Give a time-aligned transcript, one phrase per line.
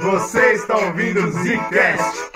[0.00, 2.30] Você está ouvindo o Zcast.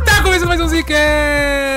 [0.00, 1.75] Está começando mais um Zcast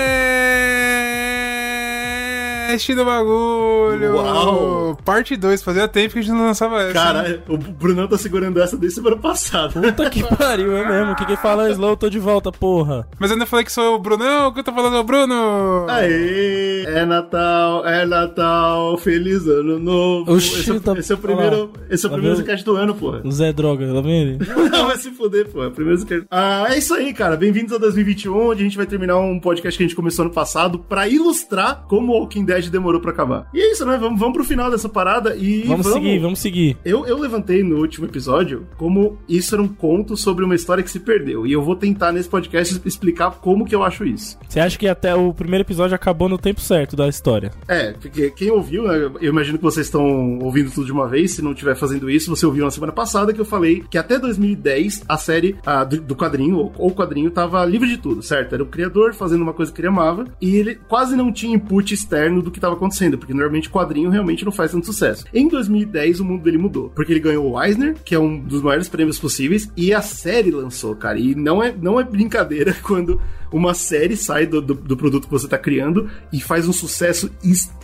[2.87, 4.15] do bagulho.
[4.15, 4.97] Uau.
[5.03, 6.93] Parte 2, fazia tempo que a gente não lançava essa.
[6.93, 9.69] Cara, o Brunão tá segurando essa desde semana passada.
[9.81, 11.11] Puta que pariu, é mesmo.
[11.11, 13.07] O que que fala é slow, tô de volta, porra.
[13.19, 15.85] Mas eu ainda falei que sou o Brunão, que eu tô falando é o Bruno.
[15.89, 16.83] Aê!
[16.87, 20.31] É Natal, é Natal, feliz ano novo.
[20.33, 22.45] Oxi, esse, é, tá- esse é o primeiro, esse é o Tá primeiro vendo?
[22.45, 23.21] Zcast do ano, porra.
[23.23, 24.39] O Zé Droga, tá vendo?
[24.71, 25.63] Não, vai se fuder, pô.
[25.63, 26.25] É o primeiro Zcast.
[26.31, 27.35] Ah, é isso aí, cara.
[27.35, 30.33] Bem-vindos a 2021, onde a gente vai terminar um podcast que a gente começou ano
[30.33, 33.47] passado pra ilustrar como o Walking Dead demorou pra acabar.
[33.53, 33.97] E é isso, né?
[33.97, 36.77] Vamos, vamos pro final dessa parada e Vamos seguir, vamos seguir.
[36.83, 40.91] Eu, eu levantei no último episódio como isso era um conto sobre uma história que
[40.91, 41.45] se perdeu.
[41.45, 44.37] E eu vou tentar nesse podcast explicar como que eu acho isso.
[44.47, 47.51] Você acha que até o primeiro episódio acabou no tempo certo da história?
[47.67, 51.31] É, porque quem ouviu, né, eu imagino que vocês estão ouvindo tudo de uma vez.
[51.31, 54.17] Se não estiver fazendo isso, você ouviu na semana passada que eu falei que até
[54.17, 58.53] 2010 a série ah, do, do quadrinho, ou, ou quadrinho, tava livre de tudo, certo?
[58.53, 61.93] Era o criador fazendo uma coisa que ele amava e ele quase não tinha input
[61.93, 65.25] externo do que tava acontecendo, porque normalmente quadrinho realmente não faz tanto sucesso.
[65.33, 68.61] Em 2010 o mundo dele mudou, porque ele ganhou o Eisner, que é um dos
[68.61, 71.19] maiores prêmios possíveis, e a série lançou, cara.
[71.19, 75.31] E não é, não é brincadeira quando uma série sai do, do, do produto que
[75.31, 77.31] você tá criando e faz um sucesso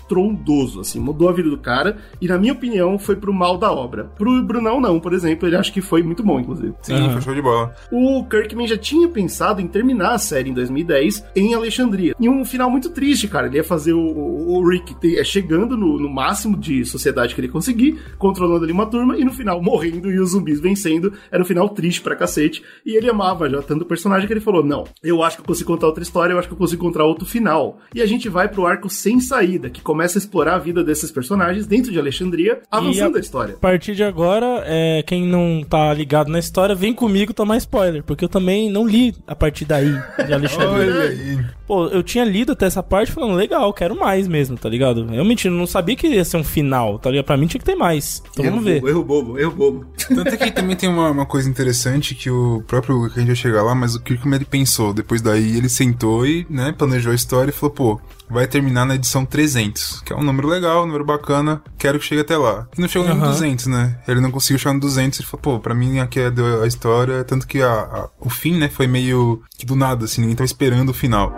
[0.06, 3.72] estrondoso, assim, mudou a vida do cara, e na minha opinião foi pro mal da
[3.72, 4.06] obra.
[4.18, 6.74] Pro Brunão não, por exemplo, ele acha que foi muito bom, inclusive.
[6.82, 7.12] Sim, Aham.
[7.14, 7.74] foi show de bola.
[7.92, 12.16] O Kirkman já tinha pensado em terminar a série em 2010 em Alexandria.
[12.20, 13.48] E um final muito triste, cara.
[13.48, 17.34] Ele ia fazer o, o- o Rick te- é, chegando no, no máximo de sociedade
[17.34, 21.14] que ele conseguir, controlando ali uma turma, e no final morrendo e os zumbis vencendo.
[21.32, 22.64] Era um final triste pra cacete.
[22.86, 25.46] E ele amava já tanto o personagem que ele falou: Não, eu acho que eu
[25.48, 27.80] consigo contar outra história, eu acho que eu consigo encontrar outro final.
[27.94, 31.12] E a gente vai pro arco sem saída, que começa a explorar a vida desses
[31.12, 33.54] personagens dentro de Alexandria, avançando a- a história.
[33.56, 38.04] A partir de agora, é, quem não tá ligado na história, vem comigo tomar spoiler,
[38.04, 41.46] porque eu também não li a partir daí de aí.
[41.68, 45.08] Pô, eu tinha lido até essa parte falando, legal, quero mais mesmo, tá ligado?
[45.14, 47.26] Eu não sabia que ia ser um final, tá ligado?
[47.26, 48.22] Pra mim tinha que ter mais.
[48.34, 48.80] Então erro vamos ver.
[48.82, 49.86] bobo, erro bobo, erro bobo.
[50.08, 53.28] Tanto é que também tem uma, uma coisa interessante que o próprio, que a gente
[53.28, 57.12] vai chegar lá, mas o Kirkman ele pensou, depois daí ele sentou e, né, planejou
[57.12, 60.84] a história e falou, pô, vai terminar na edição 300, que é um número legal,
[60.84, 62.68] um número bacana, quero que chegue até lá.
[62.78, 63.32] E não chegou nem no Aham.
[63.32, 64.00] 200, né?
[64.08, 66.32] Ele não conseguiu chegar no 200, ele falou, pô, pra mim aqui é
[66.64, 70.22] a história, tanto que a, a- o fim, né, foi meio que do nada, assim,
[70.22, 71.34] ninguém tava esperando o final.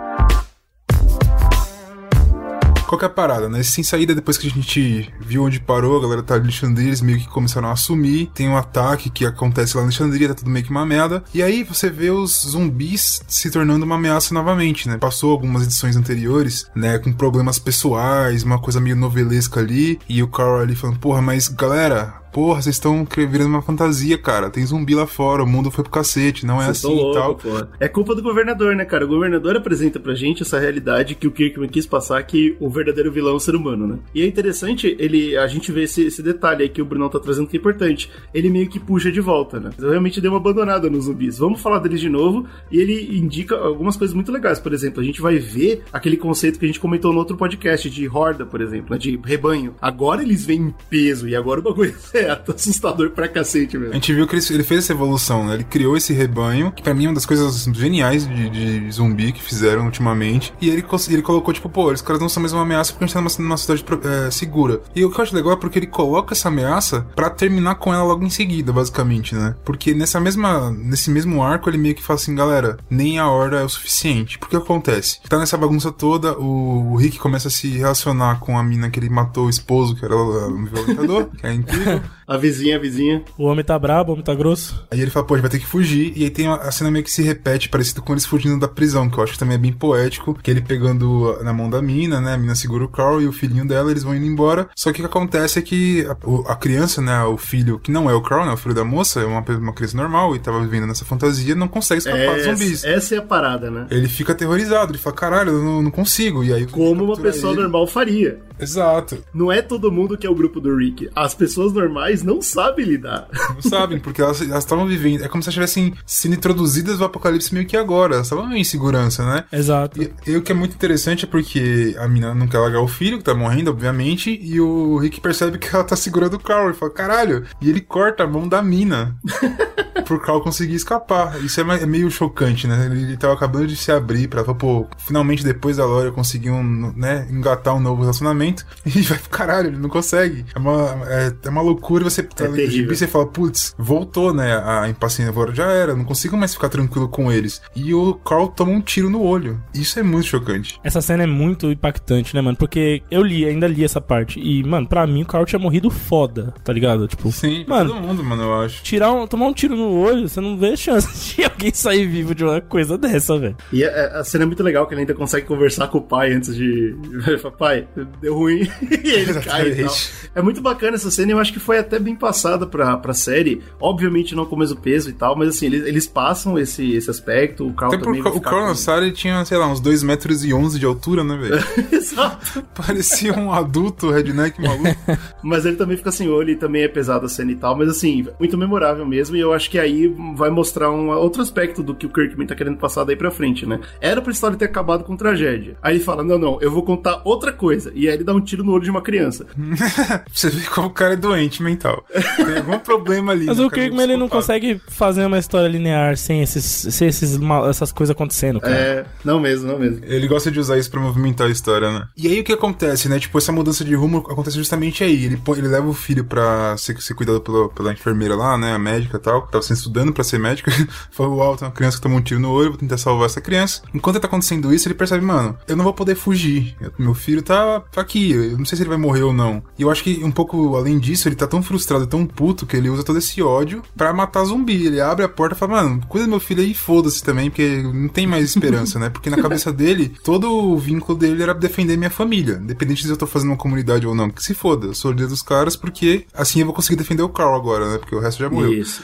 [2.88, 3.62] Qual que é a parada, né?
[3.62, 7.02] Sem saída, depois que a gente viu onde parou, a galera tá em Alexandria, eles
[7.02, 8.30] meio que começaram a assumir.
[8.32, 11.22] Tem um ataque que acontece lá em Alexandria, tá tudo meio que uma merda.
[11.34, 14.96] E aí você vê os zumbis se tornando uma ameaça novamente, né?
[14.96, 16.98] Passou algumas edições anteriores, né?
[16.98, 19.98] Com problemas pessoais, uma coisa meio novelesca ali.
[20.08, 24.48] E o Carl ali falando, porra, mas galera, porra, vocês estão virando uma fantasia, cara.
[24.48, 27.14] Tem zumbi lá fora, o mundo foi pro cacete, não é Vocês assim tão e
[27.14, 27.26] tal.
[27.26, 27.68] louco, porra.
[27.80, 29.04] É culpa do governador, né, cara?
[29.04, 33.10] O governador apresenta pra gente essa realidade que o Kirkman quis passar, que o verdadeiro
[33.10, 33.98] vilão é o ser humano, né?
[34.14, 37.18] E é interessante ele, a gente ver esse, esse detalhe aí que o Brunão tá
[37.18, 38.08] trazendo que é importante.
[38.32, 39.70] Ele meio que puxa de volta, né?
[39.76, 41.38] Eu realmente dei uma abandonada nos zumbis.
[41.38, 42.46] Vamos falar deles de novo.
[42.70, 44.60] E ele indica algumas coisas muito legais.
[44.60, 47.90] Por exemplo, a gente vai ver aquele conceito que a gente comentou no outro podcast
[47.90, 48.98] de horda, por exemplo, né?
[48.98, 49.74] de rebanho.
[49.82, 53.94] Agora eles vêm em peso e agora o bagulho é assustador pra cacete A mesmo.
[53.94, 55.54] gente viu que ele, ele fez essa evolução, né?
[55.54, 59.32] Ele criou esse rebanho, que pra mim é uma das coisas geniais de, de zumbi
[59.32, 60.52] que fizeram ultimamente.
[60.60, 63.06] E ele, ele colocou, tipo, pô, esses caras não são mais uma ameaça porque a
[63.06, 63.84] gente tá numa, numa cidade
[64.26, 64.80] é, segura.
[64.94, 67.92] E o que eu acho legal é porque ele coloca essa ameaça pra terminar com
[67.92, 69.54] ela logo em seguida, basicamente, né?
[69.64, 73.60] Porque nessa mesma, nesse mesmo arco ele meio que fala assim, galera, nem a horda
[73.60, 74.38] é o suficiente.
[74.38, 75.20] Porque acontece?
[75.28, 78.98] Tá nessa bagunça toda, o, o Rick começa a se relacionar com a mina que
[78.98, 82.00] ele matou o esposo, que era o violentador, que é incrível.
[82.28, 83.22] A vizinha, a vizinha.
[83.38, 84.86] O homem tá brabo, o homem tá grosso.
[84.90, 86.12] Aí ele fala, pô, a gente vai ter que fugir.
[86.14, 89.08] E aí tem a cena meio que se repete, parecido com eles fugindo da prisão,
[89.08, 90.34] que eu acho que também é bem poético.
[90.34, 92.34] Que ele pegando na mão da mina, né?
[92.34, 94.68] A mina segura o Carl e o filhinho dela, eles vão indo embora.
[94.76, 97.22] Só que o que acontece é que a, a criança, né?
[97.24, 98.52] O filho, que não é o Carl, né?
[98.52, 101.66] O filho da moça, é uma, uma criança normal e tava vivendo nessa fantasia, não
[101.66, 102.84] consegue escapar dos zumbis.
[102.84, 103.86] Essa, é a parada, né?
[103.90, 106.44] Ele fica aterrorizado, ele fala, caralho, eu não, não consigo.
[106.44, 107.62] E aí Como uma pessoa ele.
[107.62, 108.38] normal faria.
[108.60, 109.18] Exato.
[109.32, 111.08] Não é todo mundo que é o grupo do Rick.
[111.14, 113.28] As pessoas normais não sabem lidar.
[113.54, 115.24] Não sabem, porque elas estavam vivendo.
[115.24, 118.14] É como se elas estivessem sendo introduzidas no apocalipse meio que agora.
[118.14, 119.44] Elas estavam em segurança, né?
[119.52, 120.02] Exato.
[120.02, 122.88] E, e o que é muito interessante é porque a mina não quer largar o
[122.88, 126.70] filho, que tá morrendo, obviamente, e o Rick percebe que ela tá segurando o Carl
[126.70, 129.16] e fala, caralho, e ele corta a mão da mina.
[130.08, 131.42] pro Carl conseguir escapar.
[131.44, 132.86] Isso é, é meio chocante, né?
[132.86, 136.54] Ele, ele tava acabando de se abrir pra falar, pô, finalmente depois da Lore conseguiu,
[136.54, 138.66] um, né, engatar um novo relacionamento.
[138.98, 140.46] E vai pro caralho, ele não consegue.
[140.54, 142.94] É uma, é, é uma loucura você tá é terrível.
[142.94, 144.56] você fala, putz, voltou, né?
[144.64, 147.60] A impaciência agora já era, não consigo mais ficar tranquilo com eles.
[147.74, 149.62] E o Carl toma um tiro no olho.
[149.74, 150.78] Isso é muito chocante.
[150.82, 152.56] Essa cena é muito impactante, né, mano?
[152.56, 154.40] Porque eu li, ainda li essa parte.
[154.40, 157.06] E, mano, pra mim o Carl tinha morrido foda, tá ligado?
[157.06, 158.82] Tipo, Sim, mano, todo mundo, mano, eu acho.
[158.82, 162.34] tirar um, tomar um tiro no olho, você não vê chance de alguém sair vivo
[162.34, 163.56] de uma coisa dessa, velho.
[163.72, 166.32] E a, a cena é muito legal que ele ainda consegue conversar com o pai
[166.32, 166.96] antes de.
[167.26, 167.88] Ele fala, pai,
[168.20, 168.60] deu ruim.
[169.04, 169.94] e ele cai e tal.
[170.34, 173.14] É muito bacana essa cena e eu acho que foi até bem passada pra, pra
[173.14, 173.62] série.
[173.80, 177.10] Obviamente não com o mesmo peso e tal, mas assim, eles, eles passam esse, esse
[177.10, 177.66] aspecto.
[177.66, 178.74] O Carl Até também porque o Carl
[179.12, 181.64] tinha, sei lá, uns 2 metros e 11 de altura, né, velho?
[181.92, 182.62] Exato.
[182.74, 184.96] Parecia um adulto redneck maluco.
[185.42, 187.76] Mas ele também fica sem olho e também é pesado a cena e tal.
[187.76, 189.36] Mas assim, muito memorável mesmo.
[189.36, 192.54] E eu acho que aí vai mostrar um outro aspecto do que o Kirkman tá
[192.54, 193.80] querendo passar daí pra frente, né?
[194.00, 195.76] Era pra história ter acabado com tragédia.
[195.82, 197.92] Aí ele fala: Não, não, eu vou contar outra coisa.
[197.94, 199.46] E aí ele dá um tiro no olho de uma criança.
[200.32, 201.87] Você ver como o cara é doente mental.
[202.36, 203.46] Tem algum problema ali.
[203.46, 203.62] Mas né?
[203.62, 206.64] o é um Kirkman ele não consegue fazer uma história linear sem, esses,
[206.94, 207.38] sem esses,
[207.68, 208.74] essas coisas acontecendo, cara.
[208.74, 210.00] É, não mesmo, não mesmo.
[210.04, 212.06] Ele gosta de usar isso pra movimentar a história, né?
[212.16, 213.18] E aí o que acontece, né?
[213.18, 215.24] Tipo, essa mudança de rumo acontece justamente aí.
[215.24, 218.72] Ele, põe- ele leva o filho pra ser, ser cuidado pela, pela enfermeira lá, né?
[218.74, 219.42] A médica e tal.
[219.46, 220.70] que Tava sendo estudando pra ser médica.
[221.10, 223.40] Falou, uau, tem uma criança que tomou um tiro no olho, vou tentar salvar essa
[223.40, 223.82] criança.
[223.94, 226.76] Enquanto tá acontecendo isso, ele percebe, mano, eu não vou poder fugir.
[226.80, 228.32] Eu- Meu filho tá, tá aqui.
[228.32, 229.62] Eu não sei se ele vai morrer ou não.
[229.78, 232.76] E eu acho que um pouco além disso, ele tá tão frustrado, tão puto, que
[232.76, 234.86] ele usa todo esse ódio pra matar zumbi.
[234.86, 237.50] Ele abre a porta e fala, mano, cuida do meu filho aí e foda-se também,
[237.50, 239.10] porque não tem mais esperança, né?
[239.10, 242.58] Porque na cabeça dele, todo o vínculo dele era defender minha família.
[242.62, 244.30] Independente se eu tô fazendo uma comunidade ou não.
[244.30, 247.22] Que se foda, eu sou o líder dos caras, porque assim eu vou conseguir defender
[247.22, 247.98] o Carl agora, né?
[247.98, 248.72] Porque o resto já morreu.
[248.72, 249.02] Isso.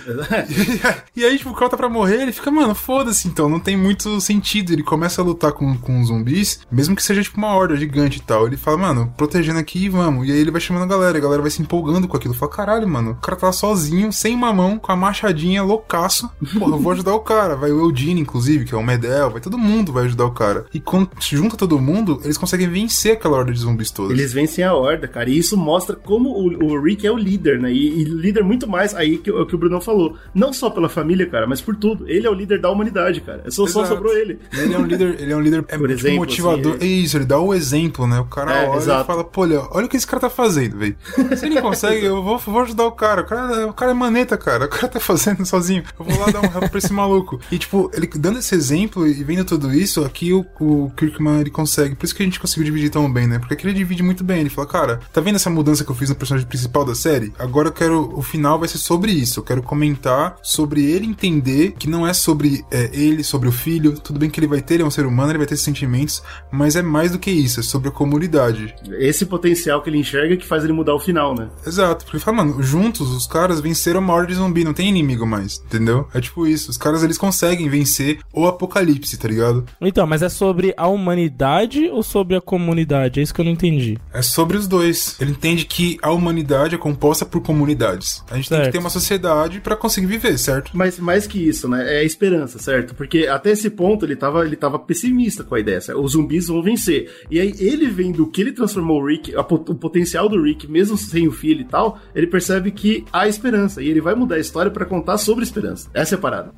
[1.15, 3.77] e aí, tipo, o Carl tá pra morrer, ele fica, mano, foda-se, então, não tem
[3.77, 4.73] muito sentido.
[4.73, 8.23] Ele começa a lutar com, com zumbis, mesmo que seja, tipo, uma horda gigante e
[8.23, 8.47] tal.
[8.47, 10.27] Ele fala, mano, protegendo aqui, vamos.
[10.29, 12.35] E aí ele vai chamando a galera, a galera vai se empolgando com aquilo.
[12.35, 16.31] Fala, caralho, mano, o cara tá sozinho, sem uma mão, com a machadinha, loucaço.
[16.59, 17.57] Porra, eu vou ajudar o cara.
[17.57, 20.67] Vai o Eugene, inclusive, que é o Medel, vai todo mundo vai ajudar o cara.
[20.73, 24.13] E quando junta todo mundo, eles conseguem vencer aquela horda de zumbis todos.
[24.13, 25.29] Eles vencem a horda, cara.
[25.29, 27.73] E isso mostra como o, o Rick é o líder, né?
[27.73, 30.17] E, e líder muito mais aí que, o que o Bruno falou.
[30.35, 32.09] Não só pela família, cara, mas por tudo.
[32.09, 33.43] Ele é o líder da humanidade, cara.
[33.51, 33.89] Só, só Exato.
[33.97, 34.39] sobrou ele.
[34.53, 36.75] Ele é um líder, ele é um líder é, tipo, exemplo, motivador.
[36.77, 38.21] assim, É isso, ele dá o exemplo, né?
[38.21, 39.03] O cara É, olha exato.
[39.03, 40.97] e fala, pô, olha, olha o que esse cara tá fazendo, velho.
[41.37, 43.23] Se ele consegue, eu vou, vou ajudar o cara.
[43.23, 43.67] O cara.
[43.67, 44.67] O cara é maneta, cara.
[44.67, 45.83] O cara tá fazendo sozinho.
[45.99, 47.41] Eu vou lá dar um rap pra esse maluco.
[47.51, 51.51] E, tipo, ele dando esse exemplo e vendo tudo isso, aqui o, o Kirkman ele
[51.51, 51.95] consegue.
[51.95, 53.39] Por isso que a gente conseguiu dividir tão bem, né?
[53.39, 54.41] Porque aqui ele divide muito bem.
[54.41, 57.33] Ele fala, cara, tá vendo essa mudança que eu fiz no personagem principal da série?
[57.39, 58.17] Agora eu quero.
[58.17, 59.41] O final vai ser sobre isso.
[59.41, 63.99] Eu quero comentar sobre ele entender que não é sobre é, ele, sobre o filho.
[63.99, 66.23] Tudo bem que ele vai ter, ele é um ser humano, ele vai ter sentimentos,
[66.51, 68.75] mas é mais do que isso, é sobre a comunidade.
[68.99, 71.49] Esse potencial que ele enxerga que faz ele mudar o final, né?
[71.67, 75.27] Exato, porque fala, mano, juntos os caras venceram a maior de zumbi, não tem inimigo
[75.27, 76.09] mais, entendeu?
[76.13, 79.65] É tipo isso, os caras eles conseguem vencer o apocalipse, tá ligado?
[79.81, 83.21] Então, mas é sobre a humanidade ou sobre a comunidade?
[83.21, 83.99] É isso que eu não entendi.
[84.13, 85.17] É sobre os dois.
[85.21, 88.23] Ele entende que a humanidade é composta por comunidades.
[88.31, 88.67] A gente tem Certo.
[88.67, 90.71] que ter uma sociedade pra conseguir viver, certo?
[90.75, 91.97] Mas mais que isso, né?
[91.97, 92.95] É a esperança, certo?
[92.95, 95.81] Porque até esse ponto ele tava, ele tava pessimista com a ideia.
[95.81, 96.01] certo?
[96.03, 97.11] Os zumbis vão vencer.
[97.31, 100.97] E aí ele vendo que ele transformou o Rick, a o potencial do Rick, mesmo
[100.97, 103.83] sem o filho e tal, ele percebe que há esperança.
[103.83, 105.91] E ele vai mudar a história pra contar sobre esperança.
[105.93, 106.55] Essa é a parada.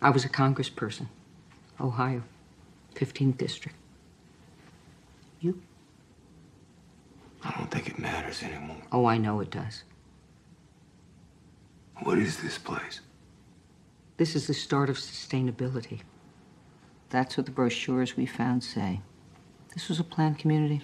[0.00, 1.06] I was a congressperson,
[1.80, 2.22] Ohio,
[2.94, 3.76] 15th District.
[5.40, 5.60] You?
[7.42, 8.82] I don't think it matters anymore.
[8.92, 9.84] Oh, I know it does.
[12.02, 13.00] What is this place?
[14.18, 16.00] This is the start of sustainability.
[17.10, 19.00] That's what the brochures we found say.
[19.74, 20.82] This was a planned community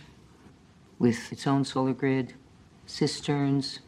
[0.98, 2.34] with its own solar grid,
[2.86, 3.80] cisterns,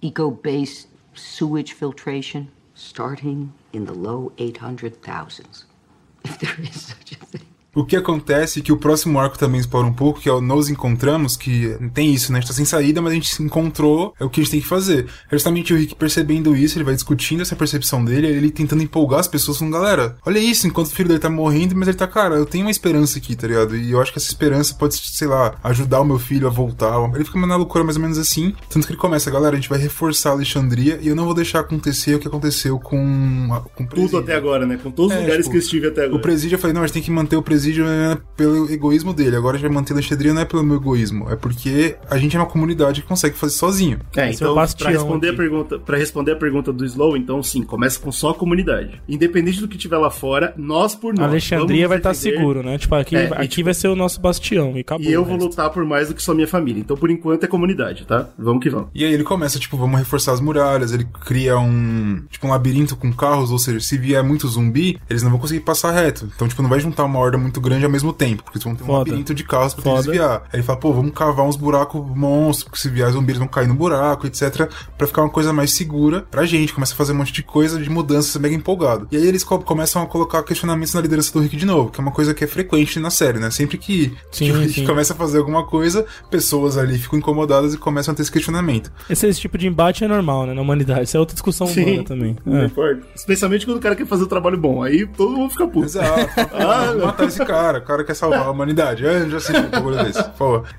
[0.00, 5.64] eco based sewage filtration, starting in the low 800,000s.
[6.24, 7.49] If there is such a thing.
[7.74, 10.68] O que acontece que o próximo arco também explora um pouco, que é o Nos
[10.68, 12.38] Encontramos, que tem isso, né?
[12.38, 14.50] A gente tá sem saída, mas a gente se encontrou, é o que a gente
[14.52, 15.06] tem que fazer.
[15.30, 19.20] É justamente o Rick percebendo isso, ele vai discutindo essa percepção dele, ele tentando empolgar
[19.20, 22.06] as pessoas, falando, galera, olha isso, enquanto o filho dele tá morrendo, mas ele tá,
[22.06, 23.76] cara, eu tenho uma esperança aqui, tá ligado?
[23.76, 26.96] E eu acho que essa esperança pode, sei lá, ajudar o meu filho a voltar.
[27.14, 29.68] Ele fica na loucura mais ou menos assim, tanto que ele começa, galera, a gente
[29.68, 33.86] vai reforçar Alexandria e eu não vou deixar acontecer o que aconteceu com, com o
[33.86, 34.76] Tudo presídio." até agora, né?
[34.82, 36.22] Com todos os É, lugares tipo, que eu estive até O agora.
[36.22, 39.12] presídio, eu falei, não, a gente tem que manter o presídio presídio é pelo egoísmo
[39.12, 39.36] dele.
[39.36, 41.28] Agora já manter Alexandria não é pelo meu egoísmo.
[41.30, 43.98] É porque a gente é uma comunidade que consegue fazer sozinho.
[44.16, 47.42] É, é então, bastião pra responder, a pergunta, pra responder a pergunta do Slow, então
[47.42, 49.00] sim, começa com só a comunidade.
[49.06, 51.28] Independente do que tiver lá fora, nós por nós.
[51.28, 52.78] Alexandria vamos vai estar defender, seguro, né?
[52.78, 55.06] Tipo, aqui, É, aqui tipo- vai ser o nosso bastião e acabou.
[55.06, 56.80] E eu vou lutar por mais do que só minha família.
[56.80, 58.28] Então, por enquanto, é comunidade, tá?
[58.38, 58.88] Vamos que vamos.
[58.94, 62.96] E aí ele começa, tipo, vamos reforçar as muralhas, ele cria um, tipo, um labirinto
[62.96, 66.30] com carros, ou seja, se vier muito zumbi, eles não vão conseguir passar reto.
[66.34, 68.74] Então, tipo, não vai juntar uma horda muito grande ao mesmo tempo, porque eles vão
[68.74, 68.98] ter um Foda.
[68.98, 70.42] labirinto de carros pra desviar.
[70.52, 73.48] Aí ele fala, pô, vamos cavar uns buracos monstros, porque se vier zumbi eles vão
[73.48, 76.74] cair no buraco, etc, pra ficar uma coisa mais segura pra gente.
[76.74, 79.08] Começa a fazer um monte de coisa, de mudanças, mega empolgado.
[79.10, 81.98] E aí eles co- começam a colocar questionamentos na liderança do Rick de novo, que
[81.98, 83.50] é uma coisa que é frequente na série, né?
[83.50, 84.86] Sempre que, Sim, que o Rick sim.
[84.86, 88.92] começa a fazer alguma coisa, pessoas ali ficam incomodadas e começam a ter esse questionamento.
[89.08, 90.52] Esse, esse tipo de embate é normal, né?
[90.54, 91.04] Na humanidade.
[91.04, 92.36] Isso é outra discussão humana também.
[92.46, 92.70] É.
[93.14, 94.82] Especialmente quando o cara quer fazer um trabalho bom.
[94.82, 95.86] Aí todo mundo fica puto.
[95.86, 96.10] Exato.
[96.60, 97.78] Ah, matar esse cara.
[97.78, 99.06] O cara quer salvar a humanidade.
[99.06, 100.22] É, já sei um bagulho desse.
[100.38, 100.62] Pô.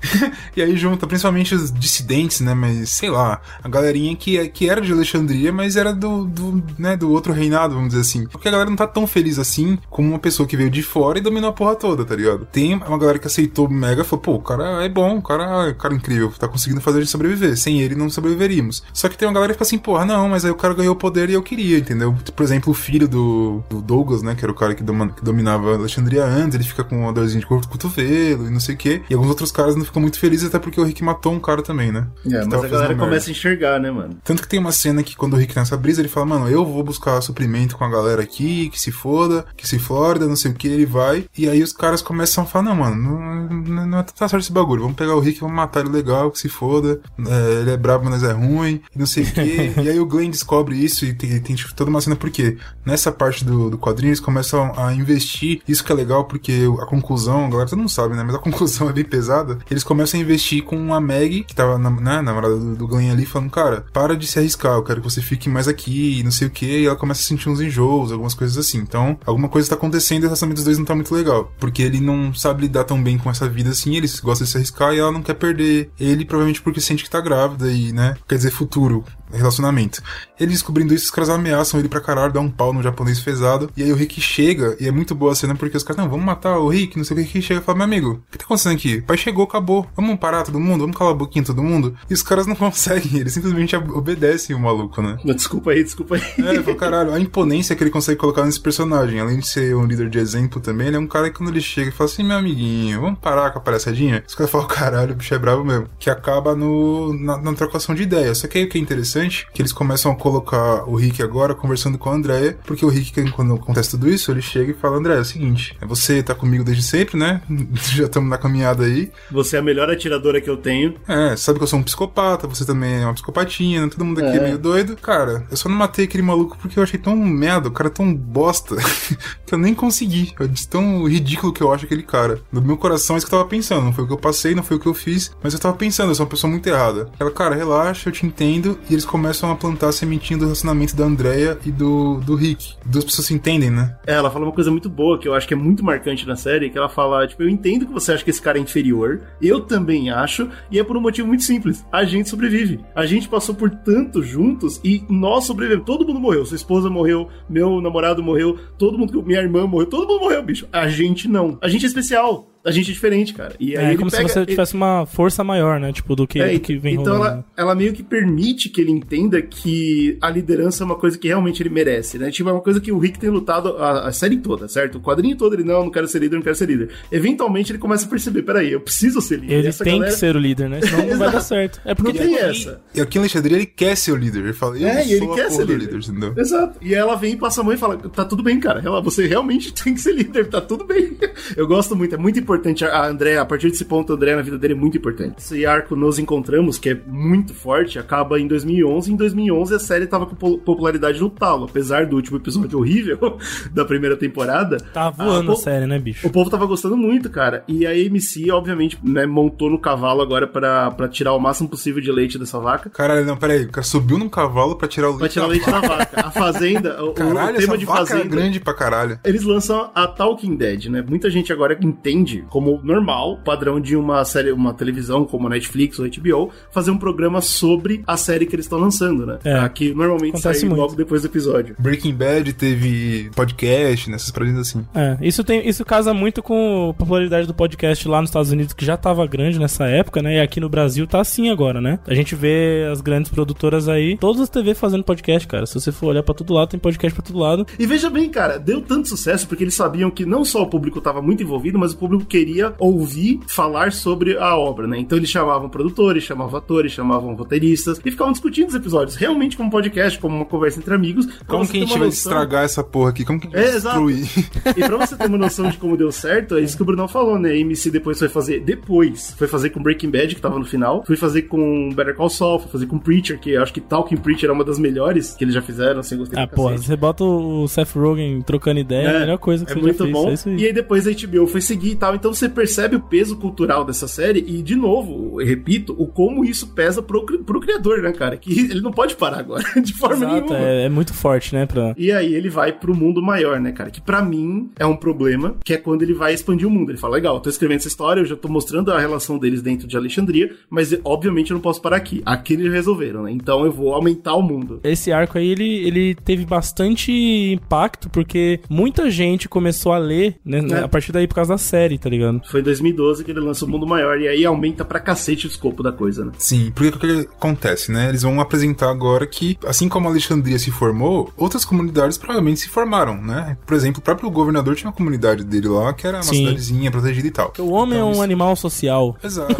[0.54, 2.52] E aí junta principalmente os dissidentes, né?
[2.54, 6.62] Mas sei lá, a galerinha que, é- que era de Alexandria, mas era do, do,
[6.78, 8.26] né, do outro reinado, vamos dizer assim.
[8.26, 11.18] Porque a galera não tá tão feliz assim como uma pessoa que veio de fora
[11.18, 12.46] e dominou a porra toda, tá ligado?
[12.52, 15.44] Tem uma galera que aceitou mega e falou, pô, o cara é bom, o cara
[15.68, 17.56] é um cara incrível, tá conseguindo fazer a gente sobreviver.
[17.56, 18.82] Sem ele não sobreviveríamos.
[18.92, 20.92] Só que tem uma galera que fica assim, porra, não, mas aí o cara ganhou
[20.92, 22.14] o poder e eu queria, entendeu?
[22.36, 24.34] Por exemplo, o filho do, do Douglas, né?
[24.34, 24.82] Que era o cara que
[25.22, 28.78] dominava Alexandria antes, ele fica com uma dorzinha de corpo cotovelo e não sei o
[28.78, 29.02] quê.
[29.08, 31.62] E alguns outros caras não ficam muito felizes, até porque o Rick matou um cara
[31.62, 32.06] também, né?
[32.26, 34.16] É, mas a galera começa a enxergar, né, mano?
[34.24, 36.48] Tanto que tem uma cena que quando o Rick tem essa brisa, ele fala, mano,
[36.48, 40.36] eu vou buscar suprimento com a galera aqui, que se foda, que se Flórida, não
[40.36, 41.26] sei o que, ele vai.
[41.36, 44.52] E aí os caras começam a falar, não, mano, não, não, não tá certo esse
[44.52, 44.82] bagulho.
[44.82, 47.00] Vamos pegar o Rick, vamos matar ele legal, que se foda.
[47.18, 49.72] É, ele é brabo, mas é ruim, e não sei o que.
[49.82, 52.56] e aí o Glenn descobre isso e tem, tem tipo, toda uma cena, porque
[52.86, 55.60] nessa parte do, do quadrinho eles começam a investir.
[55.68, 56.41] Isso que é legal, porque
[56.80, 58.22] a conclusão, a galera todo mundo sabe, né?
[58.22, 59.58] Mas a conclusão é bem pesada.
[59.70, 63.12] Eles começam a investir com a Maggie, que tava na, né, namorada do, do Glenn
[63.12, 66.30] ali, falando, cara, para de se arriscar, eu quero que você fique mais aqui, não
[66.30, 66.66] sei o que.
[66.66, 68.78] E ela começa a sentir uns enjoos, algumas coisas assim.
[68.78, 71.52] Então, alguma coisa tá acontecendo e o relacionamento dos dois não tá muito legal.
[71.58, 74.56] Porque ele não sabe lidar tão bem com essa vida assim, ele gosta de se
[74.56, 78.16] arriscar e ela não quer perder ele, provavelmente porque sente que tá grávida e, né,
[78.28, 79.04] quer dizer, futuro
[79.38, 80.02] relacionamento.
[80.38, 83.70] Ele descobrindo isso, os caras ameaçam ele pra caralho, dá um pau no japonês pesado.
[83.76, 86.10] E aí o Rick chega, e é muito boa a cena porque os caras, não,
[86.10, 87.22] vamos matar o Rick, não sei o que.
[87.22, 88.96] O Rick chega e fala, meu amigo, o que tá acontecendo aqui?
[88.96, 89.86] O pai chegou, acabou.
[89.96, 91.96] Vamos parar todo mundo, vamos calar a boquinha todo mundo.
[92.10, 95.16] E os caras não conseguem, eles simplesmente ob- obedecem o maluco, né?
[95.24, 96.22] Desculpa aí, desculpa aí.
[96.38, 99.74] É, ele falou, caralho, a imponência que ele consegue colocar nesse personagem, além de ser
[99.76, 102.10] um líder de exemplo também, ele é um cara que quando ele chega e fala
[102.10, 104.22] assim, meu amiguinho, vamos parar com a palhaçadinha?
[104.26, 105.86] Os caras falam, caralho, o bicho é bravo mesmo.
[105.98, 108.38] Que acaba no, na, na trocação de ideias.
[108.38, 111.54] Só que aí o que é interessante, que eles começam a colocar o Rick agora
[111.54, 114.96] conversando com a Andrea, porque o Rick, quando acontece tudo isso, ele chega e fala,
[114.96, 117.40] Andrea, é o seguinte, é você tá comigo desde sempre, né?
[117.94, 119.10] Já estamos na caminhada aí.
[119.30, 120.94] Você é a melhor atiradora que eu tenho.
[121.08, 123.88] É, sabe que eu sou um psicopata, você também é uma psicopatinha, né?
[123.88, 124.36] todo mundo aqui é.
[124.36, 124.44] É.
[124.44, 124.96] meio doido.
[124.96, 127.92] Cara, eu só não matei aquele maluco porque eu achei tão merda, o cara é
[127.92, 128.76] tão bosta,
[129.46, 130.32] que eu nem consegui.
[130.38, 132.40] Eu disse tão ridículo que eu acho aquele cara.
[132.50, 134.54] No meu coração é isso que eu tava pensando, não foi o que eu passei,
[134.54, 136.66] não foi o que eu fiz, mas eu tava pensando, eu sou uma pessoa muito
[136.66, 137.10] errada.
[137.18, 140.96] Ela, cara, relaxa, eu te entendo, e eles começam a plantar a sementinha do relacionamento
[140.96, 142.76] da Andrea e do, do Rick.
[142.86, 143.94] Duas pessoas se entendem, né?
[144.06, 146.34] É, ela fala uma coisa muito boa que eu acho que é muito marcante na
[146.34, 149.20] série, que ela fala, tipo, eu entendo que você acha que esse cara é inferior,
[149.40, 151.84] eu também acho, e é por um motivo muito simples.
[151.92, 152.80] A gente sobrevive.
[152.94, 155.84] A gente passou por tanto juntos e nós sobrevivemos.
[155.84, 156.46] Todo mundo morreu.
[156.46, 160.66] Sua esposa morreu, meu namorado morreu, todo mundo, minha irmã morreu, todo mundo morreu, bicho.
[160.72, 161.58] A gente não.
[161.60, 162.51] A gente é especial.
[162.64, 163.54] A gente é diferente, cara.
[163.58, 165.92] E aí É ele como pega- se você ele- tivesse uma força maior, né?
[165.92, 167.24] Tipo, do que, é, do que vem então rolando.
[167.26, 171.26] ela, ela meio que permite que ele entenda que a liderança é uma coisa que
[171.28, 172.30] realmente ele merece, né?
[172.30, 174.98] Tipo, é uma coisa que o Rick tem lutado a, a série toda, certo?
[174.98, 176.90] O quadrinho todo ele, não, não quero ser líder, não quero ser líder.
[177.10, 179.54] Eventualmente ele começa a perceber, peraí, eu preciso ser líder.
[179.54, 180.80] Ele Essa tem galera- que ser o líder, né?
[180.82, 181.80] Senão não vai dar certo.
[181.84, 182.80] É porque Não tem tipo, essa.
[182.94, 184.38] E aqui em Alexandria ele quer ser o líder.
[184.44, 185.96] Ele fala, eu É, e sou ele quer ser do líder.
[185.98, 186.34] entendeu?
[186.36, 186.78] Exato.
[186.80, 188.80] E ela vem e passa a mão e fala: tá tudo bem, cara.
[188.84, 191.16] Ela, você realmente tem que ser líder, tá tudo bem.
[191.56, 192.51] Eu gosto muito, é muito importante.
[192.92, 195.34] A André, a partir desse ponto, a André na vida dele é muito importante.
[195.38, 199.12] Esse arco Nos Encontramos, que é muito forte, acaba em 2011.
[199.12, 201.64] Em 2011 a série tava com po- popularidade no talo.
[201.64, 203.38] Apesar do último episódio horrível
[203.72, 204.78] da primeira temporada.
[204.92, 206.26] tá voando a a série, né, bicho?
[206.26, 207.62] o povo tava gostando muito, cara.
[207.68, 212.00] E a AMC, obviamente, né, montou no cavalo agora pra, pra tirar o máximo possível
[212.02, 212.90] de leite dessa vaca.
[212.90, 213.64] Caralho, não, peraí.
[213.64, 215.80] O cara subiu num cavalo pra tirar o Pra leite tirar o da leite da
[215.80, 216.26] vaca.
[216.26, 218.28] A fazenda, o, o Caralho, tema essa de vaca é fazenda.
[218.36, 219.18] grande pra caralho.
[219.24, 221.04] Eles lançam a Talking Dead, né?
[221.06, 225.50] Muita gente agora entende de, como normal, padrão de uma série, uma televisão como a
[225.50, 229.38] Netflix ou HBO, fazer um programa sobre a série que eles estão lançando, né?
[229.44, 229.68] É.
[229.68, 230.80] Que normalmente Acontece sai muito.
[230.80, 231.76] logo depois do episódio.
[231.78, 234.84] Breaking Bad teve podcast, nessas paradas assim.
[234.94, 238.72] É, isso, tem, isso casa muito com a popularidade do podcast lá nos Estados Unidos,
[238.72, 240.36] que já tava grande nessa época, né?
[240.36, 241.98] E aqui no Brasil tá assim agora, né?
[242.06, 245.66] A gente vê as grandes produtoras aí, todas as TV fazendo podcast, cara.
[245.66, 247.66] Se você for olhar pra todo lado, tem podcast pra todo lado.
[247.78, 250.98] E veja bem, cara, deu tanto sucesso porque eles sabiam que não só o público
[250.98, 254.98] estava muito envolvido, mas o público queria ouvir falar sobre a obra, né?
[254.98, 259.68] Então eles chamavam produtores, chamavam atores, chamavam roteiristas e ficavam discutindo os episódios, realmente como
[259.68, 261.26] um podcast, como uma conversa entre amigos.
[261.46, 263.24] Como que a gente uma vai noção- estragar essa porra aqui?
[263.24, 264.06] Como que a gente É, vai exato.
[264.06, 264.48] destruir?
[264.76, 267.06] E pra você ter uma noção de como deu certo, é isso que o Brunão
[267.06, 267.50] falou, né?
[267.50, 268.60] A AMC depois foi fazer.
[268.60, 271.04] Depois, foi fazer com Breaking Bad, que tava no final.
[271.06, 274.16] Foi fazer com Better Call Saul, foi fazer com Preacher, que eu acho que Talking
[274.16, 277.22] Preacher é uma das melhores que eles já fizeram, assim, gostei Ah, pô, você bota
[277.24, 280.12] o Seth Rogen trocando ideia, é a melhor coisa que é você muito já fez.
[280.16, 280.30] bom.
[280.30, 280.56] É isso aí.
[280.56, 282.14] E aí depois a HBO foi seguir e tal.
[282.22, 286.68] Então você percebe o peso cultural dessa série e, de novo, repito, o como isso
[286.68, 288.36] pesa pro, pro criador, né, cara?
[288.36, 290.56] Que ele não pode parar agora, de forma Exato, nenhuma.
[290.56, 291.66] é, é muito forte, né?
[291.66, 291.92] Pra...
[291.98, 293.90] E aí ele vai pro mundo maior, né, cara?
[293.90, 296.92] Que pra mim é um problema, que é quando ele vai expandir o mundo.
[296.92, 299.60] Ele fala, legal, eu tô escrevendo essa história, eu já tô mostrando a relação deles
[299.60, 302.22] dentro de Alexandria, mas obviamente eu não posso parar aqui.
[302.24, 303.32] Aqui eles resolveram, né?
[303.32, 304.78] Então eu vou aumentar o mundo.
[304.84, 307.10] Esse arco aí, ele, ele teve bastante
[307.52, 310.84] impacto, porque muita gente começou a ler, né, É.
[310.84, 312.40] a partir daí por causa da série, tá ligado?
[312.50, 315.48] Foi em 2012 que ele lança o Mundo Maior, e aí aumenta pra cacete o
[315.50, 316.32] escopo da coisa, né?
[316.38, 318.08] Sim, porque o que acontece, né?
[318.08, 322.68] Eles vão apresentar agora que, assim como a Alexandria se formou, outras comunidades provavelmente se
[322.68, 323.56] formaram, né?
[323.66, 326.36] Por exemplo, o próprio governador tinha uma comunidade dele lá, que era uma Sim.
[326.46, 327.52] cidadezinha protegida e tal.
[327.58, 329.16] O homem Então, é um isso- animal social.
[329.22, 329.54] Exato.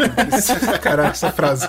[0.82, 1.68] Caraca, essa frase.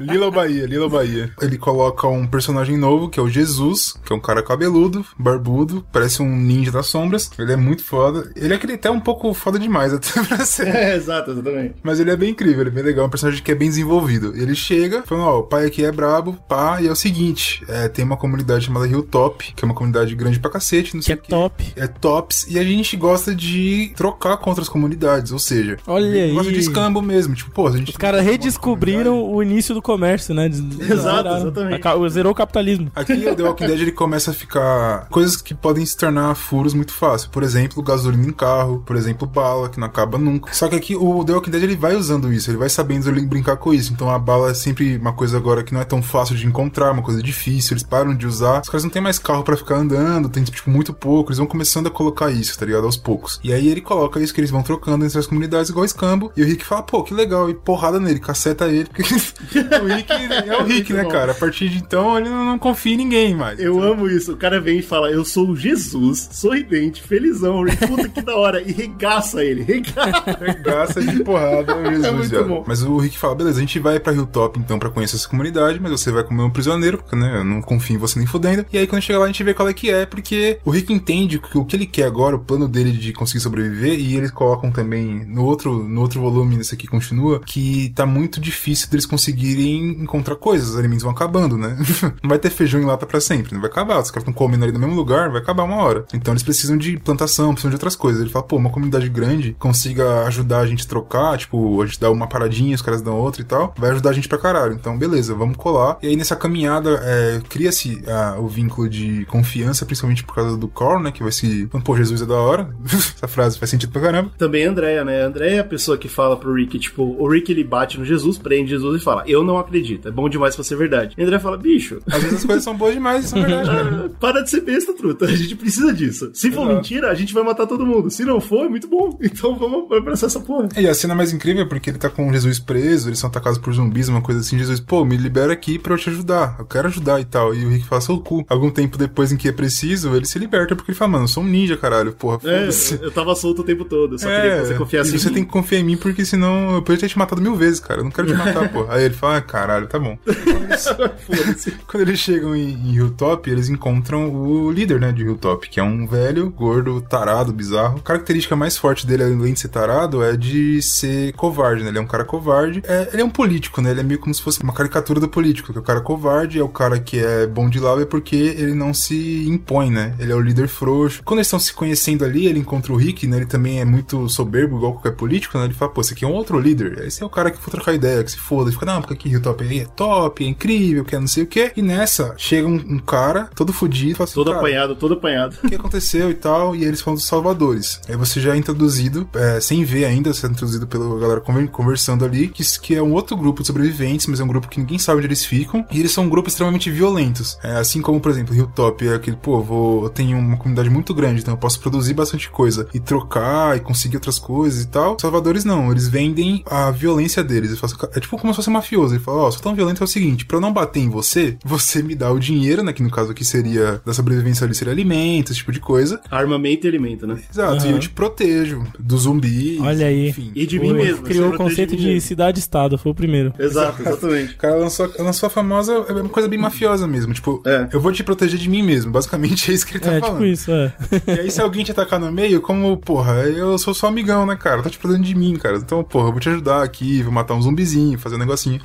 [0.00, 1.30] Lila Bahia, Lila Bahia.
[1.40, 5.84] Ele coloca um personagem novo, que é o Jesus, que é um cara cabeludo, barbudo,
[5.92, 7.30] parece um ninja das sombras.
[7.38, 8.30] Ele é muito foda.
[8.36, 10.68] Ele é aquele até um pouco foda demais, até pra ser.
[10.68, 11.74] É, exato, exatamente.
[11.82, 13.68] Mas ele é bem incrível, ele é bem legal, é um personagem que é bem
[13.68, 14.32] desenvolvido.
[14.36, 17.88] Ele chega, falando, ó, o pai aqui é brabo, pá, e é o seguinte, é,
[17.88, 21.14] tem uma comunidade chamada Hilltop, que é uma comunidade grande pra cacete, não Que sei
[21.14, 21.28] é o quê.
[21.30, 21.72] top.
[21.76, 26.12] É tops, e a gente gosta de trocar com outras comunidades, ou seja, Olha a
[26.26, 26.54] gente gosta aí.
[26.54, 30.46] de escambo mesmo, tipo, pô, a gente Os caras redescobriram o início do comércio, né?
[30.46, 31.82] Exato, exatamente.
[32.10, 32.90] Zerou o capitalismo.
[32.94, 36.74] Aqui o The Walking Dead ele começa a ficar coisas que podem se tornar furos
[36.74, 37.30] muito fácil.
[37.30, 40.52] Por exemplo, gasolina em carro, por exemplo, bala, que não acaba nunca.
[40.52, 43.20] Só que aqui o The Walking Dead ele vai usando isso, ele vai sabendo ele
[43.24, 43.92] brincar com isso.
[43.92, 46.92] Então a bala é sempre uma coisa agora que não é tão fácil de encontrar,
[46.92, 48.62] uma coisa difícil, eles param de usar.
[48.62, 51.46] Os caras não tem mais carro pra ficar andando, tem tipo muito pouco, eles vão
[51.46, 52.84] começando a colocar isso, tá ligado?
[52.84, 53.38] Aos poucos.
[53.44, 56.32] E aí ele coloca isso que eles vão trocando entre as comunidades igual escambo.
[56.36, 59.02] E o Rick fala, pô, que legal, e porrada nele, caceta ele, porque
[59.82, 61.32] o Rick é o Rick, né, cara?
[61.32, 63.58] A partir de então ele não, não confia em ninguém mais.
[63.58, 64.32] Eu amo isso.
[64.32, 68.62] O cara vem e fala: Eu sou o Jesus, sorridente, felizão, puta que da hora,
[68.62, 70.38] e regaça ele, regaça.
[70.40, 72.64] Regaça de porrada, Jesus, É muito bom.
[72.66, 75.80] Mas o Rick fala, beleza, a gente vai pra Hilltop então pra conhecer essa comunidade,
[75.80, 78.64] mas você vai comer um prisioneiro, porque né, eu não confio em você nem fudendo.
[78.72, 80.92] E aí quando chega lá a gente vê qual é que é, porque o Rick
[80.92, 84.30] entende que o que ele quer agora, o plano dele de conseguir sobreviver, e eles
[84.30, 89.06] colocam também no outro, no outro volume, nesse aqui continua, que tá muito difícil deles
[89.06, 91.76] conseguirem encontrar coisas, os alimentos vão acabando, né?
[92.22, 94.00] não vai ter feijão em lata pra sempre, não vai acabar.
[94.00, 96.04] Os caras estão comendo ali no mesmo lugar, vai acabar uma hora.
[96.12, 98.20] Então eles precisam de plantação, precisam de outras coisas.
[98.20, 102.00] Ele fala, pô, uma comunidade grande consiga ajudar a gente a trocar, tipo, a gente
[102.00, 104.74] dá uma paradinha, os caras dão outra e tal, vai ajudar a gente pra caralho.
[104.74, 105.98] Então, beleza, vamos colar.
[106.02, 110.68] E aí nessa caminhada é, cria-se ah, o vínculo de confiança, principalmente por causa do
[110.68, 111.10] Carl, né?
[111.12, 111.68] Que vai se.
[111.84, 112.68] Pô, Jesus é da hora.
[112.84, 114.30] Essa frase faz sentido pra caramba.
[114.38, 115.22] Também a Andrea, né?
[115.22, 118.04] A Andrea é a pessoa que fala pro Rick, tipo, o Rick ele bate no
[118.04, 121.14] Jesus, prende Jesus e fala: Eu não acredito, é bom demais pra ser verdade.
[121.16, 123.68] E a Andrea fala: Bicho, Às vezes as coisas são boas demais e são verdade,
[123.68, 124.10] cara.
[124.20, 125.26] para de ser besta, truta.
[125.26, 126.30] A gente precisa disso.
[126.34, 126.76] Se for Exato.
[126.76, 128.10] mentira, a gente vai matar todo mundo.
[128.10, 129.07] Se não for, é muito bom.
[129.20, 130.68] Então vamos abraçar essa porra.
[130.76, 133.58] E a cena mais incrível é porque ele tá com Jesus preso, eles são atacados
[133.58, 134.58] por zumbis, uma coisa assim.
[134.58, 136.56] Jesus, pô, me libera aqui pra eu te ajudar.
[136.58, 137.54] Eu quero ajudar e tal.
[137.54, 138.44] E o Rick fala, seu cu.
[138.48, 141.28] Algum tempo depois em que é preciso, ele se liberta porque ele fala, mano, eu
[141.28, 142.12] sou um ninja, caralho.
[142.12, 142.68] Porra, É,
[143.02, 144.14] eu tava solto o tempo todo.
[144.14, 145.34] Eu só queria que você confiasse É, e em você mim.
[145.34, 148.00] tem que confiar em mim porque senão eu poderia ter te matado mil vezes, cara.
[148.00, 148.86] Eu não quero te matar, pô.
[148.88, 150.16] Aí ele fala, ah, caralho, tá bom.
[151.86, 155.82] Quando eles chegam em, em Hilltop, eles encontram o líder, né, de Hilltop, que é
[155.82, 158.00] um velho, gordo, tarado, bizarro.
[158.02, 161.88] Característica mais forte dele, além de ser tarado, é de ser covarde, né?
[161.90, 162.82] Ele é um cara covarde.
[162.86, 163.90] É, ele é um político, né?
[163.90, 166.58] Ele é meio como se fosse uma caricatura do político, que é o cara covarde,
[166.58, 170.14] é o cara que é bom de lábia porque ele não se impõe, né?
[170.18, 171.22] Ele é o líder frouxo.
[171.24, 173.38] Quando eles estão se conhecendo ali, ele encontra o Rick, né?
[173.38, 175.64] Ele também é muito soberbo, igual qualquer político, né?
[175.64, 176.98] Ele fala, pô, esse aqui é um outro líder.
[177.06, 178.68] Esse é o cara que for trocar ideia, que se foda.
[178.70, 181.44] Ele fica, não, porque aqui Hilltop aí é top, é incrível, que é não sei
[181.44, 181.72] o quê.
[181.76, 185.56] E nessa, chega um, um cara, todo fudido, fala assim, Todo apanhado, todo apanhado.
[185.62, 188.00] o que aconteceu e tal, e eles foram dos salvadores.
[188.08, 192.24] Aí você já entra introduzido, é, sem ver ainda, sendo introduzido pela galera conver- conversando
[192.24, 194.98] ali, que, que é um outro grupo de sobreviventes, mas é um grupo que ninguém
[194.98, 197.58] sabe onde eles ficam, e eles são um grupo extremamente violentos.
[197.62, 201.12] É, assim como, por exemplo, Hilltop é aquele, pô, vou, eu tenho uma comunidade muito
[201.14, 205.16] grande, então eu posso produzir bastante coisa e trocar e conseguir outras coisas e tal.
[205.16, 207.70] Os salvadores não, eles vendem a violência deles.
[207.70, 209.14] Eles falam, é tipo como se fosse um mafioso.
[209.14, 211.08] Ele fala, ó, oh, sou tão violento é o seguinte, pra eu não bater em
[211.08, 214.74] você, você me dá o dinheiro, né, que no caso aqui seria, da sobrevivência ali
[214.74, 216.20] seria alimentos, esse tipo de coisa.
[216.30, 217.38] Armamento e alimento, né?
[217.50, 219.78] Exato, e eu te protejo do zumbi.
[219.80, 220.28] Olha aí.
[220.30, 220.52] Enfim.
[220.54, 221.22] E de O- mim mesmo.
[221.24, 222.20] Criou você o conceito de mesmo.
[222.20, 223.52] cidade-estado, foi o primeiro.
[223.58, 224.54] Exato, exatamente.
[224.58, 227.32] O cara lançou, lançou a famosa, é uma coisa bem mafiosa mesmo.
[227.34, 227.88] Tipo, É.
[227.92, 229.10] eu vou te proteger de mim mesmo.
[229.12, 230.34] Basicamente é isso que ele tá É, falando.
[230.36, 230.92] tipo isso, é.
[231.26, 234.56] E aí, se alguém te atacar no meio, como, porra, eu sou só amigão, né,
[234.56, 234.82] cara?
[234.82, 235.76] Tá te protegendo de mim, cara.
[235.78, 238.80] Então, porra, eu vou te ajudar aqui, vou matar um zumbizinho, fazer um negocinho.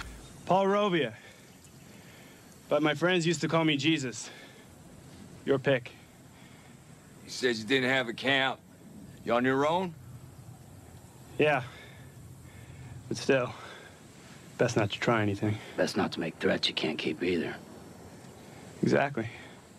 [0.45, 1.13] Paul Rovia.
[2.69, 4.29] But my friends used to call me Jesus.
[5.45, 5.91] Your pick.
[7.25, 8.57] You said you didn't have a camp.
[9.25, 9.93] You on your own?
[11.39, 11.63] Yeah.
[13.07, 13.53] But still,
[14.57, 15.57] best not to try anything.
[15.77, 17.55] Best not to make threats you can't keep either.
[18.81, 19.29] Exactly.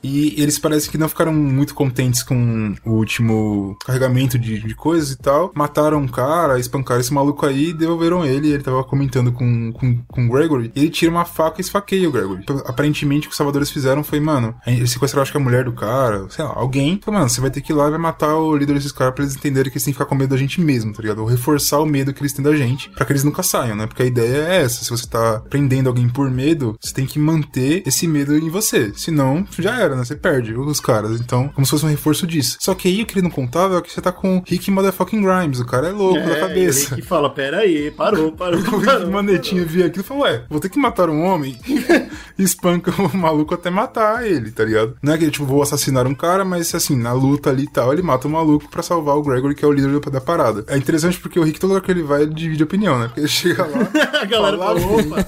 [0.04, 5.12] E eles parecem que não ficaram muito contentes com o último carregamento de, de coisas
[5.12, 5.50] e tal.
[5.54, 8.52] Mataram um cara, espancaram esse maluco aí e devolveram ele.
[8.52, 10.70] Ele tava comentando com, com, com o Gregory.
[10.74, 12.44] E ele tira uma faca e esfaqueia o Gregory.
[12.66, 15.72] Aparentemente, o que os salvadores fizeram foi, mano, eles sequestraram, acho que a mulher do
[15.72, 17.00] cara, sei lá, alguém.
[17.02, 19.14] Falou, mano, você vai ter que ir lá e vai matar o líder desses caras
[19.14, 21.20] pra eles entenderem que eles têm que ficar com medo da gente mesmo, tá ligado?
[21.20, 23.86] Ou reforçar o medo que eles têm da gente, pra que eles nunca saiam, né?
[23.86, 24.84] Porque a ideia é essa.
[24.84, 28.92] Se você tá prendendo alguém por medo, você tem que manter esse medo em você.
[28.94, 30.04] Senão, já era, né?
[30.04, 31.20] Você perde os caras.
[31.20, 32.56] Então, como se fosse um reforço disso.
[32.60, 34.70] Só que aí o que ele não contava é que você tá com o Rick
[34.70, 35.60] Motherfucking Grimes.
[35.60, 36.94] O cara é louco da cabeça.
[36.94, 38.60] Que fala, pera aí, parou, parou.
[38.74, 41.56] O Rick parou, Manetinha via aquilo e falou: Ué, vou ter que matar um homem
[41.68, 41.84] e
[42.42, 44.96] espanca o maluco até matar ele, tá ligado?
[45.02, 47.92] Não é que tipo, vou assassinar um cara, mas assim, na luta ali e tal,
[47.92, 50.64] ele mata o maluco pra salvar o Gregory, que é o líder da- da parada.
[50.68, 53.06] É interessante porque o Rick, todo lugar que ele vai, ele divide opinião, né?
[53.06, 53.88] Porque ele chega lá.
[54.20, 55.26] A galera fala, opa.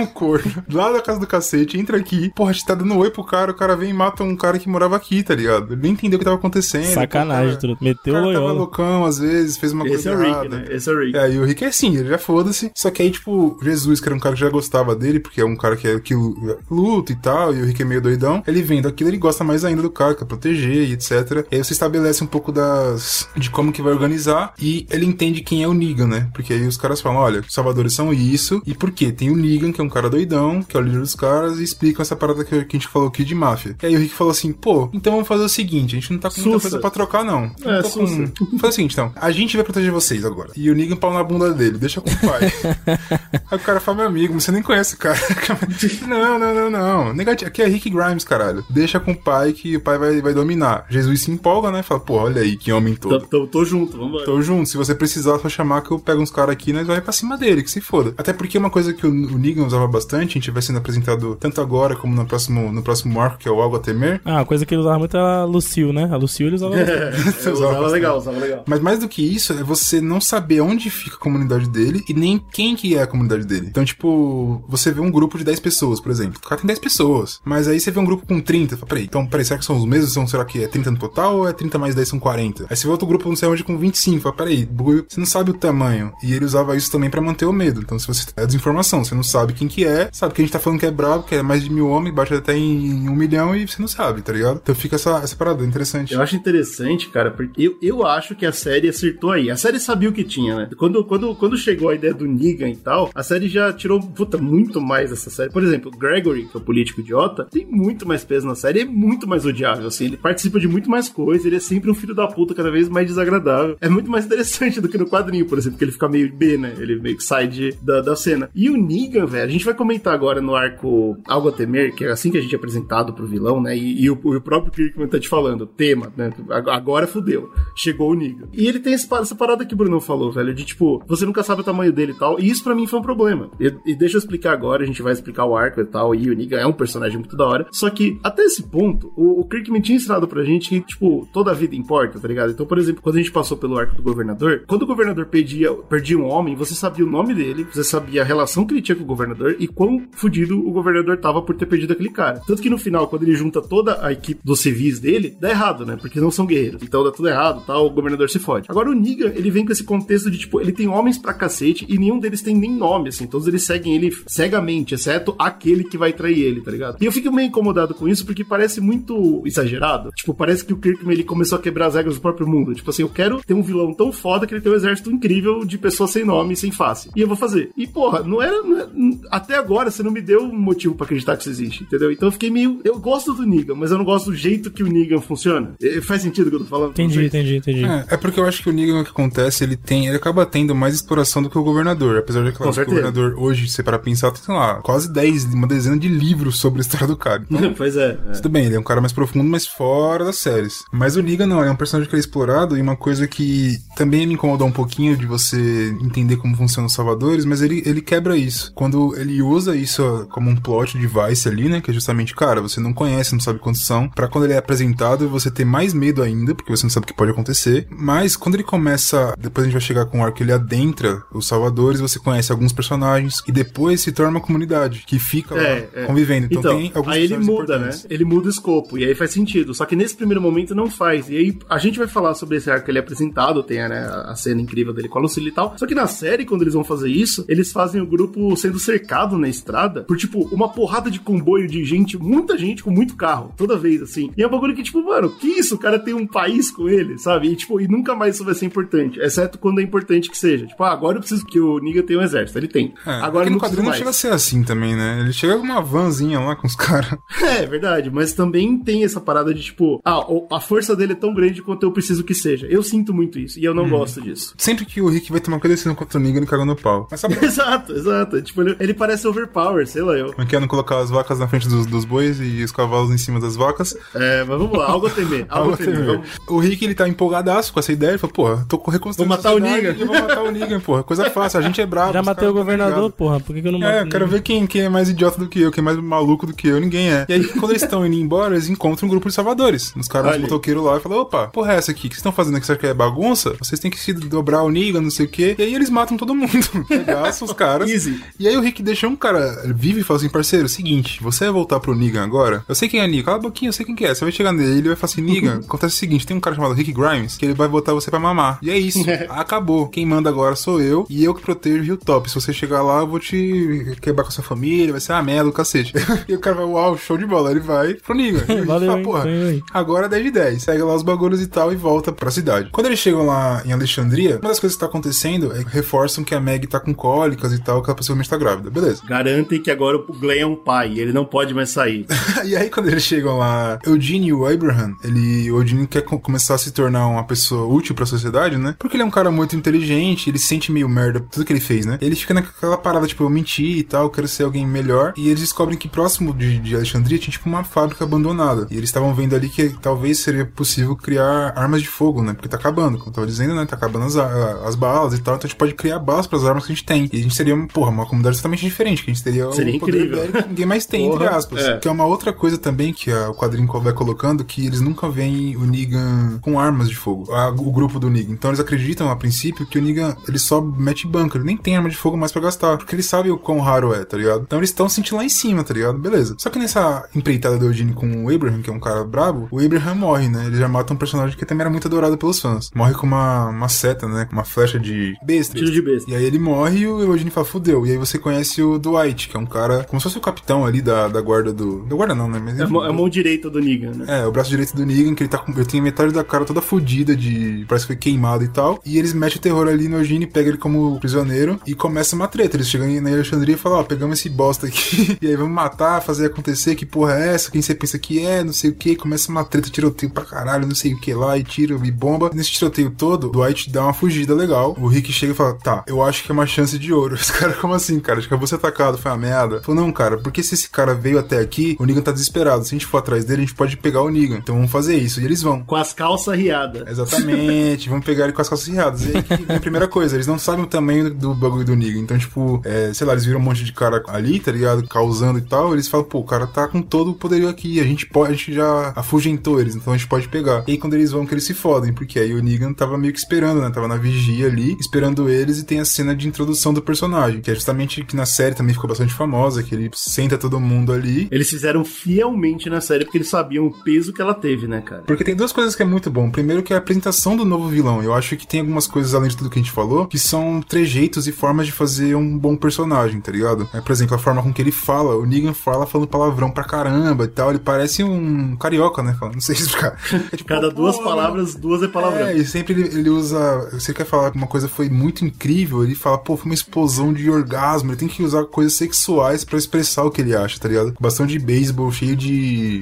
[0.00, 3.10] um corno lá da casa do cacete, entra aqui, porra, a gente tá dando oi
[3.10, 5.72] pro cara, o cara vem e mata um cara que morava aqui, tá ligado?
[5.72, 6.84] Ele nem entendeu o que tava acontecendo.
[6.92, 7.76] Sacanagem, cara.
[7.80, 10.48] Meteu o cara tava loucão, às vezes, fez uma Esse coisa é o Rick, errada.
[10.58, 10.64] né?
[10.70, 11.16] Esse é o Rick.
[11.18, 12.70] É, e o Rick é assim, ele já foda-se.
[12.74, 15.44] Só que aí, tipo, Jesus, que era um cara que já gostava dele, porque é
[15.44, 18.42] um cara que, é, que lu- luta e tal, e o Rick é meio doidão.
[18.46, 21.46] Ele vendo aquilo, ele gosta mais ainda do cara, quer proteger e etc.
[21.50, 23.28] E aí você estabelece um pouco das.
[23.36, 24.52] de como que vai organizar.
[24.58, 26.28] E ele entende quem é o Negan, né?
[26.34, 28.62] Porque aí os caras falam: olha, os salvadores são isso.
[28.66, 29.12] E por quê?
[29.12, 31.62] Tem o Negan, que é um cara doidão, que é o líder dos caras, e
[31.64, 33.76] explicam essa parada que, que a gente falou aqui de máfia.
[33.82, 36.18] E aí o Rick falou assim: pô, então vamos fazer o seguinte, a gente não
[36.18, 36.62] tá com muita Sussa.
[36.62, 37.50] coisa pra trocar, não.
[37.64, 38.58] Não É, tô com-.
[38.58, 39.12] Faz o seguinte, então.
[39.16, 40.50] A gente vai proteger vocês agora.
[40.56, 41.78] E o Negan pau na bunda dele.
[41.78, 42.52] Deixa com o pai.
[43.50, 45.18] Aí o cara fala, meu amigo, você nem conhece o cara.
[46.06, 47.14] não, não, não, não.
[47.14, 47.48] Negativo.
[47.48, 48.64] Aqui é Rick Grimes, caralho.
[48.70, 50.86] Deixa com o pai que o pai vai, vai dominar.
[50.88, 51.82] Jesus se empolga, né?
[51.82, 53.26] Fala, pô, olha aí que homem Tô, todo.
[53.26, 54.24] tô, tô junto, vambora.
[54.24, 56.86] Tô junto, se você precisar, só chamar que eu pego uns caras aqui e nós
[56.86, 58.14] vai pra cima dele, que se foda.
[58.16, 61.36] Até porque uma coisa que o, o Negan usava bastante, a gente vai sendo apresentado
[61.36, 64.20] tanto agora como no próximo, no próximo arco, que é o Algo Temer.
[64.24, 66.08] Ah, a coisa que ele usava muito era a Lucille, né?
[66.10, 67.46] A Lucille ele usava bastante.
[67.46, 68.64] Eu usava legal, usava legal.
[68.66, 72.14] Mas mais do que isso, é você não saber onde fica a comunidade dele e
[72.14, 73.66] nem quem que é a comunidade dele.
[73.68, 76.40] Então, tipo, você vê um grupo de 10 pessoas, por exemplo.
[76.42, 77.40] O cara tem 10 pessoas.
[77.44, 78.76] Mas aí você vê um grupo com 30.
[78.76, 80.12] Fala, peraí, então, peraí, será que são os mesmos?
[80.12, 82.66] São, será que é 30 no total ou é 30 mais 10 são 40?
[82.68, 84.20] Aí você vê outro grupo, não sei onde, com 25.
[84.20, 84.68] Fala, peraí,
[85.08, 86.12] você não sabe o tamanho.
[86.22, 87.80] E ele usava isso também pra manter o medo.
[87.80, 90.52] Então, se você é desinformação, você não sabe quem que é, sabe que a gente
[90.52, 93.14] tá falando que é brabo, que é mais de mil homens, bate até em um
[93.14, 94.60] milhão e você não sabe, tá ligado?
[94.62, 96.14] Então fica essa, essa parada interessante.
[96.14, 99.50] Eu acho interessante, cara, porque eu, eu acho que a série acertou aí.
[99.50, 100.70] A série sabia o que tinha, né?
[100.76, 104.38] Quando, quando, quando chegou a ideia do Negan e tal, a série já tirou, puta,
[104.38, 105.50] muito mais dessa série.
[105.50, 108.84] Por exemplo, Gregory, que é o político idiota, tem muito mais peso na série, é
[108.84, 110.06] muito mais odiável, assim.
[110.06, 112.88] Ele participa de muito mais coisas, ele é sempre um filho da puta cada vez
[112.88, 113.76] mais desagradável.
[113.80, 116.56] É muito mais interessante do que no quadrinho, por exemplo, que ele fica meio B,
[116.56, 116.74] né?
[116.78, 118.50] Ele meio que sai de, da, da cena.
[118.54, 122.04] E o Negan, velho, a gente vai comentar agora no arco Algo a Temer, que
[122.04, 123.76] é assim que a gente é apresentado pro vilão, né?
[123.76, 126.30] E, e o, o próprio Kirkman tá te falando, tema, né?
[126.50, 127.50] Ag- Agora fudeu.
[127.76, 128.48] Chegou o Negan.
[128.52, 131.42] E ele tem esse essa parada que o Bruno falou, velho, de tipo, você nunca
[131.42, 132.40] sabe o tamanho dele e tal.
[132.40, 133.50] E isso pra mim foi um problema.
[133.60, 136.14] E, e deixa eu explicar agora, a gente vai explicar o arco e tal.
[136.14, 137.66] E o Negan é um personagem muito da hora.
[137.70, 141.50] Só que, até esse ponto, o, o Kirkman tinha ensinado pra gente que, tipo, toda
[141.50, 142.52] a vida importa, tá ligado?
[142.52, 145.72] Então, por exemplo, quando a gente passou pelo arco do governador, quando o governador perdia,
[145.74, 148.96] perdia um homem, você sabia o nome dele, você sabia a relação que ele tinha
[148.96, 152.40] com o governador e quão fudido o governador tava por ter perdido aquele cara.
[152.46, 155.84] Tanto que no final, quando ele junta toda a equipe dos civis dele, dá errado,
[155.84, 155.96] né?
[156.00, 156.82] Porque não são guerreiros.
[156.82, 158.66] Então dá tudo errado, tal, o governador se fode.
[158.68, 161.86] Agora o Negan, ele vem com esse contexto de, tipo, ele tem homens pra cacete
[161.88, 163.26] e nenhum deles tem nem nome, assim.
[163.26, 166.96] Todos eles seguem ele cegamente, exceto aquele que vai trair ele, tá ligado?
[167.00, 170.10] E eu fico meio incomodado com isso porque parece muito exagerado.
[170.14, 172.74] Tipo, parece que o Kirkman, ele começou a quebrar as regras do próprio mundo.
[172.74, 175.64] Tipo assim, eu quero ter um vilão tão foda que ele tem um exército incrível
[175.64, 177.10] de pessoas sem nome e sem face.
[177.16, 177.70] E eu vou fazer.
[177.76, 178.62] E, porra, não era...
[178.62, 178.92] Não era
[179.30, 182.12] até agora, você não me deu motivo pra acreditar que isso existe, entendeu?
[182.12, 182.80] Então eu fiquei meio...
[182.84, 185.74] Eu gosto do Negan, mas eu não gosto do jeito que o Negan funciona.
[186.02, 186.90] Faz sentido o que eu tô falando?
[186.90, 187.84] Entendi, entendi, entendi.
[187.84, 190.44] É, é porque eu acho que o Negan, o que acontece, ele tem, ele acaba
[190.46, 192.18] tendo mais exploração do que o governador.
[192.18, 195.44] Apesar de que claro, o governador hoje, se para pensar, tem, sei lá, quase 10,
[195.54, 197.42] uma dezena de livros sobre a história do cara.
[197.62, 198.18] Então, pois é.
[198.28, 198.32] é.
[198.32, 200.82] Tudo bem, ele é um cara mais profundo, mas fora das séries.
[200.90, 203.28] Mas o Negan não, ele é um personagem que ele é explorado e uma coisa
[203.28, 207.82] que também me incomodou um pouquinho de você entender como funcionam os salvadores, mas ele,
[207.86, 208.72] ele quebra isso.
[208.74, 212.80] Quando ele usa isso como um plot device ali, né, que é justamente, cara, você
[212.80, 216.22] não conhece, não sabe quantos são, pra quando ele é apresentado você ter mais medo
[216.22, 217.86] ainda, porque você não sabe o que pode acontecer.
[217.90, 221.46] Mas quando ele começa, depois a gente vai chegar com o arco, ele adentra os
[221.46, 225.88] salvadores, você conhece alguns personagens e depois se torna uma comunidade que fica lá É,
[225.94, 226.04] é.
[226.06, 226.46] convivendo.
[226.46, 227.90] Então, Então, tem alguns aí ele muda, né?
[228.08, 229.74] Ele muda o escopo, e aí faz sentido.
[229.74, 231.28] Só que nesse primeiro momento não faz.
[231.28, 234.08] E aí a gente vai falar sobre esse arco que ele é apresentado, tem né,
[234.26, 235.74] a cena incrível dele com a Lucille e tal.
[235.76, 239.36] Só que na série, quando eles vão fazer isso, eles fazem o grupo sendo cercado
[239.38, 243.52] na estrada por, tipo, uma porrada de comboio de gente, muita gente com muito carro,
[243.56, 244.30] toda vez, assim.
[244.36, 245.74] E é um bagulho que, tipo, mano, que isso?
[245.74, 247.48] O cara tem um país com ele, sabe?
[247.48, 249.18] E, tipo, e nunca mais isso vai ser importante.
[249.20, 250.66] Exceto quando é importante que seja.
[250.66, 252.58] Tipo, ah, agora eu preciso que o Niga tenha um exército.
[252.58, 252.94] Ele tem.
[253.06, 255.20] É, agora é no quadrinho não chega a ser assim também, né?
[255.20, 257.12] Ele chega com uma vanzinha lá com os caras.
[257.42, 260.20] É, verdade, mas também tem essa parada de tipo, ah,
[260.52, 262.66] a força dele é tão grande quanto eu preciso que seja.
[262.68, 263.76] Eu sinto muito isso e eu Hum.
[263.76, 264.54] não gosto disso.
[264.56, 267.08] Sempre que o Rick vai tomar uma decisão contra o Negan, ele caga no pau.
[267.10, 268.40] Mas sabe exato, exato.
[268.42, 270.30] Tipo, ele, ele parece overpower, sei lá eu.
[270.32, 272.70] como é que é não colocar as vacas na frente dos, dos bois e os
[272.72, 273.96] cavalos em cima das vacas?
[274.14, 275.94] É, mas vamos lá, algo a temer, algo, Algo a temer.
[275.94, 276.16] temer.
[276.16, 276.28] Vamos...
[276.48, 278.10] O Rick, ele tá empolgadaço com essa ideia.
[278.10, 279.94] Ele fala, porra, tô reconstruindo Vou matar o Negan.
[280.04, 281.02] Vou matar o Negan, porra.
[281.02, 282.12] Coisa fácil, a gente é bravo.
[282.12, 283.14] Já matei o governador, ligados.
[283.16, 283.40] porra.
[283.40, 283.92] Por que, que eu não mato?
[283.92, 285.96] É, eu quero ver quem, quem é mais idiota do que eu, quem é mais
[285.98, 287.26] maluco do que eu, ninguém é.
[287.28, 289.92] E aí, quando eles estão indo embora, eles encontram um grupo de salvadores.
[289.96, 292.06] Os caras motoqueiros lá e falam, opa, porra é essa aqui?
[292.06, 292.64] O que vocês estão fazendo aqui?
[292.64, 293.54] Acha que é bagunça?
[293.60, 295.54] Vocês têm que se dobrar o Negan, não sei o quê.
[295.58, 296.50] E aí eles matam todo mundo.
[296.88, 297.90] Regaçam os caras.
[297.90, 298.22] Easy.
[298.38, 301.52] E aí o Rick deixa um cara vive e fala assim, parceiro, seguinte, você vai
[301.54, 302.64] voltar pro Negan agora?
[302.68, 304.14] Eu sei quem é Negan, cala a boquinha, eu sei quem que é.
[304.14, 306.54] Você vai chegar nele, ele vai falar assim, Negan, acontece o seguinte, tem um cara
[306.54, 308.58] chamado Rick Grimes, que ele vai botar você pra mamar.
[308.60, 308.98] E é isso,
[309.30, 309.88] acabou.
[309.88, 312.28] Quem manda agora sou eu, e eu que protejo o Hilltop.
[312.28, 315.22] Se você chegar lá, eu vou te quebrar com a sua família, vai ser uma
[315.22, 315.94] merda cacete.
[316.28, 317.50] e o cara vai, uau, show de bola.
[317.50, 318.12] Ele vai pro.
[318.20, 319.04] E Rick Valeu, fala, hein?
[319.04, 319.24] porra.
[319.72, 320.64] Agora é 10 de 10.
[320.66, 322.68] Pega lá os bagulhos e tal e volta pra cidade.
[322.70, 326.22] Quando eles chegam lá em Alexandria, uma das coisas que tá acontecendo é que reforçam
[326.22, 328.70] que a Meg tá com cólicas e tal, que ela possivelmente tá grávida.
[328.70, 329.02] Beleza.
[329.08, 332.06] Garantem que agora o Glenn é um pai, ele não pode mais sair.
[332.44, 336.18] e aí, quando eles chegam lá, Eugene e o Abraham, ele, o Eugene quer co-
[336.18, 338.74] começar a se tornar uma pessoa útil pra sociedade, né?
[338.78, 341.52] Porque ele é um cara muito inteligente, ele se sente meio merda por tudo que
[341.52, 341.98] ele fez, né?
[342.00, 345.12] Ele fica naquela parada, tipo, eu menti e tal, eu quero ser alguém melhor.
[345.16, 348.66] E eles descobrem que próximo de, de Alexandria tinha, tipo, uma fábrica abandonada.
[348.70, 352.32] E eles estavam vendo ali que talvez seria possível criar armas de fogo, né?
[352.32, 353.64] Porque tá acabando, como eu tava dizendo, né?
[353.66, 355.34] Tá acabando as, a- as balas e tal.
[355.36, 357.08] Então a gente pode criar balas pras armas que a gente tem.
[357.12, 359.80] E a gente seria, porra, uma comunidade totalmente diferente, que a gente teria Seria o
[359.80, 360.42] poder incrível.
[360.42, 361.62] que ninguém mais tem, entre Porra, aspas.
[361.64, 361.78] é.
[361.78, 365.08] Que é uma outra coisa também que a- o quadrinho vai colocando, que eles nunca
[365.08, 367.30] veem o Negan com armas de fogo.
[367.32, 368.32] A- o grupo do Negan.
[368.32, 371.36] Então eles acreditam, a princípio, que o Negan, ele só mete banco.
[371.36, 372.76] Ele nem tem arma de fogo mais pra gastar.
[372.78, 374.42] Porque ele sabe o quão raro é, tá ligado?
[374.42, 375.98] Então eles estão sentindo lá em cima, tá ligado?
[375.98, 376.34] Beleza.
[376.38, 379.58] Só que nessa empreitada do Eugene com o Abraham, que é um cara brabo, o
[379.60, 380.46] Abraham morre, né?
[380.46, 382.70] Ele já mata um personagem que também era muito adorado pelos fãs.
[382.74, 384.24] Morre com uma, uma seta, né?
[384.26, 385.54] Com uma flecha de besta.
[385.54, 386.10] Tiro de besta.
[386.10, 387.86] E aí ele morre e o Eugene fala, fudeu.
[387.86, 390.64] E aí você conhece o Dwight, que é um cara, como se fosse o capitão
[390.64, 391.80] ali da, da guarda do...
[391.84, 392.38] Da guarda não, né?
[392.52, 394.20] Mas, É a enfim, mão, é a mão direita do Negan, né?
[394.20, 395.52] é, o braço direito do Negan, que ele tá com.
[395.52, 397.64] Ele tem metade da cara toda fodida de.
[397.68, 398.80] Parece que foi queimado e tal.
[398.84, 402.28] E eles metem o terror ali no Eugene, pega ele como prisioneiro e começa uma
[402.28, 402.56] treta.
[402.56, 405.18] Eles chegam na Alexandria e falam: Ó, pegamos esse bosta aqui.
[405.22, 406.74] e aí vamos matar, fazer acontecer.
[406.74, 407.50] Que porra é essa?
[407.50, 408.42] Quem você pensa que é?
[408.42, 408.96] Não sei o que.
[408.96, 411.36] Começa uma treta, tiroteio pra caralho, não sei o que lá.
[411.38, 412.30] E tira e bomba.
[412.34, 414.76] Nesse tiroteio todo, o Dwight dá uma fugida legal.
[414.78, 417.14] O Rick chega e fala: Tá, eu acho que é uma chance de ouro.
[417.22, 418.18] Esse cara, como assim, cara?
[418.18, 418.98] Acho que eu vou ser atacado.
[418.98, 419.60] Foi uma merda.
[419.62, 422.41] Falou: Não, cara, porque se esse cara veio até aqui, o Negan tá desesperado.
[422.64, 424.38] Se a gente for atrás dele, a gente pode pegar o Negan.
[424.38, 425.20] Então vamos fazer isso.
[425.20, 425.62] E eles vão.
[425.62, 426.88] Com as calças riadas.
[426.88, 429.04] Exatamente, vamos pegar ele com as calças riadas.
[429.04, 431.76] E aí que vem a primeira coisa, eles não sabem o tamanho do bagulho do
[431.76, 432.00] Negan.
[432.00, 434.86] Então, tipo, é, sei lá, eles viram um monte de cara ali, tá ligado?
[434.88, 435.72] Causando e tal.
[435.72, 437.78] Eles falam, pô, o cara tá com todo o poderio aqui.
[437.78, 440.64] A gente pode, a gente já afugentou eles, então a gente pode pegar.
[440.66, 443.12] E aí quando eles vão, que eles se fodem, porque aí o Negan tava meio
[443.12, 443.70] Rick esperando, né?
[443.70, 447.50] Tava na vigia ali, esperando eles e tem a cena de introdução do personagem, que
[447.50, 451.28] é justamente que na série também ficou bastante famosa, que ele senta todo mundo ali.
[451.30, 451.84] Eles fizeram
[452.32, 455.02] fielmente na série porque eles sabiam o peso que ela teve, né, cara?
[455.02, 456.30] Porque tem duas coisas que é muito bom.
[456.30, 458.02] Primeiro que é a apresentação do novo vilão.
[458.02, 460.62] Eu acho que tem algumas coisas além de tudo que a gente falou, que são
[460.62, 463.68] trejeitos e formas de fazer um bom personagem, tá ligado?
[463.72, 465.16] É, por exemplo, a forma com que ele fala.
[465.16, 467.50] O Negan fala falando palavrão pra caramba e tal.
[467.50, 469.16] Ele parece um carioca, né?
[469.20, 469.98] Não sei explicar.
[470.32, 472.26] É tipo, Cada duas palavras, duas é palavrão.
[472.26, 473.70] É, e sempre ele, ele usa.
[473.72, 477.12] Você quer falar que uma coisa foi muito incrível, ele fala, pô, foi uma explosão
[477.12, 477.90] de orgasmo.
[477.90, 480.94] Ele tem que usar coisas sexuais pra expressar o que ele acha, tá ligado?
[481.00, 482.21] Bastão de beisebol cheio de.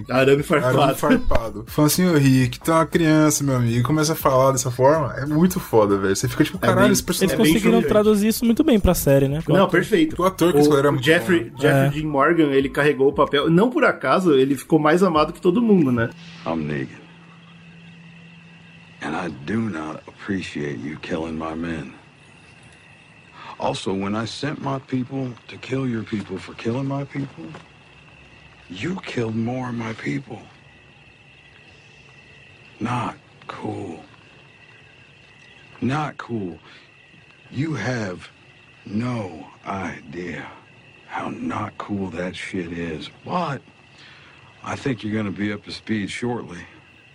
[0.08, 0.80] Arame farpado.
[0.80, 1.66] Arame farpado.
[1.78, 3.78] Assim, ô Rick, é uma criança, meu amigo.
[3.78, 5.14] E começa a falar dessa forma.
[5.16, 6.14] É muito foda, velho.
[6.14, 7.36] Você fica tipo, caralho, bem- esse personagem.
[7.38, 9.42] Eles bem conseguiram traduzir isso muito bem pra série, né?
[9.48, 10.20] Não, perfeito.
[10.20, 11.60] O ator que o, escolheram é o muito Jeffrey, bom, né?
[11.60, 11.90] Jeffrey É.
[11.90, 13.50] Dean Morgan, ele carregou o papel.
[13.50, 16.10] Não por acaso, ele ficou mais amado que todo mundo, né?
[16.46, 17.00] I'm Negan.
[19.02, 21.92] And I do not appreciate you killing my men.
[23.58, 27.44] Also, when I sent my people to kill your people for killing my people,
[28.70, 30.40] you killed more of my people.
[32.78, 33.16] Not
[33.48, 34.00] cool.
[35.80, 36.58] Not cool.
[37.50, 38.28] You have
[38.86, 40.46] no idea
[41.08, 43.10] how not cool that shit is.
[43.24, 43.60] But
[44.62, 46.60] I think you're going to be up to speed shortly.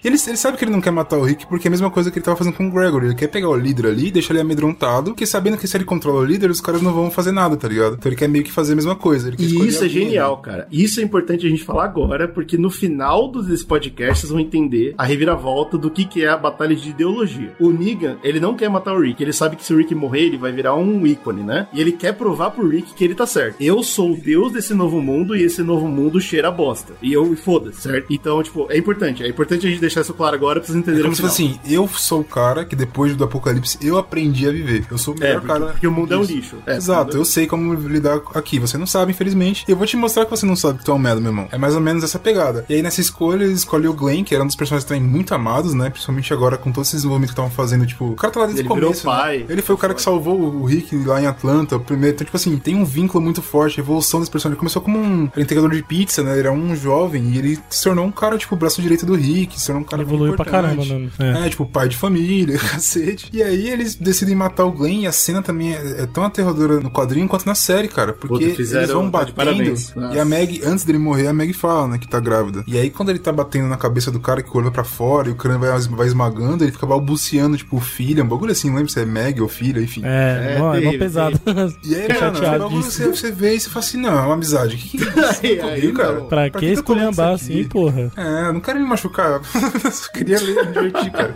[0.05, 1.89] E ele, ele sabe que ele não quer matar o Rick porque é a mesma
[1.89, 3.07] coisa que ele tava fazendo com o Gregory.
[3.07, 6.19] Ele quer pegar o líder ali, deixar ele amedrontado, porque sabendo que se ele controla
[6.19, 7.95] o líder, os caras não vão fazer nada, tá ligado?
[7.95, 9.33] Então ele quer meio que fazer a mesma coisa.
[9.35, 10.41] E isso é genial, né?
[10.43, 10.67] cara.
[10.71, 14.93] Isso é importante a gente falar agora, porque no final desse podcast vocês vão entender
[14.95, 17.55] a reviravolta do que, que é a batalha de ideologia.
[17.59, 20.27] O Negan, ele não quer matar o Rick, ele sabe que se o Rick morrer,
[20.27, 21.67] ele vai virar um ícone, né?
[21.73, 23.55] E ele quer provar pro Rick que ele tá certo.
[23.59, 26.93] Eu sou o deus desse novo mundo e esse novo mundo cheira a bosta.
[27.01, 28.05] E eu foda-se, certo?
[28.11, 29.23] Então, tipo, é importante.
[29.23, 31.21] É importante a gente deixar isso claro agora pra vocês É entenderem como o se
[31.21, 31.31] final.
[31.35, 34.85] fosse assim, eu sou o cara que depois do apocalipse eu aprendi a viver.
[34.89, 35.65] Eu sou o melhor É, porque, cara.
[35.71, 36.57] porque o mundo é um lixo.
[36.65, 38.59] É, Exato, eu sei como lidar aqui.
[38.59, 39.65] Você não sabe, infelizmente.
[39.67, 41.31] E eu vou te mostrar que você não sabe que tu é um merda, meu
[41.31, 41.47] irmão.
[41.51, 42.65] É mais ou menos essa pegada.
[42.69, 45.33] E aí, nessa escolha, eles escolhem o Glenn, que era um dos personagens também muito
[45.33, 45.89] amados, né?
[45.89, 47.85] Principalmente agora com todo esse desenvolvimento que estavam fazendo.
[47.85, 49.07] Tipo, o cara tá lá desde Ele o começo.
[49.07, 49.45] Né?
[49.49, 52.15] Ele foi o cara que salvou o Rick lá em Atlanta, o primeiro.
[52.15, 54.53] Então, tipo assim, tem um vínculo muito forte, a evolução desse personagem.
[54.55, 56.31] Ele começou como um entregador de pizza, né?
[56.31, 59.15] Ele era um jovem e ele se tornou um cara, tipo, o braço direito do
[59.15, 61.09] Rick, se tornou um cara Ele evoluiu pra caramba, mano.
[61.19, 61.45] É.
[61.45, 63.29] É, tipo, pai de família, cacete.
[63.31, 66.79] E aí eles decidem matar o Glenn e a cena também é, é tão aterradora
[66.79, 68.13] no quadrinho quanto na série, cara.
[68.13, 69.93] Porque Puta, fizeram- eles vão tá batendo parabéns.
[70.13, 72.63] e a Meg, antes dele morrer, a Meg fala, né, que tá grávida.
[72.67, 74.83] E aí quando ele tá batendo na cabeça do cara, que o olho vai pra
[74.83, 78.69] fora e o crânio vai, vai esmagando, ele fica balbuciando, tipo, filha, um bagulho assim,
[78.69, 80.01] não lembro se é Meg ou filha, enfim.
[80.03, 81.39] É, É, mó- é mó pesado.
[81.83, 84.33] E aí, chateado o bagulho você, você vê e você fala assim, não, é uma
[84.33, 84.75] amizade.
[84.75, 85.39] O que que é isso?
[85.45, 86.13] Aí, Tá aí, comigo, cara?
[86.19, 86.25] não.
[86.27, 88.11] Pra que que esculhambar assim, porra?
[88.15, 89.41] É, eu não quero me machucar.
[89.91, 91.33] Só queria ler me divertir, cara.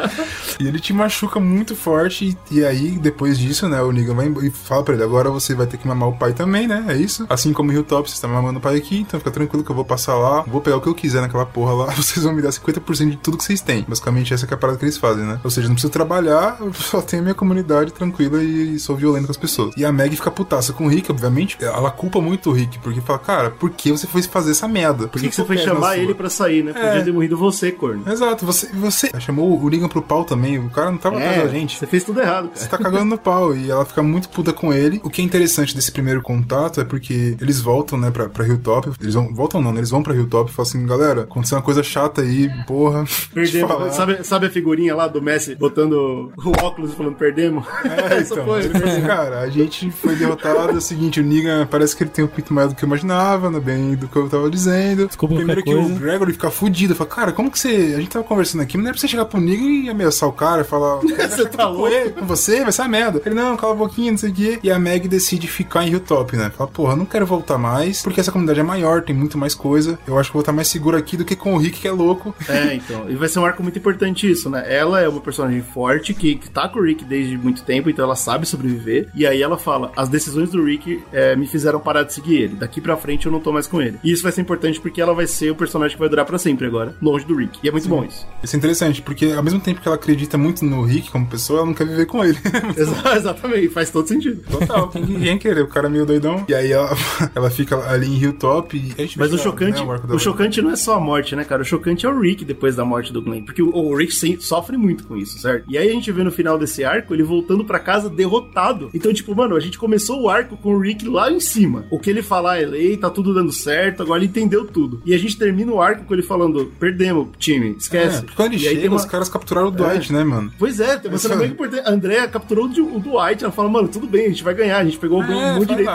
[0.59, 2.37] E ele te machuca muito forte.
[2.51, 5.53] E, e aí, depois disso, né, o Negan vai e fala pra ele: agora você
[5.53, 6.85] vai ter que mamar o pai também, né?
[6.89, 7.25] É isso.
[7.29, 9.75] Assim como o Hilltop, você tá mamando o pai aqui, então fica tranquilo que eu
[9.75, 12.41] vou passar lá, vou pegar o que eu quiser naquela porra lá, vocês vão me
[12.41, 13.85] dar 50% de tudo que vocês têm.
[13.87, 15.39] Basicamente, essa que é a parada que eles fazem, né?
[15.43, 19.31] Ou seja, não preciso trabalhar, eu só tenho minha comunidade tranquila e sou violento com
[19.31, 19.73] as pessoas.
[19.77, 21.57] E a Meg fica putaça com o Rick, obviamente.
[21.61, 25.07] Ela culpa muito o Rick, porque fala, cara, por que você foi fazer essa merda?
[25.07, 26.73] Por que, que você foi chamar ele pra sair, né?
[26.73, 27.01] Podia É.
[27.01, 28.03] ter morrido você, corno.
[28.11, 31.47] Exato, você, você chamou o Negan pro pau também, o cara não tava atrás da
[31.47, 31.75] gente.
[31.75, 32.83] É, você fez tudo errado, Você cara.
[32.83, 34.99] tá cagando no pau e ela fica muito puta com ele.
[35.03, 38.91] O que é interessante desse primeiro contato é porque eles voltam, né, pra, pra Hilltop.
[39.01, 39.79] Eles vão, voltam não, né?
[39.79, 43.03] Eles vão pra Hilltop e falam assim, galera, aconteceu uma coisa chata aí, porra.
[43.33, 43.95] Perdemos.
[43.95, 47.65] Sabe, sabe a figurinha lá do Messi botando o óculos e falando perdemos?
[47.85, 48.59] É, então, foi.
[48.59, 52.23] assim, cara, a gente foi derrotado, é o seguinte, o Negan parece que ele tem
[52.25, 55.07] um pinto maior do que eu imaginava, né, bem do que eu tava dizendo.
[55.07, 55.99] Desculpa Primeiro que qualquer o coisa.
[55.99, 57.95] Gregory fica fudido, fala, cara, como que você...
[58.09, 60.27] A gente tava conversando aqui, mas não é pra você chegar pro Negan e ameaçar
[60.27, 60.99] o cara, e falar...
[61.29, 61.89] Você tá louco?
[62.19, 63.21] com você, vai ser uma merda.
[63.23, 64.59] Ele, não, cala a boquinha, não sei o quê.
[64.63, 66.49] E a Meg decide ficar em Hilltop, né?
[66.49, 69.99] Fala, porra, não quero voltar mais, porque essa comunidade é maior, tem muito mais coisa.
[70.07, 71.91] Eu acho que vou estar mais seguro aqui do que com o Rick, que é
[71.91, 72.35] louco.
[72.47, 73.09] É, então.
[73.09, 74.63] E vai ser um arco muito importante isso, né?
[74.67, 78.05] Ela é uma personagem forte que, que tá com o Rick desde muito tempo, então
[78.05, 79.09] ela sabe sobreviver.
[79.13, 82.55] E aí ela fala: as decisões do Rick é, me fizeram parar de seguir ele.
[82.55, 83.99] Daqui pra frente eu não tô mais com ele.
[84.03, 86.37] E isso vai ser importante porque ela vai ser o personagem que vai durar pra
[86.37, 87.59] sempre agora, longe do Rick.
[87.63, 88.27] E é muito bom isso.
[88.41, 91.59] Isso é interessante, porque ao mesmo tempo que ela acredita muito no Rick como pessoa,
[91.59, 92.37] ela não quer viver com ele.
[92.77, 94.41] Exa- Exatamente, faz todo sentido.
[94.49, 96.45] Total, quem, quem querer, o cara é meio doidão.
[96.47, 96.89] E aí ela,
[97.35, 100.61] ela fica ali em Hilltop e a gente Mas o que, chocante, né, o chocante
[100.61, 101.61] não é só a morte, né, cara?
[101.61, 103.43] O chocante é o Rick depois da morte do Glenn.
[103.43, 105.65] Porque o, o Rick sem- sofre muito com isso, certo?
[105.67, 108.89] E aí a gente vê no final desse arco ele voltando pra casa derrotado.
[108.93, 111.85] Então, tipo, mano, a gente começou o arco com o Rick lá em cima.
[111.91, 115.01] O que ele falar é lei, tá tudo dando certo, agora ele entendeu tudo.
[115.05, 118.17] E a gente termina o arco com ele falando: perdemos, time, Esquece.
[118.25, 120.51] É, quando ele E chega, uma- os caras capturaram o Dwight, né, mano?
[120.57, 121.83] Pois é, tem uma cena bem importante.
[121.87, 123.43] A Andrea capturou o, Dwight.
[123.43, 124.77] Ela fala, mano, tudo bem, a gente vai ganhar.
[124.77, 125.89] A gente pegou o É, bom direito.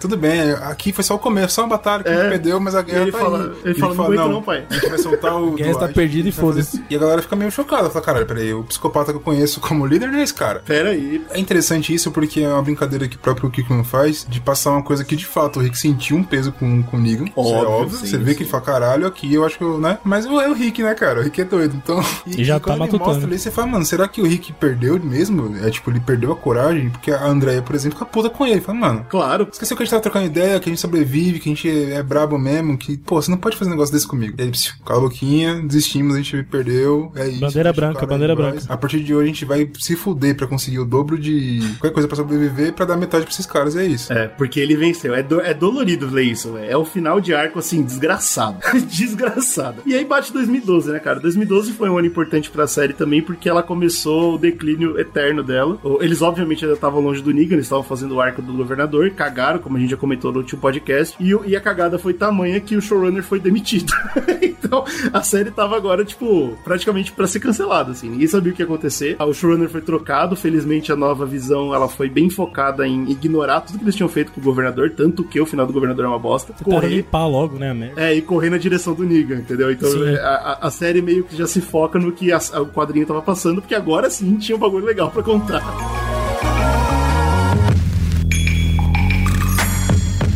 [0.00, 2.16] Tudo bem, aqui foi só o começo, só uma batalha que a É.
[2.20, 3.52] gente perdeu, mas a guerra ele tá fala- aí.
[3.64, 6.28] ele fala, "Não aguento não, pai." A gente vai soltar o A guerra está perdida
[6.28, 6.82] e foda-se.
[6.88, 9.86] E a galera fica meio chocada, fala, caralho, peraí, o psicopata que eu conheço como
[9.86, 10.62] líder não é esse cara.
[10.64, 11.24] Pera aí.
[11.30, 14.82] É interessante isso porque é uma brincadeira que o próprio Kikman faz de passar uma
[14.82, 17.24] coisa que de fato o Rick sentiu um peso com, com o Negan.
[17.24, 17.98] Isso é Óbvio, óbvio.
[17.98, 18.36] sim, Você vê sim.
[18.38, 19.98] que ele fala, caralho, aqui eu acho que eu, né?
[20.04, 21.11] Mas é o Rick, né, cara?
[21.20, 21.74] O Rick é doido.
[21.76, 22.00] Então.
[22.26, 23.04] E já tá quando ele matutando.
[23.10, 25.56] mostra ali, você fala, mano, será que o Rick perdeu mesmo?
[25.64, 26.90] É tipo, ele perdeu a coragem?
[26.90, 28.60] Porque a Andrea, por exemplo, fica puta com ele.
[28.60, 29.06] Fala, mano.
[29.08, 29.48] Claro.
[29.52, 32.02] Esqueceu que a gente tava trocando ideia, que a gente sobrevive, que a gente é
[32.02, 34.34] brabo mesmo, que, pô, você não pode fazer um negócio desse comigo.
[34.38, 37.40] E aí, psiu, cala a boquinha, desistimos, a gente perdeu, é isso.
[37.40, 38.60] Bandeira branca, cara bandeira branca.
[38.68, 41.92] A partir de hoje a gente vai se fuder pra conseguir o dobro de qualquer
[41.92, 44.12] coisa pra sobreviver, pra dar metade pra esses caras, e é isso.
[44.12, 45.14] É, porque ele venceu.
[45.14, 46.70] É, do- é dolorido ler isso, velho.
[46.70, 48.58] É o final de arco, assim, desgraçado.
[48.90, 49.82] desgraçado.
[49.86, 51.20] E aí bate 2012, né, cara?
[51.20, 55.78] 2012 foi um ano importante pra série também, porque ela começou o declínio eterno dela.
[56.00, 59.58] Eles, obviamente, ainda estavam longe do Negan, eles estavam fazendo o arco do governador, cagaram,
[59.58, 62.76] como a gente já comentou no último podcast, e, e a cagada foi tamanha que
[62.76, 63.92] o showrunner foi demitido.
[64.40, 68.08] então, a série tava agora, tipo, praticamente pra ser cancelada, assim.
[68.10, 69.16] Ninguém sabia o que ia acontecer.
[69.20, 73.78] O showrunner foi trocado, felizmente a nova visão, ela foi bem focada em ignorar tudo
[73.78, 76.18] que eles tinham feito com o governador, tanto que o final do governador é uma
[76.18, 76.52] bosta.
[76.62, 79.70] Correr, limpar logo, né, é, e correr na direção do Negan, entendeu?
[79.70, 82.66] Então é, a, a- a série meio que já se foca no que a- o
[82.66, 85.62] quadrinho tava passando, porque agora sim tinha um bagulho legal pra contar.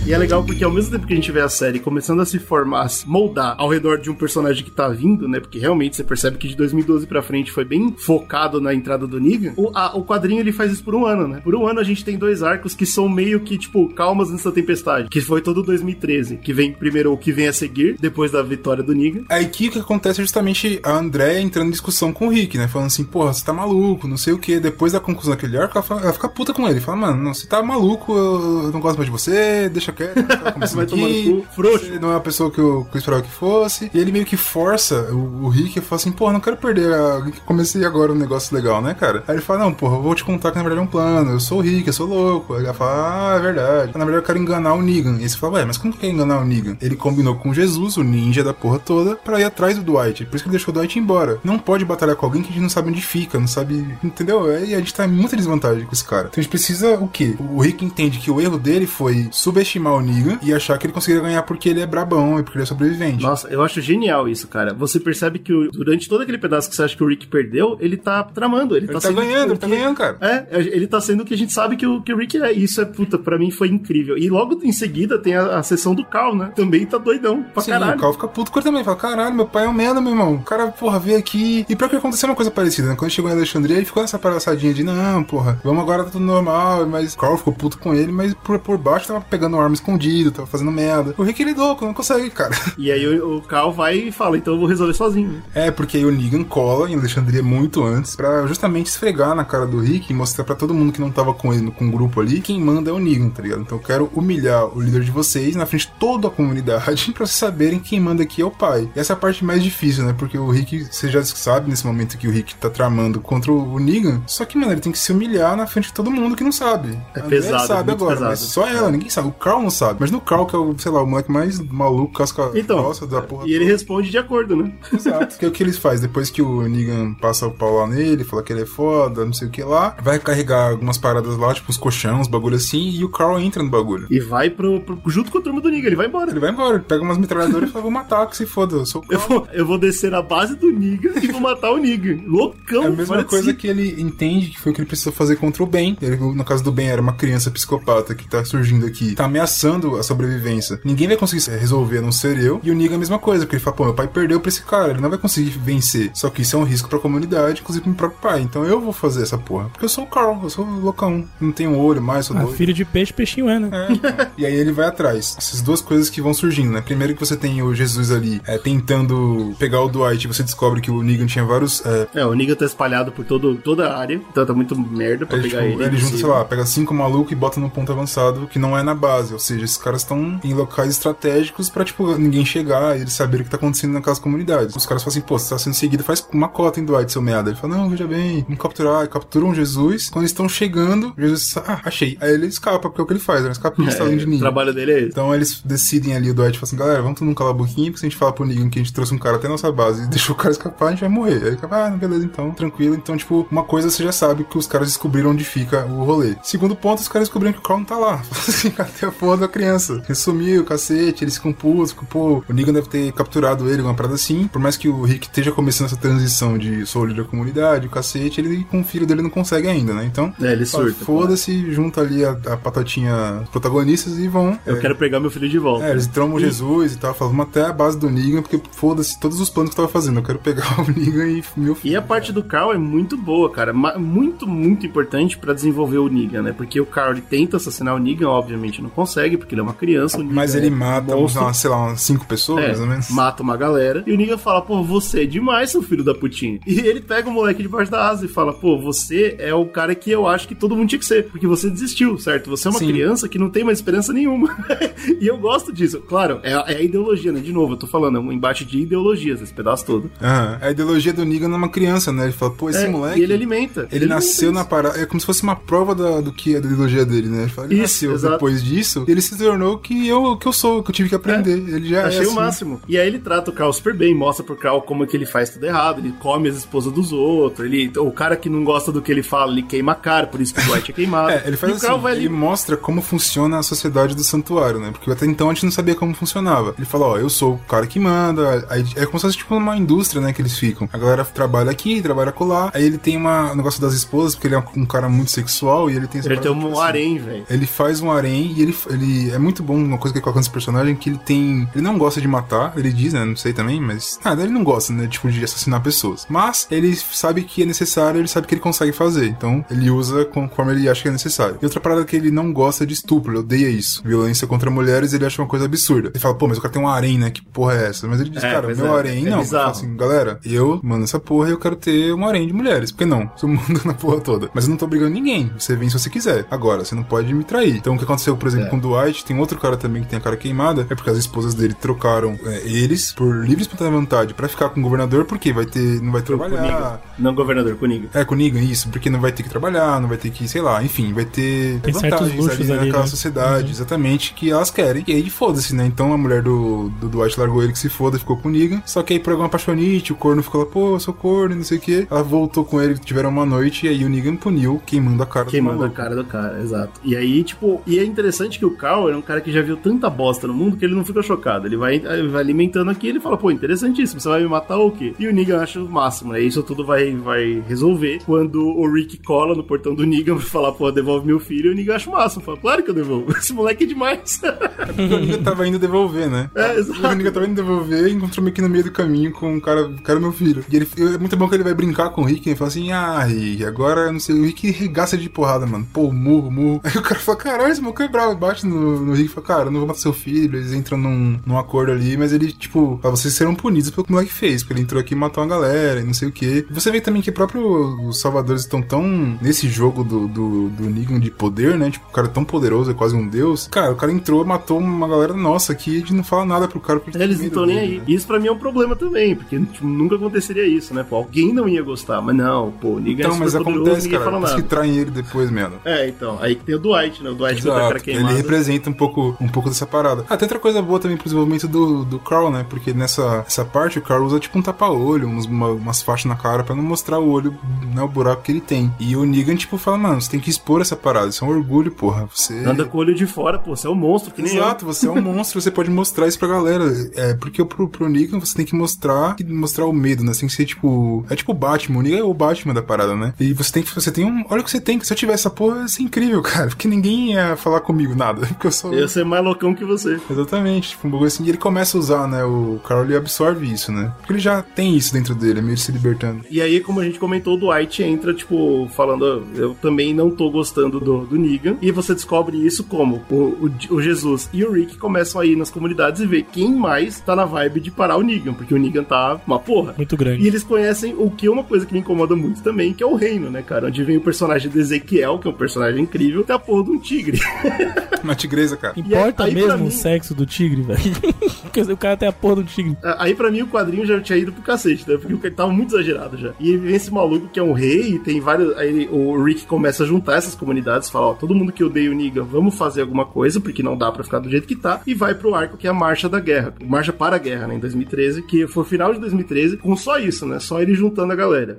[0.07, 2.25] E é legal porque ao mesmo tempo que a gente vê a série começando a
[2.27, 5.41] se formar, se moldar ao redor de um personagem que tá vindo, né?
[5.41, 9.21] Porque realmente você percebe que de 2012 pra frente foi bem focado na entrada do
[9.21, 9.53] Negan.
[9.57, 11.41] O, a- o quadrinho ele faz isso por um ano, né?
[11.43, 14.45] Por um ano a gente tem dois arcos que são meio que, tipo, calmas antes
[14.45, 15.09] da tempestade.
[15.09, 16.37] Que foi todo 2013.
[16.37, 19.25] Que vem primeiro o que vem a seguir, depois da vitória do Negan.
[19.29, 22.57] Aí que o que acontece é justamente a Andrea entrando em discussão com o Rick,
[22.57, 22.69] né?
[22.69, 24.61] Falando assim, porra, você tá maluco, não sei o que.
[24.61, 26.79] Depois da conclusão daquele arco, ela, fala- ela fica puta com ele.
[26.79, 30.77] Fala, mano, você tá maluco, eu não gosto mais de você, deixa quieto, tá começando
[30.77, 31.25] Vai tomar aqui.
[31.25, 31.87] cu, frouxo.
[31.87, 33.91] Você não é a pessoa que eu, que eu esperava que fosse.
[33.93, 36.93] E ele meio que força o, o Rick e fala assim, porra, não quero perder.
[36.93, 37.27] A...
[37.45, 39.25] Comecei agora um negócio legal, né, cara?
[39.27, 41.33] Aí ele fala, não, porra, eu vou te contar que na verdade é um plano.
[41.33, 42.55] Eu sou o Rick, eu sou louco.
[42.55, 43.93] Aí ela fala, ah, é verdade.
[43.95, 45.19] Na verdade eu quero enganar o Negan.
[45.21, 46.77] E você fala, ué, mas como que quer enganar o Negan?
[46.81, 50.25] Ele combinou com Jesus, o ninja da porra toda, pra ir atrás do Dwight.
[50.27, 51.39] Por isso que ele deixou o Dwight embora.
[51.43, 53.97] Não pode batalhar com alguém que a gente não sabe onde fica, não sabe.
[54.03, 54.51] Entendeu?
[54.65, 56.29] E a gente tá em muita desvantagem com esse cara.
[56.29, 57.37] Então a gente precisa o quê?
[57.39, 60.93] O Rick entende que o erro dele foi subestimar o Negan e achar que ele
[60.93, 63.23] conseguiria ganhar porque ele é brabão e porque ele é sobrevivente.
[63.23, 64.75] Nossa, eu acho genial isso, cara.
[64.75, 67.77] Você percebe que o- durante todo aquele pedaço que você acha que o Rick perdeu,
[67.81, 68.77] ele tá tramando.
[68.77, 70.17] Ele, Ele tá, tá sendo ganhando, o ele tá ganhando, cara.
[70.21, 72.53] É, ele tá sendo o que a gente sabe que o, que o Rick é.
[72.53, 74.17] Isso é, puta, pra mim foi incrível.
[74.19, 76.53] E logo em seguida tem a, a sessão do Carl, né?
[76.55, 77.97] Também tá doidão pra Sim, caralho.
[77.97, 78.85] o Cal fica puto com ele também.
[78.85, 80.35] Fala, caralho, meu pai é um merda, meu irmão.
[80.35, 81.65] O cara, porra, veio aqui.
[81.69, 82.97] E pior que aconteceu uma coisa parecida, né?
[82.97, 86.25] Quando chegou em Alexandria, ele ficou nessa palhaçadinha de, não, porra, vamos agora, tá tudo
[86.25, 86.87] normal.
[86.87, 90.31] Mas o Carl ficou puto com ele, mas por, por baixo tava pegando arma escondido,
[90.31, 91.15] tava fazendo merda.
[91.17, 92.55] O Rick, ele é louco, não consegue, cara.
[92.77, 95.43] E aí o, o Carl vai e fala, então eu vou resolver sozinho.
[95.55, 99.67] É, porque aí o Negan cola em Alexandria muito antes, pra justamente esfregar na cara
[99.67, 102.21] do Rick e mostrar pra todo mundo que não tava com ele, com o grupo
[102.21, 103.63] ali, quem manda é o Negan, tá ligado?
[103.63, 107.27] Então eu quero humilhar o líder de vocês na frente de toda a comunidade pra
[107.27, 108.89] vocês saberem que quem manda aqui é o pai.
[108.95, 110.15] E essa é a parte mais difícil, né?
[110.17, 113.79] Porque o Rick, você já sabe nesse momento que o Rick tá tramando contra o
[113.79, 116.45] Negan, só que, mano, ele tem que se humilhar na frente de todo mundo que
[116.45, 116.99] não sabe.
[117.15, 118.31] É A pesado, sabe agora, pesado.
[118.31, 119.29] mas só ela, ninguém sabe.
[119.29, 119.99] O Carl não sabe.
[120.01, 123.07] Mas no Carl, que é o, sei lá, o moleque mais maluco, casca Então, grossa
[123.07, 124.73] da porra e ele responde de acordo, né?
[124.93, 125.39] Exato.
[125.39, 126.07] que é o que eles fazem?
[126.07, 129.33] Depois que o Negan passa o pau lá nele, fala que ele é foda, não
[129.33, 132.91] sei o que lá, vai carregar algumas paradas lá, tipo uns colchões, uns bagulho assim,
[132.91, 134.07] e o Carl entra no bagulho.
[134.11, 136.31] E vai pro, pro- junto com a turma do Negan, ele vai embora.
[136.31, 138.87] Ele vai embora, ele pega umas metralhadoras e fala, vou matar, que se foda, eu
[138.87, 139.29] sou o Eu Carl.
[139.41, 142.21] vou, eu vou descer na base do Negan e vou matar o Negan.
[142.27, 143.57] Loucão, É a mesma coisa si.
[143.57, 145.97] que ele entende que foi o que ele precisou fazer contra o Ben.
[146.01, 149.56] Ele, no caso do Ben, era uma criança psicopata que tá surgindo aqui, tá ameaçando
[149.99, 150.81] a sobrevivência.
[150.85, 152.61] Ninguém vai conseguir resolver, a não ser eu.
[152.63, 154.49] E o Negan é a mesma coisa, porque ele fala, pô, meu pai perdeu pra
[154.49, 156.11] esse cara, ele não vai conseguir vencer.
[156.15, 158.41] Só que isso é um risco pra comunidade, inclusive pro meu próprio pai.
[158.43, 159.69] Então eu vou fazer essa porra.
[159.71, 161.25] Porque eu sou o Carl, eu sou o loucão.
[161.41, 162.57] Não tenho olho mais, sou Ah, doido.
[162.57, 163.71] filho de peixe, peixinho é, né?
[163.73, 165.35] É, e aí ele vai atrás.
[165.39, 166.81] Essas duas coisas que vão surgindo, né?
[166.81, 170.81] Primeiro que você tem o Jesus ali é, tentando pegar o Dwight e você descobre
[170.81, 171.85] que o Negan tinha vários.
[171.85, 175.27] É, É, o Negan tá espalhado por todo, toda a área, então tá muito merda
[175.27, 175.85] pra Aí, pegar tipo, ele.
[175.85, 178.83] ele junta, sei lá, pega cinco malucos e bota no ponto avançado, que não é
[178.83, 179.35] na base.
[179.37, 183.43] Ou seja, esses caras estão em locais estratégicos pra, tipo, ninguém chegar e eles saberem
[183.43, 184.75] o que tá acontecendo naquelas comunidades.
[184.75, 187.21] Os caras falam assim, pô, você tá sendo seguido, faz uma cota em Dwight, seu
[187.21, 187.51] meada.
[187.51, 189.07] Ele fala, não, veja bem, vamos capturar.
[189.09, 190.09] Capturam Jesus.
[190.09, 192.17] Quando eles estão chegando, Jesus, ah, achei.
[192.21, 193.51] Aí ele escapa, porque é o que ele faz, né?
[193.51, 194.41] Escapa pista além de o ninguém.
[194.41, 195.09] trabalho dele é esse.
[195.09, 197.91] Então eles decidem ali, o Dwight fala assim, galera, vamos todo mundo calar a boquinha,
[197.91, 199.71] porque se a gente falar pro Negan que a gente trouxe um cara até nossa
[199.71, 201.43] base e deixou o cara escapar, a gente vai morrer.
[201.43, 202.95] Aí ele fala, ah, beleza, então, tranquilo.
[202.95, 206.37] Então, tipo, uma coisa você já sabe que os caras descobriram onde fica o rolê.
[206.43, 208.23] Segundo ponto, os caras descobriram que o não tá lá.
[208.31, 210.03] assim, cadê a porra da criança?
[210.05, 214.15] Ele sumiu, cacete, ficam putos, ficam, pô, o Negan deve ter capturado ele, uma parada
[214.15, 214.47] assim.
[214.49, 217.87] Por mais que o Rick esteja começando essa transição de sou o líder da comunidade,
[217.87, 220.05] o cacete, ele com o filho dele não consegue ainda, né?
[220.05, 221.05] Então, É, ele surta.
[221.05, 224.59] foda-se, junta ali a, a patatinha os protagonistas e vão.
[224.65, 225.87] Eu é, quero pegar meu filho de volta.
[225.87, 229.41] é, eles tramam Jesus e tal, falam, até a base do Negan, porque foda-se todos
[229.41, 230.21] os planos que eu tava fazendo.
[230.21, 231.93] Eu quero pegar o Negan e meu filho.
[231.93, 233.73] E a parte do Carl é muito boa, cara.
[233.73, 236.53] Muito, muito importante pra desenvolver o Negan, né?
[236.53, 239.73] Porque o Carl ele tenta assassinar o Negan, obviamente não consegue, porque ele é uma
[239.75, 240.19] criança.
[240.23, 241.55] Mas é ele mata, uns, monstro.
[241.55, 243.11] sei lá, umas cinco pessoas, É, mais ou menos.
[243.11, 244.03] mata uma galera.
[244.07, 246.59] E o Negan fala, pô, você é demais, seu filho da putinha.
[246.67, 249.95] E ele pega o moleque debaixo da asa e fala, pô, você é o cara
[249.95, 251.25] que eu acho que todo mundo tinha que ser.
[251.29, 252.51] Porque você desistiu, certo?
[252.51, 252.89] Você é uma Sim.
[252.89, 254.55] criança que não tem mais esperança nenhuma.
[255.21, 256.01] e eu gosto disso.
[256.01, 257.41] Claro, é, a- é a ideologia, né?
[257.41, 260.11] De novo, eu tô falando, é um embate de ideologias, esse pedaço todo.
[260.21, 260.59] Aham.
[260.61, 262.25] A ideologia do Negan é uma criança, né?
[262.25, 263.21] Ele fala, pô, esse É, moleque.
[263.21, 263.89] E ele alimenta.
[263.91, 264.99] Ele nasceu alimenta na parada.
[265.01, 267.43] É como se fosse uma prova da- do que é da ideologia dele, né?
[267.43, 268.35] Ele, fala, ele Isso, nasceu exato.
[268.35, 271.53] depois disso, ele se tornou que eu que eu sou, que eu tive que aprender.
[271.53, 272.35] Ele já Achei é o assim.
[272.35, 272.81] máximo.
[272.89, 275.27] E aí ele trata o Carl super bem, mostra pro Carl como é que ele
[275.27, 278.91] faz tudo errado, ele come as esposas dos outros, ele, o cara que não gosta
[278.93, 281.27] do que ele fala, ele queima a cara, por isso que o Dwight é queimado.
[281.37, 282.29] É, ele faz e o assim, Carl vai ele ali.
[282.35, 284.91] mostra como funciona a sociedade do santuário, né?
[284.93, 286.75] Porque até então a gente não sabia como funcionava.
[286.79, 289.55] Ele fala, ó, eu sou o cara que manda, aí é como se fosse tipo
[289.57, 290.89] uma indústria, né, que eles ficam.
[290.93, 294.47] A galera trabalha aqui, trabalha colar, aí ele tem uma, um negócio das esposas, porque
[294.47, 297.19] ele é um cara muito sexual e ele tem Ele tem um tipo assim, harém,
[297.19, 297.47] velho.
[297.51, 300.41] Ele faz um harém e ele, ele é muito bom uma coisa que ele coloca
[300.41, 301.69] nesse personagem que ele tem.
[301.75, 303.25] Ele não gosta de matar, ele diz, né?
[303.25, 304.19] Não sei também, mas.
[304.25, 305.07] Nada, ele não gosta, né?
[305.07, 306.27] Tipo, de assassinar pessoas.
[306.29, 309.27] Mas ele sabe que é necessário, ele sabe que ele consegue fazer.
[309.29, 311.59] Então ele usa conforme ele acha que é necessário.
[311.61, 314.03] E outra parada que ele não gosta de estupro, ele odeia isso.
[314.05, 316.11] Violência contra mulheres, ele acha uma coisa absurda.
[316.11, 317.31] Ele fala, pô, mas o cara tem um harém, né?
[317.31, 318.07] Que porra é essa?
[318.09, 319.39] Mas ele diz, É, cara, meu é, harém é não.
[319.41, 319.75] Bizarro.
[319.75, 322.91] fala assim, galera, eu mando essa porra e eu quero ter um harém de mulheres.
[322.91, 323.31] Por que não?
[323.37, 324.51] Sou mundo na porra toda.
[324.55, 325.51] Mas eu não tô brigando ninguém.
[325.59, 326.47] Você vem se você quiser.
[326.51, 327.77] Agora, você não pode me trair.
[327.77, 328.71] Então o que aconteceu, por exemplo, É.
[328.71, 331.19] com o Dwight, tem outro cara também que tem a cara queimada, é porque as
[331.19, 335.25] esposas dele trocaram é, eles por livre e espontânea vontade pra ficar com o governador,
[335.25, 336.01] porque vai ter.
[336.03, 336.57] não vai trabalhar.
[336.63, 336.99] Comigo.
[337.19, 338.09] Não governador, comigo.
[338.15, 340.61] É, com Negan, isso, porque não vai ter que trabalhar, não vai ter que, sei
[340.61, 343.07] lá, enfim, vai ter Tem vantagens ali ali, naquela né?
[343.07, 345.05] sociedade, exatamente, que elas querem.
[345.07, 345.87] E aí foda-se, né?
[345.87, 348.83] Então a mulher do, do Dwight largou ele que se foda, ficou com o Negan.
[348.87, 351.65] Só que aí por alguma paixonite, o corno ficou lá, pô, eu sou corno, não
[351.65, 352.07] sei o quê.
[352.11, 355.47] Ela voltou com ele, tiveram uma noite, e aí o Negan puniu, queimando a cara
[355.47, 355.97] Queimando do a maluco.
[355.97, 357.01] cara do cara, exato.
[357.05, 359.77] E aí, tipo, e é interessante que o Carl é um cara que já viu
[359.77, 361.67] tanta bosta no mundo que ele não fica chocado.
[361.67, 364.89] Ele vai, ele vai alimentando aqui ele fala, pô, interessantíssimo, você vai me matar ou
[364.89, 365.15] o quê?
[365.19, 366.41] E o Negan acha o máximo, né?
[366.41, 370.73] Isso tudo vai, vai resolver quando o Rick cola no portão do Negan pra falar,
[370.73, 372.43] pô, devolve meu filho, e o Negan acha o máximo.
[372.43, 373.33] Fala, claro que eu devolvo.
[373.37, 374.41] Esse moleque é demais.
[374.41, 376.51] Porque o Negan tava indo devolver, né?
[376.55, 377.07] É, exato.
[377.07, 379.61] O Negan tava indo devolver e encontrou meio que no meio do caminho com um
[379.61, 380.65] cara, o cara é meu filho.
[380.71, 382.69] E ele, é muito bom que ele vai brincar com o Rick e ele fala
[382.69, 385.87] assim, ah, Rick, agora, não sei, o Rick regaça de porrada, mano.
[385.93, 386.81] Pô, murro, murro.
[386.85, 388.37] Aí o cara fala, caralho, esse maluco é bravo.
[388.37, 390.59] Bate no, no Rick e fala, cara, eu não vou matar seu filho.
[390.59, 394.11] Eles entram num, num acordo ali, mas ele, tipo, fala, vocês serão punidos pelo que
[394.11, 396.33] o moleque fez, porque ele entrou aqui e matou uma galera e não sei o
[396.33, 396.67] quê.
[396.69, 397.65] E você vê também que próprio
[398.09, 399.03] os salvadores estão tão
[399.41, 401.91] nesse jogo do, do, do Negan de poder, né?
[401.91, 403.69] Tipo, o cara é tão poderoso, é quase um deus.
[403.71, 407.01] Cara, o cara entrou, matou uma galera nossa aqui de não falar nada pro cara.
[407.01, 407.99] porque Eles não estão nem aí.
[407.99, 408.05] né?
[408.07, 411.05] E Isso pra mim é um problema também, porque tipo, nunca aconteceria isso, né?
[411.09, 414.07] Pô, alguém não ia gostar, mas não, pô, o Negan Então, é mas poderoso, acontece,
[414.07, 414.31] ninguém cara.
[414.31, 414.55] fala nada.
[414.63, 415.75] que traem ele depois, mesmo.
[415.85, 417.31] É, então, aí que tem o Dwight, né?
[417.31, 418.43] O Dwight com a cara Exato, ele.
[418.47, 420.25] Representa um pouco, um pouco dessa parada.
[420.29, 422.65] Ah, tem outra coisa boa também pro desenvolvimento do, do Carl, né?
[422.69, 426.37] Porque nessa essa parte o Carl usa tipo um tapa-olho, uns- uma- umas faixas na
[426.37, 427.55] cara pra não mostrar o olho,
[427.95, 428.03] né?
[428.03, 428.93] O buraco que ele tem.
[428.99, 431.29] E o Negan, tipo, fala, mano, você tem que expor essa parada.
[431.29, 432.29] Isso é um orgulho, porra.
[432.35, 432.55] Você.
[432.65, 435.07] Anda com o olho de fora, pô, você é um monstro, que nem Exato, você
[435.07, 436.85] é um monstro, você pode mostrar isso pra galera.
[437.15, 440.33] É, porque pro, pro Negan você tem que mostrar mostrar o medo, né?
[440.33, 441.25] Você tem que ser tipo.
[441.31, 443.33] É tipo o Batman, o Negan é o Batman da parada, né?
[443.41, 443.95] E você tem que.
[443.95, 444.45] Você tem um.
[444.49, 446.69] Olha o que você tem, se eu tivesse essa porra, ia ser incrível, cara.
[446.69, 448.36] Porque ninguém ia falar comigo nada.
[448.49, 448.93] Porque eu sou.
[448.93, 449.09] eu.
[449.09, 450.19] Ser mais loucão que você.
[450.31, 451.45] Exatamente, tipo, um bagulho assim.
[451.45, 452.45] E ele começa a usar, né?
[452.45, 454.13] O Carl ele absorve isso, né?
[454.19, 456.43] Porque ele já tem isso dentro dele, é meio se libertando.
[456.51, 460.31] E aí, como a gente comentou, o Dwight entra, tipo, falando, "Ah, eu também não
[460.31, 461.77] tô gostando do, do Negan.
[461.81, 465.57] E você descobre isso como o, o, o Jesus e o Rick começam a ir
[465.57, 468.79] nas comunidades e ver quem mais tá na vibe de parar o Negan, porque o
[468.79, 469.95] Negan tá uma porra.
[469.97, 470.43] Muito grande.
[470.43, 473.07] E eles conhecem o que é uma coisa que me incomoda muito também, que é
[473.07, 473.87] o reino, né, cara?
[473.89, 476.91] Onde vem o personagem de Ezequiel, que é um personagem incrível, tem a porra de
[476.91, 477.39] um tigre.
[478.27, 478.95] Uma tigresa, cara.
[478.99, 481.01] Importa aí, pra mesmo mim- o sexo do tigre, velho?
[481.63, 482.97] Porque o cara tem a porra do tigre.
[483.19, 485.17] Aí pra mim o quadrinho já tinha ido pro cacete, né?
[485.17, 486.53] Porque ele tava muito exagerado já.
[486.59, 488.77] E vem esse maluco que é um rei e tem vários.
[488.77, 492.15] Aí o Rick começa a juntar essas comunidades, fala: Ó, todo mundo que odeia o
[492.15, 495.01] Negan, vamos fazer alguma coisa, porque não dá pra ficar do jeito que tá.
[495.07, 496.75] E vai pro arco que é a Marcha da Guerra.
[496.83, 497.75] Marcha para a Guerra, né?
[497.77, 500.59] Em 2013, que foi o final de 2013, com só isso, né?
[500.59, 501.79] Só ele juntando a galera.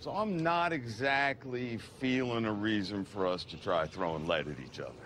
[0.00, 4.80] So I'm not exactly feeling a reason for us to try throwing lead at each
[4.80, 5.01] other.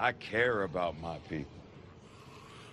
[0.00, 1.52] I care about my people.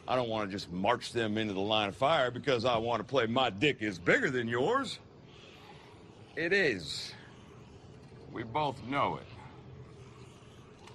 [0.08, 3.02] I don't want to just march them into the line of fire because I want
[3.02, 5.00] to play my dick is bigger than yours.
[6.38, 7.14] It is.
[8.32, 9.28] We both know it.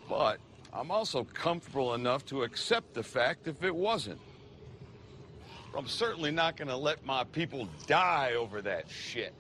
[0.09, 0.39] But
[0.72, 4.20] I'm also comfortable enough to accept the fact if it wasn't.
[5.76, 9.35] I'm certainly not going to let my people die over that shit.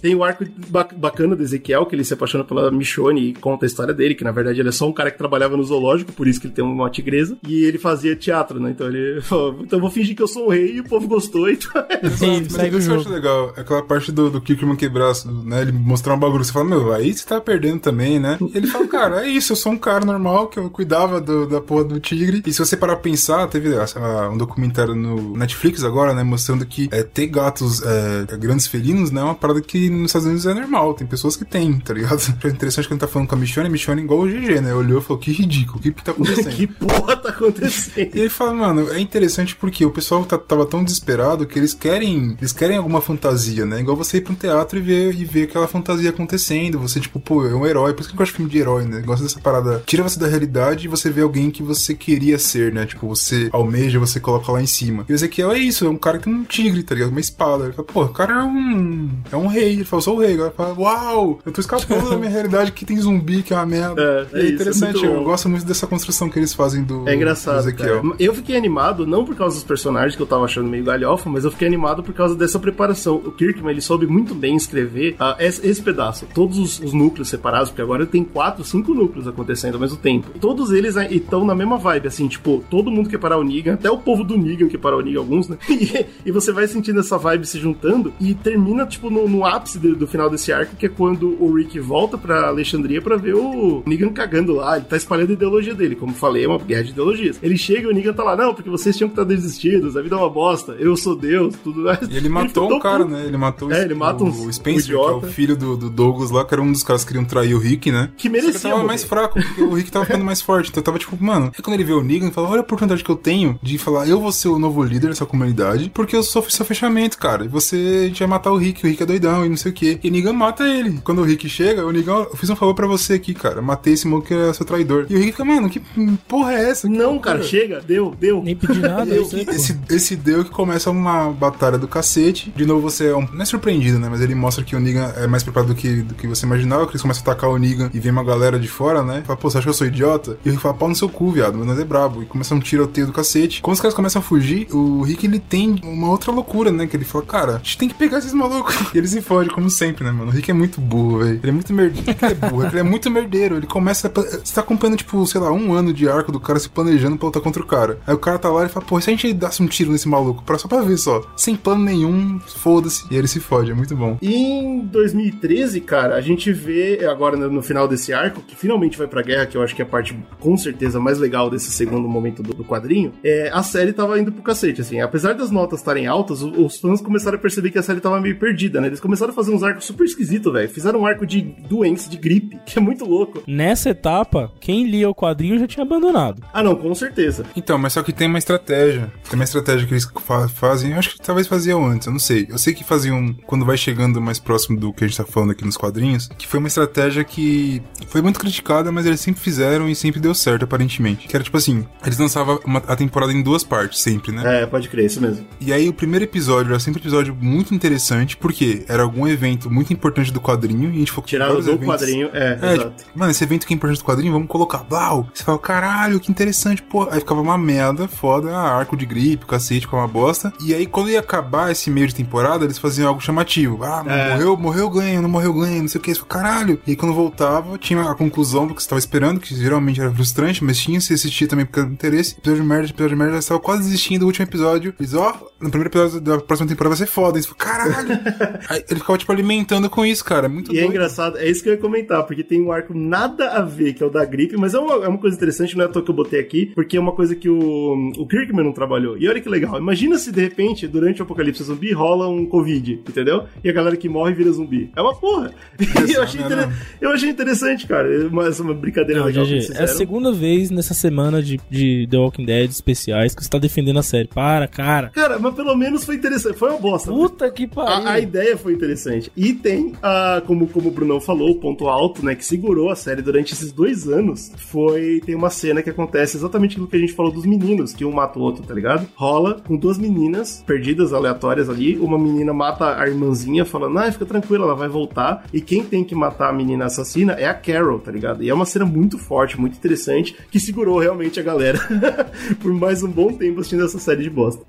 [0.00, 3.64] Tem o arco ba- bacana do Ezequiel, que ele se apaixona pela Michonne e conta
[3.64, 6.12] a história dele, que na verdade ele é só um cara que trabalhava no zoológico,
[6.12, 8.70] por isso que ele tem uma tigresa, e ele fazia teatro, né?
[8.70, 11.08] Então ele falou, então eu vou fingir que eu sou o rei e o povo
[11.08, 11.72] gostou, então
[12.16, 13.14] Sim, Mas segue o isso eu acho jogo.
[13.16, 13.52] legal.
[13.56, 15.12] É aquela parte do, do Kirkman quebrar,
[15.44, 15.62] né?
[15.62, 16.44] Ele mostrar um bagulho.
[16.44, 18.38] Você fala, meu, aí você tá perdendo também, né?
[18.40, 21.46] E ele fala, cara, é isso, eu sou um cara normal que eu cuidava do-
[21.46, 22.42] da porra do tigre.
[22.46, 26.22] E se você parar pra pensar, teve ah, um documentário no Netflix agora, né?
[26.22, 29.20] Mostrando que é, ter gatos é, grandes felinos, né?
[29.20, 30.94] É uma parada que nos Estados Unidos é normal.
[30.94, 32.18] Tem pessoas que têm, tá ligado?
[32.44, 34.60] É interessante que ele tá falando com a Michonne, a Michonne é igual o GG,
[34.60, 34.74] né?
[34.74, 36.50] Olhou e falou, que ridículo, o que que tá acontecendo?
[36.56, 38.10] que porra tá acontecendo?
[38.14, 41.74] E ele fala, mano, é interessante porque o pessoal tá- tava tão desesperado que eles
[41.74, 42.36] querem.
[42.40, 43.80] Eles querem alguma fantasia, né?
[43.80, 46.78] Igual você ir pra um teatro e ver, e ver aquela fantasia acontecendo.
[46.78, 47.92] Você, tipo, pô, é um herói.
[47.92, 49.00] Por isso que eu gosto de filme de herói, né?
[49.00, 49.82] Gosto dessa parada.
[49.86, 52.86] Tira você da realidade e você vê alguém que você queria ser, né?
[52.86, 55.04] Tipo, você almeja, você coloca lá em cima.
[55.08, 57.10] E o Ezequiel é isso, é um cara que tem um tigre, tá ligado?
[57.10, 57.64] Uma espada.
[57.64, 59.10] Ele fala, pô, o cara é um.
[59.32, 59.67] É um rei.
[59.72, 60.34] Ele fala, eu sou o rei.
[60.34, 63.66] Agora fala, uau, eu tô escapando da minha realidade que tem zumbi, que é uma
[63.66, 63.98] merda.
[64.08, 65.24] É, é isso, é interessante, muito eu bom.
[65.24, 67.08] gosto muito dessa construção que eles fazem do.
[67.08, 68.02] É engraçado, do Ezequiel.
[68.02, 68.14] cara.
[68.18, 71.44] Eu fiquei animado, não por causa dos personagens que eu tava achando meio galhofa, mas
[71.44, 73.16] eu fiquei animado por causa dessa preparação.
[73.16, 76.26] O Kirkman, ele soube muito bem escrever ah, esse, esse pedaço.
[76.34, 80.38] Todos os, os núcleos separados, porque agora tem quatro, cinco núcleos acontecendo ao mesmo tempo.
[80.38, 83.90] Todos eles estão na mesma vibe, assim, tipo, todo mundo quer parar o Negan, até
[83.90, 85.56] o povo do Negan quer parar o Negan, alguns, né?
[85.78, 89.78] E, e você vai sentindo essa vibe se juntando e termina, tipo, no, no ápice
[89.78, 93.34] do, do final desse arco, que é quando o Rick volta pra Alexandria pra ver
[93.34, 94.76] o Negan cagando lá.
[94.76, 95.94] Ele tá espalhando a ideologia dele.
[95.94, 97.38] Como falei, é uma guerra de ideologias.
[97.42, 100.02] Ele chega e o Negan tá lá, não, porque vocês tinham que estar desistidos, a
[100.02, 102.00] vida é uma bosta, eu sou Deus, tudo mais.
[102.08, 103.26] E ele matou ficou um cara, né?
[103.26, 105.90] Ele matou É, ele mata o, o Spencer, um que é o filho do, do
[105.90, 108.10] Douglas lá, que era um dos caras que queriam trair o Rick, né?
[108.16, 110.70] Que Só que merecia tava mais fraco, porque o Rick tava ficando mais forte.
[110.70, 111.50] Então tava tipo, mano.
[111.56, 113.78] Aí quando ele vê o Negan, ele fala: Olha a oportunidade que eu tenho de
[113.78, 117.44] falar, eu vou ser o novo líder dessa comunidade, porque eu sou seu fechamento, cara.
[117.44, 119.72] E você a gente vai matar o Rick, o Rick é doidão e não sei
[119.72, 119.98] o que.
[120.02, 121.00] E o Negan mata ele.
[121.02, 123.62] Quando o Rick chega, o Negan, eu fiz um favor pra você aqui, cara.
[123.62, 125.06] Matei esse maluco que é seu traidor.
[125.08, 125.80] E o Rick fica, mano, que
[126.26, 126.88] porra é essa?
[126.88, 128.42] Que Não, loucura." cara, chega, deu, deu.
[128.42, 129.52] Nem pedi nada, eu aí, sei, pô.
[129.52, 132.52] esse, esse deu que começa uma batalha do cacete.
[132.54, 134.08] De novo, você é um, não é surpreendido, né?
[134.10, 136.86] Mas ele mostra que o Negan é mais preparado do que, do que você imaginava.
[136.86, 139.22] Que eles começam a atacar o Negan e vem uma galera de fora, né?
[139.26, 140.38] Fala, pô, você acha que eu sou idiota?
[140.44, 142.22] E o Rick fala, pau no seu cu, viado, mas nós é brabo.
[142.22, 143.60] E começa um tiroteio do cacete.
[143.62, 146.86] Quando os caras começam a fugir, o Rick ele tem uma outra loucura, né?
[146.86, 148.76] Que ele fala, cara, a gente tem que pegar esses malucos.
[148.94, 150.30] E eles se fogem, como sempre, né, mano?
[150.30, 151.40] O Rick é muito burro, velho.
[151.42, 152.08] Ele é muito merdeiro.
[152.08, 153.56] Ele é burro, ele é muito merdeiro.
[153.56, 154.08] Ele começa.
[154.08, 154.20] A...
[154.20, 157.26] Você tá acompanhando, tipo, sei lá, um ano de arco do cara se planejando pra
[157.26, 157.98] lutar contra o cara.
[158.06, 160.08] Aí o cara tá lá e fala, pô, se a gente desse um tiro nesse
[160.08, 160.42] maluco?
[160.42, 161.22] Pra, só pra ver só.
[161.36, 163.04] Sem plano nenhum, foda-se.
[163.10, 164.18] E ele se fode, é muito bom.
[164.20, 169.22] Em 2013, cara, a gente vê agora no, final desse arco, que finalmente vai pra
[169.22, 172.42] guerra, que eu acho que é a parte com certeza mais legal desse segundo momento
[172.42, 175.00] do, do quadrinho, é, a série tava indo pro cacete, assim.
[175.00, 178.38] Apesar das notas estarem altas, os fãs começaram a perceber que a série tava meio
[178.38, 178.88] perdida, né?
[178.88, 180.68] Eles começaram a fazer uns arcos super esquisitos, velho.
[180.68, 183.42] Fizeram um arco de doença, de gripe, que é muito louco.
[183.46, 186.42] Nessa etapa, quem lia o quadrinho já tinha abandonado.
[186.52, 187.44] Ah, não, com certeza.
[187.56, 189.12] Então, mas só que tem uma estratégia.
[189.28, 190.92] Tem uma estratégia que eles fa- fazem.
[190.92, 192.46] Eu acho que talvez faziam antes, eu não sei.
[192.48, 195.50] Eu sei que faziam quando vai chegando mais próximo do que a gente tá falando
[195.52, 196.28] aqui nos quadrinhos.
[196.38, 200.34] Que foi uma estratégia que foi muito criticada, mas eles sempre fizeram e sempre deu
[200.34, 201.26] certo, aparentemente.
[201.28, 204.62] Que era tipo assim: eles lançavam uma- a temporada em duas partes, sempre, né?
[204.62, 205.46] É, pode crer, isso mesmo.
[205.60, 209.70] E aí o primeiro episódio era sempre um episódio muito interessante, porque era algum evento
[209.70, 211.86] muito importante do quadrinho, e a gente focou em Tiraram do eventos.
[211.86, 212.90] quadrinho, é, É, exato.
[212.96, 215.28] tipo, mano, esse evento que é importante do quadrinho, vamos colocar, blau.
[215.32, 217.08] Você fala, caralho, que interessante, pô.
[217.10, 220.52] Aí ficava uma merda, foda, ah, arco de gripe, cacete, ficava uma bosta.
[220.64, 223.82] E aí, quando ia acabar esse meio de temporada, eles faziam algo chamativo.
[223.82, 224.30] Ah, É.
[224.30, 226.12] morreu, morreu, ganha, não morreu, ganha, não sei o que.
[226.14, 226.80] Você fala, caralho.
[226.86, 230.10] E aí, quando voltava, tinha a conclusão do que você estava esperando, que geralmente era
[230.12, 232.36] frustrante, mas tinha se assistir também por causa do interesse.
[232.38, 234.94] Episódio de merda, episódio de merda, você estava quase desistindo do último episódio.
[234.98, 237.38] Eles, ó, no primeiro episódio da próxima temporada vai ser foda.
[237.38, 238.08] Eles falam, caralho.
[238.68, 240.46] aí ele ficava, tipo, alimentando com isso, cara.
[240.46, 240.90] É muito E é doido.
[240.90, 244.02] engraçado, é isso que eu ia comentar, porque tem um arco nada a ver, que
[244.02, 246.02] é o da gripe, mas é uma, é uma coisa interessante, não é à toa
[246.02, 249.16] que eu botei aqui, porque é uma coisa que o, o Kirkman não trabalhou.
[249.18, 253.00] E olha que legal, imagina se de repente, durante o apocalipse zumbi, rola um Covid,
[253.08, 253.44] entendeu?
[253.64, 254.90] E a galera que morre vira zumbi.
[254.94, 255.52] É uma porra.
[256.08, 256.72] E eu, achei inter- não?
[257.00, 258.08] eu achei interessante, cara.
[258.12, 261.42] É uma, essa é uma brincadeira Não, legal eles é a segunda vez nessa semana
[261.42, 264.28] de, de The Walking Dead especiais que você tá defendendo a série.
[264.28, 265.10] Para, cara.
[265.10, 266.56] Cara, mas pelo menos foi interessante.
[266.58, 267.10] Foi uma bosta.
[267.10, 268.06] Puta que pariu.
[268.08, 268.97] A, a ideia foi interessante.
[269.36, 272.96] E tem, a, como, como o Brunão falou, o ponto alto, né, que segurou a
[272.96, 277.00] série durante esses dois anos, foi, tem uma cena que acontece exatamente aquilo que a
[277.00, 279.08] gente falou dos meninos, que um mata o outro, tá ligado?
[279.14, 284.26] Rola com duas meninas perdidas, aleatórias ali, uma menina mata a irmãzinha, falando, ah, fica
[284.26, 287.98] tranquila, ela vai voltar, e quem tem que matar a menina assassina é a Carol,
[287.98, 288.42] tá ligado?
[288.42, 291.78] E é uma cena muito forte, muito interessante, que segurou realmente a galera
[292.60, 294.64] por mais um bom tempo assistindo essa série de bosta.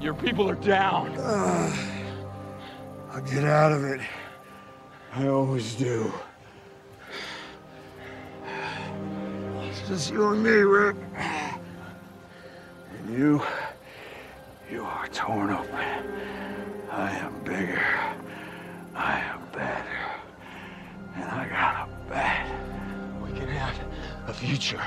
[0.00, 1.18] Your people are down.
[3.10, 4.00] I'll get out of it.
[5.12, 6.12] I always do.
[9.62, 10.96] It's just you and me, Rick.
[11.16, 11.60] And
[13.18, 13.42] you,
[14.70, 15.74] you are torn open.
[16.90, 17.84] I am bigger.
[18.94, 19.98] I am better.
[21.16, 22.46] And I got a bet.
[23.24, 23.74] We can have
[24.28, 24.80] a future.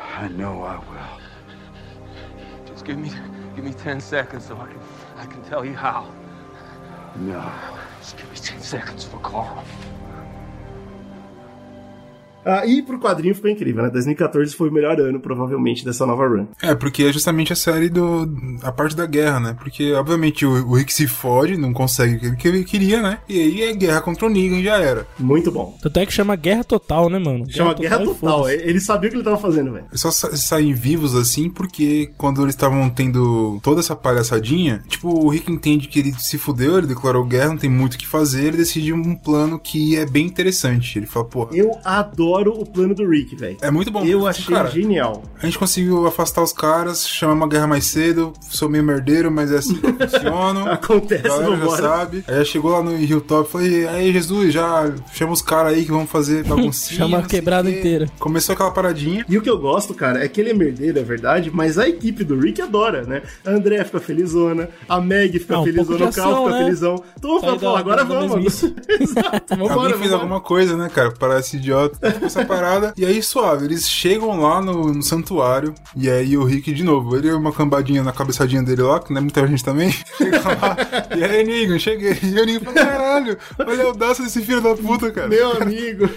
[0.00, 1.20] I know I will.
[2.66, 3.10] Just give me,
[3.54, 4.80] give me 10 seconds so I can,
[5.16, 6.12] I can tell you how.
[7.16, 7.52] No.
[8.00, 9.64] Just give me 10 seconds for Carl.
[12.44, 13.90] Ah, e pro quadrinho ficou incrível, né?
[13.90, 16.46] 2014 foi o melhor ano, provavelmente, dessa nova run.
[16.62, 18.28] É, porque é justamente a série do.
[18.62, 19.56] a parte da guerra, né?
[19.58, 23.02] Porque, obviamente, o, o Rick se fode, não consegue o que ele- que ele queria,
[23.02, 23.18] né?
[23.28, 25.06] E aí é guerra contra o Negan já era.
[25.18, 25.76] Muito bom.
[25.82, 27.44] Tanto é que chama Guerra Total, né, mano?
[27.50, 28.14] Chama Guerra Total.
[28.14, 28.54] foda-se.
[28.56, 29.84] Ele sabia o que ele tava fazendo, velho.
[29.90, 35.08] Eles só sa saem vivos assim porque quando eles estavam tendo toda essa palhaçadinha, tipo,
[35.08, 38.06] o Rick entende que ele se fudeu, ele declarou guerra, não tem muito o que
[38.06, 40.98] fazer, ele decide um plano que é bem interessante.
[40.98, 43.56] Ele fala, pô, Eu adoro o plano do Rick, velho.
[43.60, 44.04] é muito bom.
[44.04, 45.22] Eu achei cara, genial.
[45.42, 49.50] A gente conseguiu afastar os caras, chamar uma guerra mais cedo, sou meio merdeiro, mas
[49.52, 50.68] é assim que eu funciono.
[50.70, 52.24] Acontece, galera já sabe.
[52.28, 56.06] Aí chegou lá no Hilltop, falei, aí Jesus, já chama os caras aí que vão
[56.06, 56.98] fazer baguncinha.
[57.00, 58.06] Chama a não quebrada inteira.
[58.18, 59.24] Começou aquela paradinha.
[59.28, 61.88] E o que eu gosto, cara, é que ele é merdeiro, é verdade, mas a
[61.88, 63.22] equipe do Rick adora, né?
[63.44, 66.64] A André fica felizona, a Meg fica um pouco felizona, de o Carl fica né?
[66.64, 67.02] felizão.
[67.18, 68.62] Então, pô, da- agora vamos.
[68.88, 70.14] Exato, vambora, Alguém fez vambora.
[70.22, 71.10] alguma coisa, né, cara?
[71.12, 71.98] Para esse idiota.
[72.20, 72.92] Ficou essa parada.
[72.96, 75.74] E aí, suave, eles chegam lá no, no santuário.
[75.96, 79.18] E aí o Rick, de novo, ele uma cambadinha na cabeçadinha dele lá, que não
[79.18, 79.90] é muita gente também.
[80.18, 80.76] Chega lá.
[81.16, 82.18] e aí, Negan, cheguei.
[82.22, 85.28] E o Negan fala: caralho, olha a audácia desse filho da puta, cara.
[85.28, 86.08] Meu amigo.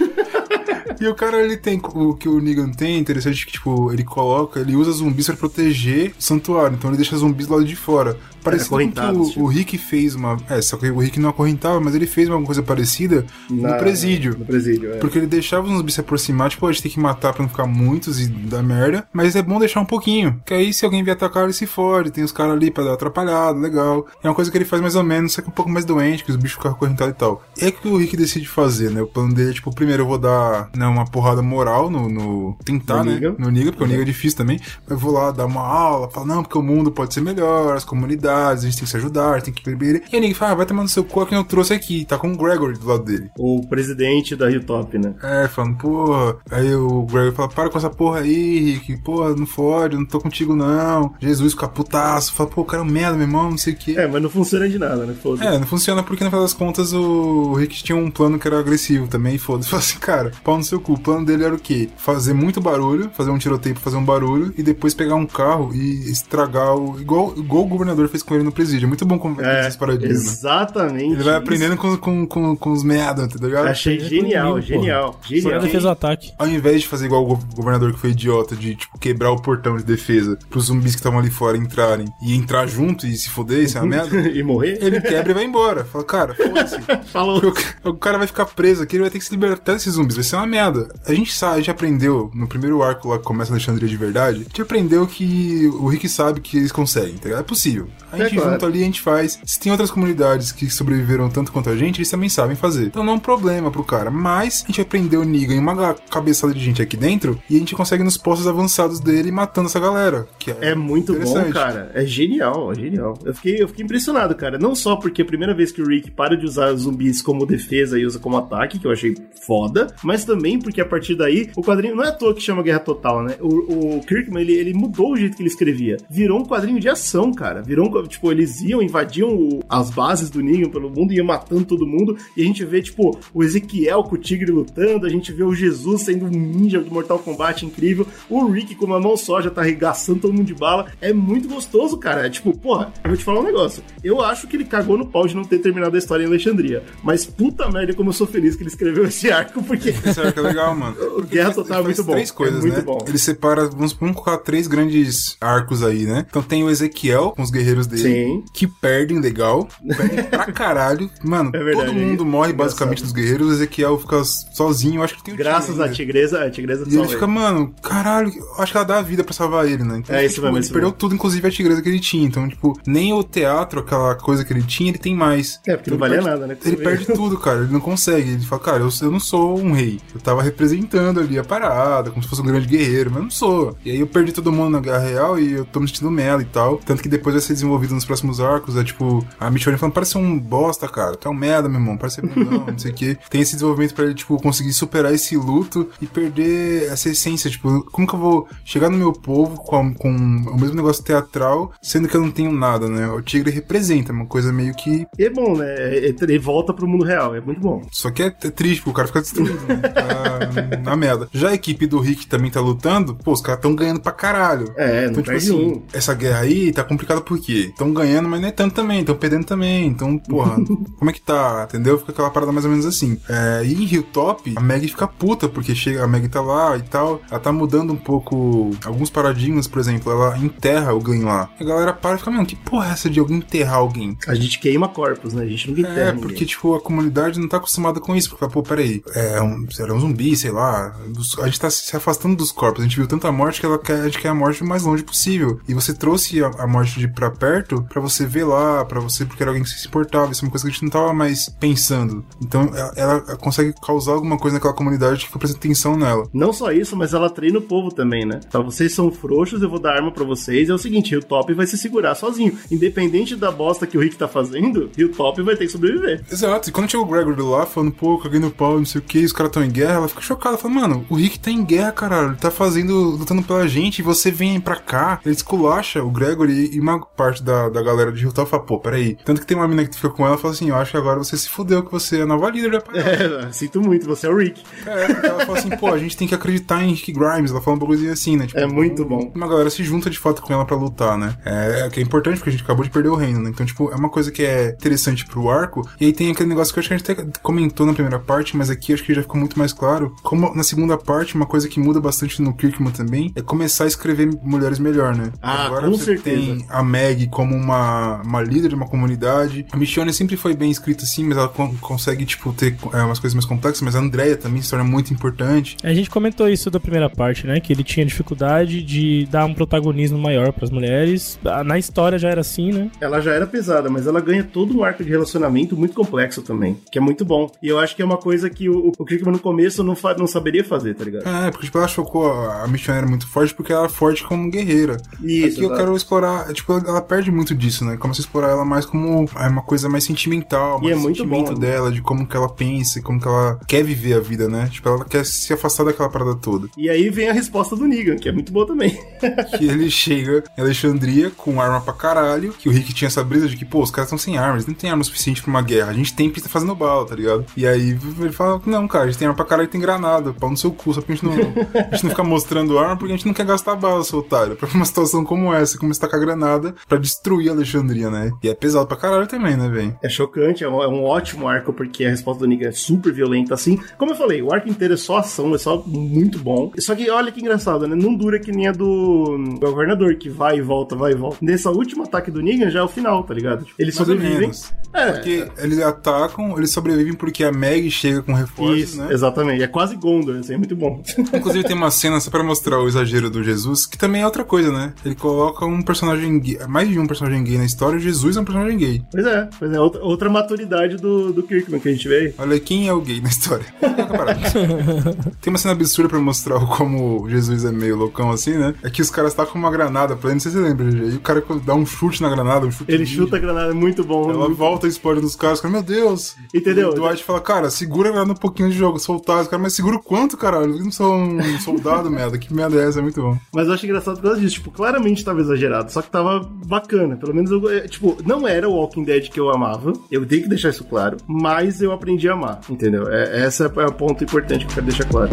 [0.99, 1.81] E o cara, ele tem.
[1.83, 5.35] O que o Negan tem, é interessante que, tipo, ele coloca, ele usa zumbis pra
[5.35, 6.75] proteger o santuário.
[6.75, 8.17] Então ele deixa zumbis lado de fora.
[8.43, 9.41] Parecido com que o, tipo.
[9.41, 10.37] o Rick fez uma.
[10.49, 13.77] É, só que o Rick não acorrentava, mas ele fez uma coisa parecida Na- no
[13.79, 14.35] presídio.
[14.37, 14.97] No presídio, é.
[14.97, 17.49] Porque ele deixava os zumbis se aproximar, tipo, a gente tem que matar pra não
[17.49, 19.07] ficar muitos e dar merda.
[19.13, 20.41] Mas é bom deixar um pouquinho.
[20.45, 22.11] Que aí, se alguém vier atacar, ele se fode.
[22.11, 24.07] Tem os caras ali pra dar atrapalhado, legal.
[24.23, 26.23] É uma coisa que ele faz mais ou menos, só que um pouco mais doente,
[26.23, 27.43] que os bichos ficam acorrentados e tal.
[27.61, 29.01] E é que o Rick decide fazer, né?
[29.01, 32.09] O plano dele é, tipo, primeiro eu vou dar né, uma porrada moral no.
[32.09, 33.35] no tentar, No né?
[33.37, 34.59] No Niga, porque o Niga é difícil também.
[34.89, 37.83] Eu vou lá dar uma aula, falar, não, porque o mundo pode ser melhor, as
[37.85, 40.03] comunidades, a gente tem que se ajudar, a tem que beber.
[40.11, 42.05] E o Niga fala, ah, vai tomar no seu cu que eu trouxe aqui.
[42.05, 43.31] Tá com o Gregory do lado dele.
[43.38, 45.13] O presidente da Hilltop, né?
[45.21, 46.38] É, falando, porra.
[46.51, 48.97] Aí o Greg fala, para com essa porra aí, Rick.
[48.97, 51.13] Porra, não fode, não tô contigo não.
[51.19, 52.34] Jesus fica putaço.
[52.34, 53.95] Fala, pô, o cara é um merda, meu irmão, não sei o quê.
[53.97, 55.13] É, mas não funciona de nada, né?
[55.13, 55.47] Foda-se.
[55.47, 58.59] É, não funciona porque no final das contas o Rick tinha um plano que era
[58.59, 59.69] agressivo também, foda-se.
[59.73, 60.93] Fala assim, cara, pau no seu cu.
[60.93, 61.89] O plano dele era o quê?
[61.97, 65.73] Fazer muito barulho, fazer um tiroteio pra fazer um barulho e depois pegar um carro
[65.73, 66.99] e estragar o.
[66.99, 68.86] Igual, igual o governador fez com ele no presídio.
[68.86, 70.32] É muito bom como É, essas paradinhas, né?
[70.32, 71.13] exatamente.
[71.13, 73.67] Ele vai aprendendo com, com, com, com os merda, tá ligado?
[73.67, 75.19] Achei genial, comigo, genial.
[75.21, 75.61] Só Genial.
[75.61, 76.32] ele fez o ataque.
[76.38, 79.41] Ao invés de fazer igual o go- governador que foi idiota, de tipo quebrar o
[79.41, 83.30] portão de defesa pros zumbis que estavam ali fora entrarem e entrar junto e se
[83.30, 84.15] foder, isso é uma merda.
[84.30, 84.78] e morrer?
[84.82, 85.84] Ele quebra e vai embora.
[85.86, 86.78] Fala, cara, foda-se.
[87.11, 87.41] Falou.
[87.84, 90.15] O, o cara vai ficar preso aqui, ele vai ter que se libertar desses zumbis,
[90.15, 90.93] vai ser uma merda.
[91.05, 93.97] A gente sabe, a gente aprendeu no primeiro arco lá que começa a Alexandria de
[93.97, 97.41] verdade, a gente aprendeu que o Rick sabe que eles conseguem, tá ligado?
[97.41, 97.88] É possível.
[98.14, 98.51] A É gente claro.
[98.51, 99.39] junto ali, a gente faz.
[99.45, 102.86] Se tem outras comunidades que sobreviveram tanto quanto a gente, eles também sabem fazer.
[102.86, 104.09] Então não é um problema pro cara.
[104.11, 107.59] Mas a gente aprendeu o Negan em uma cabeçada de gente aqui dentro e a
[107.59, 110.28] gente consegue nos postos avançados dele matando essa galera.
[110.38, 111.91] Que é, É muito bom, cara.
[111.93, 113.18] É genial, é genial.
[113.26, 114.57] Eu fiquei, eu fiquei impressionado, cara.
[114.59, 117.45] Não só porque é a primeira vez que o Rick para de usar zumbis como
[117.45, 121.49] defesa e usa como ataque, que eu achei foda, mas também porque a partir daí
[121.55, 123.36] o quadrinho não é à toa que chama Guerra Total, né?
[123.41, 125.97] O, o Kirkman ele, ele mudou o jeito que ele escrevia.
[126.09, 127.61] Virou um quadrinho de ação, cara.
[127.61, 131.65] Virou um, tipo, eles iam, invadiam o- as bases do Negan pelo mundo, iam matando
[131.65, 135.31] todo mundo, e a gente vê, tipo, o Ezequiel com o tigre lutando, a gente
[135.31, 139.15] vê o Jesus sendo um ninja do Mortal Kombat incrível, o Rick com uma mão
[139.17, 140.87] só já tá arregaçando todo mundo de bala.
[141.01, 142.25] É muito gostoso, cara.
[142.25, 143.83] É tipo, porra, eu vou te falar um negócio.
[144.03, 146.83] Eu acho que ele cagou no pau de não ter terminado a história em Alexandria.
[147.03, 149.89] Mas puta merda, como eu sou feliz que ele escreveu esse arco, porque.
[150.05, 150.95] Esse arco é legal, mano.
[151.17, 152.11] O Guerra Total é muito bom.
[152.13, 152.81] três coisas, é muito né?
[152.81, 152.97] bom.
[153.07, 156.25] Ele separa, vamos, vamos colocar três grandes arcos aí, né?
[156.29, 158.43] Então tem o Ezequiel com os guerreiros dele, Sim.
[158.53, 159.67] que perdem legal,
[159.97, 161.09] perdem pra caralho.
[161.23, 162.57] Mano, É verdade, todo mundo morre engraçado.
[162.57, 166.43] basicamente dos guerreiros, o Ezequiel fica sozinho, eu acho que tem o Graças à tigresa,
[166.43, 169.67] a tigresa E ele fica, mano, caralho, acho que ela dá a vida pra salvar
[169.67, 169.97] ele, né?
[169.99, 170.97] Então, É, isso tipo, mesmo, ele isso perdeu mesmo.
[170.99, 172.25] tudo, inclusive a tigresa que ele tinha.
[172.25, 175.59] Então, tipo, nem o teatro, aquela coisa que ele tinha, ele tem mais.
[175.67, 176.57] É, porque não ele valia perde- nada, né?
[176.65, 177.61] Ele perde tudo, cara.
[177.61, 178.31] Ele não consegue.
[178.31, 179.99] Ele fala, cara, eu, eu não sou um rei.
[180.13, 183.31] Eu tava representando ali a parada, como se fosse um grande guerreiro, mas eu não
[183.31, 183.77] sou.
[183.83, 186.41] E aí eu perdi todo mundo na Guerra Real e eu tô me sentindo mela
[186.41, 186.77] e tal.
[186.77, 188.77] Tanto que depois vai ser desenvolvido nos próximos arcos.
[188.77, 191.15] É tipo, a Michonne falando, parece um bosta, cara.
[191.15, 191.97] Tu é um merda, meu irmão.
[191.97, 193.17] Parece ser bundão, não sei o quê.
[193.29, 197.49] Tem esse desenvolvimento pra ele, tipo, conseguir superar esse luto e perder essa essência.
[197.49, 201.71] Tipo, como que eu vou chegar no meu povo com, com o mesmo negócio teatral,
[201.81, 203.07] sendo que eu não tenho nada, né?
[203.09, 205.65] O tigre representa uma coisa meio que E é bom, né?
[205.73, 207.81] É- Ele volta pro mundo real, é muito bom.
[207.91, 209.75] só que é, é triste, porque o cara fica destruído, né?
[209.77, 210.39] Tá
[210.84, 211.27] na merda.
[211.34, 214.71] Já a equipe do Rick também tá lutando, pô, os caras tão ganhando pra caralho.
[214.75, 215.84] É, não Então, tipo perde assim, um.
[215.93, 217.74] essa guerra aí tá complicada por quê?
[217.78, 219.88] Tão ganhando, mas não é tanto também, tão perdendo também.
[219.88, 220.55] Então, porra,
[220.97, 221.66] como é que tá?
[221.70, 221.97] Entendeu?
[221.99, 223.18] Fica aquela parada mais ou menos assim.
[223.30, 226.82] É, e em Hilltop, a Maggie fica puta, porque chega, a Maggie tá lá e
[226.84, 227.22] tal.
[227.30, 231.49] Ela tá mudando um pouco alguns paradigmas, por exemplo, ela enterra o Glenn lá.
[231.59, 234.18] A galera para e fica, mano, que porra é essa de alguém enterrar alguém?
[234.28, 235.43] A gente queima corpos, né?
[235.43, 236.22] A gente nunca enterra É, ninguém.
[236.22, 238.30] porque, tipo, a comunidade não tá acostumada com isso.
[238.30, 240.95] Porque, pô, peraí, é um, era um zumbi, sei lá.
[241.39, 242.82] A gente tá se afastando dos corpos.
[242.82, 244.84] A gente viu tanta morte que ela quer, a gente quer a morte o mais
[244.84, 245.59] longe possível.
[245.68, 249.25] E você trouxe a, a morte de pra perto pra você ver lá, pra você,
[249.25, 250.31] porque era alguém que se importava.
[250.31, 252.25] Isso é uma coisa que a gente não tava mais pensando.
[252.41, 256.27] Então, ela, ela consegue causar alguma coisa naquela comunidade que foi prestando atenção nela.
[256.33, 258.39] Não só isso, mas ela treina o povo também, né?
[258.47, 260.69] Então vocês são frouxos, eu vou dar arma pra vocês.
[260.69, 262.57] É o seguinte, o Top vai se segurar sozinho.
[262.71, 266.23] Independente da bosta que o Rick tá fazendo, o Top vai ter que sobreviver.
[266.31, 269.03] Exato, e quando chega o Gregory lá falando, pô, caguei no pau, não sei o
[269.03, 271.63] que, os caras estão em guerra, ela fica chocada, fala, mano, o Rick tá em
[271.63, 276.03] guerra, caralho, ele tá fazendo, lutando pela gente, e você vem pra cá, ele esculacha
[276.03, 279.17] o Gregory e uma parte da, da galera de Hilltop fala, pô, peraí.
[279.25, 280.97] Tanto que tem uma mina que fica com ela e fala assim, eu acho que
[280.97, 283.47] agora você se fudeu, que você é a nova líder da parada.
[283.47, 284.61] É, sinto muito, você é o Rick.
[284.85, 287.51] É, ela fala assim, pô, a gente tem que acreditar em Rick Grimes.
[287.51, 288.47] Ela fala um bagulhozinho assim, né?
[288.47, 289.31] Tipo, É muito bom.
[289.35, 291.35] Uma galera se junta de fato com ela pra lutar, né?
[291.45, 293.49] É, é que é importante porque a gente acabou de perder o reino, né?
[293.49, 295.87] Então, tipo, é uma coisa que é interessante pro arco.
[295.99, 298.19] E aí tem aquele negócio que eu acho que a gente até comentou na primeira
[298.19, 300.15] parte, mas aqui acho que já ficou muito mais claro.
[300.23, 303.87] Como na segunda parte, uma coisa que muda bastante no Kirkman também é começar a
[303.87, 305.31] escrever mulheres melhor, né?
[305.41, 306.35] Ah, Agora com você certeza.
[306.37, 309.65] tem a Meg como uma, uma líder de uma comunidade.
[309.71, 313.19] A Michonne sempre foi bem escrita assim, mas ela con- consegue, tipo, ter é, umas
[313.19, 313.81] coisas mais complexas.
[313.81, 315.75] Mas a Andrea também se torna muito importante.
[315.84, 317.59] A gente comentou isso da primeira parte, né?
[317.59, 321.39] Que ele tinha dificuldade de dar um protagonismo maior pras mulheres.
[321.45, 322.89] Ah, Na história já era assim, né?
[323.01, 326.77] Ela já era pesada, mas ela ganha todo um arco de relacionamento muito complexo também,
[326.91, 327.49] que é muito bom.
[327.61, 330.27] E eu acho que é uma coisa que o, o Kirkman no começo não, não
[330.27, 331.27] saberia fazer, tá ligado?
[331.27, 334.49] É, porque tipo, ela chocou a Michonne era muito forte porque ela era forte como
[334.49, 334.97] guerreira.
[335.21, 337.97] Isso, Aqui eu quero explorar, tipo, ela perde muito disso, né?
[337.97, 341.17] Começa a explorar ela mais como é uma coisa mais sentimental, E mais é muito
[341.17, 344.47] sentimento bom, dela, de como que ela pensa, como que ela quer viver a vida,
[344.47, 344.69] né?
[344.71, 346.67] Tipo, ela quer se afastar daquela parada toda.
[346.78, 348.99] E aí vem a resposta do Negan, que é muito boa também.
[349.57, 353.47] que ele chega em Alexandria com arma pra caralho, que o Rick tinha essa brisa
[353.47, 355.91] de que, pô, os caras estão sem armas, não tem arma suficiente pra uma guerra,
[355.91, 357.45] a gente tem tá fazendo bala, tá ligado?
[357.55, 360.34] E aí ele fala, não, cara, a gente tem arma pra caralho e tem granada,
[360.34, 362.97] pau no seu cu, só que a gente não, a gente não fica mostrando arma
[362.97, 365.91] porque a gente não quer gastar bala, seu otário, pra uma situação como essa, como
[365.91, 367.12] está com a granada pra destruir
[367.51, 368.32] Alexandria, né?
[368.43, 369.97] E é pesado pra caralho também, né, velho?
[370.01, 373.11] É chocante, é um, é um ótimo arco, porque a resposta do Negan é super
[373.11, 373.80] violenta, assim.
[373.97, 376.72] Como eu falei, o arco inteiro é só ação, é só muito bom.
[376.80, 377.95] Só que olha que engraçado, né?
[377.95, 381.38] Não dura que nem a do governador, que vai e volta, vai e volta.
[381.41, 383.66] Nessa última ataque do Negan já é o final, tá ligado?
[383.78, 384.51] Eles Mais sobrevivem.
[384.93, 389.11] É, Porque eles atacam, eles sobrevivem porque a Meg chega com reforços, isso, né?
[389.11, 389.64] exatamente.
[389.64, 391.01] É quase Gondor, assim, é muito bom.
[391.34, 394.43] Inclusive tem uma cena só pra mostrar o exagero do Jesus, que também é outra
[394.43, 394.93] coisa, né?
[395.03, 398.77] Ele coloca um personagem mais de um personagem gay na história, Jesus é um personagem
[398.77, 399.01] gay.
[399.11, 402.33] pois é, pois é, outra, outra maturidade do, do Kirkman que a gente vê aí.
[402.37, 403.65] Olha quem é o gay na história.
[405.41, 408.73] tem uma cena absurda pra mostrar o como Jesus é meio loucão assim, né?
[408.83, 410.85] É que os caras tá com uma granada pra ele, não sei se você lembra,
[410.85, 411.13] GG.
[411.13, 413.71] E o cara dá um chute na granada, um chute Ele de- chuta a granada,
[413.71, 414.29] é muito bom.
[414.29, 415.61] Ela volta solta e explode nos caras.
[415.61, 416.35] Cara, meu Deus.
[416.53, 416.89] Entendeu?
[416.89, 419.41] E o Dwight fala, cara, segura ela um pouquinho de jogo, soltar.
[419.41, 420.75] Os caras, mas segura o quanto, caralho?
[420.77, 422.37] Eu não sou um soldado, merda.
[422.37, 422.99] Que merda é essa?
[422.99, 423.37] É muito bom.
[423.53, 424.55] Mas eu acho engraçado por causa disso.
[424.55, 426.92] Tipo, claramente tava exagerado, só que tava bacana.
[427.17, 427.69] Pelo menos eu.
[427.69, 429.93] é, Tipo, não era o Walking Dead que eu amava.
[430.11, 431.17] Eu tenho que deixar isso claro.
[431.27, 433.07] Mas eu aprendi a amar, entendeu?
[433.11, 435.29] É, essa é o ponto importante que eu quero deixar claro.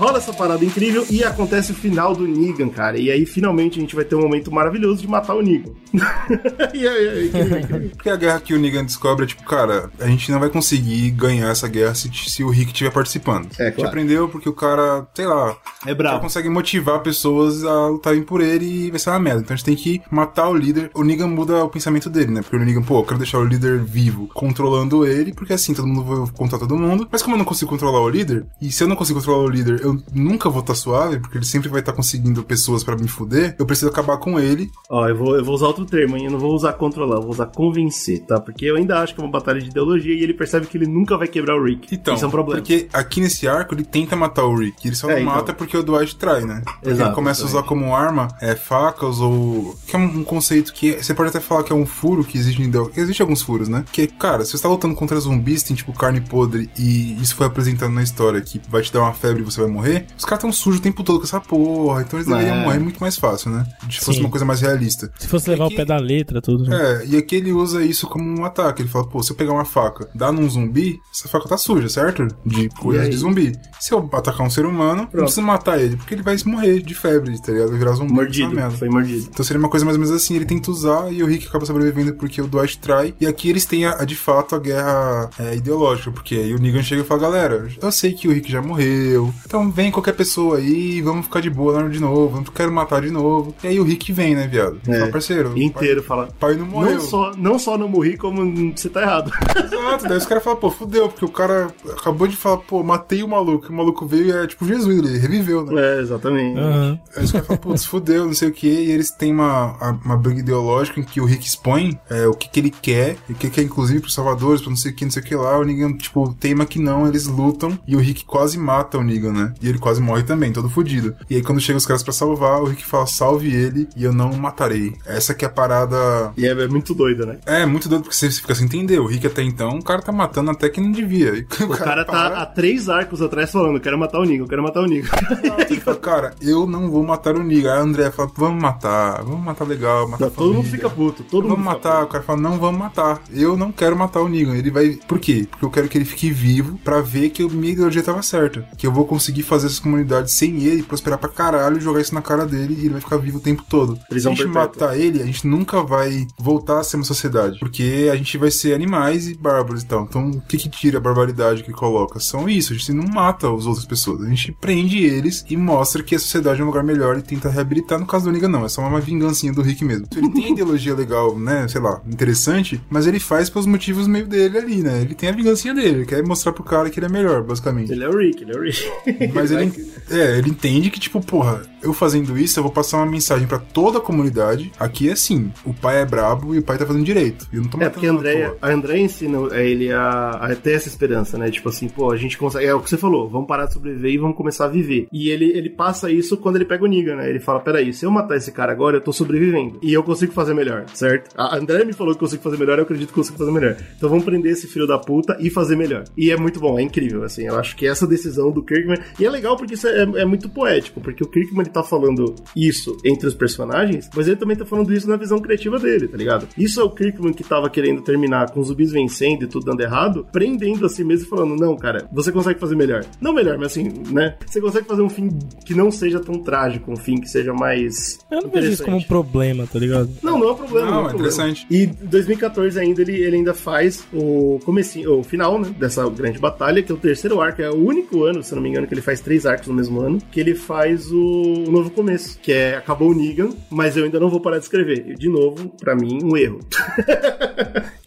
[0.00, 2.96] Rola essa parada incrível e acontece o final do Negan, cara.
[2.98, 5.72] E aí finalmente a gente vai ter um momento maravilhoso de matar o Negan.
[6.72, 7.90] e aí, incrível, incrível.
[7.90, 11.10] Porque a guerra que o Negan descobre é tipo, cara, a gente não vai conseguir
[11.10, 13.48] ganhar essa guerra se, se o Rick estiver participando.
[13.58, 13.88] É, A gente claro.
[13.90, 16.20] aprendeu porque o cara, sei lá, É já bravo.
[16.20, 19.42] consegue motivar pessoas a lutarem por ele e vai ser uma merda.
[19.42, 20.90] Então a gente tem que matar o líder.
[20.94, 22.40] O Negan muda o pensamento dele, né?
[22.40, 25.86] Porque o Negan, pô, eu quero deixar o líder vivo, controlando ele, porque assim todo
[25.86, 27.06] mundo vai controlar todo mundo.
[27.10, 29.48] Mas como eu não consigo controlar o líder, e se eu não consigo controlar o
[29.50, 33.08] líder, eu nunca vou estar suave, porque ele sempre vai estar conseguindo pessoas pra me
[33.08, 34.70] fuder, eu preciso acabar com ele.
[34.88, 36.26] Ó, eu vou, eu vou usar outro termo, hein?
[36.26, 38.40] Eu não vou usar controlar, eu vou usar convencer, tá?
[38.40, 40.86] Porque eu ainda acho que é uma batalha de ideologia e ele percebe que ele
[40.86, 41.94] nunca vai quebrar o Rick.
[41.94, 42.60] Então, Isso é um problema.
[42.60, 44.86] porque aqui nesse arco ele tenta matar o Rick.
[44.86, 45.34] Ele só É, não então.
[45.34, 46.62] mata porque o Dwight trai, né?
[46.64, 47.82] Porque Exato, ele começa a usar exatamente.
[47.84, 49.76] como arma é, facas ou.
[49.86, 52.36] Que é um, um conceito que você pode até falar que é um furo que
[52.38, 53.84] existe em ideo- que Existe alguns furos, né?
[53.92, 57.46] Que, cara, se você tá lutando contra zumbis, tem tipo carne podre e isso foi
[57.46, 59.79] apresentado na história que vai te dar uma febre e você vai morrer,
[60.16, 62.02] os caras tão sujos o tempo todo com essa porra.
[62.02, 62.64] Então eles deveriam É.
[62.64, 63.64] morrer muito mais fácil, né?
[63.90, 64.24] Se fosse Sim.
[64.24, 65.10] uma coisa mais realista.
[65.18, 66.64] Se fosse levar Aqui- o pé da letra, tudo.
[66.68, 66.76] né?
[67.02, 68.82] É, e aqui ele usa isso como um ataque.
[68.82, 71.88] Ele fala, pô, se eu pegar uma faca, dar num zumbi, essa faca tá suja,
[71.88, 72.26] certo?
[72.44, 73.10] De coisas aí?
[73.10, 73.52] de zumbi.
[73.80, 76.94] Se eu atacar um ser humano, não preciso matar ele, porque ele vai morrer de
[76.94, 77.70] febre, tá ligado?
[77.70, 78.12] Vai virar zumbi.
[78.12, 79.28] Mordido, foi mordido.
[79.30, 81.64] Então seria uma coisa mais ou menos assim, ele tenta usar e o Rick acaba
[81.66, 83.14] sobrevivendo porque o Dwight trai.
[83.20, 86.58] E aqui eles têm, a, a, de fato, a guerra é, ideológica, porque aí o
[86.58, 90.14] Negan chega e fala, galera, eu sei que o Rick já morreu, então vem qualquer
[90.14, 93.54] pessoa aí, vamos ficar de boa lá de novo, não quero matar de novo.
[93.62, 94.80] E aí o Rick vem, né, viado?
[94.86, 94.98] É.
[94.98, 96.28] Fala, parceiro, Inteiro, fala.
[96.38, 96.94] pai, não morreu.
[96.94, 99.32] Não só, não só não morri, como você tá errado.
[99.56, 103.22] Exato, daí os caras falam, pô, fudeu, porque o cara acabou de falar, pô, matei
[103.22, 105.80] o maluco, e o maluco veio e é tipo Jesus, ele reviveu, né?
[105.80, 106.58] É, exatamente.
[106.58, 106.98] Aham.
[107.16, 110.16] Aí os caras falam, putz, fudeu, não sei o que, e eles têm uma, uma
[110.16, 113.34] briga ideológica em que o Rick expõe é, o que, que ele quer, e o
[113.34, 115.58] que quer, inclusive, pros salvadores, pra não sei o que, não sei o que lá,
[115.58, 119.32] o Negan, tipo, teima que não, eles lutam, e o Rick quase mata o Negan,
[119.32, 119.54] né?
[119.60, 121.14] E ele quase morre também, todo fudido.
[121.28, 124.12] E aí quando chega os caras pra salvar, o Rick fala, salve ele, e eu
[124.12, 124.94] não o matarei.
[125.06, 127.38] Essa que é a parada E é, é muito doido, né?
[127.46, 128.98] é, muito doido porque você fica sem entender.
[128.98, 131.34] O Rick até então, o cara tá matando até que não devia.
[131.36, 134.80] E O cara tá há três arcos atrás falando, quero matar o Nigo, quero matar
[134.80, 135.08] o Nigo.
[135.68, 137.72] Ele fala, cara, eu não vou matar o Niga.
[137.72, 141.22] Aí a André fala, vamos matar, vamos matar legal, matar Não, todo mundo fica puto,
[141.24, 143.20] todo Vamos mundo fica matar, o cara fala, não, vamos matar.
[143.32, 144.56] Eu não quero matar o Negan.
[144.56, 144.98] Ele vai.
[145.06, 145.46] Por quê?
[145.50, 148.66] Porque eu quero que ele fique vivo pra ver que a minha ideologia tava certa.
[148.76, 152.14] Que eu vou conseguir fazer essa comunidade sem ele, prosperar pra caralho e jogar isso
[152.14, 153.98] na cara dele e ele vai ficar vivo o tempo todo.
[154.08, 154.86] Prisão Se a gente perpétua.
[154.86, 157.58] matar ele, a gente nunca vai voltar a ser uma sociedade.
[157.58, 160.04] Porque a gente vai ser animais e bárbaros e tal.
[160.04, 162.20] Então, o que que tira a barbaridade que coloca?
[162.20, 162.72] São isso.
[162.72, 164.22] A gente não mata as outras pessoas.
[164.22, 167.48] A gente prende eles e mostra que a sociedade é um lugar melhor e tenta
[167.50, 167.98] reabilitar.
[167.98, 168.64] No caso do Negan, não.
[168.64, 170.06] É só uma vingancinha do Rick mesmo.
[170.16, 171.66] Ele tem ideologia legal, né?
[171.68, 175.00] Sei lá, interessante, mas ele faz pelos motivos meio dele ali, né?
[175.00, 175.88] Ele tem a vingancinha dele.
[176.00, 177.90] Ele quer mostrar pro cara que ele é melhor, basicamente.
[177.90, 178.80] Ele é o Rick, ele é o Rick.
[179.34, 183.06] Mas ele, é, ele entende que, tipo, porra, eu fazendo isso, eu vou passar uma
[183.06, 184.72] mensagem pra toda a comunidade.
[184.78, 187.46] Aqui é assim: o pai é brabo e o pai tá fazendo direito.
[187.52, 188.58] E eu não tô É, porque a toa.
[188.60, 191.50] a ensina a ele a, a ter essa esperança, né?
[191.50, 192.66] Tipo assim, pô, a gente consegue.
[192.66, 195.08] É o que você falou, vamos parar de sobreviver e vamos começar a viver.
[195.12, 197.28] E ele, ele passa isso quando ele pega o Negan, né?
[197.28, 199.78] Ele fala: peraí, se eu matar esse cara agora, eu tô sobrevivendo.
[199.82, 201.30] E eu consigo fazer melhor, certo?
[201.36, 203.52] A Andrea me falou que eu consigo fazer melhor, eu acredito que eu consigo fazer
[203.52, 203.76] melhor.
[203.96, 206.04] Então vamos prender esse filho da puta e fazer melhor.
[206.16, 207.46] E é muito bom, é incrível, assim.
[207.46, 208.98] Eu acho que essa decisão do Kirkman.
[209.18, 212.34] E é legal porque isso é, é muito poético, porque o Kirkman ele tá falando
[212.54, 216.16] isso entre os personagens, mas ele também tá falando isso na visão criativa dele, tá
[216.16, 216.48] ligado?
[216.58, 219.80] Isso é o Kirkman que tava querendo terminar com os zumbis vencendo e tudo dando
[219.80, 223.04] errado, prendendo a si mesmo e falando: não, cara, você consegue fazer melhor.
[223.20, 224.36] Não melhor, mas assim, né?
[224.44, 225.30] Você consegue fazer um fim
[225.64, 228.18] que não seja tão trágico, um fim que seja mais.
[228.30, 230.10] Eu não vejo isso como um problema, tá ligado?
[230.22, 230.90] Não, não é um problema.
[230.90, 231.28] Não, é um é problema.
[231.28, 231.66] interessante.
[231.70, 236.38] E em 2014 ainda ele, ele ainda faz o comecinho, o final, né, dessa grande
[236.38, 238.86] batalha, que é o terceiro arco, é o único ano, se eu não me engano,
[238.86, 242.38] que ele faz três arcos no mesmo ano, que ele faz o, o novo começo,
[242.40, 245.04] que é acabou o Negan, mas eu ainda não vou parar de escrever.
[245.08, 246.60] E, de novo, pra mim, um erro.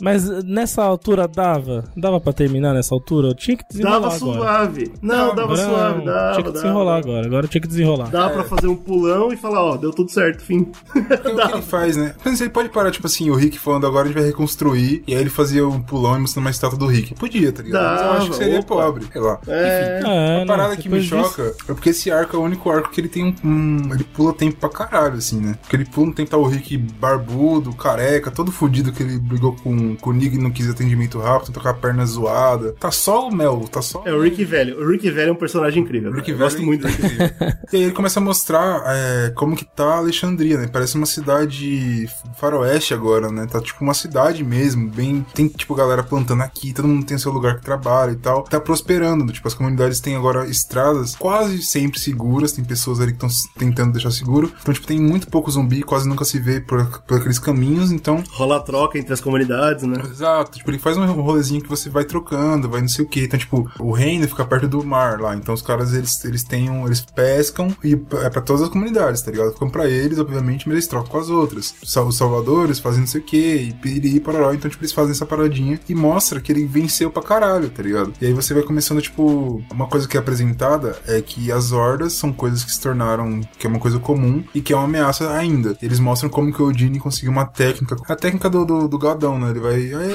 [0.02, 1.86] Mas nessa altura dava?
[1.96, 3.30] Dava pra terminar nessa altura?
[3.30, 4.38] Eu tinha que desenrolar Dava agora.
[4.40, 4.92] suave.
[5.02, 6.32] Não, dava Agora suave, dava.
[6.34, 6.52] Tinha que dava.
[6.52, 7.26] desenrolar agora.
[7.26, 8.10] Agora tinha que desenrolar.
[8.10, 10.68] Dá pra fazer um pulão e falar, ó, deu tudo certo, fim.
[10.96, 12.14] É o que ele faz, né?
[12.26, 15.16] Mas ele pode parar, tipo assim, o Rick falando agora a gente vai reconstruir, e
[15.16, 17.16] aí ele fazia um pulão e mostrando uma estátua do Rick.
[17.16, 17.84] Podia, tá ligado?
[17.84, 18.76] Mas eu Dava, acho que seria opa.
[18.76, 19.40] pobre, sei lá.
[19.48, 20.02] É.
[20.04, 22.70] É, A não, parada que me disso- choca é porque esse arco é o único
[22.70, 25.56] arco que ele tem um, um- Ele pula tempo pra caralho, assim, né?
[25.62, 29.56] Porque ele pula um tempo tá o Rick barbudo, careca, todo fudido que ele brigou
[29.56, 32.74] com, com o Nick e não quis atendimento rápido, tá com a perna zoada.
[32.80, 34.02] Tá só o Mel, tá só.
[34.06, 34.80] É o Rick velho.
[34.80, 36.12] O Rick velho é um personagem incrível.
[36.12, 37.34] O Rick velho gosto é muito dele.
[37.74, 40.68] E aí ele começa a mostrar é, como que tá Alexandria, né?
[40.72, 43.48] Parece uma cidade faroeste agora, né?
[43.48, 45.26] Tá tipo uma cidade mesmo, bem...
[45.34, 48.44] Tem, tipo, galera plantando aqui, todo mundo tem seu lugar que trabalha e tal.
[48.44, 53.18] Tá prosperando, tipo, as comunidades têm agora estradas quase sempre seguras, tem pessoas ali que
[53.18, 54.52] estão tentando deixar seguro.
[54.62, 58.24] Então, tipo, tem muito pouco zumbi, quase nunca se vê por, por aqueles caminhos, então...
[58.32, 60.02] Rola troca entre as comunidades, né?
[60.10, 63.22] Exato, tipo, ele faz um rolezinho que você vai trocando, vai não sei o que.
[63.22, 65.36] Então, tipo, o reino fica perto do mar lá.
[65.36, 69.22] Então os caras, eles, eles têm um, eles pescam e é pra todas as comunidades,
[69.22, 69.54] tá ligado?
[69.54, 71.76] Ficam pra eles, obviamente, mas eles trocam com as outras.
[71.82, 74.54] Os salvadores fazem não sei o que, e piriri, pararó.
[74.54, 78.14] Então, tipo, eles fazem essa paradinha e mostra que ele venceu pra caralho, tá ligado?
[78.22, 82.14] E aí você vai começando, tipo, uma coisa que é apresentada é que as hordas
[82.14, 83.23] são coisas que se tornaram,
[83.58, 85.78] que é uma coisa comum e que é uma ameaça ainda.
[85.82, 89.40] Eles mostram como que o Odin conseguiu uma técnica, a técnica do, do, do gadão,
[89.40, 89.50] né?
[89.50, 90.12] Ele vai, "Aê,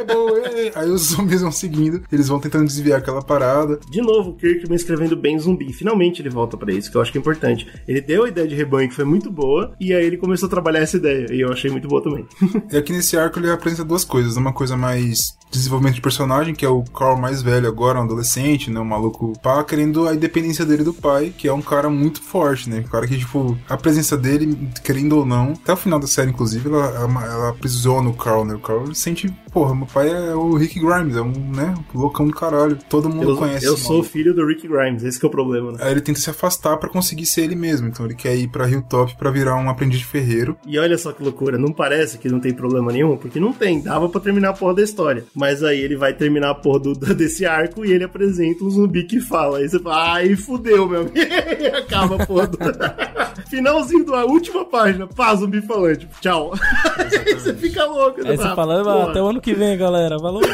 [0.00, 3.78] é, boa, é." aí os zumbis vão seguindo, eles vão tentando desviar aquela parada.
[3.88, 5.72] De novo, o Kirkman escrevendo bem zumbi.
[5.72, 7.66] Finalmente ele volta pra isso, que eu acho que é importante.
[7.86, 10.50] Ele deu a ideia de rebanho que foi muito boa, e aí ele começou a
[10.50, 12.26] trabalhar essa ideia, e eu achei muito boa também.
[12.70, 14.36] E aqui nesse arco ele apresenta duas coisas.
[14.36, 18.70] Uma coisa mais desenvolvimento de personagem, que é o Carl mais velho agora, um adolescente,
[18.70, 18.80] né?
[18.80, 22.35] Um maluco pá, querendo a independência dele do pai, que é um cara muito forte,
[22.68, 22.84] né?
[22.86, 26.30] Um cara que, tipo, a presença dele, querendo ou não, até o final da série,
[26.30, 28.54] inclusive, ela, ela, ela aprisiona o Carl, né?
[28.54, 31.74] O Carl sente, porra, meu pai é o Rick Grimes, é um, né?
[31.94, 32.78] loucão do caralho.
[32.88, 34.08] Todo mundo Eu, conhece eu sou maluco.
[34.10, 35.78] filho do Rick Grimes, esse que é o problema, né?
[35.80, 37.88] Aí ele tenta se afastar pra conseguir ser ele mesmo.
[37.88, 40.56] Então ele quer ir pra Hilltop pra virar um aprendiz de ferreiro.
[40.66, 43.80] E olha só que loucura, não parece que não tem problema nenhum, porque não tem,
[43.80, 45.24] dava pra terminar a porra da história.
[45.34, 49.04] Mas aí ele vai terminar a porra do, desse arco e ele apresenta um zumbi
[49.04, 49.58] que fala.
[49.58, 51.14] Aí você fala, ai, fudeu, meu amigo.
[51.78, 52.58] Acaba a porra do...
[53.48, 56.52] Finalzinho da última página, pá, zumbi falante, tchau.
[56.98, 58.20] Aí você fica louco.
[58.26, 59.10] Aí você fala, fala, porra.
[59.10, 60.18] até o ano que vem, galera.
[60.18, 60.42] Falou.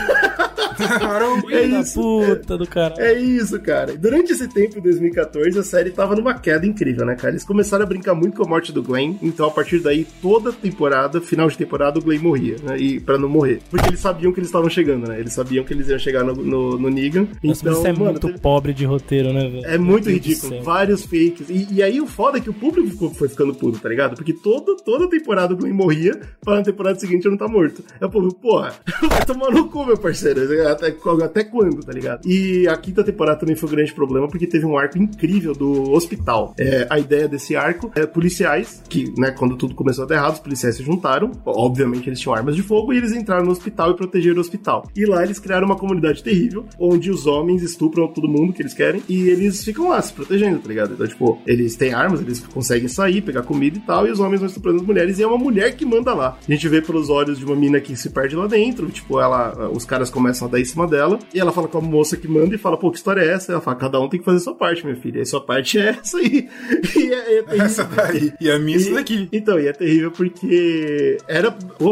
[1.51, 2.01] É isso.
[2.01, 3.01] puta do caralho.
[3.01, 3.97] É isso, cara.
[3.97, 7.33] Durante esse tempo, em 2014, a série tava numa queda incrível, né, cara?
[7.33, 10.53] Eles começaram a brincar muito com a morte do Glenn, então a partir daí, toda
[10.53, 12.79] temporada, final de temporada, o Glenn morria, né?
[12.79, 13.61] E pra não morrer.
[13.71, 15.21] Porque eles sabiam que eles estavam chegando, né?
[15.21, 17.23] Eles sabiam que eles iam chegar no, no, no Negan.
[17.23, 19.67] Nossa, mas então, isso é mano, muito teve- pobre de roteiro, né, velho?
[19.67, 20.63] é muito ridículo.
[20.63, 21.49] Vários fakes.
[21.53, 24.17] E, e aí o foda é que o público ficou- foi ficando puto, tá ligado?
[24.17, 27.83] Porque toda, toda temporada o Glenn morria, para na temporada seguinte ele não tá morto.
[28.01, 28.75] É o povo, porra,
[29.09, 30.41] vai tomar no cu, meu parceiro.
[30.69, 30.95] Até,
[31.25, 32.27] até quando, tá ligado?
[32.29, 35.93] E a quinta temporada também foi um grande problema, porque teve um arco incrível do
[35.93, 36.55] hospital.
[36.59, 40.35] É, a ideia desse arco é policiais, que, né, quando tudo começou a dar errado,
[40.35, 41.31] os policiais se juntaram.
[41.45, 44.89] Obviamente eles tinham armas de fogo e eles entraram no hospital e protegeram o hospital.
[44.97, 48.75] E lá eles criaram uma comunidade terrível, onde os homens estupram todo mundo que eles
[48.75, 50.95] querem e eles ficam lá se protegendo, tá ligado?
[50.95, 54.41] Então, tipo, eles têm armas, eles conseguem sair, pegar comida e tal, e os homens
[54.41, 56.37] vão estuprando as mulheres e é uma mulher que manda lá.
[56.47, 59.71] A gente vê pelos olhos de uma mina que se perde lá dentro, tipo, ela,
[59.73, 62.29] os caras começam a dar em cima dela e ela fala com a moça que
[62.29, 63.53] manda e fala, pô, que história é essa?
[63.53, 65.21] Ela fala, cada um tem que fazer sua parte, minha filha.
[65.21, 66.49] E sua parte é essa aí.
[66.97, 67.65] E é, é terrível.
[67.67, 68.33] Essa daí.
[68.41, 69.29] E a minha é isso E- daqui.
[69.33, 71.51] Então, e é terrível porque era.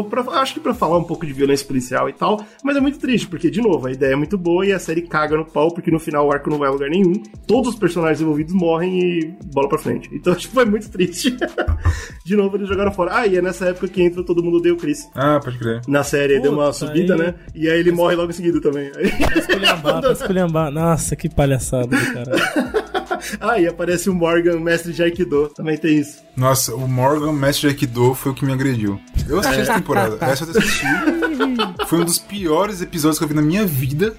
[0.09, 2.99] pra- acho que pra falar um pouco de violência policial e tal, mas é muito
[2.99, 5.73] triste, porque, de novo, a ideia é muito boa e a série caga no pau,
[5.73, 7.13] porque no final o arco não vai a lugar nenhum.
[7.47, 10.09] Todos os personagens envolvidos morrem e bola pra frente.
[10.13, 11.35] Então, tipo, é muito triste.
[12.25, 13.11] de novo, eles jogaram fora.
[13.17, 14.99] Ah, e é nessa época que entra todo mundo deu Chris.
[15.15, 15.81] Ah, pode crer.
[15.87, 17.35] Na série, deu uma Puta, subida, aí- né?
[17.55, 18.91] E aí ele morre logo em seguida também.
[19.35, 20.71] Esculhambar, pra esculhambar.
[20.71, 22.81] Nossa, que palhaçada do caralho.
[23.39, 25.49] ah, e aparece o Morgan, mestre de Aikido.
[25.55, 26.21] Também tem isso.
[26.35, 28.99] Nossa, o Morgan, mestre de Aikido, foi o que me agrediu.
[29.27, 30.17] Eu assisti essa temporada.
[30.25, 30.85] Essa eu assisti.
[31.87, 34.13] Foi um dos piores episódios que eu vi na minha vida.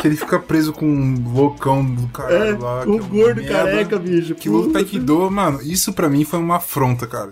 [0.00, 2.82] Que ele fica preso com um loucão do caralho É, lá.
[2.84, 3.42] que um é gordo merda.
[3.52, 4.34] careca, bicho.
[4.34, 4.78] Que luta Puta.
[4.78, 7.30] Aikido, mano, isso pra mim foi uma afronta, cara.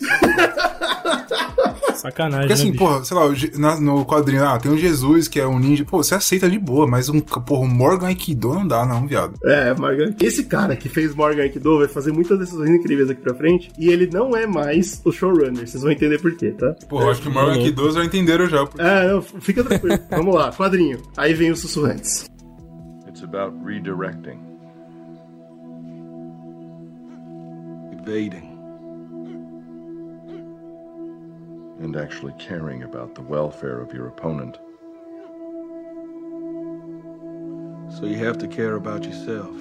[1.95, 5.27] Sacanagem, Porque assim, né, porra, sei lá, o na- no quadrinho, ah, tem um Jesus
[5.27, 8.53] que é um ninja, pô, você aceita de boa, mas um, porra, um Morgan Aikido
[8.53, 9.35] não dá, não, viado.
[9.45, 10.15] É, Morgan.
[10.21, 13.71] Esse cara que fez Morgan Aikido vai fazer muitas decisões incríveis aqui pra frente.
[13.79, 15.67] E ele não é mais o showrunner.
[15.67, 16.75] Vocês vão entender por quê, tá?
[16.89, 17.53] Porra, eu acho que o Morgan.
[17.53, 18.67] Aikido já entenderam já.
[18.67, 19.99] porque- Ah, não, fica tranquilo.
[20.11, 21.01] Vamos lá, quadrinho.
[21.17, 22.27] Aí vem os sussurrantes.
[23.25, 24.39] About redirecting.
[27.99, 28.51] Evading.
[31.81, 34.57] and actually caring about the welfare of your opponent.
[37.99, 39.55] So you have to care about yourself.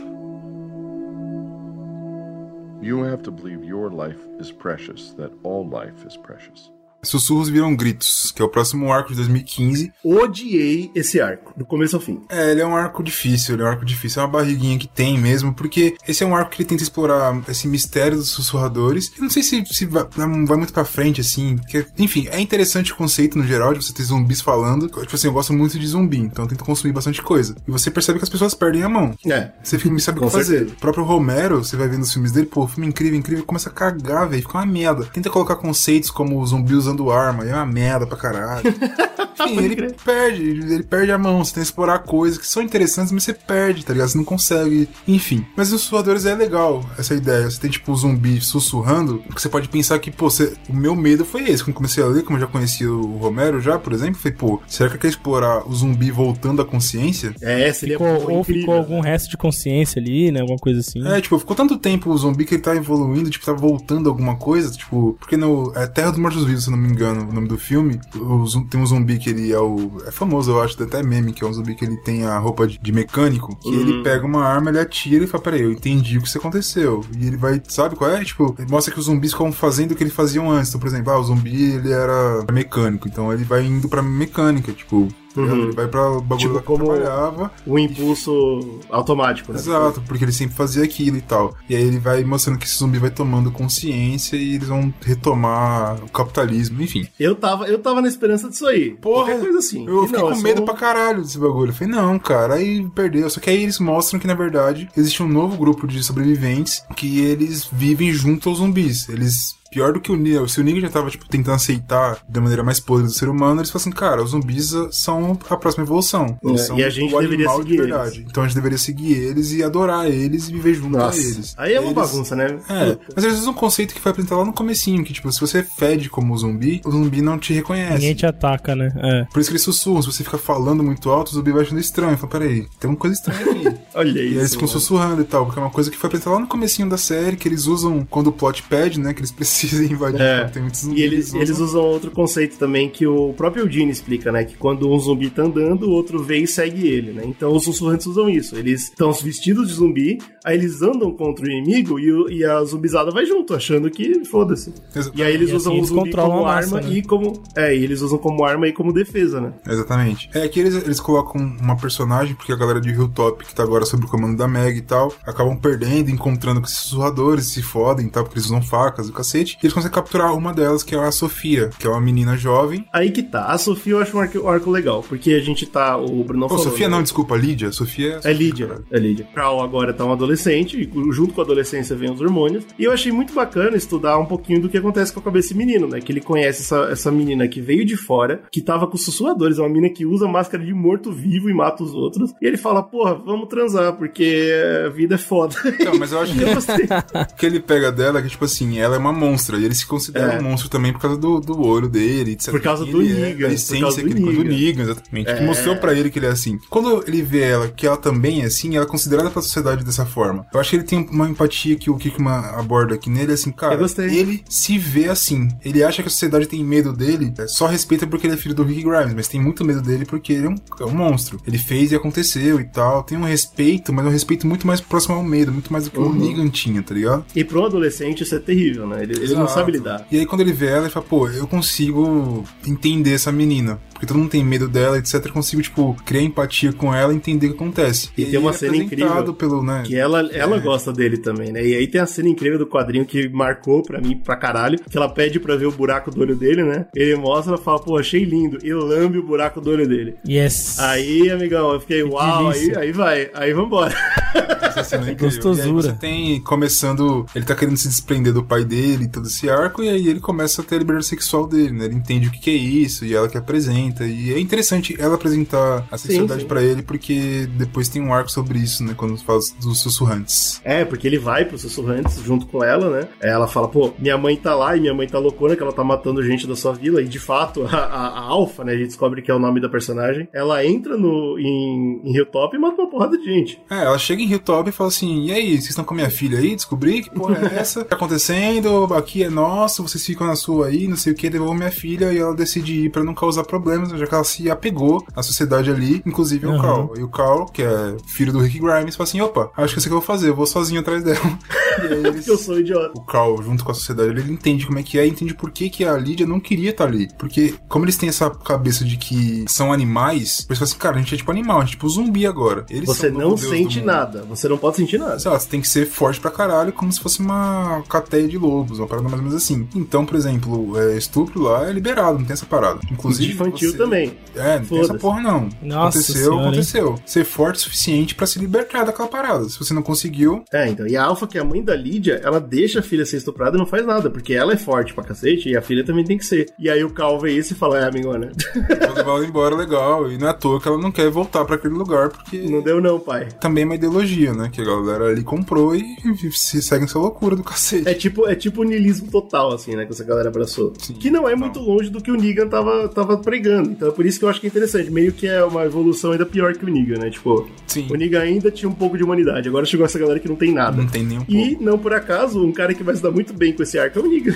[2.82, 6.70] You have to believe your life is precious, that all life is precious.
[7.04, 9.92] Sussurros Viram Gritos, que é o próximo arco de 2015.
[10.04, 12.22] Odiei esse arco, do começo ao fim.
[12.30, 14.88] É, ele é um arco difícil, ele é um arco difícil, é uma barriguinha que
[14.88, 19.12] tem mesmo, porque esse é um arco que ele tenta explorar esse mistério dos sussurradores.
[19.16, 20.28] Eu não sei se, se vai, vai,
[20.58, 24.04] muito pra frente, assim, porque, enfim, é interessante o conceito no geral de você ter
[24.04, 24.88] zumbis falando.
[24.88, 27.56] Tipo assim, eu gosto muito de zumbi, então eu tento consumir bastante coisa.
[27.68, 29.16] E você percebe que as pessoas perdem a mão.
[29.26, 29.52] É.
[29.64, 30.64] Você fica, me sabe o que fazer.
[30.68, 33.72] O próprio Romero, você vai vendo os filmes dele, pô, filme incrível, incrível, começa a
[33.72, 35.06] cagar, velho, fica uma merda.
[35.06, 38.64] Tenta colocar conceitos como o zumbi usando arma, é uma merda pra caralho.
[39.44, 43.12] Enfim, ele perde, ele perde a mão, você tem que explorar coisas que são interessantes,
[43.12, 44.10] mas você perde, tá ligado?
[44.10, 44.88] Você não consegue.
[45.08, 45.46] Enfim.
[45.56, 47.50] Mas os sussurradores é legal, essa ideia.
[47.50, 50.54] Você tem, tipo, um zumbi sussurrando, que você pode pensar que, pô, você...
[50.70, 51.64] o meu medo foi esse.
[51.64, 54.62] Quando comecei a ler, como eu já conhecia o Romero já, por exemplo, falei, pô,
[54.68, 57.34] será que quer explorar o zumbi voltando à consciência?
[57.42, 58.62] É, seria ficou, Ou incrível.
[58.62, 60.42] ficou algum resto de consciência ali, né?
[60.42, 61.06] Alguma coisa assim.
[61.08, 64.36] É, tipo, ficou tanto tempo o zumbi que ele tá evoluindo, tipo, tá voltando alguma
[64.36, 67.48] coisa, tipo, porque no é Terra dos Mortos Vivos, se não me engano, o nome
[67.48, 69.92] do filme, o, tem um zumbi que ele é o.
[70.06, 72.68] É famoso, eu acho, até meme, que é um zumbi que ele tem a roupa
[72.68, 73.80] de, de mecânico, que uhum.
[73.80, 77.04] ele pega uma arma, ele atira e fala, peraí, eu entendi o que isso aconteceu.
[77.18, 78.24] E ele vai, sabe qual é?
[78.24, 80.70] Tipo, mostra que os zumbis ficam fazendo o que eles faziam antes.
[80.70, 84.72] Então, por exemplo, ah, o zumbi ele era mecânico, então ele vai indo pra mecânica,
[84.72, 85.64] tipo, Uhum.
[85.64, 87.52] Ele vai pra bagulho tipo, que trabalhava.
[87.66, 89.60] O impulso automático, né?
[89.60, 91.56] Exato, porque ele sempre fazia aquilo e tal.
[91.70, 95.96] E aí ele vai mostrando que esse zumbi vai tomando consciência e eles vão retomar
[96.04, 97.08] o capitalismo, enfim.
[97.20, 98.92] Eu tava, eu tava na esperança disso aí.
[98.92, 99.88] Porra, Qualquer coisa assim.
[99.88, 101.72] Eu fiquei não, com medo pra caralho desse bagulho.
[101.72, 103.30] Eu falei, não, cara, aí perdeu.
[103.30, 107.20] Só que aí eles mostram que, na verdade, existe um novo grupo de sobreviventes que
[107.20, 109.10] eles vivem junto aos zumbis.
[109.10, 110.48] Eles pior do que o Neil.
[110.48, 113.62] Se o Neil já tava, tipo, tentando aceitar da maneira mais podre do ser humano,
[113.62, 116.38] eles falam assim, cara, os zumbis são a próxima evolução.
[116.44, 118.18] Eles é, são e a gente deveria seguir de verdade.
[118.18, 118.30] Eles.
[118.30, 121.18] Então a gente deveria seguir eles e adorar eles e viver junto Nossa.
[121.18, 121.56] a eles.
[121.58, 121.96] Aí é uma eles...
[121.96, 122.60] bagunça, né?
[122.70, 125.42] É, mas eles usam um conceito que foi apresentado lá no comecinho, que, tipo, se
[125.42, 127.94] você fede como zumbi, o zumbi não te reconhece.
[127.94, 128.92] Ninguém te ataca, né?
[128.96, 129.26] É.
[129.32, 130.02] Por isso que eles sussurram.
[130.02, 132.18] Se você fica falando muito alto, o zumbi vai achando estranho.
[132.18, 133.80] Fala, peraí, tem uma coisa estranha aqui.
[133.96, 134.34] Olha isso.
[134.36, 136.48] E eles ficam sussurrando e tal, porque é uma coisa que foi apresentada lá no
[136.48, 139.14] comecinho da série, que eles usam quando o plot pede, né?
[139.14, 140.46] Que eles precisam invadir é.
[140.46, 141.00] Tem muitos zumbis.
[141.00, 141.42] E eles, usam.
[141.42, 144.44] eles usam outro conceito também que o próprio Eugene explica, né?
[144.44, 147.24] Que quando um zumbi tá andando, o outro vem e segue ele, né?
[147.26, 148.56] Então os sussurrantes usam isso.
[148.56, 153.12] Eles estão vestidos de zumbi, aí eles andam contra o inimigo e, e a zumbizada
[153.12, 154.74] vai junto, achando que foda-se.
[155.16, 156.90] E aí eles e usam assim, o zumbi como arma né?
[156.90, 157.42] e como.
[157.56, 159.54] É, e eles usam como arma e como defesa, né?
[159.68, 160.30] Exatamente.
[160.34, 163.86] É que eles, eles colocam uma personagem, porque a galera de Hilltop, que tá agora
[163.86, 168.08] sob o comando da Meg e tal, acabam perdendo, encontrando com esses sussurradores, se fodem
[168.08, 169.53] e tal, porque eles usam facas e o cacete.
[169.62, 172.86] E eles conseguem capturar uma delas, que é a Sofia, que é uma menina jovem.
[172.92, 173.46] Aí que tá.
[173.46, 175.98] A Sofia eu acho um arco, um arco legal, porque a gente tá.
[175.98, 176.64] O Bruno falou.
[176.64, 176.96] Sofia né?
[176.96, 177.72] não, desculpa, Lídia.
[177.72, 178.82] Sofia é, é Lídia.
[178.92, 179.28] É Lídia.
[179.36, 182.66] Carl agora tá um adolescente, e junto com a adolescência vem os hormônios.
[182.78, 185.56] E eu achei muito bacana estudar um pouquinho do que acontece com a cabeça desse
[185.56, 186.00] menino, né?
[186.00, 189.62] Que ele conhece essa, essa menina que veio de fora, que tava com sussurradores, é
[189.62, 192.34] uma menina que usa máscara de morto-vivo e mata os outros.
[192.42, 194.52] E ele fala, porra, vamos transar, porque
[194.86, 195.56] a vida é foda.
[195.84, 198.96] Não, mas eu acho que o que ele pega dela é que, tipo assim, ela
[198.96, 199.14] é uma
[199.44, 200.40] monstra, e ele se considera é.
[200.40, 202.52] um monstro também por causa do, do olho dele, etc.
[202.52, 203.48] Por causa do Negan.
[203.48, 205.30] É, a essência do, que ele, do Negan, exatamente.
[205.30, 205.36] É.
[205.36, 206.60] Que mostrou pra ele que ele é assim.
[206.70, 210.06] Quando ele vê ela, que ela também é assim, ela é considerada pra sociedade dessa
[210.06, 210.46] forma.
[210.54, 213.80] Eu acho que ele tem uma empatia que o Kickman aborda aqui nele, assim, cara,
[214.00, 215.50] ele se vê assim.
[215.64, 218.56] Ele acha que a sociedade tem medo dele, é, só respeita porque ele é filho
[218.56, 221.40] do Rick Grimes, mas tem muito medo dele porque ele é um, é um monstro.
[221.46, 223.04] Ele fez e aconteceu e tal.
[223.04, 226.00] Tem um respeito, mas um respeito muito mais próximo ao medo, muito mais do que
[226.00, 226.10] uhum.
[226.10, 227.26] o Negan tinha, tá ligado?
[227.36, 229.04] E pro adolescente isso é terrível, né?
[229.04, 230.06] Ele, ele não sabe lidar.
[230.12, 234.08] E aí quando ele vê ela, ele fala, pô, eu consigo entender essa menina porque
[234.08, 235.26] todo mundo tem medo dela, etc.
[235.26, 238.10] Eu consigo, tipo, criar empatia com ela e entender o que acontece.
[238.18, 240.60] E, e tem uma é cena incrível pelo, né, que ela, ela é.
[240.60, 241.66] gosta dele também, né?
[241.66, 244.98] E aí tem a cena incrível do quadrinho que marcou pra mim pra caralho, que
[244.98, 246.86] ela pede pra ver o buraco do olho dele, né?
[246.94, 250.16] Ele mostra, ela fala, pô, achei lindo, e lambe o buraco do olho dele.
[250.28, 250.80] Yes.
[250.80, 253.96] Aí, amigão, eu fiquei, uau, aí, aí vai, aí vambora.
[254.64, 255.72] Essa cena é Gostosura.
[255.72, 259.90] você tem começando, ele tá querendo se desprender do pai dele, todo esse arco, e
[259.90, 261.86] aí ele começa a ter a liberdade sexual dele, né?
[261.86, 264.06] Ele entende o que, que é isso, e ela que apresenta apresenta.
[264.06, 268.60] E é interessante ela apresentar a sexualidade pra ele, porque depois tem um arco sobre
[268.60, 268.94] isso, né?
[268.96, 270.60] Quando fala dos sussurrantes.
[270.64, 273.08] É, porque ele vai pros sussurrantes junto com ela, né?
[273.22, 275.84] Ela fala, pô, minha mãe tá lá e minha mãe tá loucona, que ela tá
[275.84, 277.02] matando gente da sua vila.
[277.02, 278.74] E de fato, a, a, a Alpha, né?
[278.74, 280.28] A gente descobre que é o nome da personagem.
[280.34, 283.62] Ela entra no, em, em Hilltop e mata uma porrada de gente.
[283.70, 286.10] É, ela chega em Hilltop e fala assim: E aí, vocês estão com a minha
[286.10, 286.56] filha aí?
[286.56, 287.82] Descobri que porra é essa?
[287.82, 288.94] O que tá acontecendo?
[288.94, 292.12] Aqui é nosso, vocês ficam na sua aí, não sei o que, devolvam minha filha
[292.12, 293.44] e ela decide ir pra não causar
[293.84, 296.58] problemas, já que ela se apegou à sociedade ali, inclusive Uhum.
[296.58, 296.94] o Carl.
[296.98, 299.88] E o Carl, que é filho do Rick Grimes, fala assim: opa, acho que isso
[299.88, 301.20] que eu vou fazer, eu vou sozinho atrás dela.
[301.84, 302.92] e aí eles, eu sou idiota.
[302.96, 305.70] o Carl, junto com a sociedade, ele entende como é que é, entende por que,
[305.70, 307.08] que a Lydia não queria estar ali.
[307.18, 311.00] Porque, como eles têm essa cabeça de que são animais, eles falam assim, cara, a
[311.00, 312.66] gente é tipo animal, a gente é tipo zumbi agora.
[312.70, 314.24] Eles Você o não sente nada.
[314.24, 315.20] Você não pode sentir nada.
[315.20, 318.38] Sei lá, você tem que ser forte pra caralho, como se fosse uma cateia de
[318.38, 319.68] lobos, uma parada mais ou menos assim.
[319.76, 322.80] Então, por exemplo, é, estupro lá é liberado, não tem essa parada.
[322.92, 323.34] Inclusive.
[323.72, 324.18] Também.
[324.36, 325.50] É, não tem essa porra não.
[325.62, 326.42] Nossa aconteceu, senhora, hein?
[326.48, 326.96] aconteceu.
[327.06, 329.48] Ser forte o suficiente pra se libertar daquela parada.
[329.48, 330.86] Se você não conseguiu, É, então.
[330.88, 333.56] E a Alpha, que é a mãe da Lídia, ela deixa a filha ser estuprada
[333.56, 336.18] e não faz nada, porque ela é forte pra cacete e a filha também tem
[336.18, 336.48] que ser.
[336.60, 340.12] E aí o Cal vê isso e fala: É, amigona, vou levar ela embora legal.
[340.12, 342.38] E não é à toa que ela não quer voltar pra aquele lugar, porque.
[342.38, 343.28] não deu não, pai.
[343.40, 344.50] Também é uma ideologia, né?
[344.52, 345.84] Que a galera ali comprou e
[346.32, 347.88] se segue essa loucura do cacete.
[347.88, 349.86] É tipo, é tipo o niilismo total, assim, né?
[349.86, 350.72] Que essa galera abraçou.
[350.72, 353.44] que não é muito longe do que o Negan tava, tava pregando.
[353.62, 354.90] Então é por isso que eu acho que é interessante.
[354.90, 357.10] Meio que é uma evolução ainda pior que o Negan, né?
[357.10, 357.88] Tipo, Sim.
[357.90, 359.48] o Negan ainda tinha um pouco de humanidade.
[359.48, 360.78] Agora chegou essa galera que não tem nada.
[360.78, 363.34] Não tem nem um E, não por acaso, um cara que vai se dar muito
[363.34, 364.34] bem com esse arco é o Negan.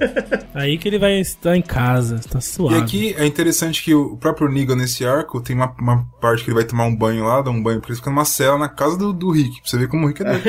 [0.54, 2.76] Aí que ele vai estar em casa, tá suave.
[2.76, 6.50] E aqui é interessante que o próprio Negan nesse arco tem uma, uma parte que
[6.50, 8.68] ele vai tomar um banho lá, dá um banho pra ele, fica numa cela na
[8.68, 10.44] casa do, do Rick, pra você ver como o Rick é doido.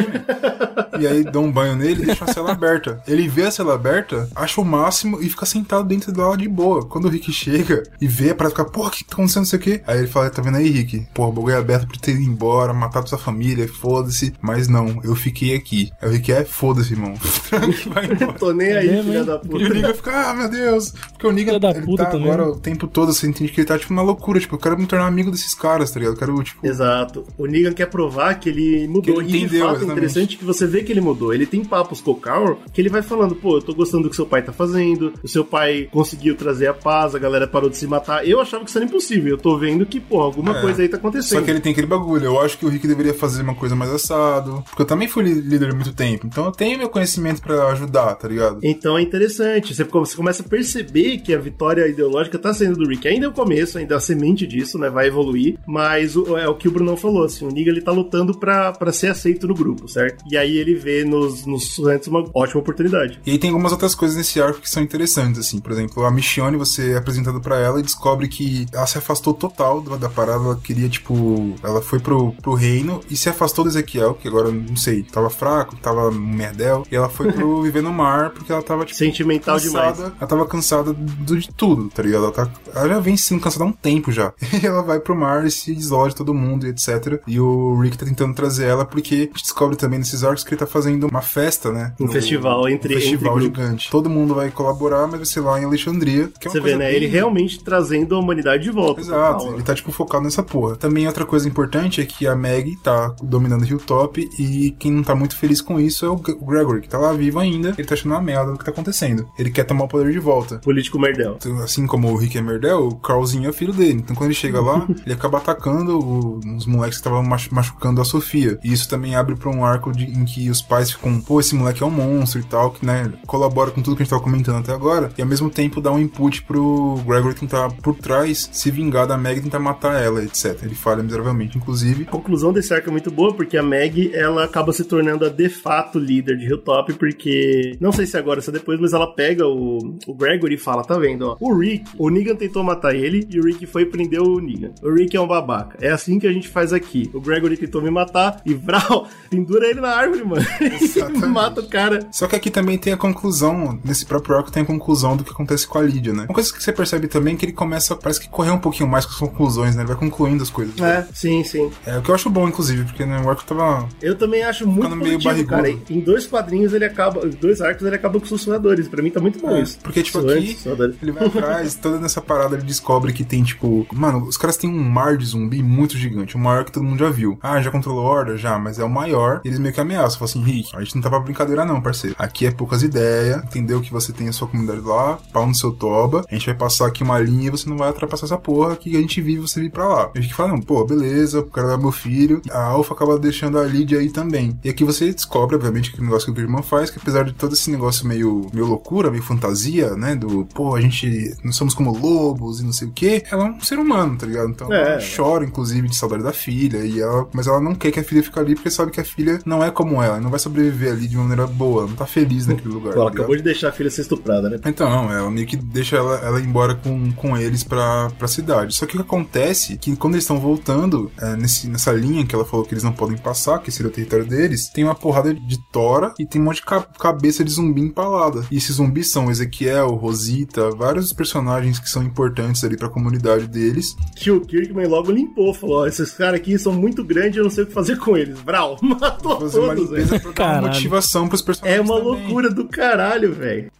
[0.99, 3.01] e aí dá um banho nele e deixa a cela aberta.
[3.07, 6.85] Ele vê a cela aberta, acha o máximo e fica sentado dentro dela de boa.
[6.85, 9.59] Quando o Rick chega e vê, para ficar, porra, o que tá acontecendo, não sei
[9.59, 9.81] o quê.
[9.87, 11.07] Aí ele fala, tá vendo aí, Rick?
[11.13, 14.33] Porra, o bagulho é aberto pra ter ido embora, matar sua família, foda-se.
[14.41, 15.91] Mas não, eu fiquei aqui.
[16.01, 17.13] Aí o Rick é, foda-se, irmão.
[17.87, 18.33] vai embora.
[18.33, 19.69] Tô nem aí, mesmo, filha da E o puta.
[19.73, 20.93] Negan fica, ah, meu Deus.
[21.11, 22.31] Porque o Negan Filho da ele puta tá também.
[22.31, 24.39] agora o tempo todo, você entende que ele tá tipo uma loucura.
[24.39, 26.15] Tipo, eu quero me tornar amigo desses caras, tá ligado?
[26.15, 26.65] Eu quero, tipo.
[26.65, 27.25] Exato.
[27.37, 29.01] O Negan quer provar que ele mudou.
[29.01, 29.91] Que ele e de entendeu, fato é exatamente.
[29.91, 31.33] interessante que você vê que ele mudou.
[31.33, 34.09] Ele tem papos com o Carl que ele vai falando, pô, eu tô gostando do
[34.09, 37.69] que seu pai tá fazendo, o seu pai conseguiu trazer a paz, a galera parou
[37.69, 38.00] de se matar.
[38.25, 39.31] Eu achava que isso era impossível.
[39.31, 40.61] Eu tô vendo que, pô, alguma É.
[40.61, 41.39] coisa aí tá acontecendo.
[41.39, 42.25] Só que ele tem aquele bagulho.
[42.25, 44.63] Eu acho que o Rick deveria fazer uma coisa mais assado.
[44.69, 46.25] Porque eu também fui líder há muito tempo.
[46.27, 48.59] Então eu tenho meu conhecimento pra ajudar, tá ligado?
[48.63, 52.77] Então é interessante, você, come- você começa a perceber que a vitória ideológica tá saindo
[52.77, 53.07] do Rick.
[53.07, 54.89] Ainda é o começo, ainda é a semente disso, né?
[54.89, 57.91] Vai evoluir, mas o- é o que o Bruno falou, assim, o Negan ele tá
[57.91, 60.23] lutando pra, pra ser aceito no grupo, certo?
[60.29, 63.19] E aí ele vê nos, nos uma ótima oportunidade.
[63.25, 65.59] E aí tem algumas outras coisas nesse arco que são interessantes, assim.
[65.59, 69.33] Por exemplo, a Michonne, você é apresentado pra ela e descobre que ela se afastou
[69.33, 70.43] total da, da parada.
[70.43, 71.55] Ela queria, tipo.
[71.63, 75.29] Ela foi pro, pro reino e se afastou do Ezequiel, que agora, não sei, tava
[75.29, 76.83] fraco, tava merdel.
[76.91, 78.97] E ela foi pro viver no mar porque ela tava, tipo.
[78.97, 79.97] Sentimental demais.
[79.97, 82.23] cansada, ela tava cansada do- de tudo, tá ligado?
[82.25, 84.33] Ela, tá, ela já vem sendo cansada há um tempo já.
[84.61, 87.19] E ela vai pro mar e se isola de todo mundo e etc.
[87.25, 90.51] E o Rick tá tentando trazer ela porque a gente descobre também nesses arcos que
[90.53, 91.93] ele tá fazendo uma festa, né?
[91.99, 93.89] Um festival entre- um festival entre gigante.
[93.89, 96.29] Todo mundo vai colaborar, mas vai ser lá em Alexandria.
[96.39, 96.85] Que é Você vê, né?
[96.87, 99.01] bem- Ele realmente trazendo a humanidade de volta.
[99.01, 99.53] Exato, né?
[99.55, 100.75] ele tá tipo focado nessa porra.
[100.75, 105.15] Também outra coisa importante é que a Meg tá dominando Hilltop e quem não tá
[105.15, 107.69] muito feliz com isso é o o Gregory, que tá lá vivo ainda.
[107.77, 109.27] Ele tá achando uma merda do que tá acontecendo.
[109.39, 110.59] Ele quer tomar o poder de volta.
[110.59, 111.35] Político merdel.
[111.37, 113.93] Então, Assim como o Rick é Merdel, o Carlzinho é filho dele.
[114.03, 118.01] Então quando ele chega lá, ele acaba atacando o- os moleques que estavam machu- machucando
[118.01, 118.59] a Sofia.
[118.63, 121.55] E isso também abre pra um arco de- em que os pais ficam, pô, esse
[121.55, 124.21] moleque é um monstro e tal, que né, colabora com tudo que a gente tava
[124.23, 125.11] comentando até agora.
[125.17, 129.17] E ao mesmo tempo dá um input pro Gregory tentar por trás se vingar da
[129.17, 130.63] Meg e tentar matar ela, etc.
[130.63, 132.03] Ele falha miseravelmente, inclusive.
[132.07, 135.29] A conclusão desse arco é muito boa, porque a Meg, ela acaba se tornando a
[135.29, 139.13] de fato líder de Hilltop, porque, não sei se agora se é depois, mas ela
[139.13, 142.95] pega o, o Gregory e fala, tá vendo, ó, o Rick, o Negan tentou matar
[142.95, 144.71] ele, e o Rick foi prendeu o Negan.
[144.81, 145.77] O Rick é um babaca.
[145.81, 147.09] É assim que a gente faz aqui.
[147.13, 150.45] O Gregory tentou me matar, e Vral, pendura ele na árvore, mano.
[150.61, 152.07] e mata o cara.
[152.11, 155.31] Só que aqui também tem a conclusão, nesse próprio arco tem a conclusão do que
[155.31, 156.23] acontece com a Lídia, né?
[156.23, 158.89] Uma coisa que você percebe também é que ele começa, parece que correr um pouquinho
[158.89, 159.81] mais com as conclusões, né?
[159.83, 160.79] Ele vai concluindo as coisas.
[160.79, 161.69] É, sim, sim.
[161.85, 163.87] É o que eu acho bom, inclusive, porque né, o arco tava.
[164.01, 165.55] Eu também acho muito meio barrigudo.
[165.55, 165.69] cara.
[165.89, 168.87] Em dois quadrinhos ele acaba, em dois arcos ele acaba com os sussurradores.
[168.87, 169.77] Pra mim tá muito bom É, isso.
[169.83, 170.57] porque, tipo, aqui
[171.01, 173.85] ele vai atrás, toda nessa parada ele descobre que tem, tipo.
[173.93, 176.99] Mano, os caras têm um mar de zumbi muito gigante, o maior que todo mundo
[176.99, 177.37] já viu.
[177.41, 178.37] Ah, já controlou horda?
[178.37, 179.41] Já, mas é o maior.
[179.43, 180.17] E eles meio que ameaçam.
[180.19, 182.15] Falam assim, Rick, a gente não tá pra brincadeira, não, parceiro.
[182.17, 185.71] Aqui é poucas ideias, entendeu que você tem a sua comunidade lá, pau no seu
[185.71, 186.23] toba.
[186.29, 188.99] A gente vai passar aqui uma linha você não vai ultrapassar essa porra que a
[188.99, 190.11] gente vive, você vir pra lá.
[190.15, 192.41] A gente fala, não, pô, beleza, o cara é meu filho.
[192.51, 194.57] A Alpha acaba deixando a Lydia aí também.
[194.63, 197.33] E aqui você descobre, obviamente, que o negócio que o irmão faz, que apesar de
[197.33, 200.15] todo esse negócio meio, meio loucura, meio fantasia, né?
[200.15, 203.49] Do, pô, a gente não somos como lobos e não sei o que, ela é
[203.51, 204.49] um ser humano, tá ligado?
[204.49, 204.93] Então É.
[204.93, 206.79] ela chora, inclusive, de saudade da filha.
[206.79, 209.05] E ela, mas ela não quer que a filha fique ali porque sabe que a
[209.05, 212.05] filha não é como ela, não vai sobreviver ali de uma maneira boa, não tá
[212.05, 212.93] feliz naquele lugar.
[212.93, 213.19] Pô, ela tá ligado?
[213.21, 214.59] acabou de deixar a filha ser estuprada, né?
[214.65, 218.27] Então, não, ela meio que deixa ela, ela ir embora com, com eles pra, pra
[218.27, 218.75] cidade.
[218.75, 222.25] Só que o que acontece é que quando eles estão voltando, é, nesse, nessa linha
[222.25, 224.95] que ela falou que eles não podem passar, que seria o território deles, tem uma
[224.95, 228.45] porrada de tora e tem um monte de ca- cabeça de zumbi empalada.
[228.51, 233.95] E esses zumbis são Ezequiel, Rosita, vários personagens que são importantes ali pra comunidade deles.
[234.15, 237.49] Que o Kirkman logo limpou, falou: ó, esses caras aqui são muito grandes, eu não
[237.51, 238.39] sei o que fazer com eles.
[238.39, 240.21] Vral, matou Fazer uma todos, limpeza velho.
[240.21, 241.79] pra dar uma motivação pros personagens.
[241.79, 242.11] É uma também.
[242.21, 243.71] loucura do caralho, velho.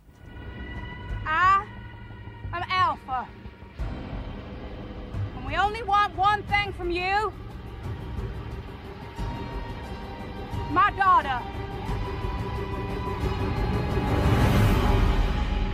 [5.62, 7.32] Only want one thing from you
[10.72, 11.42] my daughter.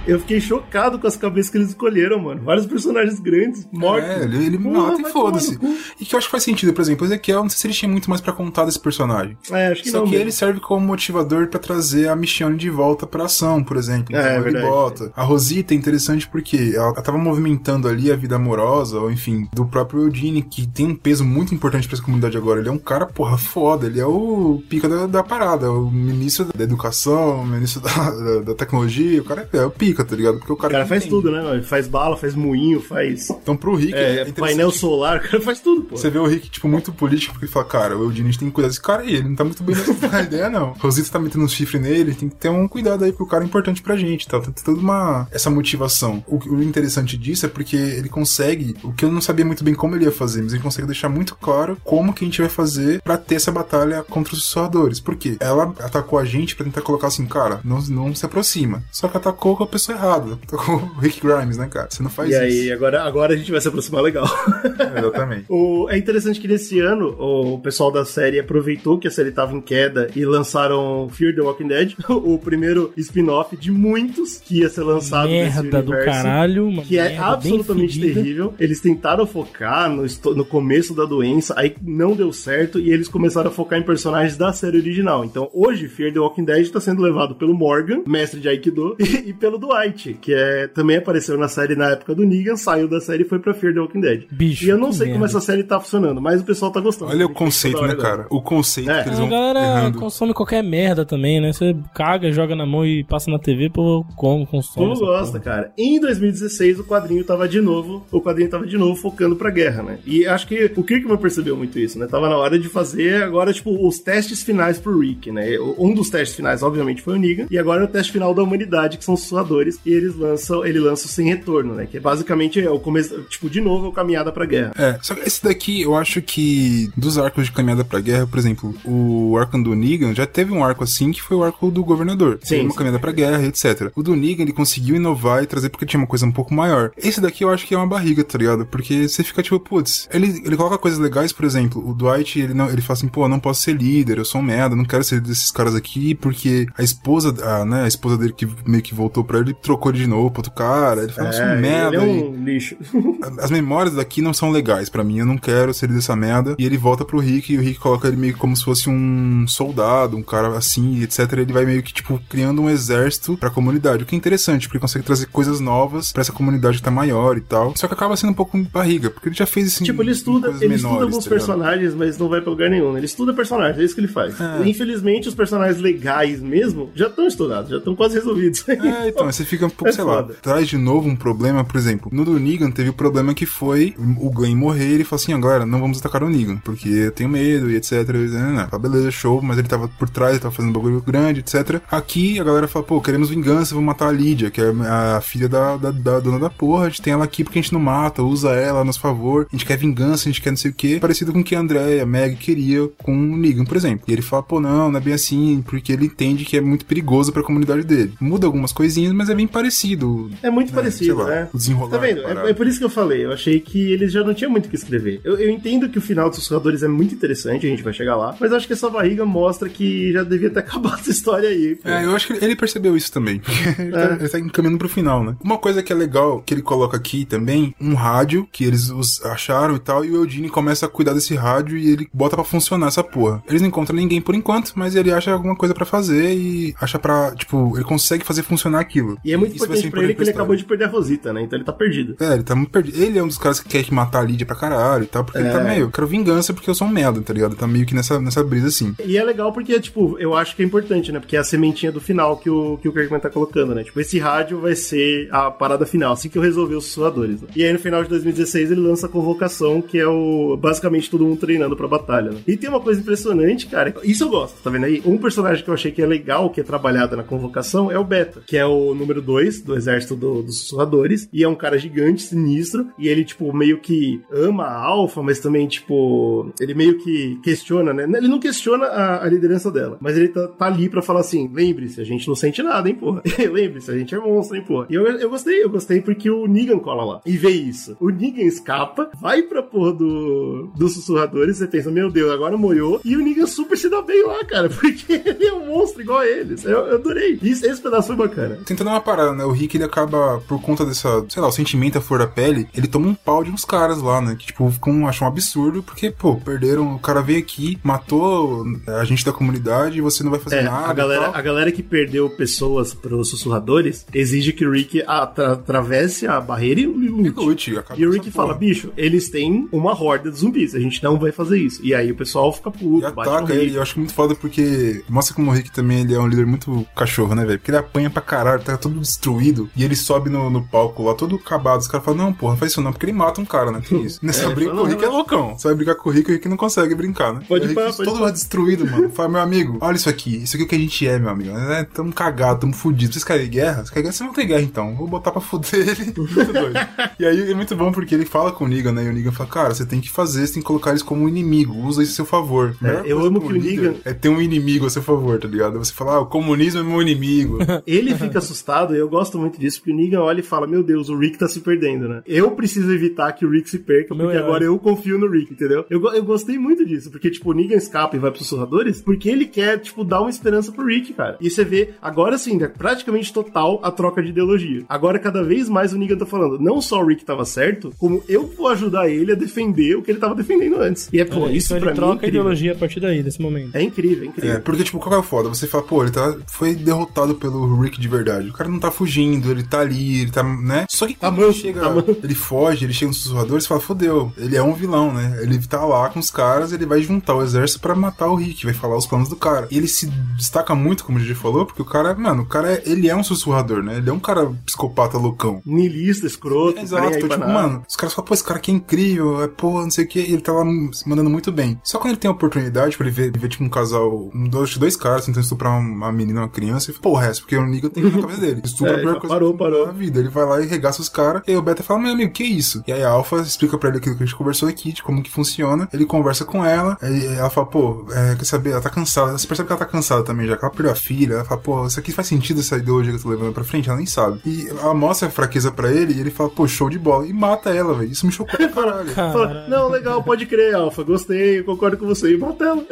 [0.07, 2.41] Eu fiquei chocado com as cabeças que eles escolheram, mano.
[2.43, 4.09] Vários personagens grandes, mortos.
[4.09, 5.59] É, ele, ele Porra, mata e foda-se.
[5.99, 7.73] E que eu acho que faz sentido, por exemplo, o Ezequiel, não sei se ele
[7.73, 9.37] tinha muito mais pra contar desse personagem.
[9.51, 10.23] É, acho que Só não que mesmo.
[10.23, 14.15] ele serve como motivador pra trazer a Michonne de volta pra ação, por exemplo.
[14.15, 14.65] É, Então é ele verdade.
[14.65, 15.11] bota.
[15.15, 19.47] A Rosita é interessante porque ela, ela tava movimentando ali a vida amorosa, ou enfim,
[19.53, 22.59] do próprio Eugene, que tem um peso muito importante pra essa comunidade agora.
[22.59, 23.87] Ele é um cara, porra, foda.
[23.87, 28.41] Ele é o pica da, da parada, o ministro da educação, o ministro da, da,
[28.41, 29.21] da tecnologia.
[29.21, 30.37] O cara é, é o pica, tá ligado?
[30.37, 31.21] Porque o O cara, cara que faz entende.
[31.21, 31.53] tudo, né?
[31.53, 33.29] Ele faz bala, faz moinho, faz.
[33.29, 35.97] Então pro Rick É, interessante painel solar, o cara faz tudo, pô.
[35.97, 38.53] Você vê o Rick, tipo, muito político, porque ele fala, cara, o gente tem que
[38.53, 40.73] cuidar desse cara aí, ele não tá muito bem nessa ideia, não.
[40.79, 43.43] Rosita tá metendo um chifre nele, tem que ter um cuidado aí, porque o cara
[43.43, 44.39] é importante pra gente, tá?
[44.39, 45.27] Tem toda uma...
[45.31, 46.23] essa motivação.
[46.27, 49.73] O, o interessante disso é porque ele consegue, o que eu não sabia muito bem
[49.73, 52.49] como ele ia fazer, mas ele consegue deixar muito claro como que a gente vai
[52.49, 54.99] fazer pra ter essa batalha contra os sussurradores.
[54.99, 55.37] Por quê?
[55.39, 58.83] Ela atacou a gente pra tentar colocar assim, cara, não, não se aproxima.
[58.91, 60.33] Só que atacou com a pessoa errada.
[60.33, 61.87] Atacou o Rick Grimes, né, cara?
[61.89, 62.41] Você não faz E isso.
[62.41, 64.25] aí, agora, agora a gente vai se aproximar legal.
[64.97, 65.45] Exatamente.
[65.49, 69.55] O- é interessante que nesse ano o pessoal da série aproveitou que a série tava
[69.55, 74.69] em queda e lançaram Fear the Walking Dead, o primeiro spin-off de muitos que ia
[74.69, 78.53] ser lançado nesse Merda do universo, caralho, uma que é absolutamente terrível.
[78.59, 80.03] Eles tentaram focar no,
[80.35, 84.37] no começo da doença, aí não deu certo e eles começaram a focar em personagens
[84.37, 85.23] da série original.
[85.25, 89.29] Então hoje Fear the Walking Dead tá sendo levado pelo Morgan, mestre de Aikido, e,
[89.29, 92.99] e pelo Dwight, que é, também apareceu na série na época do Negan, saiu da
[93.01, 94.23] série e foi pra Fear the Walking Dead.
[94.31, 95.37] Bicho, e eu não sei como merda.
[95.37, 97.11] essa série tá funcionando, mas o pessoal tá gostando.
[97.11, 98.25] Olha o conceito, né, cara?
[98.29, 99.03] O conceito É.
[99.03, 99.99] que eles A vão galera errando.
[99.99, 101.51] consome qualquer merda também, né?
[101.53, 104.85] Você caga, joga na mão e passa na TV, pô, como, consome.
[104.87, 105.43] Tu essa gosta, porra.
[105.43, 105.71] cara.
[105.77, 109.83] Em 2016, o quadrinho tava de novo, o quadrinho tava de novo focando pra guerra,
[109.83, 109.99] né?
[110.05, 112.07] E acho que o Kirkman percebeu muito isso, né?
[112.07, 115.57] Tava na hora de fazer agora, tipo, os testes finais pro Rick, né?
[115.77, 118.43] Um dos testes finais, obviamente, foi o Negan, e agora é o teste final da
[118.43, 119.23] humanidade, que são os
[119.57, 121.87] sussurradores, e eles lançam, ele lança o Sem Retorno, né?
[121.89, 124.73] Que é basicamente é o começo, tipo, de novo, a caminhada pra guerra.
[124.77, 128.37] É, só que esse daqui, eu acho que dos arcos de caminhada pra guerra, por
[128.37, 131.83] exemplo, o arco do Negan já teve um arco assim que foi o arco do
[131.83, 132.39] governador.
[132.43, 132.77] Sim, uma sim.
[132.77, 133.91] caminhada pra guerra, etc.
[133.95, 136.91] O do Negan, ele conseguiu inovar e trazer porque tinha uma coisa um pouco maior.
[136.97, 138.65] Esse daqui eu acho que é uma barriga, tá ligado?
[138.65, 142.53] Porque você fica tipo, putz, ele, ele coloca coisas legais, por exemplo, o Dwight, ele,
[142.53, 144.85] não, ele fala assim, pô, eu não posso ser líder, eu sou um merda, não
[144.85, 148.83] quero ser desses caras aqui, porque a esposa, a, né, a esposa dele que meio
[148.83, 151.59] que voltou pra ele, trocou ele de novo pra outro cara, ele eu sou um
[151.59, 151.97] merda.
[151.97, 152.75] ele é e- um lixo.
[153.39, 156.55] as memórias daqui não são legais pra mim, eu não quero ser dessa merda.
[156.57, 159.45] E ele volta pro Rick e o Rick coloca ele meio como se fosse um
[159.47, 161.31] soldado, um cara assim, etc.
[161.33, 164.77] Ele vai meio que, tipo, criando um exército pra comunidade, o que é interessante, porque
[164.77, 167.73] ele consegue trazer coisas novas pra essa comunidade que tá maior e tal.
[167.75, 169.83] Só que acaba sendo um pouco barriga, porque ele já fez assim.
[169.85, 172.95] Tipo, ele estuda, ele estuda menores, alguns tá personagens, mas não vai pra lugar nenhum.
[172.97, 174.39] Ele estuda personagens, é isso que ele faz.
[174.39, 174.67] É.
[174.67, 178.67] Infelizmente, os personagens legais mesmo já estão estudados, já estão quase resolvidos.
[178.69, 180.35] É, então, você fica um pouco, É sei lá, foda.
[180.41, 183.95] traz de novo um problema, por exemplo, no do Negan teve o problema que foi
[184.19, 187.11] o Glenn morrer e falou assim, ó, galera, não vamos atacar o Negan, porque eu
[187.11, 187.91] tenho medo e etc.
[188.09, 188.67] E, né, né.
[188.69, 191.81] Fala, beleza, show, mas ele tava por trás, ele tava fazendo um bagulho grande, etc.
[191.89, 194.69] Aqui a galera fala, pô, queremos vingança, vamos matar a Lydia, que é
[195.15, 197.61] a filha da, da, da dona da porra, a gente tem ela aqui porque a
[197.61, 200.49] gente não mata, usa ela a nosso favor, a gente quer vingança, a gente quer
[200.49, 203.37] não sei o que, parecido com o que a Andrea, a Meg queria com o
[203.37, 204.05] Negan, por exemplo.
[204.07, 206.85] E ele fala, pô, não, não é bem assim, porque ele entende que é muito
[206.85, 208.13] perigoso pra comunidade dele.
[208.19, 210.29] Muda algumas coisinhas, mas mas é bem parecido.
[210.41, 211.49] É muito né, parecido, lá, né?
[211.53, 211.91] O desenrolar.
[211.91, 212.21] Tá vendo?
[212.21, 213.25] É, é por isso que eu falei.
[213.25, 215.19] Eu achei que eles já não tinham muito o que escrever.
[215.23, 218.15] Eu, eu entendo que o final dos Sussurradores é muito interessante, a gente vai chegar
[218.15, 218.35] lá.
[218.39, 221.75] Mas eu acho que essa barriga mostra que já devia ter acabado essa história aí.
[221.75, 221.89] pô.
[221.89, 223.41] É, eu acho que ele percebeu isso também.
[223.77, 224.13] ele, tá, É.
[224.13, 225.35] ele tá encaminhando pro final, né?
[225.43, 228.91] Uma coisa que é legal, que ele coloca aqui também, um rádio que eles
[229.25, 232.45] acharam e tal, e o Eugene começa a cuidar desse rádio e ele bota pra
[232.45, 233.43] funcionar essa porra.
[233.47, 236.97] Eles não encontram ninguém por enquanto, mas ele acha alguma coisa pra fazer e acha
[236.99, 239.16] pra, tipo, ele consegue fazer funcionar aquilo.
[239.23, 241.41] E é muito Isso importante pra ele que ele acabou de perder a Rosita, né?
[241.41, 242.15] Então ele tá perdido.
[242.19, 243.01] É, ele tá muito perdido.
[243.01, 245.23] Ele é um dos caras que quer que matar a Lídia pra caralho e tal,
[245.23, 245.63] porque ele tá É.
[245.63, 247.55] meio, eu quero vingança porque eu sou um merda, tá ligado?
[247.55, 248.95] Tá meio que nessa, nessa brisa assim.
[249.05, 251.19] E é legal porque, tipo, eu acho que é importante, né?
[251.19, 253.83] Porque é a sementinha do final que o, que o Kirkman tá colocando, né?
[253.83, 257.41] Tipo, esse rádio vai ser a parada final, assim que eu resolver os sussurradores.
[257.41, 257.47] Né?
[257.55, 261.25] E aí no final de 2016 ele lança a convocação, que é o basicamente todo
[261.25, 262.31] mundo treinando pra batalha.
[262.31, 262.37] Né?
[262.47, 263.93] E tem uma coisa impressionante, cara.
[264.03, 265.01] Isso eu gosto, tá vendo aí?
[265.05, 268.03] Um personagem que eu achei que é legal, que é trabalhado na convocação, é o
[268.03, 271.29] Beta, que é o número 2 do exército do- dos sussurradores.
[271.31, 272.87] E é um cara gigante, sinistro.
[272.99, 277.93] E ele, tipo, meio que ama a Alpha, mas também, tipo, ele meio que questiona,
[277.93, 278.03] né?
[278.17, 281.49] Ele não questiona a, a liderança dela, mas ele tá, tá ali pra falar assim:
[281.53, 283.21] lembre-se, a gente não sente nada, hein, porra.
[283.51, 284.87] lembre-se, a gente é monstro, hein, porra.
[284.89, 287.95] E eu, eu gostei, eu gostei porque o Negan cola lá e vê isso.
[287.99, 292.99] O Negan escapa, vai pra porra do, dos sussurradores, você pensa, meu Deus, agora molhou.
[293.05, 296.19] E o Negan super se dá bem lá, cara, porque ele é um monstro igual
[296.19, 296.65] a eles.
[296.65, 297.39] Eu, eu adorei.
[297.41, 298.57] Isso, esse pedaço foi bacana.
[298.65, 299.43] Tentando parada, né?
[299.45, 302.67] O Rick, ele acaba, por conta dessa, sei lá, o sentimento à flor da pele,
[302.75, 304.35] ele toma um pau de uns caras lá, né?
[304.37, 309.03] Que, tipo, ficam, acham um absurdo, porque, pô, perderam, o cara veio aqui, matou a
[309.05, 310.87] gente da comunidade e você não vai fazer É, nada.
[310.89, 316.27] a galera, a galera que perdeu pessoas pros sussurradores exige que o Rick atra- atravesse
[316.27, 317.77] a barreira e lute.
[317.95, 318.59] E o Rick fala, porra.
[318.59, 321.79] bicho, eles têm uma horda de zumbis, a gente não vai fazer isso.
[321.83, 325.35] E aí o pessoal fica puto, E ataca ele, eu acho muito foda porque mostra
[325.35, 327.57] como o Rick também ele é um líder muito cachorro, né, velho?
[327.59, 331.13] Porque ele apanha pra caralho, tá todo destruído, e ele sobe no, no palco lá,
[331.13, 331.79] todo acabado.
[331.81, 333.81] Os caras falam, não, porra, não faz isso não, porque ele mata um cara, né?
[333.81, 334.19] Que isso?
[334.23, 335.57] Nessa É, briga, o Rick não, é loucão.
[335.57, 337.41] Você vai brigar com o Rick, o Rick não consegue brincar, né?
[337.47, 338.29] Pode fica pode todo pá.
[338.31, 339.09] destruído, mano.
[339.13, 341.29] Fala, meu amigo, olha isso aqui, isso aqui é o que a gente é, meu
[341.29, 341.49] amigo.
[341.57, 343.13] É, tamo cagado, tamo fudido.
[343.13, 343.75] Vocês querem guerra?
[343.77, 344.13] Vocês querem guerra?
[344.13, 344.95] Vocês vão ter guerra então.
[344.95, 346.13] Vou botar pra fuder ele.
[346.17, 346.77] Muito doido.
[347.19, 349.03] E aí é muito bom porque ele fala com o Negan, né?
[349.05, 351.23] E o Negan fala, cara, você tem que fazer, você tem que colocar eles como
[351.23, 352.75] um inimigo, usa isso a seu favor.
[352.83, 355.77] É, eu amo que o Negan- É ter um inimigo a seu favor, tá ligado?
[355.79, 357.57] Você fala, ah, o comunismo é meu inimigo.
[357.85, 360.83] Ele fica assustado e eu gosto muito disso, porque o Negan olha e fala: Meu
[360.83, 362.21] Deus, o Rick tá se perdendo, né?
[362.25, 364.47] Eu preciso evitar que o Rick se perca, Meu porque herói.
[364.49, 365.85] agora eu confio no Rick, entendeu?
[365.89, 369.29] Eu, eu gostei muito disso, porque, tipo, o Negan escapa e vai pros sussurradores, porque
[369.29, 371.37] ele quer, tipo, dar uma esperança pro Rick, cara.
[371.41, 374.83] E você vê, agora sim, né, praticamente total a troca de ideologia.
[374.89, 378.23] Agora, cada vez mais o Negan tá falando: não só o Rick tava certo, como
[378.27, 381.09] eu vou ajudar ele a defender o que ele tava defendendo antes.
[381.11, 382.41] E é, pô, Olha, isso então pra ele mim é troca a incrível.
[382.41, 383.75] ideologia a partir daí, desse momento.
[383.75, 384.55] É incrível, é incrível.
[384.55, 385.49] É, porque, tipo, qual é o foda?
[385.49, 388.51] Você fala, pô, ele tá, foi derrotado pelo Rick de verdade.
[388.57, 390.87] O cara não tá fugindo, ele tá ali, ele tá, né?
[390.89, 391.81] Só que quando ele chega,
[392.23, 395.37] ele foge, ele chega nos sussurradores e fala, fodeu, ele é um vilão, né?
[395.43, 398.65] Ele tá lá com os caras, ele vai juntar o exército pra matar o Rick,
[398.65, 399.67] vai falar os planos do cara.
[399.69, 402.73] E ele se destaca muito, como o Gigi falou, porque o cara, mano, o cara,
[402.73, 403.97] é- ele é um sussurrador, né?
[403.97, 405.61] Ele é um cara psicopata loucão.
[405.63, 409.43] Nilista, escroto, Exato, tá tipo, mano, os caras falam, pô, esse cara aqui é incrível,
[409.43, 410.63] é pô, não sei o que, ele tá lá
[410.93, 411.79] se mandando muito bem.
[411.83, 414.75] Só quando ele tem a oportunidade pra ele ver, ver tipo, um casal, um, dois,
[414.77, 417.89] dois caras tentando estuprar uma menina, uma criança, ele fala, porra, essa, porque o Negan
[417.89, 418.46] tem na cabeça dele.
[418.63, 419.87] Estupra É, a pior coisa parou, parou.
[419.87, 420.19] na vida.
[420.19, 422.43] Ele vai lá e regaça os caras, e aí o Beta fala, meu amigo, que
[422.43, 422.83] isso?
[422.87, 425.21] E aí a Alpha explica pra ele aquilo que a gente conversou aqui, de como
[425.23, 428.89] que funciona, ele conversa com ela, aí ela fala, pô, é, quer saber, ela tá
[428.89, 431.45] cansada, você percebe que ela tá cansada também, já que ela perdeu a filha, ela
[431.45, 433.87] fala, pô, isso aqui faz sentido essa ideologia que eu tô levando pra frente?
[433.89, 434.39] Ela nem sabe.
[434.45, 437.33] E ela mostra a fraqueza pra ele, e ele fala, pô, show de bola, e
[437.33, 438.11] mata ela, velho.
[438.11, 439.09] Isso me chocou pra caralho.
[439.09, 442.33] Fala, não, legal, pode crer, Alfa, gostei, concordo com você.
[442.33, 442.85] E mata ela.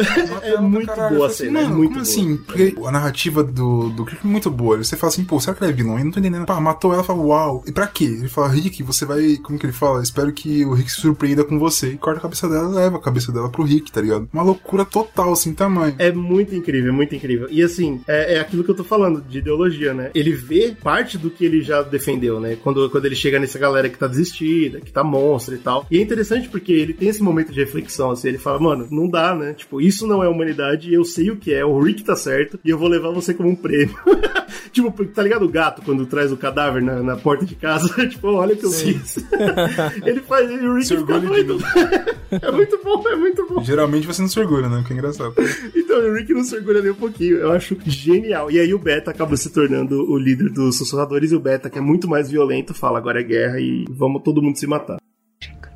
[0.44, 2.12] É muito Caralho, boa a assim, cena, é mano, muito como boa.
[2.12, 2.38] assim?
[2.38, 4.78] Porque a narrativa do, do Kirk é muito boa.
[4.78, 5.98] Você fala assim, pô, será que ela é vilão?
[5.98, 6.46] Eu não tô entendendo.
[6.46, 7.64] Pá, matou ela, fala, uau.
[7.66, 8.06] E pra quê?
[8.06, 9.38] Ele fala, Rick, você vai.
[9.38, 10.02] Como que ele fala?
[10.02, 11.92] Espero que o Rick se surpreenda com você.
[11.92, 14.28] E corta a cabeça dela leva a cabeça dela pro Rick, tá ligado?
[14.34, 15.96] Uma loucura total, assim, tamanho.
[15.98, 17.48] É muito incrível, é muito incrível.
[17.50, 20.12] E assim, é, é aquilo que eu tô falando, de ideologia, né?
[20.14, 22.58] Ele vê parte do que ele já defendeu, né?
[22.62, 25.86] Quando, quando ele chega nessa galera que tá desistida, que tá monstro e tal.
[25.90, 29.10] E é interessante porque ele tem esse momento de reflexão, assim, ele fala, mano, não
[29.10, 29.54] dá, né?
[29.54, 32.70] Tipo, isso não é humanidade, eu sei o que é, o Rick tá certo, e
[32.70, 33.96] eu vou levar você como um prêmio.
[34.72, 37.88] tipo, tá ligado o gato quando traz o cadáver na, na porta de casa?
[38.08, 39.18] tipo, olha o que eu fiz.
[40.06, 41.66] ele faz, e o Rick Se fica orgulha de doido.
[42.32, 43.64] é muito bom, é muito bom.
[43.64, 44.84] Geralmente você não se orgulha, né?
[44.86, 45.34] Que é engraçado.
[45.76, 47.38] Então, o Rick não se orgulha nem um pouquinho.
[47.38, 48.50] Eu acho genial.
[48.52, 51.78] E aí o Beta acaba se tornando o líder dos sussurradores e o Beta, que
[51.78, 54.98] é muito mais violento, fala agora é guerra e vamos todo mundo se matar.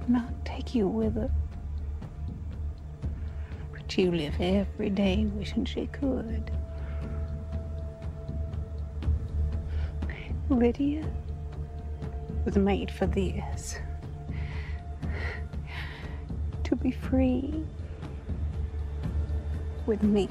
[0.09, 1.29] not take you with her.
[3.71, 6.51] But you live every day wishing she could.
[10.49, 11.05] Lydia
[12.43, 13.77] was made for this.
[16.63, 17.63] To be free
[19.85, 20.27] with me.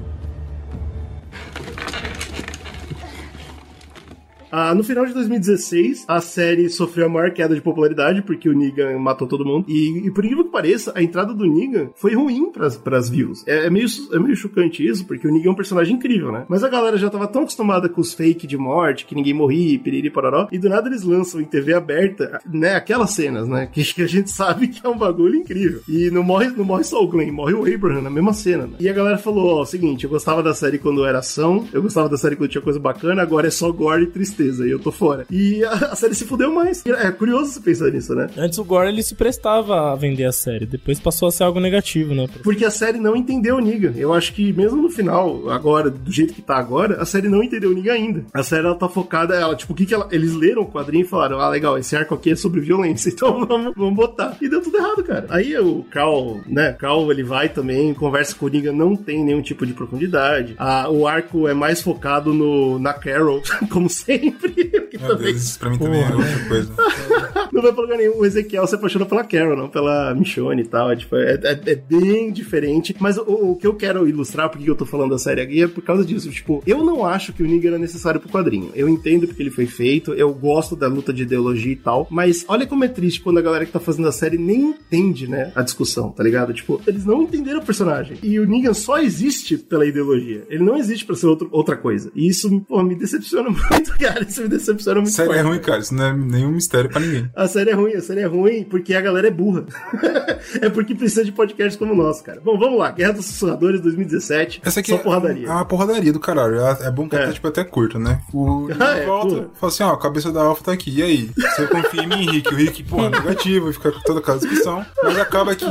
[4.51, 8.57] Ah, no final de 2016, a série sofreu a maior queda de popularidade, porque o
[8.57, 9.65] Negan matou todo mundo.
[9.69, 13.47] E, e por incrível que pareça, a entrada do Negan foi ruim pras, pras views.
[13.47, 16.45] É, é meio, é meio chocante isso, porque o Negan é um personagem incrível, né?
[16.49, 19.79] Mas a galera já tava tão acostumada com os fake de morte, que ninguém morria,
[19.79, 23.83] piriri pororó, e do nada eles lançam em TV aberta, né, aquelas cenas, né, que,
[23.83, 25.81] que a gente sabe que é um bagulho incrível.
[25.89, 28.67] E não morre, não morre só o Glenn, morre o Abraham na mesma cena.
[28.67, 28.77] Né?
[28.81, 32.09] E a galera falou, ó, seguinte, eu gostava da série quando era ação, eu gostava
[32.09, 34.93] da série quando tinha coisa bacana, agora é só gore e tristeza, e eu tô
[34.93, 35.27] fora.
[35.31, 36.85] E a, a série se fudeu mais.
[36.87, 38.29] É curioso você pensar nisso, né?
[38.37, 41.61] Antes o Gore ele se prestava a vender a série, depois passou a ser algo
[41.61, 42.27] negativo, né?
[42.43, 43.93] Porque a série não entendeu o Negan.
[43.97, 47.43] Eu acho que mesmo no final, agora, do jeito que tá agora, a série não
[47.43, 48.25] entendeu o Negan ainda.
[48.33, 51.05] A série ela tá focada, ela, tipo, o que que ela, eles leram o quadrinho
[51.05, 54.37] e falaram: "Ah, legal, esse arco aqui é sobre violência, então vamos, vamos botar".
[54.41, 55.27] E deu tudo errado, cara.
[55.31, 59.43] Aí o Carl, né, Carl ele vai também, conversa com o Negan, não tem nenhum
[59.43, 60.55] tipo de profundidade.
[60.59, 64.28] Ah, o arco é mais focado no na Carol, como sempre.
[64.33, 66.73] Que Meu Deus, isso pra mim também é outra coisa.
[67.53, 68.17] não vai pra lugar nenhum.
[68.19, 70.91] O Ezequiel se apaixona pela Carol, não pela Michonne e tal.
[70.91, 72.95] É, tipo, é, é- é bem diferente.
[72.99, 73.23] Mas o,
[73.53, 76.05] o que eu quero ilustrar, porque eu tô falando da série aqui, é por causa
[76.05, 76.31] disso.
[76.31, 78.71] Tipo, eu não acho que o Negan era necessário pro quadrinho.
[78.75, 82.07] Eu entendo porque ele foi feito, eu gosto da luta de ideologia e tal.
[82.11, 85.29] Mas olha como é triste quando a galera que tá fazendo a série nem entende,
[85.29, 86.53] né, a discussão, tá ligado?
[86.53, 88.17] Tipo, eles não entenderam o personagem.
[88.23, 90.45] E o Negan só existe pela ideologia.
[90.49, 92.11] Ele não existe pra ser outro, outra coisa.
[92.15, 94.18] E isso, pô, me decepciona muito, cara.
[94.27, 95.15] Isso me decepciona muito.
[95.15, 95.49] Sério, é forte.
[95.49, 95.79] ruim, cara.
[95.81, 97.31] Isso não é nenhum mistério pra ninguém.
[97.35, 99.65] A série é ruim, a série é ruim porque a galera é burra.
[100.61, 102.41] é porque precisa de podcasts como o nosso, cara.
[102.45, 102.91] Bom, vamos lá.
[102.91, 104.63] Guerra dos Sussurradores 2017.
[104.65, 105.47] Essa aqui só é porradaria.
[105.49, 106.61] É uma porradaria do caralho.
[106.61, 107.25] É, é bom que É.
[107.25, 107.33] é.
[107.33, 108.21] tipo, até curto, né?
[108.33, 110.91] O Ah, é, volta, fala assim, ó, a cabeça da Alpha tá aqui.
[110.99, 111.31] E aí?
[111.37, 112.53] Você confia em mim, Rick?
[112.53, 114.85] O Rick, porra, negativo, fica com toda aquela discussão.
[115.03, 115.67] Mas acaba que,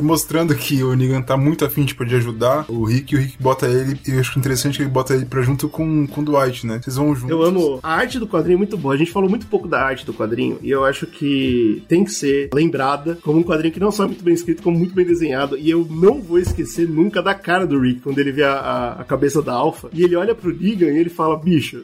[0.00, 3.36] mostrando que o Negan tá muito afim, tipo, de ajudar o Rick, e o Rick
[3.40, 6.24] bota ele, e eu acho interessante que ele bota ele pra junto com, com o
[6.24, 6.80] Dwight, né?
[6.82, 7.30] Vocês vão juntos.
[7.30, 7.80] Eu amo.
[7.88, 8.92] A arte do quadrinho é muito boa.
[8.94, 12.10] A gente falou muito pouco da arte do quadrinho e eu acho que tem que
[12.10, 15.06] ser lembrada como um quadrinho que não só é muito bem escrito, como muito bem
[15.06, 15.56] desenhado.
[15.56, 18.92] E eu não vou esquecer nunca da cara do Rick quando ele vê a, a-
[19.00, 21.82] a cabeça da Alpha e ele olha pro Negan e ele fala: bicho.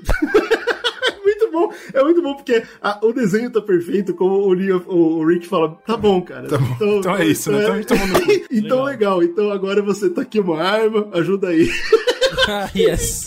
[1.08, 4.82] É muito bom, é muito bom porque a- o desenho tá perfeito, como o, Negan-
[4.86, 6.48] o- o Rick fala, tá bom, cara.
[6.48, 6.98] Tá bom.
[6.98, 7.62] Então é isso, né?
[7.62, 8.32] Então a gente toma no cu.
[8.54, 11.66] Então legal, então agora você tá aqui uma arma, ajuda aí.
[12.48, 13.24] Ah, yes.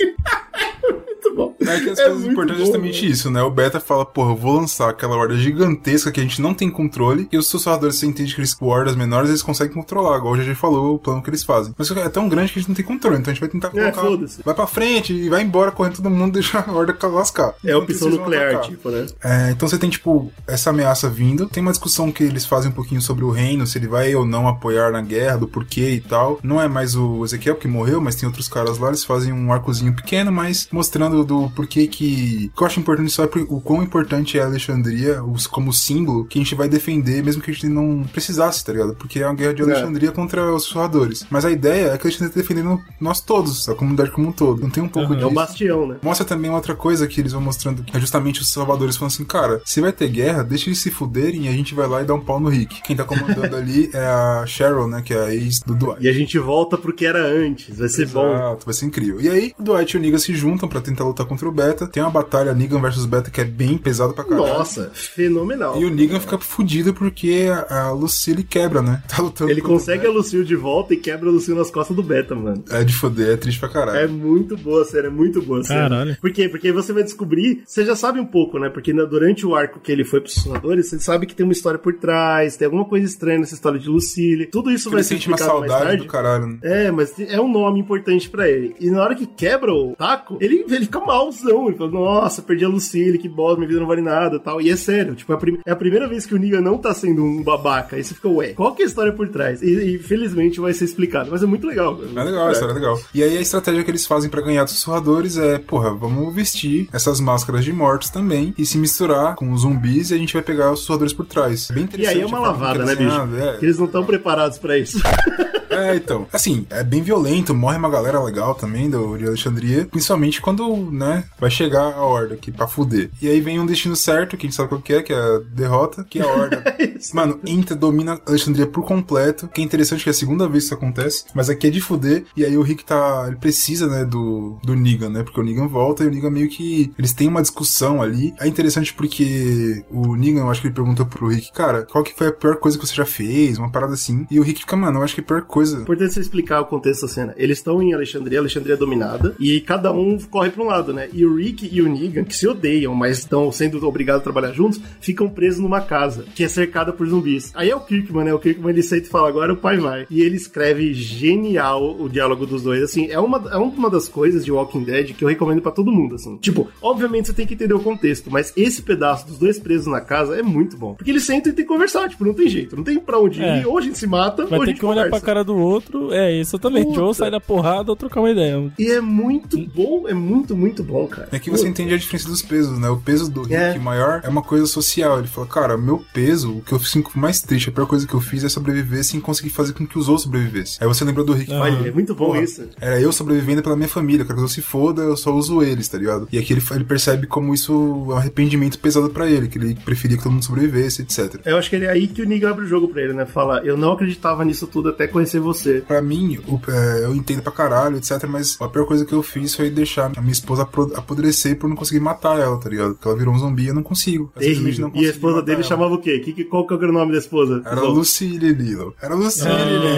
[1.67, 3.41] É que as É coisas importantes é bom, justamente isso, né?
[3.43, 6.69] O Beta fala, porra, eu vou lançar aquela horda gigantesca que a gente não tem
[6.69, 10.37] controle, e os sussurradores, você entende que eles, hordas menores, eles conseguem controlar, igual o
[10.37, 11.73] GG falou, o plano que eles fazem.
[11.77, 13.67] Mas é tão grande que a gente não tem controle, então a gente vai tentar
[13.69, 14.01] É, colocar.
[14.01, 14.41] foda-se.
[14.43, 17.53] vai pra frente e vai embora correndo todo mundo, deixa a horda lascar.
[17.63, 18.69] É a opção nuclear, atacar.
[18.69, 19.05] tipo, né?
[19.23, 21.47] É, então você tem, tipo, essa ameaça vindo.
[21.47, 24.25] Tem uma discussão que eles fazem um pouquinho sobre o reino, se ele vai ou
[24.25, 26.39] não apoiar na guerra, do porquê e tal.
[26.43, 29.51] Não é mais o Ezequiel que morreu, mas tem outros caras lá, eles fazem um
[29.51, 32.51] arcozinho pequeno, mas mostrando do porquê que.
[32.53, 35.47] O que eu acho importante só é por- o quão importante é a Alexandria os-
[35.47, 38.93] como símbolo que a gente vai defender, mesmo que a gente não precisasse, tá ligado?
[38.95, 39.65] Porque é uma guerra de É.
[39.65, 41.25] Alexandria contra os sussurradores.
[41.29, 44.31] Mas a ideia é que a gente tá defendendo nós todos, a comunidade como um
[44.31, 44.61] todo.
[44.61, 45.31] Não tem um pouco É o disso.
[45.33, 45.95] bastião, né?
[46.03, 49.25] Mostra também outra coisa que eles vão mostrando, que é justamente os salvadores falando assim,
[49.25, 52.05] cara, se vai ter guerra, deixa eles se fuderem e a gente vai lá e
[52.05, 52.81] dá um pau no Rick.
[52.83, 56.03] Quem tá comandando ali é a Cheryl, né, que é a ex do Dwight.
[56.05, 58.35] E a gente volta pro que era antes, vai ser bom.
[58.35, 59.19] Exato, vai ser incrível.
[59.21, 61.87] E aí, o Dwight e o Negan se juntam pra tentar lutar contra o Beta.
[61.87, 64.47] Tem uma batalha Negan versus Beta que é bem pesada pra caralho.
[64.47, 65.79] Nossa, fenomenal.
[65.81, 69.03] E o Negan fica fudido porque a a Lucille quebra, né?
[69.07, 72.03] Tá lutando Ele consegue a Lucille de volta e quebra a Lucille nas costas do
[72.03, 72.63] Beta, mano.
[72.69, 73.97] É de foder, é triste pra caralho.
[73.97, 75.79] É muito boa a série, é muito boa a série.
[75.79, 76.17] Caralho.
[76.19, 76.49] Por quê?
[76.49, 78.69] Porque você vai descobrir, você já sabe um pouco, né?
[78.69, 81.79] Porque durante o arco que ele foi pros Sussurradores, você sabe que tem uma história
[81.79, 84.45] por trás, tem alguma coisa estranha nessa história de Lucille.
[84.47, 86.03] Tudo isso Ele vai ser sente uma explicado mais saudade tarde.
[86.05, 86.57] do caralho, né?
[86.61, 88.75] É, mas é um nome importante pra ele.
[88.79, 90.99] E na hora que quebra o taco, ele, ele fica
[91.43, 94.61] Ele fala, nossa, perdi a Lucille, que bosta, minha vida não vale nada tal.
[94.61, 96.77] E é sério, tipo, é a, prim- é a primeira vez que o Negan não
[96.77, 97.95] tá sendo um babaca.
[97.95, 99.61] Aí você fica, ué, qual que é a história por trás?
[99.61, 101.29] E, e felizmente vai ser explicado.
[101.31, 101.99] Mas é muito legal.
[102.15, 102.99] É legal, a história é legal.
[103.13, 106.87] E aí a estratégia que eles fazem pra ganhar dos sussurradores é, porra, vamos vestir
[106.93, 110.41] essas máscaras de mortos também e se misturar com os zumbis e a gente vai
[110.41, 111.69] pegar os sussurradores por trás.
[111.69, 112.15] É bem E interessante.
[112.15, 113.09] aí é uma forma lavada, né, é bicho?
[113.09, 113.57] desenhado, é.
[113.61, 114.99] Eles não estão preparados pra isso.
[115.69, 116.27] É, então.
[116.31, 121.23] Assim, é bem violento, morre uma galera legal também do, de Alexandria, principalmente quando, né,
[121.39, 123.09] vai chegar a Horda aqui pra fuder.
[123.21, 125.17] E aí vem um destino certo, que a gente sabe qual que é, que é
[125.17, 126.63] a derrota, que é a Horda.
[127.13, 130.67] Mano, entra, domina Alexandria por completo, que é interessante que é a segunda vez que
[130.67, 134.03] isso acontece, mas aqui é de fuder, e aí o Rick tá, ele precisa, né,
[134.03, 137.27] do, do Negan, né, porque o Negan volta e o Negan meio que, eles têm
[137.27, 138.33] uma discussão ali.
[138.39, 142.13] É interessante porque o Negan, eu acho que ele pergunta pro Rick, cara, qual que
[142.15, 143.57] foi a pior coisa que você já fez?
[143.57, 144.25] Uma parada assim.
[144.29, 145.81] E o Rick fica, mano, eu acho que a pior coisa.
[145.81, 147.33] Importante você explicar o contexto da cena.
[147.37, 151.09] Eles estão em Alexandria, Alexandria é dominada, e cada um corre pra um lado, né?
[151.13, 154.51] E o Rick e o Negan, que se odeiam, mas estão sendo obrigados a trabalhar
[154.53, 157.51] juntos, ficam presos numa casa, que é cercada por zumbis.
[157.55, 158.33] Aí é o Kirkman, né?
[158.33, 160.05] O Kirkman ele senta e fala, agora o pai vai.
[160.09, 162.81] E ele escreve genial o diálogo dos dois.
[162.83, 165.91] Assim, é uma, é uma das coisas de Walking Dead que eu recomendo pra todo
[165.91, 166.37] mundo, assim.
[166.37, 170.01] Tipo, obviamente você tem que entender o contexto, mas esse pedaço dos dois presos na
[170.01, 170.93] casa é muito bom.
[170.95, 173.41] Porque eles sentam e tem que conversar, tipo, não tem jeito, não tem pra onde
[173.41, 173.61] É.
[173.61, 173.65] ir.
[173.67, 175.25] Ou a gente se mata, Vai ou a ter gente que olhar pra conversa.
[175.25, 176.13] cara do outro.
[176.13, 176.87] É, exatamente.
[176.87, 177.01] Puta.
[177.01, 178.71] Ou sai da porrada ou trocar uma ideia.
[178.77, 181.29] E é muito bom, é muito, muito bom, cara.
[181.31, 181.69] É que você Puta.
[181.69, 182.89] entende a diferença dos pesos, né?
[182.89, 183.77] O peso do Rick É.
[183.79, 185.19] maior é uma coisa social.
[185.19, 188.13] Ele fala, cara, meu peso, o que eu sinto mais triste, a pior coisa que
[188.13, 190.77] eu fiz é sobreviver sem conseguir fazer com que os outros sobrevivessem.
[190.81, 191.51] Aí você lembrou do Rick.
[191.53, 192.63] Olha, é muito bom Porra, isso.
[192.79, 195.87] Era eu sobrevivendo pela minha família, quero que eu se foda, eu só uso eles,
[195.87, 196.27] tá ligado?
[196.31, 199.75] E aqui ele, ele percebe como isso é um arrependimento pesado pra ele, que ele
[199.75, 201.39] preferia que todo mundo sobrevivesse, etc.
[201.45, 203.25] Eu acho que é aí que o Negan abre o jogo pra ele, né?
[203.25, 205.81] Fala, eu não acreditava nisso tudo até conhecer você.
[205.87, 208.23] Pra mim, o- é, eu entendo pra caralho, etc.
[208.27, 210.63] Mas a pior coisa que eu fiz foi deixar a minha esposa
[210.95, 212.93] apodrecer por não conseguir matar ela, tá ligado?
[212.95, 214.31] Porque ela virou um zumbi e eu não consigo.
[214.35, 215.63] Eu simplesmente não E a esposa dele ela.
[215.67, 216.19] chamava o quê?
[216.19, 217.61] Que, que, qual que era o nome da esposa?
[217.65, 218.93] Era Lucille Lilo.
[219.01, 219.47] Era Lucille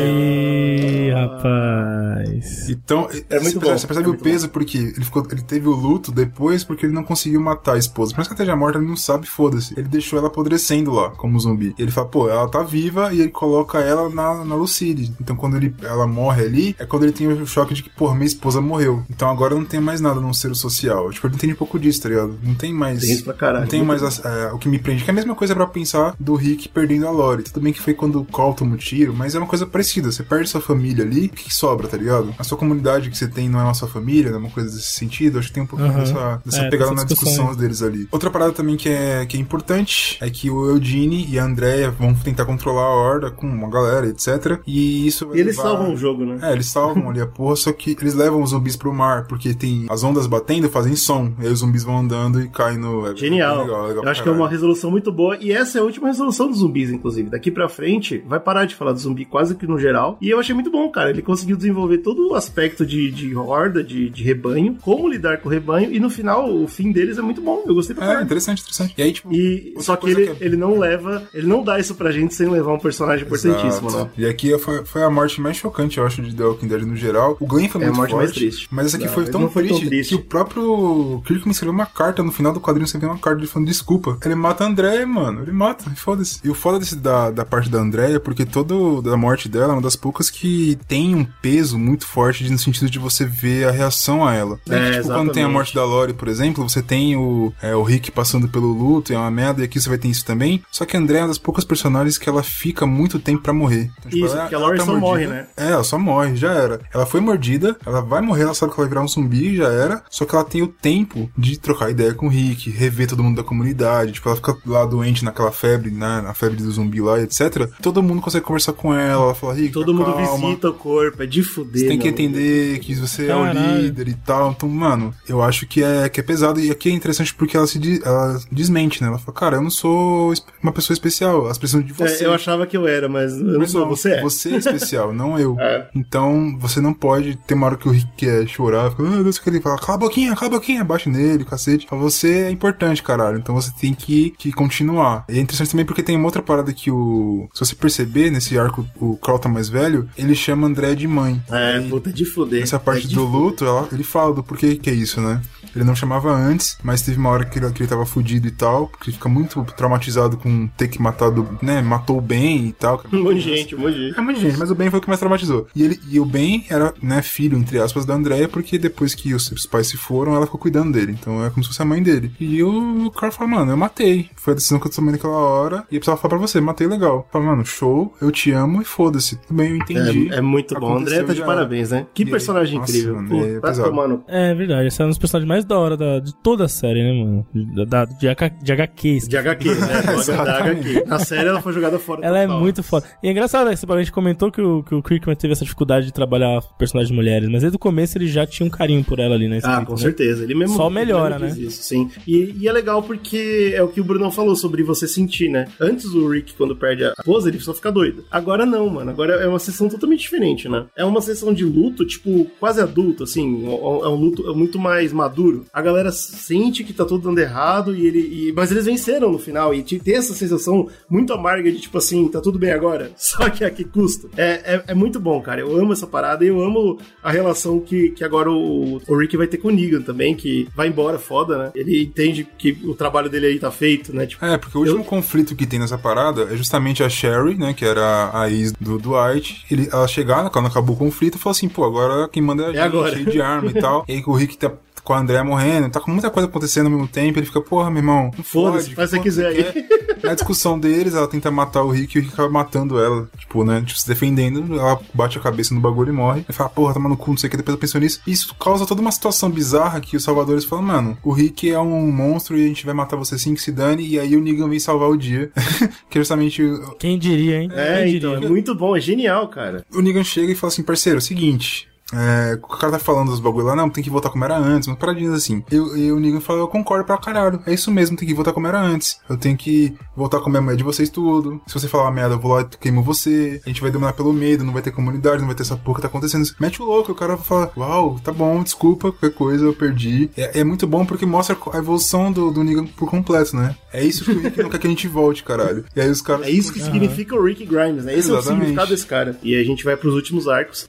[0.10, 2.70] Ih, rapaz.
[2.70, 5.26] Então, É você muito percebe, bom, você percebe é o muito peso porque ele, ficou,
[5.32, 8.12] ele teve o luto depois porque ele não conseguiu matar a esposa.
[8.12, 9.74] Por mais que ela esteja morta, ele não sabe, foda-se.
[9.78, 11.74] Ele deixou ela apodrecendo lá, como zumbi.
[11.78, 15.12] E ele fala, pô, ela tá viva e ele coloca ela na, na Lucille.
[15.20, 18.14] Então quando ele, ela morre ali, é quando ele tem o choque de que, pô,
[18.14, 19.04] minha esposa morreu.
[19.10, 21.12] Então agora não tem mais nada não ser o social.
[21.12, 22.38] Tipo, ele entende um pouco disso, tá ligado?
[22.44, 23.00] Não tem mais.
[23.02, 23.62] Tem isso pra caralho.
[23.62, 25.04] Não tem mais a- é, o que me prende.
[25.04, 27.44] Que é a mesma coisa pra pensar do Rick perdendo a Lori.
[27.44, 30.12] Tudo bem que foi quando o Cole toma o tiro, mas é uma coisa parecida.
[30.12, 32.34] Você perde sua família ali, o que, que sobra, tá ligado?
[32.38, 34.70] A sua comunidade que você tem não é a sua família, não é uma coisa
[34.70, 35.40] desse sentido.
[35.40, 36.00] Acho que tem um pouquinho Aham.
[36.04, 38.08] dessa, dessa É, pegada dessa na discussão discussão deles ali.
[38.12, 41.92] Outra parada também que é, que é importante é que o Eugene e a Andrea
[41.92, 44.60] vão tentar controlar a horda com uma galera, etc.
[44.66, 46.40] E isso vai E eles salvam o jogo, né?
[46.42, 49.54] é, eles salvam ali a porra, só que eles levam os zumbis pro mar, porque
[49.54, 53.08] tem as ondas batendo, fazem som, e aí os zumbis vão andando e caem no.
[53.08, 53.60] é- Genial.
[53.60, 55.38] é legal, é legal eu acho que é uma resolução muito boa.
[55.40, 57.30] E essa é a última resolução dos zumbis, inclusive.
[57.30, 60.18] Daqui pra frente, vai parar de falar do zumbi quase que no geral.
[60.22, 61.10] E eu achei muito bom, cara.
[61.10, 65.50] Ele conseguiu desenvolver todo o aspecto de, de horda, de, de rebanho, como lidar com
[65.50, 65.92] o rebanho.
[65.92, 67.64] E no final, o fim deles é muito bom.
[67.66, 68.26] Eu gostei pra É, caralho.
[68.26, 68.94] interessante, interessante.
[68.98, 69.34] E aí, tipo.
[69.34, 72.34] E só que ele, que é- ele não leva, ele não dá isso pra gente
[72.34, 74.06] sem levar um personagem importantíssimo, Exato.
[74.06, 74.10] né?
[74.18, 76.96] E aqui foi, foi a morte mais chocante, eu acho, de The Walking Dead no
[76.96, 77.38] geral.
[77.40, 78.24] O Glenn foi É a muito morte forte.
[78.26, 78.68] mais triste.
[78.72, 80.10] Mas essa aqui Não, foi tão, foi tão triste, triste.
[80.10, 82.88] que o próprio Kirkman escreveu uma carta no final do quadrinho.
[82.88, 84.18] Você vê uma carta falando desculpa.
[84.26, 85.42] Ele mata a Andréia, mano.
[85.42, 86.40] Ele mata, foda-se.
[86.44, 88.70] E o foda desse, da, da parte da Andréia é porque toda
[89.02, 92.60] da morte dela é uma das poucas que tem um peso muito forte de- no
[92.60, 94.60] sentido de você ver a reação a ela.
[94.70, 97.84] É, tipo, quando tem a morte da Lori, por exemplo, você tem o, é, o
[97.84, 100.62] Rick passando pelo luto, é uma merda, e aqui você vai ter isso também.
[100.72, 103.54] Só que a Andrea é uma das poucas personagens que ela fica muito tempo pra
[103.54, 103.90] morrer.
[104.06, 105.46] Então, Isso, porque a Lori só morre, né?
[105.58, 106.80] É, ela só morre, já era.
[106.94, 109.68] Ela foi mordida, ela vai morrer, ela sabe que ela vai virar um zumbi, já
[109.70, 110.04] era.
[110.10, 113.38] Só que ela tem o tempo de trocar ideia com o Rick, rever todo mundo
[113.38, 114.12] da comunidade.
[114.14, 116.22] Tipo, ela fica lá doente naquela febre, né?
[116.22, 117.70] Na febre do zumbi lá, etc.
[117.82, 120.48] Todo mundo consegue conversar com ela, ela fala, Rick, Todo mundo calma.
[120.48, 121.82] visita o corpo, é de fuder.
[121.82, 123.82] Você tem que entender que você é o Caralho.
[123.82, 124.52] líder e tal.
[124.52, 126.60] Então, mano, eu acho que é, que é pesado.
[126.60, 129.08] E aqui é interessante porque ela se di- ela desmente, né?
[129.10, 131.46] Ela fala, cara, eu não sou uma pessoa especial.
[131.46, 132.24] Elas precisam de você.
[132.24, 133.82] É, eu achava que eu era, mas eu não sou.
[133.82, 134.22] não, Você é.
[134.22, 134.79] Você é especial,
[135.14, 135.56] não eu.
[135.60, 135.88] É.
[135.96, 139.38] Então, você não pode ter uma hora que o Rick quer chorar, fica, ah, Deus,
[139.40, 141.88] que ele fala, cala a boquinha, cala a boquinha, bate nele, cacete.
[141.88, 143.38] Fala, Você é importante, caralho.
[143.38, 145.26] Então você tem que, que continuar.
[145.30, 147.48] E é interessante também porque tem uma outra parada que o.
[147.54, 151.42] Se você perceber, nesse arco, o Carl tá mais velho, ele chama André de mãe.
[151.52, 152.64] É, puta, de fuder.
[152.64, 155.42] Essa parte É de do luto, ela- ele fala do porquê que é isso, né?
[155.76, 158.52] Ele não chamava antes, mas teve uma hora que ele, que ele tava fudido e
[158.52, 161.82] tal, porque ele fica muito traumatizado com ter que matar do, né?
[161.82, 163.04] Matou o Ben e tal.
[163.12, 164.18] Um monte de gente, um monte de gente.
[164.20, 165.68] É muita gente, mas o Ben foi o que mais traumatizou.
[165.76, 169.34] E, ele, e o Ben era, né, filho, entre aspas, da Andrea, porque depois que
[169.34, 171.16] os, os pais se foram, ela ficou cuidando dele.
[171.20, 172.32] Então é como se fosse a mãe dele.
[172.40, 174.30] E o Carl fala, mano, eu matei.
[174.36, 175.78] Foi a decisão que eu tomei naquela hora.
[175.92, 177.28] E eu precisava falar pra você, matei legal.
[177.32, 179.36] Fala, mano, show, eu te amo e foda-se.
[179.38, 180.30] Tudo bem, eu entendi.
[180.34, 180.98] É, é muito bom.
[180.98, 181.46] André tá de já.
[181.46, 182.06] parabéns, né?
[182.14, 183.16] Que E aí, personagem nossa, incrível.
[183.16, 185.96] mano, Pô, é tomar no- É verdade, esse é um dos personagens mais da hora
[185.98, 187.48] da, de toda a série, né, mano?
[187.76, 189.28] Da, da- de, H- de HQs.
[189.28, 189.76] De HQ, né?
[190.40, 190.58] Da.
[190.60, 191.04] HQ.
[191.08, 192.60] Na série ela foi jogada fora Ela é total.
[192.62, 193.06] muito foda.
[193.24, 193.74] E é engraçado, né?
[193.74, 197.50] A gente comentou que o, que o Kirkman teve essa dificuldade de trabalhar personagens mulheres,
[197.50, 199.60] mas desde o começo ele já tinha um carinho por ela ali, né?
[199.64, 200.44] Ah, com certeza.
[200.44, 200.76] Ele mesmo.
[200.76, 201.68] Só melhora, mesmo né?
[201.68, 202.10] Isso, sim.
[202.28, 205.66] E, e é legal porque é o que o Brunão falou sobre você sentir, né?
[205.80, 208.24] Antes o Rick, quando perde a esposa, ele só fica doido.
[208.32, 209.10] Agora não, mano.
[209.12, 210.86] Agora é uma sessão totalmente diferente, né?
[210.96, 213.66] É uma sessão de luto, tipo, quase adulto, assim.
[213.66, 215.49] É um luto muito mais maduro.
[215.74, 218.20] A galera sente que tá tudo dando errado e ele.
[218.20, 219.74] e- mas eles venceram no final.
[219.74, 223.12] E te- tem essa sensação muito amarga de tipo assim, tá tudo bem agora.
[223.18, 224.28] Só que a que custa.
[224.38, 225.62] É, é, é muito bom, cara.
[225.62, 229.36] Eu amo essa parada e eu amo a relação que, que agora o, o Rick
[229.38, 231.72] vai ter com o Negan também, que vai embora foda, né?
[231.76, 234.26] Ele entende que o trabalho dele aí tá feito, né?
[234.26, 237.74] Tipo, É, porque o último conflito que tem nessa parada é justamente a Sherry, né,
[237.74, 239.66] que era a ex do Dwight.
[239.70, 242.70] Ele, ela chegar, quando acabou o conflito, falou assim, pô, agora quem manda é a
[242.72, 243.12] gente, agora.
[243.14, 244.06] cheio de arma e tal.
[244.08, 244.72] E aí o Rick tá
[245.10, 247.90] com a Andrea morrendo, tá com muita coisa acontecendo ao mesmo tempo, ele fica, porra,
[247.90, 249.64] meu irmão, Foda-se, faz o que quiser aí.
[249.64, 249.88] quer?
[250.22, 253.64] Na discussão deles, ela tenta matar o Rick e o Rick acaba matando ela, tipo,
[253.64, 256.42] né, tipo, se defendendo, ela bate a cabeça no bagulho e morre.
[256.48, 258.22] Ele fala, porra, tá no cu, não sei o que, depois eu penso nisso.
[258.28, 262.12] Isso causa toda uma situação bizarra que os salvadores falam, mano, o Rick é um
[262.12, 264.70] monstro e a gente vai matar você assim que se dane, e aí o Negan
[264.70, 265.50] vem salvar o dia.
[266.08, 267.70] que é justamente o- Quem diria, hein?
[267.74, 268.46] É, Quem então, diria?
[268.46, 269.84] é muito bom, é genial, cara.
[269.92, 271.89] o Negan chega e fala assim, parceiro, é o seguinte.
[272.14, 274.88] É, o cara tá falando dos bagulho lá, não, tem que voltar como era antes,
[274.88, 275.64] umas paradinhas assim.
[275.72, 277.62] Eu, e o Negan fala, eu concordo pra caralho.
[277.66, 279.20] É isso mesmo, tem que voltar como era antes.
[279.30, 281.62] Eu tenho que voltar como é a mulher de vocês tudo.
[281.68, 283.62] Se você falar uma merda, eu vou lá e queimo você.
[283.66, 285.98] A gente vai dominar pelo medo, não vai ter comunidade, não vai ter essa porra
[285.98, 286.50] que tá acontecendo.
[286.60, 290.30] Mete o louco, o cara fala, uau, tá bom, desculpa, qualquer coisa, eu perdi.
[290.36, 293.76] É, é muito bom porque mostra a evolução do, do Negan por completo, né?
[293.92, 295.86] É isso que o Rick não quer que a gente volte, caralho.
[295.96, 296.48] E aí os caras.
[296.48, 298.16] É isso que significa o Rick Grimes, né?
[298.16, 298.60] Esse é o Exatamente.
[298.62, 299.38] significado desse cara.
[299.42, 300.88] E a gente vai pros últimos arcos.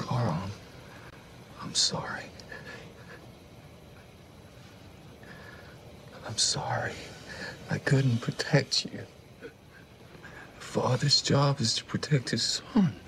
[0.00, 0.40] Carl,
[1.62, 2.24] I'm sorry.
[6.26, 6.94] I'm sorry.
[7.70, 9.00] I couldn't protect you.
[9.42, 12.99] A father's job is to protect his son.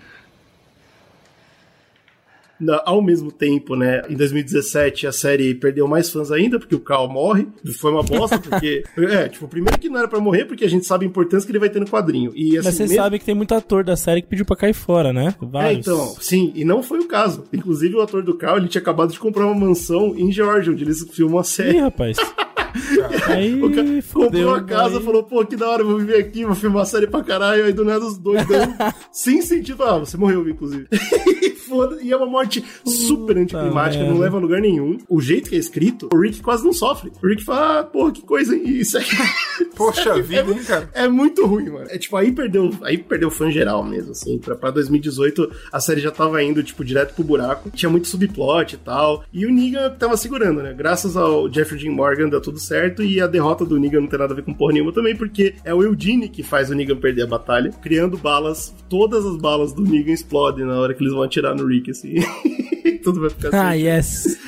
[2.84, 7.08] Ao mesmo tempo, né, em 2017 a série perdeu mais fãs ainda, porque o Carl
[7.08, 7.46] morre.
[7.78, 8.84] Foi uma bosta, porque.
[8.98, 11.52] é, tipo, primeiro que não era pra morrer, porque a gente sabe a importância que
[11.52, 12.32] ele vai ter no quadrinho.
[12.34, 14.56] E assim, Mas você mesmo- sabe que tem muito ator da série que pediu pra
[14.56, 15.34] cair fora, né?
[15.40, 15.86] É, Vários.
[15.86, 17.44] então, sim, e não foi o caso.
[17.52, 20.84] Inclusive, o ator do Carl, ele tinha acabado de comprar uma mansão em Georgia, onde
[20.84, 21.76] eles filmam a série.
[21.78, 22.16] Ih, rapaz.
[23.28, 26.16] Aí O cara comprou fudeu, uma casa, aí- falou, pô, que da hora, vou viver
[26.16, 27.64] aqui, vou filmar a série pra caralho.
[27.64, 28.58] Aí do nada os dois dão
[29.12, 29.82] sem sentido.
[29.82, 30.86] Ah, você morreu, inclusive.
[32.02, 34.98] E é uma morte super anticlimática, não leva a lugar nenhum.
[35.08, 37.10] O jeito que é escrito, o Rick quase não sofre.
[37.22, 39.16] O Rick fala, ah, porra, que coisa, e isso aqui.
[39.74, 40.90] Poxa vida, hein, cara?
[40.92, 41.86] É muito ruim, mano.
[41.88, 44.38] É tipo, aí perdeu, aí perdeu fã geral mesmo, assim.
[44.38, 47.70] Pra, pra 2018, a série já tava indo, tipo, direto pro buraco.
[47.70, 49.24] Tinha muito subplot e tal.
[49.32, 50.74] E o Negan tava segurando, né?
[50.76, 53.02] Graças ao Jeffrey Dean Morgan deu tudo certo.
[53.02, 55.54] E a derrota do Negan não tem nada a ver com porra nenhuma também, porque
[55.64, 58.74] é o Eugene que faz o Negan perder a batalha, criando balas.
[58.88, 62.14] Todas as balas do Negan explodem na hora que eles vão atirar no Rick, assim.
[63.02, 63.82] Tudo vai ficar Ah, assim.
[63.82, 64.38] yes.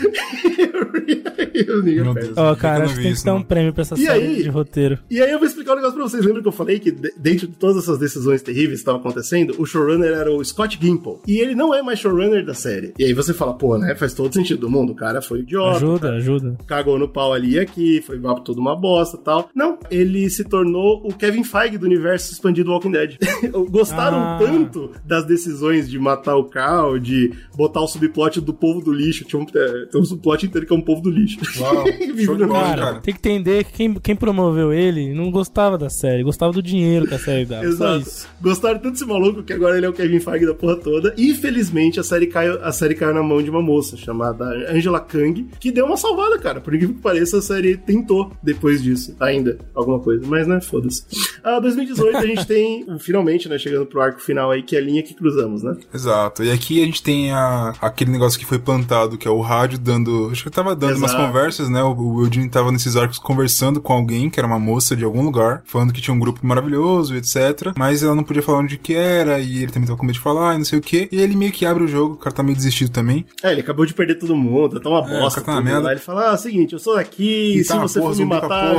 [1.54, 2.28] E o Negan Meu perde.
[2.28, 2.38] Deus.
[2.38, 4.24] Ó, eu cara, acho que tem isso, que dar um prêmio pra essa E série
[4.24, 4.42] aí?
[4.42, 4.98] de roteiro.
[5.10, 6.24] E aí eu vou explicar um negócio pra vocês.
[6.24, 9.54] Lembra que eu falei que de- dentro de todas essas decisões terríveis que estavam acontecendo,
[9.58, 11.18] o showrunner era o Scott Gimple.
[11.26, 12.92] E ele não é mais showrunner da série.
[12.98, 13.94] E aí você fala, pô, né?
[13.94, 14.92] Faz todo sentido do mundo.
[14.92, 15.76] O cara foi idiota.
[15.76, 16.56] Ajuda, ajuda.
[16.66, 19.48] Cagou no pau ali e aqui, foi tudo uma bosta tal.
[19.54, 23.16] Não, ele se tornou o Kevin Feige do universo expandido Walking Dead.
[23.70, 24.38] Gostaram Ah.
[24.40, 29.24] tanto das decisões de matar o Carl, de botar o subplot do povo do lixo.
[29.24, 31.38] Tinha um, é, tem um subplot inteiro que é um povo do lixo.
[31.60, 31.84] Uau,
[32.24, 32.76] show de bola, lixo.
[32.76, 33.00] cara.
[33.00, 37.06] Tem que entender que quem, quem promoveu ele não gostava da série, gostava do dinheiro
[37.06, 37.64] que a série dava.
[37.64, 38.00] Exato.
[38.00, 38.28] isso.
[38.40, 41.14] Gostaram tanto desse maluco que agora ele é o Kevin Feige da porra toda.
[41.16, 45.00] E felizmente a série caiu, a série caiu na mão de uma moça chamada Angela
[45.00, 46.60] Kang, que deu uma salvada, cara.
[46.60, 50.24] Por incrível que pareça, a série tentou depois disso ainda alguma coisa.
[50.26, 51.04] Mas né, foda-se.
[51.42, 54.82] Ah, 2018 a gente tem, finalmente, né, chegando pro arco final aí, que é a
[54.82, 55.76] linha que cruzamos, né?
[55.92, 56.42] Exato.
[56.42, 59.78] E aqui a gente tem a, aquele negócio que foi plantado, que é o rádio
[59.78, 60.28] dando.
[60.32, 61.26] Acho que tava dando umas Exato.
[61.26, 61.82] conversas, né?
[61.82, 65.22] O, o Eugene tava nesses arcos conversando com alguém, que era uma moça de algum
[65.22, 67.72] lugar, falando que tinha um grupo maravilhoso, etc.
[67.76, 70.20] Mas ela não podia falar onde que era, e ele também tava com medo de
[70.20, 71.08] falar, e não sei o que.
[71.12, 73.26] E ele meio que abre o jogo, o cara tá meio desistido também.
[73.42, 75.40] É, ele acabou de perder todo mundo, tá uma É, bosta.
[75.40, 75.90] tá tudo, lá.
[75.90, 78.74] Ele fala, ah, seguinte, eu sou daqui, E se tá você porra, for me matar...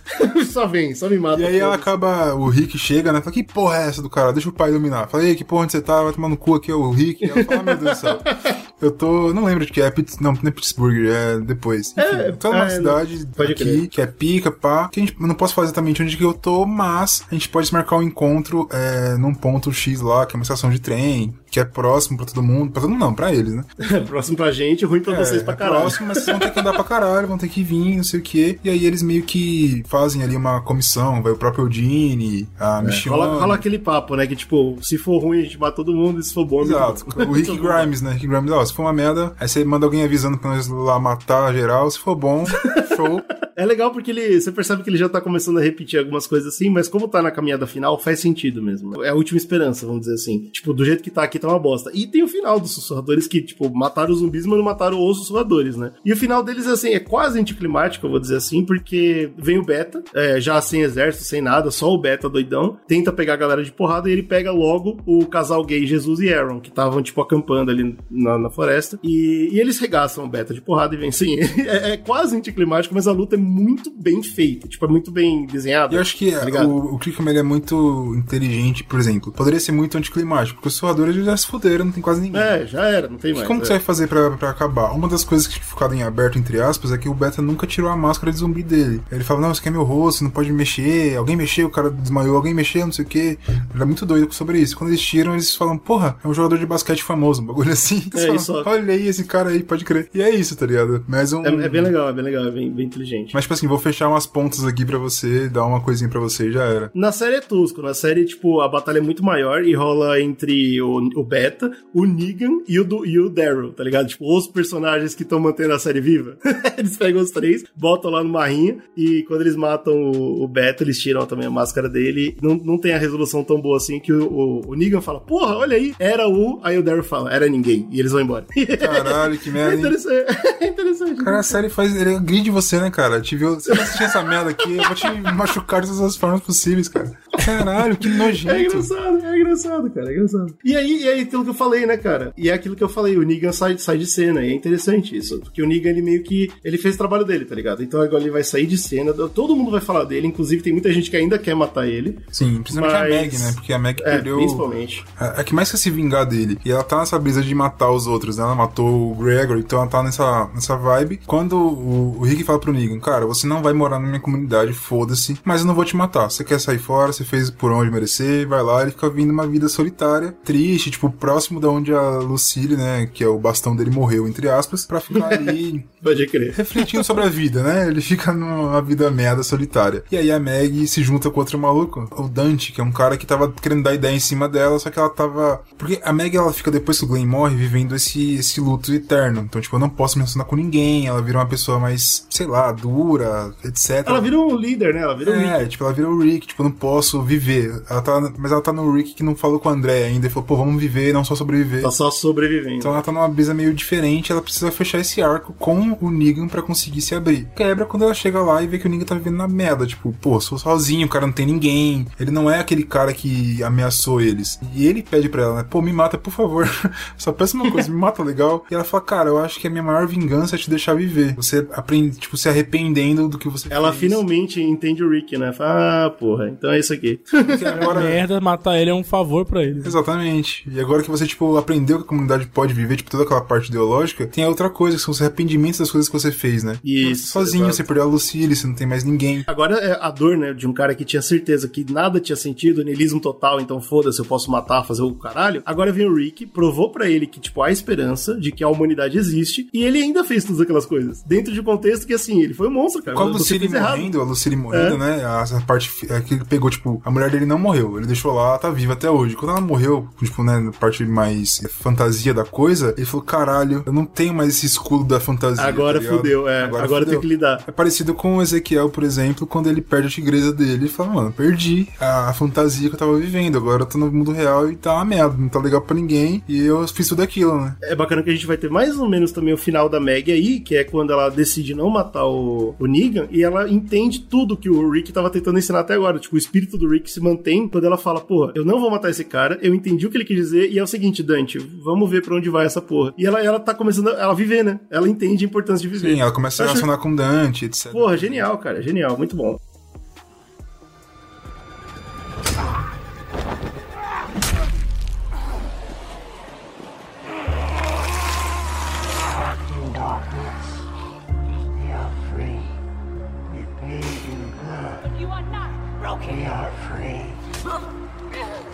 [0.50, 1.40] só vem, só me mata.
[1.40, 3.20] E aí ela acaba, o Rick chega, né?
[3.20, 4.32] Fala, que porra é essa do cara?
[4.32, 5.08] Deixa o pai dominar.
[5.08, 6.02] Fala, ei, que porra onde você tá?
[6.02, 7.24] Vai tomar no cu aqui, é o Rick.
[7.24, 8.20] E ela fala, ah, meu Deus do céu.
[8.80, 11.92] Eu tô, não lembro de que é, não, não é Pittsburgh, é depois.
[11.92, 13.88] Enfim, É, tô numa é, cidade aqui, crer.
[13.88, 14.88] que é pica, pá.
[14.88, 17.72] Que a gente, não posso falar exatamente onde que eu tô, mas a gente pode
[17.72, 21.34] marcar um encontro é, num ponto X lá, que é uma estação de trem.
[21.50, 22.70] Que é próximo pra todo mundo.
[22.72, 23.64] Pra todo mundo não, pra eles, né?
[24.06, 25.80] próximo pra gente, ruim pra vocês pra é caralho.
[25.80, 28.20] próximo, mas vocês vão ter que andar pra caralho, vão ter que vir, não sei
[28.20, 28.58] o quê.
[28.64, 32.82] E aí eles meio que fazem ali uma comissão, vai o próprio Eugene, a É,
[32.82, 33.16] Michonne.
[33.16, 34.26] rola, rola aquele papo, né?
[34.26, 37.04] Que tipo, se for ruim, a gente mata todo mundo, e se for bom, Exato.
[37.28, 38.12] O Rick Grimes, né?
[38.12, 40.98] Rick Grimes, ó, se for uma merda, aí você manda alguém avisando pra nós lá
[40.98, 41.90] matar geral.
[41.90, 42.44] Se for bom,
[42.96, 43.20] show.
[43.56, 46.54] É legal porque ele, você percebe que ele já tá começando a repetir algumas coisas
[46.54, 49.04] assim, mas como tá na caminhada final, faz sentido mesmo.
[49.04, 50.48] É a última esperança, vamos dizer assim.
[50.50, 51.90] Tipo, do jeito que tá aqui tá uma bosta.
[51.94, 55.18] E tem o final dos sussurradores que, tipo, mataram os zumbis, mas não mataram os
[55.18, 55.92] sussurradores, né?
[56.04, 59.64] E o final deles, assim, é quase anticlimático, eu vou dizer assim, porque vem o
[59.64, 63.64] Beta, é, já sem exército, sem nada, só o Beta doidão, tenta pegar a galera
[63.64, 67.20] de porrada e ele pega logo o casal gay Jesus e Aaron, que estavam, tipo,
[67.20, 68.98] acampando ali na, na floresta.
[69.02, 71.50] E, e eles regaçam o Beta de porrada e vencem ele.
[71.70, 75.46] É, é quase anticlimático, mas a luta é muito bem feita, tipo, é muito bem
[75.46, 75.94] desenhada.
[75.94, 79.32] Eu acho que tá o, o Clickman é muito inteligente, por exemplo.
[79.32, 82.40] Poderia ser muito anticlimático, porque os suadores já se fuderam, não tem quase ninguém.
[82.40, 83.46] É, já era, não tem mais.
[83.46, 83.62] Como é.
[83.62, 84.92] que você vai fazer pra, pra acabar?
[84.92, 87.90] Uma das coisas que ficado em aberto, entre aspas, é que o Beta nunca tirou
[87.90, 89.00] a máscara de zumbi dele.
[89.10, 91.16] Ele fala, não, isso aqui é meu rosto, não pode mexer.
[91.16, 93.38] Alguém mexeu, o cara desmaiou, alguém mexeu, não sei o que.
[93.48, 94.76] Ele é muito doido sobre isso.
[94.76, 98.02] Quando eles tiram, eles falam, porra, é um jogador de basquete famoso, um bagulho assim.
[98.12, 98.62] Eles É, falam, isso.
[98.66, 100.08] Olha aí esse cara aí, pode crer.
[100.14, 101.04] E é isso, tá ligado?
[101.08, 101.44] Mas um...
[101.44, 103.32] É, é bem legal, é bem legal, é bem, bem inteligente.
[103.34, 106.48] Mas, tipo assim, vou fechar umas pontas aqui pra você, dar uma coisinha pra você
[106.48, 106.90] e já era.
[106.94, 107.82] Na série é tosco.
[107.82, 112.04] Na série, tipo, a batalha é muito maior e rola entre o, o Beta, o
[112.04, 114.08] Negan e o, do- e o Daryl, tá ligado?
[114.08, 116.36] Tipo, os personagens que estão mantendo a série viva.
[116.78, 120.82] eles pegam os três, botam lá numa rinha e quando eles matam o, o Beta,
[120.82, 122.36] eles tiram também a máscara dele.
[122.42, 125.56] Não, não tem a resolução tão boa assim que o, o, o Negan fala, porra,
[125.56, 126.60] olha aí, era o...
[126.62, 127.88] Aí o Daryl fala, era ninguém.
[127.90, 128.46] E eles vão embora.
[128.78, 129.80] Caralho, que É merda, hein?
[129.80, 130.26] interessante.
[130.60, 131.24] É interessante.
[131.24, 131.94] Cara, a série faz.
[131.96, 133.20] Ele agride você, né, cara?
[133.20, 133.54] Te viu.
[133.54, 136.86] Você vai assistir essa merda aqui, eu vou te machucar de todas as formas possíveis,
[136.88, 137.10] cara.
[137.44, 138.54] Caralho, que nojento.
[138.54, 140.54] É engraçado, é engraçado, cara, é engraçado.
[140.64, 142.32] E aí, aí aquilo que eu falei, né, cara?
[142.36, 145.16] E é aquilo que eu falei, o Negan sai, sai de cena, e é interessante
[145.16, 145.38] isso.
[145.40, 146.50] Porque o Negan, ele meio que.
[146.64, 147.82] Ele fez o trabalho dele, tá ligado?
[147.82, 150.92] Então agora ele vai sair de cena, todo mundo vai falar dele, inclusive tem muita
[150.92, 152.18] gente que ainda quer matar ele.
[152.30, 153.52] Sim, principalmente a Mas- Meg, né?
[153.54, 154.36] Porque a Meg É, perdeu.
[154.38, 155.04] principalmente.
[155.20, 156.58] É, é que mais quer se vingar dele.
[156.64, 158.42] E ela tá nessa brisa de matar os outros, né?
[158.44, 161.20] Ela matou o Gregor, então ela tá nessa, nessa vibe.
[161.26, 164.72] Quando o, o Rick fala pro Negan, cara, você não vai morar na minha comunidade,
[164.72, 166.30] foda-se, mas eu não vou te matar.
[166.30, 169.46] Você quer sair fora, você fez por onde merecer, vai lá, ele fica vindo uma
[169.46, 173.06] vida solitária, triste, tipo, próximo da onde a Lucille, né?
[173.06, 176.52] Que é o bastão dele, morreu, entre aspas, pra ficar ali Pode crer.
[176.54, 177.86] refletindo sobre a vida, né?
[177.86, 180.02] Ele fica numa vida merda solitária.
[180.10, 183.16] E aí a Meg se junta com outro maluco, o Dante, que é um cara
[183.16, 185.62] que tava querendo dar ideia em cima dela, só que ela tava.
[185.78, 189.42] Porque a Meg ela fica depois que o Glenn morre vivendo esse, esse luto eterno.
[189.42, 191.06] Então, tipo, eu não posso me relacionar com ninguém.
[191.06, 194.02] Ela vira uma pessoa mais, sei lá, dura, etc.
[194.06, 195.02] Ela vira um líder, né?
[195.02, 195.70] Ela vira um É, Rick.
[195.70, 197.82] tipo, ela vira o Rick, tipo, eu não posso viver.
[197.88, 200.30] Ela tá, mas ela tá no Rick que não falou com o André ainda e
[200.30, 201.82] falou, pô, vamos viver, não só sobreviver.
[201.82, 202.76] Tá só sobrevivendo.
[202.76, 206.48] Então ela tá numa brisa meio diferente, ela precisa fechar esse arco com o Negan
[206.48, 207.48] pra conseguir se abrir.
[207.56, 210.12] Quebra quando ela chega lá e vê que o Negan tá vivendo na merda, tipo,
[210.20, 212.06] pô, sou sozinho, o cara não tem ninguém.
[212.18, 214.58] Ele não é aquele cara que ameaçou eles.
[214.74, 216.68] E ele pede pra ela, né, pô, me mata, por favor.
[217.16, 218.64] Só peça uma coisa, me mata legal.
[218.70, 221.34] E ela fala, cara, eu acho que a minha maior vingança é te deixar viver.
[221.34, 224.12] Você aprende, tipo, se arrependendo do que você Ela fez.
[224.12, 225.52] finalmente entende o Rick, né?
[225.52, 227.20] Fala, ah, porra, então é isso aqui.
[227.30, 228.00] Porque agora...
[228.00, 229.80] Merda, matar ele é um favor pra ele.
[229.84, 230.68] Exatamente.
[230.70, 233.68] E agora que você, tipo, aprendeu que a comunidade pode viver, tipo, toda aquela parte
[233.68, 236.76] ideológica, tem a outra coisa, que são os arrependimentos das coisas que você fez, né?
[236.84, 237.76] Isso, Sozinho, exato.
[237.76, 239.42] você perdeu a Lucille, você não tem mais ninguém.
[239.46, 242.84] Agora é a dor, né, de um cara que tinha certeza que nada tinha sentido,
[242.84, 245.62] niilismo total, então foda-se, eu posso matar, fazer o caralho.
[245.66, 249.18] Agora vem o Rick, provou pra ele que, tipo, há esperança de que a humanidade
[249.18, 251.22] existe, e ele ainda fez todas aquelas coisas.
[251.24, 253.16] Dentro de um contexto que, assim, ele foi um monstro, cara.
[253.16, 253.96] Com a Lucille errado.
[253.96, 254.98] morrendo, a Lucille morrendo, É.
[254.98, 255.40] né?
[255.42, 257.96] Essa parte é que ele pegou, tipo, a mulher dele não morreu.
[257.98, 259.34] Ele deixou lá, ela tá viva até hoje.
[259.34, 263.92] Quando ela morreu, tipo, né, na parte mais fantasia da coisa, ele falou: caralho, eu
[263.92, 265.64] não tenho mais esse escudo da fantasia.
[265.64, 266.62] Agora tá fudeu, é.
[266.64, 267.06] Agora, fudeu.
[267.06, 267.62] tem que lidar.
[267.66, 270.72] É parecido com o Ezequiel, por exemplo, quando ele perde a tigresa dele.
[270.72, 273.56] Ele fala, mano, perdi a, a fantasia que eu tava vivendo.
[273.56, 275.36] Agora eu tô no mundo real e tá uma merda.
[275.36, 276.42] Não tá legal pra ninguém.
[276.48, 277.76] E eu fiz tudo aquilo, né?
[277.82, 280.30] É bacana que a gente vai ter mais ou menos também o final da Meg
[280.30, 284.56] aí, que é quando ela decide não matar o, o Negan e ela entende tudo
[284.56, 286.18] que o Rick tava tentando ensinar até agora.
[286.18, 289.10] Tipo, o espírito do Rick se mantém quando ela fala, porra, eu não vou matar
[289.10, 292.10] esse cara, eu entendi o que ele quis dizer e é o seguinte, Dante, vamos
[292.10, 293.12] ver pra onde vai essa porra.
[293.16, 294.80] E ela, ela tá começando a ela viver, né?
[294.90, 296.14] Ela entende a importância de viver.
[296.14, 297.92] Sim, ela começa a Eu acho- relacionar com Dante, etc.
[297.92, 299.58] Porra, genial, cara, genial, muito bom.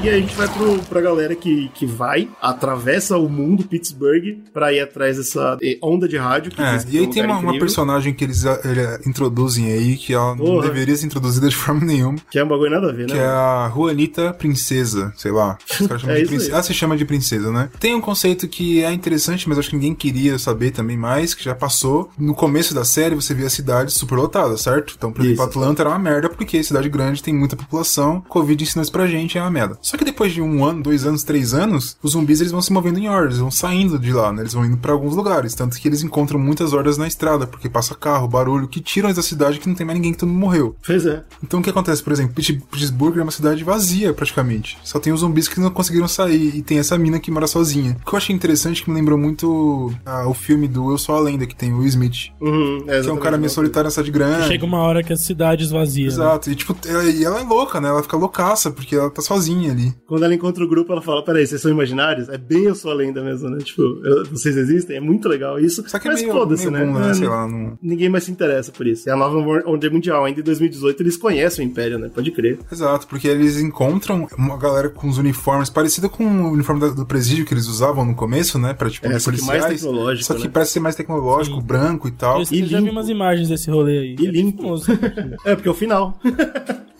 [0.03, 4.39] E aí a gente vai pro, pra galera que, que vai, atravessa o mundo, Pittsburgh,
[4.53, 6.51] pra ir atrás dessa eh, onda de rádio.
[6.59, 10.13] É, e aí um tem uma, uma personagem que eles ah, ele- introduzem aí, que
[10.13, 10.67] ela não Porra.
[10.67, 12.19] deveria ser introduzida de forma nenhuma.
[12.29, 13.15] Que é um bagulho nada a ver, né?
[13.15, 15.57] Que é a Juanita Princesa, sei lá.
[15.71, 16.51] Os caras chamam É de princesa.
[16.53, 17.71] Ela se chama de princesa, né?
[17.79, 21.45] Tem um conceito que é interessante, mas acho que ninguém queria saber também mais, que
[21.45, 22.11] já passou.
[22.19, 24.95] No começo da série, você via a cidade superlotada, certo?
[24.99, 25.45] Então, por exemplo.
[25.45, 29.39] Atlanta era uma merda, porque cidade grande tem muita população, Covid ensinou isso pra gente,
[29.39, 29.79] é uma merda.
[29.93, 32.73] Só que depois de um ano, dois anos, três anos, os zumbis eles vão se
[32.73, 34.41] movendo em hordas, eles vão saindo de lá, né?
[34.41, 35.55] Eles vão indo pra alguns lugares.
[35.55, 39.17] Tanto que eles encontram muitas hordas na estrada, porque passa carro, barulho, que tiram eles
[39.19, 40.75] da cidade que não tem mais ninguém que todo mundo morreu.
[40.87, 41.23] Pois é.
[41.45, 44.79] Então o que acontece, por exemplo, Pitt- Pittsburgh é uma cidade vazia praticamente.
[44.83, 47.95] Só tem os zumbis que não conseguiram sair e tem essa mina que mora sozinha.
[48.03, 51.15] O que eu achei interessante que me lembrou muito ah, o filme do Eu Sou
[51.15, 52.31] a Lenda, que tem o Will Smith.
[52.41, 54.47] Uhum, que é um cara meio solitário na cidade grande.
[54.49, 56.07] Chega uma hora que a cidade esvazia.
[56.07, 56.13] né?
[56.13, 57.89] Exato, e tipo, ela, e ela é louca, né?
[57.89, 59.82] Ela fica loucaça, porque ela tá sozinha ali.
[60.07, 62.29] Quando ela encontra o grupo, ela fala: Peraí, vocês são imaginários?
[62.29, 63.59] É bem eu sou a lenda mesmo, né?
[63.59, 64.97] Tipo, eu- vocês existem?
[64.97, 65.83] É muito legal isso.
[65.89, 66.93] Só que é Mas meio- foda-se, meio né?
[66.93, 67.11] bunda, né?
[67.11, 69.09] É, Sei lá, não- Ninguém mais se interessa por isso.
[69.09, 70.25] É a nova ordem mundial.
[70.25, 72.11] Ainda em 2018 eles conhecem o Império, né?
[72.15, 72.59] Pode crer.
[72.71, 77.45] Exato, porque eles encontram uma galera com os uniformes parecida com o uniforme do presídio
[77.45, 78.75] que eles usavam no começo, né?
[78.75, 79.81] Pra tipo, É, de só que mais policiais.
[79.83, 80.51] tecnológico, Só que né?
[80.53, 82.41] parece ser mais tecnológico, branco e tal.
[82.41, 84.17] Eu já vi umas imagens desse rolê aí.
[84.19, 84.73] E limpo.
[85.45, 86.19] É, porque é o final.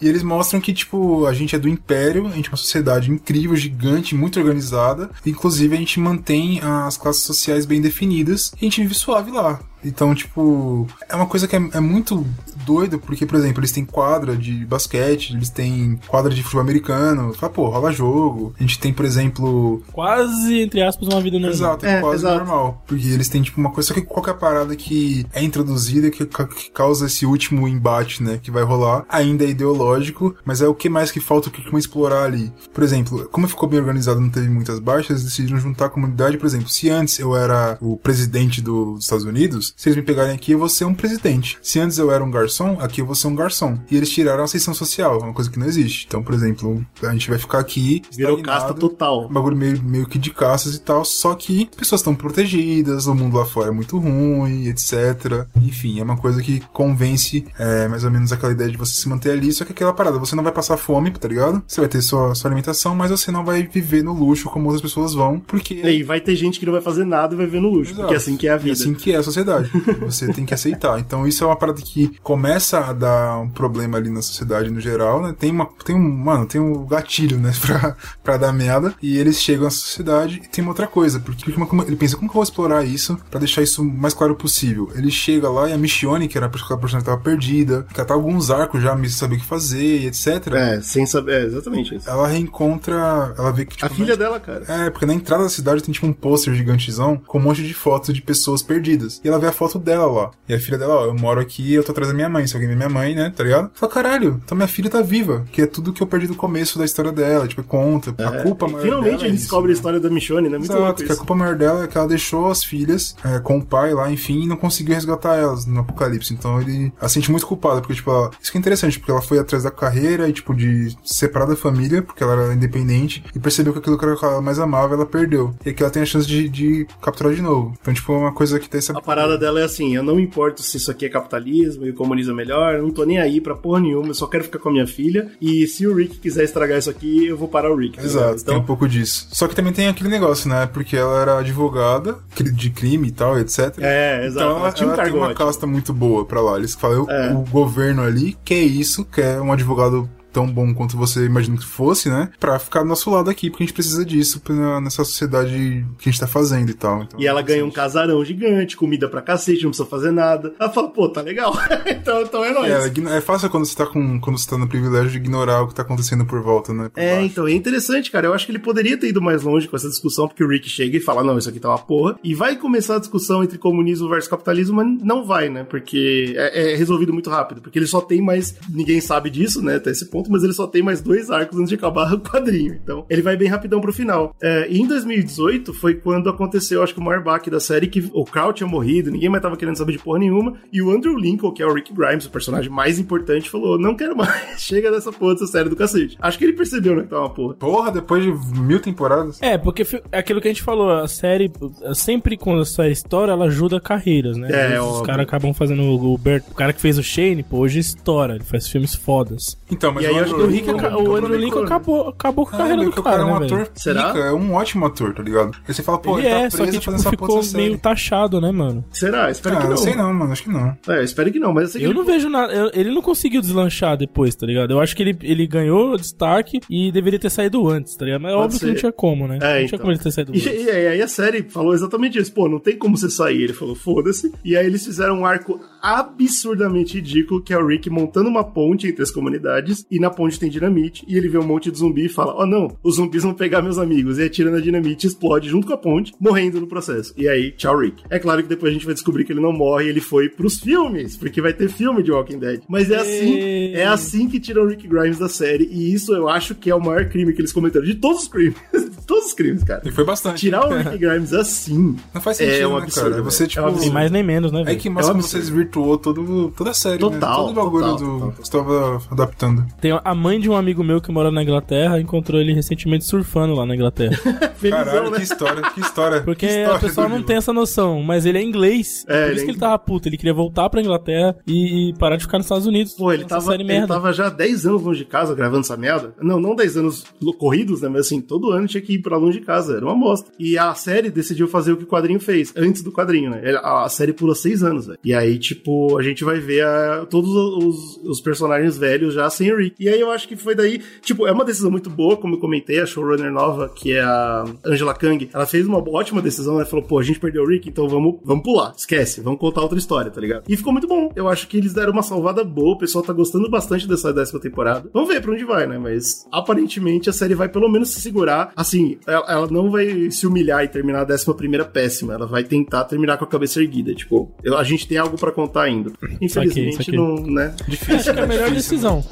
[0.01, 2.72] E eles mostram que, tipo, a gente é do Império, a gente é uma sociedade
[3.13, 5.11] incrível, gigante, muito organizada.
[5.25, 9.61] Inclusive, a gente mantém as classes sociais bem definidas e a gente vive suave lá.
[9.85, 12.25] Então, tipo, é uma coisa que é, é muito
[12.65, 17.33] doida, porque, por exemplo, eles têm quadra de basquete, eles têm quadra de futebol americano.
[17.35, 18.55] Fala, pô, rola jogo.
[18.59, 21.53] A gente tem, por exemplo, Quase, entre aspas, uma vida normal.
[21.55, 22.83] Exato, é, quase normal.
[22.87, 23.89] Porque eles têm, tipo, uma coisa.
[23.89, 28.23] Só que qual que a parada que é introduzida que, que causa esse último embate,
[28.23, 28.39] né?
[28.43, 29.05] Que vai rolar.
[29.09, 32.53] Ainda é ideológico, mas é o que mais que falta o que vão explorar ali.
[32.73, 36.39] Por exemplo, como ficou bem organizado, não teve muitas baixas, eles decidiram juntar a comunidade.
[36.39, 40.03] Por exemplo, se antes eu era o presidente do- dos Estados Unidos, se eles me
[40.03, 41.59] pegarem aqui, eu vou ser um presidente.
[41.63, 43.79] Se antes eu era um garçom, aqui eu vou ser um garçom.
[43.91, 46.07] E eles tiraram a seção social, uma coisa que não existe.
[46.07, 48.03] Então, por exemplo, a gente vai ficar aqui.
[48.15, 49.27] Virou casta total.
[49.27, 53.15] um bagulho meio, meio que de caças e tal, só que pessoas estão protegidas, o
[53.15, 55.47] mundo lá fora é muito ruim, etc.
[55.57, 59.09] Enfim, é uma coisa que convence é, mais ou menos aquela ideia de você se
[59.09, 61.63] manter ali, só que aquela parada, você não vai passar fome, tá ligado?
[61.67, 64.83] Você vai ter sua, sua alimentação, mas você não vai viver no luxo como outras
[64.83, 65.75] pessoas vão, porque...
[65.75, 68.15] E vai ter gente que não vai fazer nada e vai ver no luxo, porque
[68.15, 68.73] é assim que é a E vida.
[68.73, 69.71] assim que é a sociedade.
[70.01, 70.99] Você tem que aceitar.
[70.99, 74.81] Então isso é uma parada que começa a dar um problema ali na sociedade no
[74.81, 75.35] geral, né?
[75.39, 78.95] Tem uma, tem um, mano, tem um gatilho, né, pra, pra dar merda.
[79.03, 82.29] E eles chegam à sociedade e tem uma outra coisa, porque como- ele pensa, como
[82.29, 84.91] que eu vou explorar isso pra deixar isso o mais claro possível?
[84.95, 88.51] Ele chega lá e a Michonne, que era aquela personagem que tava perdida, tá alguns
[88.51, 90.27] arcos já, me sabia o que fazer, e etc.
[90.53, 92.09] É, sem saber, é exatamente isso.
[92.09, 94.65] Ela reencontra, ela vê que, tipo, A filha dela, cara.
[94.69, 97.75] é, porque na entrada da cidade tem tipo um pôster gigantezão com um monte de
[97.75, 99.21] fotos de pessoas perdidas.
[99.25, 100.31] E ela vê a foto dela lá.
[100.49, 102.47] E a filha dela, ó, eu moro aqui eu tô atrás da minha mãe.
[102.47, 103.71] Se alguém vê minha mãe, né, tá ligado?
[103.75, 105.45] Fala, caralho, então minha filha tá viva.
[105.53, 107.47] Que é tudo que eu perdi do começo da história dela.
[107.47, 108.15] Tipo, conta.
[108.19, 109.43] a É, culpa e maior Finalmente dela é ele isso.
[109.45, 110.59] descobre a história da Michonne, né?
[110.59, 113.59] Muito Exato, que a culpa maior dela é que ela deixou as filhas é, com
[113.59, 116.33] o pai lá, enfim, e não conseguiu resgatar elas no apocalipse.
[116.35, 119.21] Então ele a sente muito culpada, porque, tipo, ela- isso que é interessante, porque ela
[119.23, 123.39] foi atrás da carreira e, tipo, de separar da família, porque ela era independente, e
[123.39, 125.55] percebeu que aquilo que ela mais amava, ela perdeu.
[125.65, 127.75] E aqui ela tem a chance de, de capturar de novo.
[127.81, 128.97] Então, tipo, é uma coisa que tem essa.
[128.97, 131.93] A parada dela é assim: eu não me importo se isso aqui é capitalismo e
[131.93, 134.69] comunismo melhor, eu não tô nem aí pra porra nenhuma, eu só quero ficar com
[134.69, 135.31] a minha filha.
[135.41, 137.97] E se o Rick quiser estragar isso aqui, eu vou parar o Rick.
[137.97, 138.21] tá ligado?
[138.35, 139.27] Exato, tem um pouco disso.
[139.33, 140.67] Só que também tem aquele negócio, né?
[140.73, 142.19] Porque ela era advogada
[142.55, 143.75] de crime e tal, etc.
[143.81, 146.57] É, exato, Então ela tinha um ela tem uma casta muito boa pra lá.
[146.59, 147.33] Eles falam, É.
[147.33, 152.09] o governo ali quer isso, quer um advogado tão bom quanto você imagina que fosse,
[152.09, 152.31] né?
[152.41, 156.09] Pra ficar do nosso lado aqui, porque a gente precisa disso pra- nessa sociedade que
[156.09, 157.03] a gente tá fazendo e tal.
[157.03, 160.53] Então, E ela ganha um casarão gigante, comida pra cacete, não precisa fazer nada.
[160.59, 161.53] Ela fala, pô, tá legal.
[161.87, 162.71] então, então é nóis.
[162.73, 165.69] é, é fácil quando você tá com quando você tá no privilégio de ignorar o
[165.69, 166.89] que tá acontecendo por volta, né?
[166.93, 167.27] Por É, baixo.
[167.27, 168.27] então, é interessante, cara.
[168.27, 170.69] Eu acho que ele poderia ter ido mais longe com essa discussão, porque o Rick
[170.69, 172.19] chega e fala, não, isso aqui tá uma porra.
[172.23, 175.65] E vai começar a discussão entre comunismo versus capitalismo, mas não vai, né?
[175.65, 177.61] Porque é, é resolvido muito rápido.
[177.61, 178.55] Porque ele só tem mais.
[178.69, 179.77] Ninguém sabe disso, né?
[179.77, 180.22] Até esse ponto.
[180.23, 182.79] Ponto, mas ele só tem mais dois arcos antes de acabar o quadrinho.
[182.83, 184.35] Então, ele vai bem rapidão pro final.
[184.41, 188.09] É, e em 2018 foi quando aconteceu, acho que o maior baque da série, que
[188.13, 191.17] o Kraut tinha morrido, ninguém mais tava querendo saber de porra nenhuma, e o Andrew
[191.17, 194.33] Lincoln, que é o Rick Grimes, o personagem mais importante, falou: não quero mais,
[194.63, 196.17] chega dessa porra dessa série do cacete.
[196.21, 197.55] Acho que ele percebeu, né, que tá uma porra.
[197.55, 199.41] Porra, depois de mil temporadas.
[199.43, 201.51] É, porque é aquilo que a gente falou, a série,
[201.95, 204.49] sempre quando a série estoura, ela ajuda carreiras, né?
[204.51, 205.05] É, Os óbvio.
[205.05, 208.35] caras acabam fazendo o, o, Bert, o cara que fez o Shane, pô, hoje estoura,
[208.35, 209.59] ele faz filmes fodas.
[209.71, 211.65] Então, mas E aí o eu acho que o Rick, Lincoln- aca- o Andrew Lincoln
[211.65, 213.71] acabou, acabou com a carreira do o cara, cara é um né, ator velho?
[213.75, 214.13] Será?
[214.17, 215.57] é um ótimo ator, tá ligado?
[215.67, 217.79] Aí você fala, pô, Ele ele, é, tá só que tipo, fazendo essa ficou meio
[217.79, 218.85] taxado, né, mano?
[218.93, 219.31] Será?
[219.31, 219.77] Espero Ah, que não não.
[219.77, 220.77] sei não, mano, acho que não.
[220.89, 222.71] É, espero que não, mas eu não vejo nada.
[222.75, 224.73] Ele não conseguiu deslanchar depois, tá ligado?
[224.73, 228.21] Eu acho que ele, ele ganhou destaque e deveria ter saído antes, tá ligado?
[228.23, 229.37] Mas é Pode óbvio que não tinha como, né?
[229.37, 229.79] É, não tinha então.
[229.81, 230.67] como ele ter saído E, antes.
[230.67, 232.33] e aí a série falou exatamente isso.
[232.33, 233.43] Pô, não tem como você sair.
[233.43, 234.33] Ele falou, foda-se.
[234.45, 238.87] E aí eles fizeram um arco absurdamente ridículo, que é o Rick montando uma ponte
[238.87, 242.07] entre as comunidades, e na ponte tem dinamite, e ele vê um monte de zumbi
[242.07, 245.49] e fala, oh não, os zumbis vão pegar meus amigos, e atira na dinamite, explode
[245.49, 247.15] junto com a ponte, morrendo no processo.
[247.17, 248.03] E aí, tchau Rick.
[248.11, 250.29] É claro que depois a gente vai descobrir que ele não morre, e ele foi
[250.29, 252.61] pros filmes, porque vai ter filme de Walking Dead.
[252.69, 253.39] Mas é assim,
[253.75, 256.75] é assim que tiram o Rick Grimes da série, e isso eu acho que é
[256.75, 258.55] o maior crime que eles cometeram, de todos os crimes.
[258.73, 259.83] de todos os crimes, cara.
[259.85, 260.41] E foi bastante.
[260.41, 261.97] Tirar o Rick Grimes assim.
[262.15, 263.11] Não faz sentido, é um né, absurdo.
[263.11, 263.21] cara?
[263.21, 263.85] É você, tipo, É um absurdo.
[263.85, 264.79] Nem mais nem menos, né, É velho?
[264.81, 267.01] que mostra É um que você desvirtuou todo, toda a série, né?
[267.01, 268.33] Total, Todo o bagulho total, do total.
[268.33, 269.67] que você tava adaptando.
[269.81, 273.55] Tem a mãe de um amigo meu que mora na Inglaterra, encontrou ele recentemente surfando
[273.55, 274.17] lá na Inglaterra.
[274.57, 275.17] Felizão, Caralho, né?
[275.19, 276.21] que história, que história.
[276.23, 277.27] Porque que história o pessoal não livro.
[277.27, 279.05] tem essa noção, mas ele é inglês.
[279.09, 280.09] É, por ele isso é que ele tava puto.
[280.09, 282.93] Ele queria voltar pra Inglaterra e, e parar de ficar nos Estados Unidos.
[282.95, 283.89] Pô, ele tava, ele merda.
[283.89, 286.15] tava já 10 anos longe de casa gravando essa merda.
[286.21, 287.05] Não, não 10 anos
[287.39, 287.89] corridos, né?
[287.89, 289.77] Mas assim, todo ano tinha que ir pra longe de casa.
[289.77, 290.31] Era uma bosta.
[290.39, 293.43] E a série decidiu fazer o que o quadrinho fez, antes do quadrinho, né?
[293.63, 294.99] A série pula 6 anos, velho.
[295.05, 299.53] E aí, tipo, a gente vai ver a- todos os, os personagens velhos já sem
[299.53, 299.75] o Rick.
[299.83, 300.81] E aí eu acho que foi daí.
[301.01, 304.45] Tipo, é uma decisão muito boa, como eu comentei, a showrunner nova, que é a
[304.65, 306.65] Angela Kang, ela fez uma ótima decisão, né?
[306.65, 308.73] Falou, pô, a gente perdeu o Rick, então vamos, vamos pular.
[308.77, 310.45] Esquece, vamos contar outra história, tá ligado?
[310.49, 311.11] E ficou muito bom.
[311.17, 314.41] Eu acho que eles deram uma salvada boa, o pessoal tá gostando bastante dessa décima
[314.41, 314.89] temporada.
[314.93, 315.79] Vamos ver pra onde vai, né?
[315.79, 318.53] Mas aparentemente a série vai pelo menos se segurar.
[318.57, 322.15] Assim, ela, ela não vai se humilhar e terminar a décima primeira péssima.
[322.15, 323.95] Ela vai tentar terminar com a cabeça erguida.
[323.95, 325.91] Tipo, eu- a gente tem algo pra contar ainda.
[326.21, 326.97] Infelizmente, saquei.
[326.97, 327.55] não, né?
[327.69, 329.05] Acho que é a melhor decisão.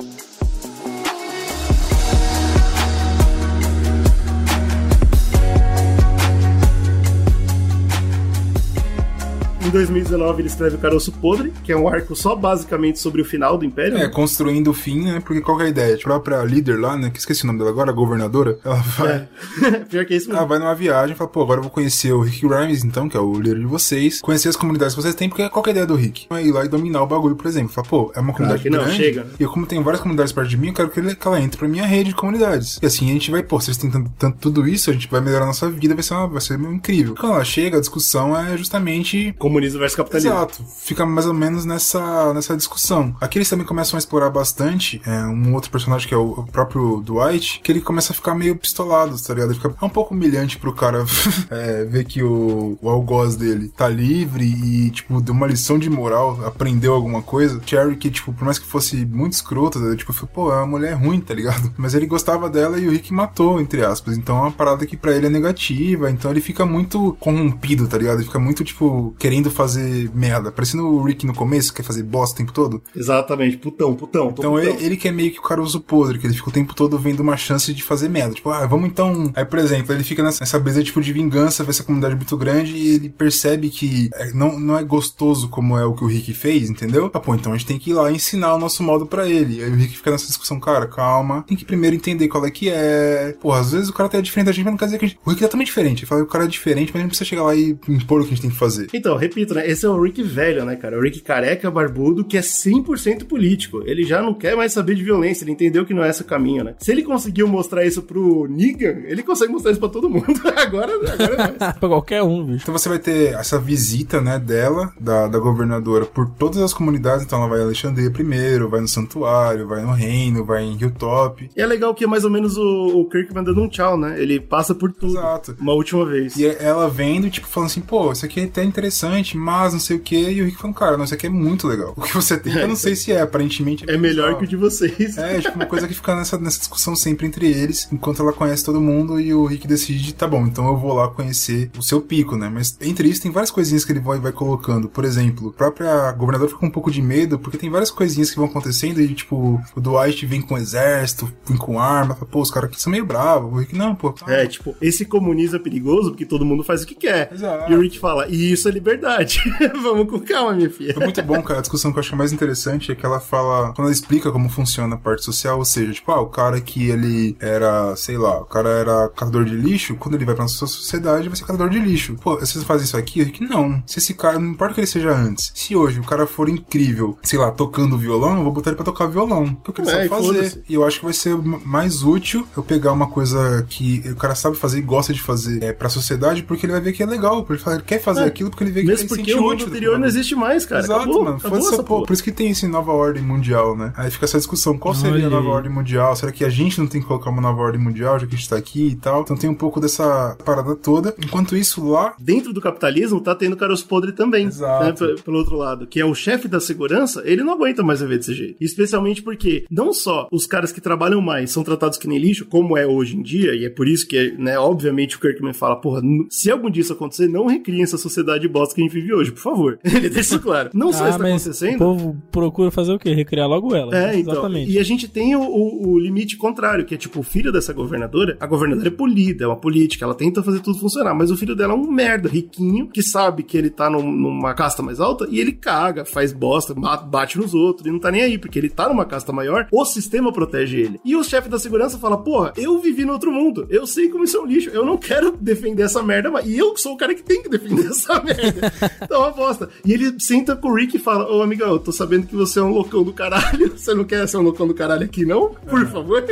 [9.71, 13.25] Em 2019 ele escreve o Caroço Podre, que é um arco só basicamente sobre o
[13.25, 13.97] final do Império.
[13.97, 14.09] É, né?
[14.09, 15.23] construindo o fim, né?
[15.25, 15.95] Porque qual que é a ideia?
[15.95, 17.09] A própria líder lá, né?
[17.09, 18.59] Que esqueci o nome dela agora, a governadora.
[18.65, 19.29] Ela vai,
[19.89, 20.49] Pior que é isso ela mesmo.
[20.49, 23.17] vai numa viagem e fala, pô, agora eu vou conhecer o Rick Grimes, então, que
[23.17, 24.21] é o líder de vocês.
[24.21, 26.27] Conhecer as comunidades que vocês têm, porque qual que é a ideia do Rick?
[26.31, 27.73] É ir lá e dominar o bagulho, por exemplo.
[27.73, 28.97] Fala, pô, é uma comunidade que não, grande.
[28.97, 29.31] chega, né?
[29.39, 31.41] E eu, como tem várias comunidades perto de mim, eu quero que, ele- que ela
[31.41, 32.81] entre pra minha rede de comunidades.
[32.83, 35.21] E assim a gente vai, pô, vocês têm tanto, tanto tudo isso, a gente vai
[35.21, 37.15] melhorar a nossa vida, vai ser, uma, vai ser incrível.
[37.15, 40.31] Quando ela chega, a discussão é justamente Comunismo versus capitalismo.
[40.31, 43.15] Exato, fica mais ou menos nessa, nessa discussão.
[43.21, 46.47] Aqui eles também começam a explorar bastante é, um outro personagem que é o, o
[46.47, 49.51] próprio Dwight, que ele começa a ficar meio pistolado, tá ligado?
[49.51, 51.05] Ele fica, é um pouco humilhante pro cara
[51.51, 55.91] é, ver que o, o algoz dele tá livre e, tipo, deu uma lição de
[55.91, 57.61] moral, aprendeu alguma coisa.
[57.65, 60.67] Cherry, que, tipo, por mais que fosse muito escrota, eu, tipo, falei, pô, é uma
[60.67, 61.71] mulher ruim, tá ligado?
[61.77, 64.17] Mas ele gostava dela e o Rick matou, entre aspas.
[64.17, 67.99] Então é uma parada que pra ele é negativa, então ele fica muito corrompido, tá
[67.99, 68.19] ligado?
[68.19, 70.51] Ele fica muito, tipo, querendo fazer merda.
[70.53, 72.83] Parecendo o Rick no começo, que quer fazer bosta o tempo todo.
[72.95, 74.31] Exatamente, putão, putão.
[74.31, 74.59] Então putão.
[74.59, 76.99] ele, ele que é meio que o caroço podre, que ele fica o tempo todo
[76.99, 78.35] vendo uma chance de fazer merda.
[78.35, 79.33] Tipo, ah, vamos então.
[79.35, 82.37] Aí, por exemplo, ele fica nessa, nessa brisa tipo de vingança, vê essa comunidade muito
[82.37, 86.07] grande e ele percebe que é, não, não é gostoso como é o que o
[86.07, 87.11] Rick fez, entendeu?
[87.13, 89.63] Ah, pô, então a gente tem que ir lá ensinar o nosso modo pra ele.
[89.63, 91.43] Aí o Rick fica nessa discussão, cara, calma.
[91.47, 93.35] Tem que primeiro entender qual é que é.
[93.41, 95.09] Pô, às vezes o cara tá diferente da gente, mas não quer dizer que a
[95.09, 95.21] gente.
[95.25, 96.01] O Rick tá também diferente.
[96.01, 97.77] Ele fala que o cara é diferente, mas a gente não precisa chegar lá e
[97.89, 98.89] impor o que a gente tem que fazer.
[98.93, 99.69] Então, repito, né?
[99.69, 100.99] Esse é o Rick velho, né, cara?
[100.99, 103.83] O Rick careca, barbudo, que é 100% político.
[103.87, 106.25] Ele já não quer mais saber de violência, ele entendeu que não é esse o
[106.25, 106.75] caminho, né?
[106.79, 110.27] Se ele conseguiu mostrar isso pro Negan, ele consegue mostrar isso pra todo mundo.
[110.57, 111.57] agora, agora é mais.
[111.79, 112.63] pra qualquer um, bicho.
[112.63, 117.25] Então você vai ter essa visita, né, dela, da, da governadora, por todas as comunidades.
[117.25, 121.51] Então ela vai em Alexandria primeiro, vai no Santuário, vai no Reino, vai em Hilltop.
[121.57, 124.21] E é legal que é mais ou menos o, o Kirk mandando um tchau, né?
[124.21, 125.19] Ele passa por tudo.
[125.19, 125.57] Exato.
[125.61, 126.37] Uma última vez.
[126.37, 129.30] E ela vendo, tipo, falando assim, pô, isso aqui é até interessante.
[129.37, 130.17] Mas não sei o que.
[130.17, 131.95] E o Rick falando, cara, não, isso aqui é muito legal.
[131.97, 133.85] O que você tem, eu não sei se é, aparentemente.
[133.89, 135.17] É melhor que o de vocês.
[135.19, 138.65] É, tipo, uma coisa que fica nessa, nessa discussão sempre entre eles, enquanto ela conhece
[138.65, 142.01] todo mundo e o Rick decide, tá bom, então eu vou lá conhecer o seu
[142.01, 142.51] pico, né?
[142.53, 144.89] Mas entre isso tem várias coisinhas que ele vai, vai colocando.
[144.89, 148.31] Por exemplo, a própria governadora fica com um pouco de medo, porque tem várias coisinhas
[148.31, 152.41] que vão acontecendo e, tipo, o Dwight vem com exército, vem com arma, fala, pô,
[152.41, 153.53] os caras aqui são meio bravos.
[153.53, 154.15] O Rick, não, pô.
[154.27, 157.31] É, tipo, esse comunismo é perigoso porque todo mundo faz o que quer.
[157.33, 157.71] Exato.
[157.71, 159.20] E o Rick fala, e isso é liberdade.
[159.83, 160.95] Vamos com calma, minha filha.
[160.97, 161.59] É muito bom, cara.
[161.59, 164.49] A discussão que eu acho mais interessante é que ela fala, quando ela explica como
[164.49, 168.41] funciona a parte social, ou seja, tipo, ah, o cara que ele era, sei lá,
[168.41, 171.69] o cara era catador de lixo, quando ele vai pra nossa sociedade, vai ser catador
[171.69, 172.17] de lixo.
[172.23, 173.23] Pô, vocês fazem isso aqui?
[173.23, 173.83] Rick, não.
[173.87, 177.19] Se esse cara, não importa que ele seja antes, se hoje o cara for incrível,
[177.23, 179.55] sei lá, tocando violão, eu vou botar ele pra tocar violão.
[179.65, 180.63] Que é o que ele É, sabe fazer.
[180.69, 184.35] E eu acho que vai ser mais útil eu pegar uma coisa que o cara
[184.35, 187.07] sabe fazer e gosta de fazer é, pra sociedade, porque ele vai ver que é
[187.07, 187.45] legal.
[187.45, 188.25] Porque ele quer fazer É.
[188.27, 189.67] aquilo porque ele vê que Ele porque o mundo útil.
[189.69, 190.83] anterior não existe mais, cara.
[190.83, 191.37] Exato, acabou, mano.
[191.37, 192.07] acabou essa porra.
[192.07, 193.93] Por isso que tem esse nova ordem mundial, né?
[193.97, 194.77] Aí fica essa discussão.
[194.79, 196.15] Qual seria Olha a nova ordem mundial?
[196.17, 198.39] Será que a gente não tem que colocar uma nova ordem mundial, já que a
[198.39, 199.23] gente tá aqui e tal?
[199.23, 201.15] Então tem um pouco dessa parada toda.
[201.23, 202.15] Enquanto isso, lá.
[202.19, 204.47] Dentro do capitalismo tá tendo caroço podre também.
[204.47, 204.85] Exato.
[204.85, 208.01] né, pe- pelo outro lado, que é o chefe da segurança, ele não aguenta mais
[208.01, 208.57] viver desse jeito.
[208.61, 212.77] Especialmente porque não só os caras que trabalham mais são tratados que nem lixo, como
[212.77, 216.01] é hoje em dia, e é por isso que, né, obviamente o Kirkman fala, porra,
[216.29, 219.31] se algum dia isso acontecer, não recriem essa sociedade bosta que a gente vive hoje,
[219.33, 219.79] por favor.
[219.85, 220.71] Ele deixa isso claro.
[220.75, 221.75] Não só Ah, isso tá mas acontecendo.
[221.77, 223.13] o povo procura fazer o quê?
[223.15, 223.97] Recriar logo ela.
[223.97, 224.33] É, então.
[224.35, 224.71] Exatamente.
[224.71, 227.73] E a gente tem o, o- o limite contrário, que é tipo, o filho dessa
[227.73, 231.37] governadora, a governadora é polida, é uma política, ela tenta fazer tudo funcionar, mas o
[231.37, 235.01] filho dela é um merda, riquinho, que sabe que ele tá num- numa casta mais
[235.01, 238.59] alta e ele caga, faz bosta, bate nos outros e não tá nem aí, porque
[238.59, 241.01] ele tá numa casta maior, o sistema protege ele.
[241.05, 244.25] E o chefe da segurança fala, porra, eu vivi no outro mundo, eu sei como
[244.25, 246.97] isso é um lixo, eu não quero defender essa merda, mas e eu sou o
[246.97, 248.73] cara que tem que defender essa merda.
[249.03, 249.69] Então é uma bosta.
[249.85, 252.59] E ele senta com o Rick e fala, ô amigão, eu tô sabendo que você
[252.59, 255.51] é um loucão do caralho, você não quer ser um loucão do caralho aqui não?
[255.69, 256.25] Por favor.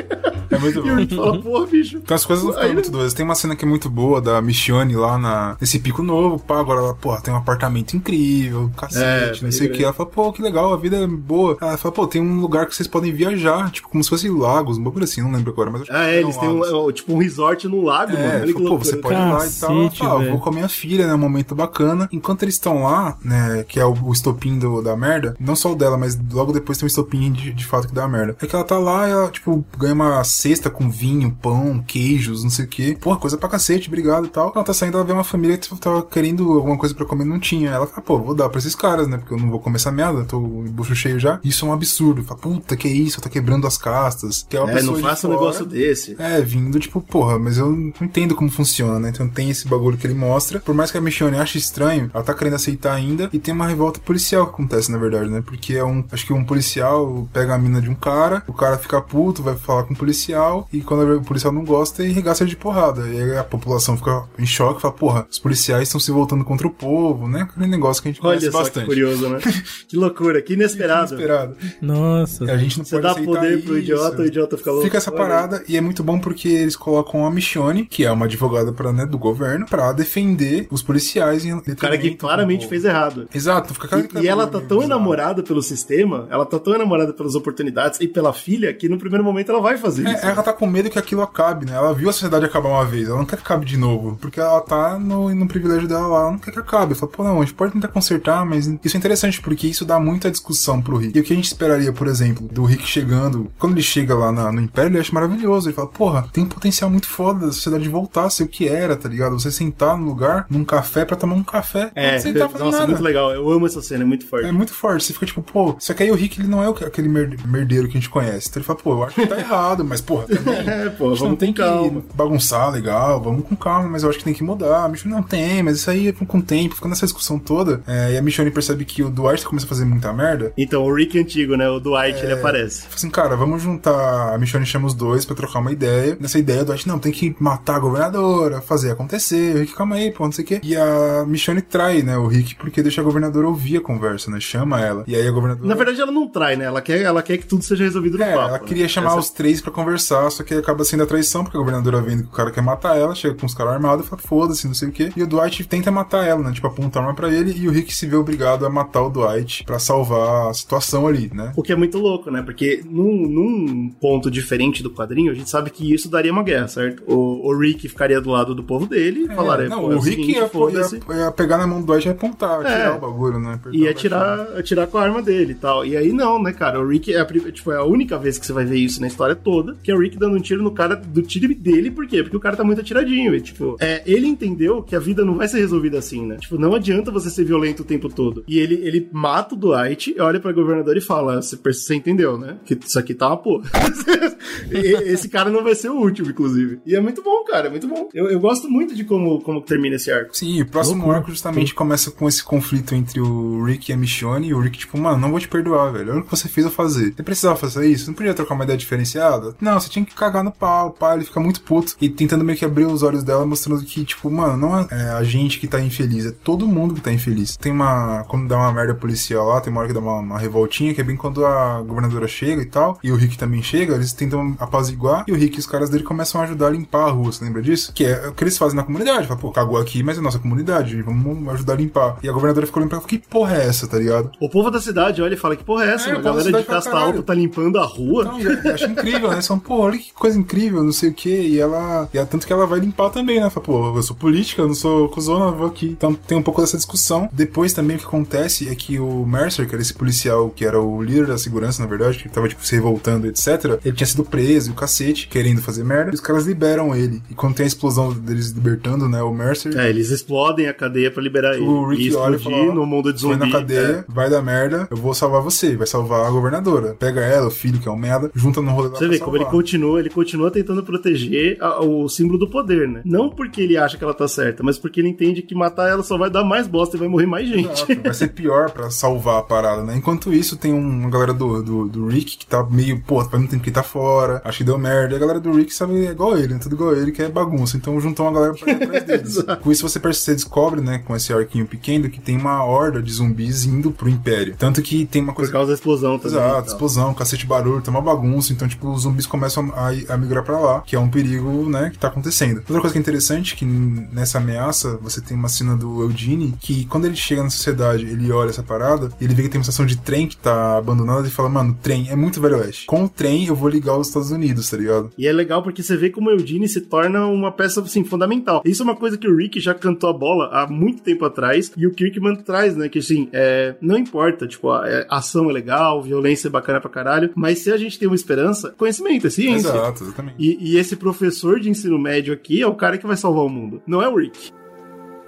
[0.51, 1.97] É muito E o Rick fala, porra, bicho.
[1.99, 3.15] Então as coisas não ficam muito doidas.
[3.15, 6.61] Tem uma cena que é muito boa da Michonne lá na, nesse pico novo, pá,
[6.61, 9.79] agora ela, porra, tem um apartamento incrível, cacete, É, não sei o que.
[9.79, 9.85] grande.
[9.85, 11.57] Ela fala, pô, que legal, a vida é boa.
[11.61, 14.79] Ela fala, pô, tem um lugar que vocês podem viajar, tipo, como se fosse lagos,
[14.79, 16.93] um bagulho assim, não lembro agora, mas acho Ah, que é, eles têm um, é,
[16.93, 18.25] tipo um resort no lago, mano.
[18.25, 19.91] É, que falou, pô, você pode ir lá e tal.
[19.91, 21.15] Fala, ah, vou com a minha filha, né?
[21.15, 22.09] Um momento bacana.
[22.13, 23.65] Enquanto eles estão lá, né?
[23.69, 25.37] Que é o, o estopim do- da merda.
[25.39, 28.07] Não só o dela, mas logo depois tem um estopim de, de fato que dá
[28.09, 28.37] merda.
[28.41, 32.43] É que ela tá lá e ela, tipo, ganha uma cesta com vinho, pão, queijos,
[32.43, 32.95] não sei o que.
[32.97, 34.53] Porra, coisa pra cacete, obrigado e tal.
[34.55, 37.39] Ela tá saindo, ela vê uma família que tava querendo alguma coisa pra comer, não
[37.39, 37.71] tinha.
[37.71, 39.19] Ela fala, pô, vou dar pra esses caras, né?
[39.19, 41.41] Porque eu não vou comer essa merda, tô bucho cheio já.
[41.45, 42.23] Isso é um absurdo.
[42.25, 43.21] Fala, puta, que isso?
[43.21, 44.47] Tá quebrando as castas.
[44.49, 45.41] Que é uma É, pessoa não faça um fora.
[45.41, 46.17] negócio desse.
[46.19, 49.11] É, vindo tipo, porra, mas eu não entendo como funciona, né?
[49.11, 50.61] Então tem esse bagulho que ele mostra.
[50.61, 53.29] Por mais que a Michonne ache estranho, ela tá querendo aceitar ainda.
[53.33, 55.43] E tem uma revolta policial que acontece, na verdade, né?
[55.45, 56.05] Porque é um.
[56.13, 59.57] Acho que um policial pega a mina de um cara, o cara fica puto, vai
[59.57, 60.69] falar com o policial.
[60.73, 63.07] E quando o policial não gosta, ele regaça ele de porrada.
[63.09, 66.67] E aí a população fica em choque, fala, porra, os policiais estão se voltando contra
[66.67, 67.43] o povo, né?
[67.43, 68.85] Aquele negócio que a gente Olha conhece só bastante.
[68.85, 69.39] que curioso, né?
[69.89, 71.15] que loucura, que inesperado.
[71.15, 71.57] Inesperado.
[71.81, 72.45] Nossa.
[72.45, 73.83] E a gente não Você pode dá poder pro isso.
[73.85, 74.85] idiota, o idiota fica louco.
[74.85, 78.11] Fica essa Olha parada e é muito bom porque eles colocam a Michonne, que é
[78.11, 82.67] uma advogada pra, né, do governo, pra defender os policiais em O cara que claramente
[82.67, 83.29] fez errado.
[83.35, 87.13] Exato, fica aquela E, e ela tá tão enamorada pelo sistema, ela tá tão enamorada
[87.13, 90.27] pelas oportunidades e pela filha que no primeiro momento ela vai fazer isso.
[90.27, 91.73] É, ela tá com medo que aquilo acabe, né?
[91.75, 94.17] Ela viu a sociedade acabar uma vez, ela não quer que acabe de novo.
[94.21, 96.93] Porque ela tá no, no privilégio dela lá, ela não quer que acabe.
[96.93, 99.85] Ela fala, pô, não, a gente pode tentar consertar, mas isso é interessante porque isso
[99.85, 101.17] dá muita discussão pro Rick.
[101.17, 104.33] E o que a gente esperaria, por exemplo, do Rick chegando, quando ele chega lá
[104.33, 105.69] na- no Império, ele acha maravilhoso.
[105.69, 108.69] Ele fala, porra, tem um potencial muito foda da sociedade voltar a ser o que
[108.69, 109.39] era, tá ligado?
[109.39, 111.91] Você sentar no lugar, num café, pra tomar um café.
[111.95, 112.91] É, sem tá fazendo nossa, nada.
[112.93, 113.33] muito legal.
[113.33, 114.47] Eu amo essa cena, é muito forte.
[114.47, 115.05] É muito forte.
[115.05, 117.37] Você fica tipo, pô, só que aí o Rick ele não é que- aquele mer-
[117.47, 118.49] merdeiro que a gente conhece.
[118.49, 120.55] Então ele fala, pô, eu acho que tá errado, mas porra, também.
[120.69, 122.01] É, pô, gente não vamos tem com calma.
[122.03, 124.85] que bagunçar legal, vamos com calma, mas eu acho que tem que mudar.
[124.85, 127.83] A Michonne não tem, mas isso aí é com o tempo, fica nessa discussão toda.
[127.87, 130.53] É, e a Michonne percebe que o Dwight começa a fazer muita merda.
[130.57, 131.69] Então, o Rick antigo, né?
[131.69, 132.83] O Dwight, ele aparece.
[132.83, 134.35] Fala assim, cara, vamos juntar.
[134.35, 136.17] A Michonne chama os dois pra trocar uma ideia.
[136.21, 139.57] Nessa ideia, o Dwight, não, tem que matar a governadora, fazer acontecer.
[139.57, 140.61] O Rick, calma aí, pô, não sei o quê.
[140.63, 144.41] E a Michonne trai, né, o Rick, porque deixa a governadora ouvir a conversa, né?
[144.41, 145.05] Chama ela.
[145.07, 145.67] E aí a governadora.
[145.69, 146.65] Na verdade, ela não trai, né?
[146.67, 148.49] Ela quer, ela quer que tudo seja resolvido no É, papo.
[148.49, 148.65] ela né?
[148.67, 151.61] queria chamar Essa- os três pra conversar, só que acaba sendo a traição, porque a
[151.61, 154.21] governadora vendo que o cara quer matar ela, chega com os caras armados e fala,
[154.23, 155.11] foda-se, não sei o quê.
[155.17, 156.53] E o Dwight tenta matar ela, né?
[156.53, 159.11] Tipo, aponta a arma pra ele e o Rick se vê obrigado a matar o
[159.11, 161.53] Dwight pra salvar a situação ali, né?
[161.57, 162.43] O que é muito louco, né?
[162.43, 166.69] Porque num, num ponto diferente do quadrinho, a gente sabe que isso daria uma guerra,
[166.69, 167.03] certo?
[167.07, 170.17] O, o Rick ficaria do lado do povo dele e falaria, não, é o Rick
[170.17, 172.77] seguinte, ia, ia, ia pegar na mão o Dwight ia apontar, É.
[172.77, 173.59] tirar o bagulho, né?
[173.73, 175.85] E atirar, atirar com a arma dele e tal.
[175.85, 176.81] E aí não, né, cara?
[176.81, 179.07] O Rick é a, tipo, é a única vez que você vai ver isso na
[179.07, 182.07] história toda, que é o Rick dando um tiro no cara do time dele, por
[182.07, 182.23] quê?
[182.23, 183.35] Porque o cara tá muito atiradinho.
[183.35, 186.37] E, tipo, é, ele entendeu que a vida não vai ser resolvida assim, né?
[186.37, 188.45] Tipo, não adianta você ser violento o tempo todo.
[188.49, 192.57] E ele, ele mata o Dwight, olha pra governador e fala: Você você entendeu, né?
[192.65, 193.65] Que isso aqui tá uma porra.
[194.71, 196.81] Esse cara não vai ser o último, inclusive.
[196.87, 198.09] E é muito bom, cara, é muito bom.
[198.15, 200.37] Eu, eu gosto muito de como, como termina esse arco.
[200.37, 201.19] Sim, o próximo Loucura.
[201.19, 204.49] arco justamente começa com esse conflito entre o Rick e a Michonne.
[204.49, 206.13] E o Rick, tipo, mano, não vou te perdoar, velho.
[206.13, 207.15] Olha o que você fez eu fazer.
[207.15, 208.07] Você precisava fazer isso?
[208.09, 209.55] Não podia trocar uma ideia diferenciada?
[209.61, 210.91] Não, você tinha que cagar no pau.
[210.91, 211.95] Pá, ele fica muito puto.
[212.01, 215.11] E tentando meio que abrir os olhos dela, mostrando que, tipo, mano, não é, é
[215.11, 217.57] a gente que tá infeliz, é todo mundo que tá infeliz.
[217.57, 218.25] Tem uma.
[218.29, 221.01] Quando dá uma merda policial lá, tem uma hora que dá uma, uma revoltinha, que
[221.01, 222.99] é bem quando a governadora chega e tal.
[223.03, 225.25] E o Rick também chega, eles tentam apaziguar.
[225.27, 227.45] E o Rick e os caras dele começam a ajudar a limpar a rua, você
[227.45, 227.93] lembra disso?
[227.93, 229.27] Que é o que eles fazem na comunidade.
[229.27, 232.19] Fala, pô, cagou aqui, mas é nossa comunidade, vamos ajudar a limpar.
[232.23, 234.31] E a governadora ficou lembrando, que porra é essa, tá ligado?
[234.41, 236.11] O povo da cidade olha e fala: Que porra é essa?
[236.11, 238.25] É, a galera de casta alta tá limpando a rua.
[238.25, 239.41] Não, eu acho incrível, né?
[239.41, 241.29] São, pô, olha que coisa incrível, não sei o que.
[241.31, 242.09] E ela.
[242.13, 243.51] E é tanto que ela vai limpar também, né?
[243.51, 245.87] Fala, pô, eu sou política, eu não sou cuzona, eu vou aqui.
[245.87, 247.29] Então tem um pouco dessa discussão.
[247.33, 250.81] Depois também o que acontece é que o Mercer, que era esse policial que era
[250.81, 254.25] o líder da segurança, na verdade, que tava, tipo, se revoltando, etc., ele tinha sido
[254.25, 256.11] preso, e o cacete, querendo fazer merda.
[256.11, 257.23] E os caras liberam ele.
[257.31, 259.23] E quando tem a explosão deles libertando, né?
[259.23, 259.77] O Mercer.
[259.77, 261.65] É, eles explodem a cadeia pra liberar ele.
[261.67, 263.47] O Rick e olha explodir fala, ó, no mundo de Foi zumbi.
[263.47, 266.95] na cadeia, vai dar merda, eu vou salvar você, vai salvar a governadora.
[266.99, 269.45] Pega ela, o filho, que é um merda, junta no rolê Você vê como ele
[269.47, 273.01] continua, ele continua tentando proteger a- o símbolo do poder, né?
[273.05, 276.03] Não porque ele acha que ela tá certa, mas porque ele entende que matar ela
[276.03, 277.69] só vai dar mais bosta e vai morrer mais gente.
[277.69, 279.97] Exato, Vai ser pior pra salvar a parada, né?
[279.97, 283.39] Enquanto isso, tem um- uma galera do, do, do Rick que tá meio, pô, faz
[283.39, 285.15] muito tempo que tá fora, acho que deu merda.
[285.15, 286.61] E a galera do Rick sabe, é igual ele, né?
[286.63, 287.77] Tudo igual ele, que é bagunça.
[287.77, 289.43] Então juntou uma galera pra ir atrás deles.
[289.63, 293.03] com isso você, perce- você descobre, né, com esse arquinho pequeno, que tem uma horda
[293.03, 294.55] de zumbis indo pro Império.
[294.59, 295.51] Tanto que tem uma coisa.
[295.51, 296.39] Por causa da explosão também.
[296.39, 296.67] Exato, e tal.
[296.67, 298.53] explosão, cacete barulho, tem uma bagunça.
[298.53, 301.91] Então, tipo, os zumbis começam a, a migrar pra lá, que é um perigo, né,
[301.91, 302.59] que tá acontecendo.
[302.59, 306.85] Outra coisa que é interessante, que nessa ameaça, você tem uma cena do Eugene, que
[306.87, 309.87] quando ele chega na sociedade, ele olha essa parada, ele vê que tem uma estação
[309.87, 312.87] de trem que tá abandonada e fala, mano, trem é muito velho oeste.
[312.87, 315.11] Com o trem, eu vou ligar os Estados Unidos, tá ligado?
[315.17, 318.63] E é legal porque você vê como o Eugene se torna uma peça, assim, fundamental.
[318.65, 321.73] Isso é uma coisa que o Rick já cantou a bola há muito tempo atrás
[321.77, 322.89] e o Kirkman traz, né?
[322.89, 326.91] Que, assim, é, não importa, tipo, a, é, ação é legal, violência é bacana pra
[326.91, 329.69] caralho, mas se a gente tem uma esperança, conhecimento, é ciência.
[329.69, 330.37] Exato, exatamente.
[330.39, 333.49] E, e esse professor de ensino médio aqui é o cara que vai salvar o
[333.49, 334.53] mundo, não é o Rick.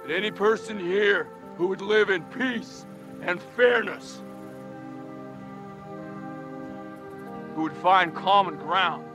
[0.09, 2.85] Any person here who would live in peace
[3.25, 4.21] and fairness,
[7.55, 9.05] who would find common ground.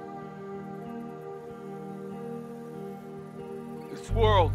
[3.91, 4.53] This world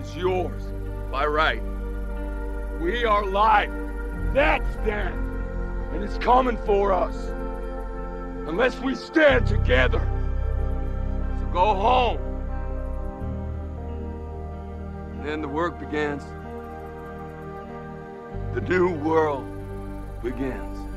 [0.00, 0.69] is yours
[1.10, 1.62] by right.
[2.80, 3.70] We are life.
[4.32, 5.12] That's death.
[5.92, 7.16] And it's coming for us.
[8.46, 10.00] Unless we stand together.
[11.40, 12.18] So go home.
[15.12, 16.22] And then the work begins.
[18.54, 19.46] The new world
[20.22, 20.89] begins.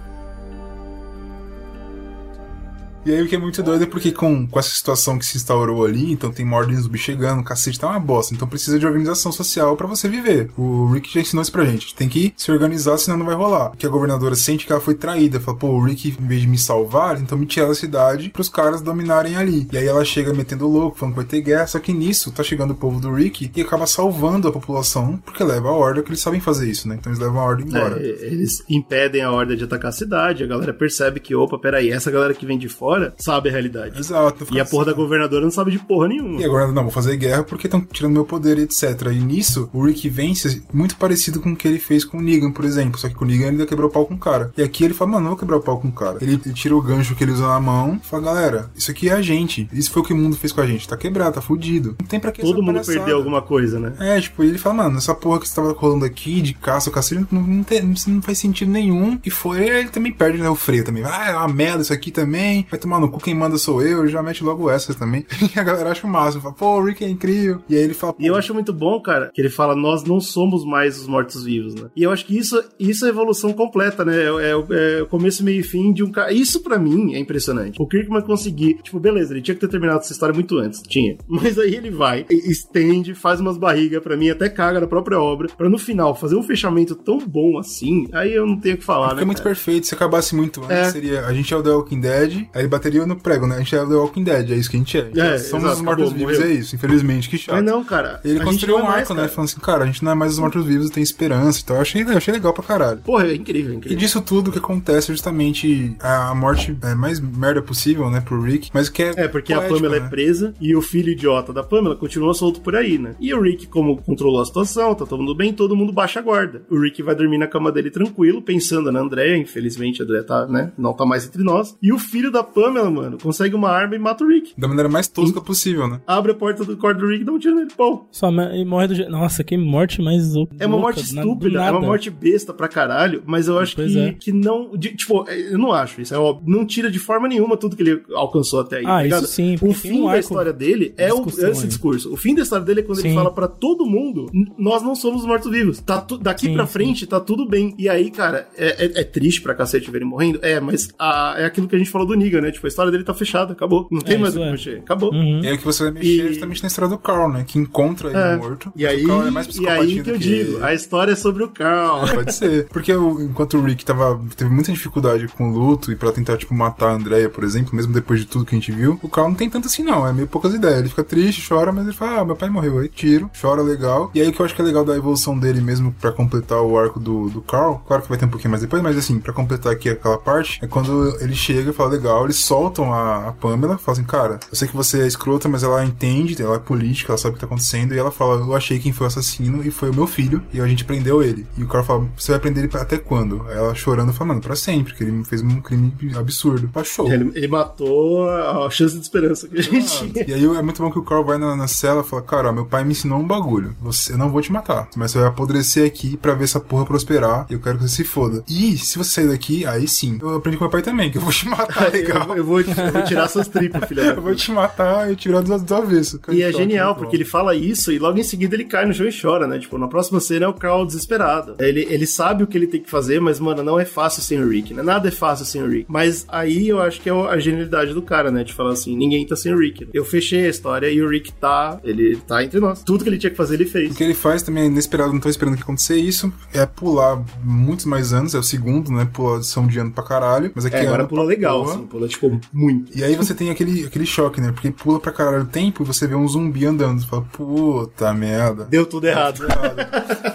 [3.05, 5.37] E aí o que é muito doido é porque com, com essa situação que se
[5.37, 8.33] instaurou ali, então tem ordem zumbi chegando, cacete tá uma bosta.
[8.33, 10.49] Então precisa de organização social pra você viver.
[10.57, 11.93] O Rick já ensinou isso pra gente.
[11.95, 13.71] Tem que se organizar, senão não vai rolar.
[13.77, 15.39] Que a governadora sente que ela foi traída.
[15.39, 18.47] Fala, pô, o Rick, em vez de me salvar, então me tira da cidade pros
[18.47, 19.67] caras dominarem ali.
[19.71, 21.67] E aí ela chega metendo louco, falando que vai ter guerra.
[21.67, 25.43] Só que nisso tá chegando o povo do Rick e acaba salvando a população, porque
[25.43, 26.95] leva a ordem que eles sabem fazer isso, né?
[26.99, 28.01] Então eles levam a ordem embora.
[28.01, 31.89] É, eles impedem a ordem de atacar a cidade, a galera percebe que, opa, peraí,
[31.89, 33.99] essa galera que vem de fora sabe a realidade.
[33.99, 34.45] Exato.
[34.51, 36.41] E a porra da governadora não sabe de porra nenhuma.
[36.41, 38.83] E agora, não, vou fazer guerra porque estão tirando meu poder, etc.
[39.11, 42.51] E nisso, o Rick vence muito parecido com o que ele fez com o Negan,
[42.51, 42.99] por exemplo.
[42.99, 44.51] Só que com o Negan ele ainda quebrou o pau com o cara.
[44.57, 46.17] E aqui ele fala, mano, não vou quebrar o pau com o cara.
[46.21, 49.09] Ele, ele tira o gancho que ele usa na mão e fala, galera, isso aqui
[49.09, 49.67] é a gente.
[49.73, 50.87] Isso foi o que o mundo fez com a gente.
[50.87, 51.95] Tá quebrado, tá fudido.
[51.99, 52.97] Não tem pra que Todo mundo palhaçada.
[52.97, 53.93] perdeu alguma coisa, né?
[53.99, 56.93] É, tipo, ele fala, mano, essa porra que você tava rolando aqui, de caça, o
[56.93, 59.19] cacete, não, não, tem- não faz sentido nenhum.
[59.25, 61.03] E foi, ele também perde, né, o freio também.
[61.05, 62.65] Ah, é uma merda isso aqui também.
[62.69, 64.07] Vai tomar no cu, quem manda sou eu.
[64.07, 65.25] Já mete logo essa também.
[65.55, 66.41] E a galera acha o máximo.
[66.41, 67.59] Fala, pô, o Rick é incrível.
[67.69, 70.19] E aí ele fala, E eu acho muito bom, cara, que ele fala, nós não
[70.19, 71.89] somos mais os mortos-vivos, né?
[71.95, 74.15] E eu acho que isso, isso é evolução completa, né?
[74.17, 76.31] É, é o- é começo, meio e fim de um cara.
[76.31, 77.81] Isso pra mim é impressionante.
[77.81, 81.17] O Kirkman conseguir, tipo, beleza, ele tinha que ter terminado essa história muito antes, tinha.
[81.27, 85.47] Mas aí ele vai, estende, faz umas barrigas pra mim, até caga na própria obra,
[85.57, 88.83] pra no final fazer um fechamento tão bom assim, aí eu não tenho o que
[88.83, 89.25] falar, Fica né?
[89.25, 89.49] muito cara?
[89.49, 89.87] perfeito.
[89.87, 90.91] Se acabasse muito antes, É.
[90.91, 91.25] seria.
[91.25, 92.47] A gente é o The Walking Dead.
[92.53, 93.55] Aí bateria no prego, né?
[93.55, 95.09] A gente é The Walking Dead, é isso que a gente é.
[95.15, 96.75] É, Somos exato, os mortos-vivos, é isso.
[96.75, 97.55] Infelizmente, que chato.
[97.55, 98.19] Mas não, cara.
[98.23, 99.27] Ele a construiu um é mais, arco, né?
[99.27, 101.77] Falando assim, cara, a gente não é mais os mortos-vivos, tem esperança e tal.
[101.77, 102.99] Eu achei, eu achei legal pra caralho.
[102.99, 103.97] Porra, é incrível, é E incrível.
[103.97, 108.41] disso tudo, o que acontece é justamente a morte é, mais merda possível, né, pro
[108.41, 110.05] Rick, mas que é É, porque a poético, Pamela né?
[110.05, 113.15] é presa e o filho idiota da Pamela continua solto por aí, né?
[113.19, 116.23] E o Rick, como controlou a situação, tá todo mundo bem, todo mundo baixa a
[116.23, 116.63] guarda.
[116.69, 119.37] O Rick vai dormir na cama dele tranquilo, pensando na Andrea.
[119.37, 120.71] Infelizmente, a Andrea tá, né?
[120.77, 121.75] Não tá mais entre nós.
[121.81, 124.53] E o filho da Pamela, mano, consegue uma arma e mata o Rick.
[124.57, 125.99] Da maneira mais tosca possível, né?
[126.07, 127.71] Abre a porta do quarto do Rick e dá um tiro nele.
[127.75, 128.05] Pô.
[128.11, 129.11] Só e morre do jeito.
[129.11, 130.55] Nossa, que morte mais louca.
[130.59, 133.99] É uma morte estúpida, é uma morte besta pra caralho, mas eu acho Pois que,
[133.99, 134.13] é.
[134.13, 134.75] que não.
[134.77, 136.43] de- tipo, eu não acho isso, é óbvio.
[136.47, 138.85] Não tira de forma nenhuma tudo que ele alcançou até aí.
[138.85, 141.67] Ah, tá isso sim, O fim um da história dele é o, discussão esse aí.
[141.67, 142.13] discurso.
[142.13, 143.15] O fim da história dele é quando ele Sim.
[143.15, 145.79] fala pra todo mundo: "N- nós não somos os mortos-vivos.
[145.81, 146.73] Tá tu- daqui Sim, pra sim.
[146.73, 147.73] frente tá tudo bem.
[147.77, 150.39] E aí, cara, é, é- é triste pra cacete ver ele morrendo?
[150.41, 152.51] É, mas a- é aquilo que a gente falou do Niga, né?
[152.53, 153.87] Tipo, a história dele tá fechada, acabou.
[153.91, 154.51] Não tem É, mais o que é.
[154.51, 154.77] mexer.
[154.79, 155.11] Acabou.
[155.13, 155.41] Uhum.
[155.43, 157.43] E aí que você vai mexer E- justamente na história do Carl, né?
[157.47, 158.37] Que encontra ele É.
[158.37, 158.71] morto.
[158.75, 161.15] E aí, o Carl é mais e psicopatinho aí que eu digo, a história é
[161.15, 162.07] sobre o Carl.
[162.13, 162.67] Pode ser.
[162.69, 166.37] Porque o- enquanto o Rick tava, teve muita dificuldade com o luto e pra tentar,
[166.37, 169.09] tipo, matar a Andrea, por exemplo, mesmo depois de tudo que a gente viu, o
[169.09, 170.07] Carl não tem tanto assim, não.
[170.07, 170.79] É meio poucas ideias.
[170.79, 172.79] Ele fica triste, chora, mas ele fala, ah, meu pai morreu.
[172.79, 174.11] Aí tiro, chora legal.
[174.13, 176.61] E aí o que eu acho que é legal da evolução dele mesmo pra completar
[176.61, 179.19] o arco do, do Carl, claro que vai ter um pouquinho mais depois, mas assim,
[179.19, 183.29] pra completar aqui aquela parte, é quando ele chega e fala, legal, eles soltam a,
[183.29, 186.55] a Pamela, falam assim, cara, eu sei que você é escrota, mas ela entende, ela
[186.55, 189.05] é política, ela sabe o que tá acontecendo, e ela fala, eu achei quem foi
[189.05, 191.45] o assassino e foi o meu filho, e a gente prendeu ele.
[191.57, 193.45] E o Carl fala, você vai prender ele até quando?
[193.47, 196.69] Aí ela chorando, falando, pra sempre, que ele fez um crime absurdo.
[196.83, 197.09] Show.
[197.11, 200.25] Ele, ele matou a chance de esperança que a gente tinha.
[200.27, 202.51] E aí é muito bom que o Carl vai na, na cela e fala, cara,
[202.51, 203.73] meu pai me ensinou um bagulho.
[203.81, 206.85] Você, eu não vou te matar, mas você vai apodrecer aqui pra ver essa porra
[206.85, 208.43] prosperar e eu quero que você se foda.
[208.49, 210.17] E se você sair daqui, aí sim.
[210.21, 212.22] Eu aprendi com meu pai também, que eu vou te matar, legal.
[212.29, 215.41] Eu, eu vou, eu vou tirar suas tripas, filha Eu vou te matar e tirar
[215.41, 216.19] do, do avesso.
[216.29, 219.07] E é genial, porque ele fala isso e logo em seguida ele cai no chão
[219.07, 219.59] e chora, né?
[219.59, 221.55] Tipo, na próxima cena é o Carl desesperado.
[221.59, 224.41] Ele, ele sabe o que ele tem que fazer, mas, mano, não é fácil sem
[224.41, 224.81] o Rick, né?
[224.81, 225.85] Nada é fácil sem o Rick.
[225.89, 228.43] Mas aí eu acho que é a genialidade do cara, né?
[228.43, 229.87] De falar assim, ninguém tá sem o Rick.
[229.93, 232.83] Eu fechei a história e o Rick tá, ele tá entre nós.
[232.83, 233.91] Tudo que ele tinha que fazer, ele fez.
[233.91, 237.23] O que ele faz também é inesperado, não tô esperando que aconteça isso, é pular
[237.43, 239.07] muitos mais anos, é o segundo, né?
[239.11, 240.51] Pula adição de ano pra caralho.
[240.55, 241.75] Mas aqui É, agora ano pula legal, porra.
[241.75, 242.97] assim, pula, tipo, muito.
[242.97, 244.51] E aí você tem aquele, aquele choque, né?
[244.51, 247.01] Porque pula pra caralho o tempo e você vê um zumbi andando.
[247.01, 248.65] Você fala, puta merda.
[248.65, 249.43] Deu tudo errado.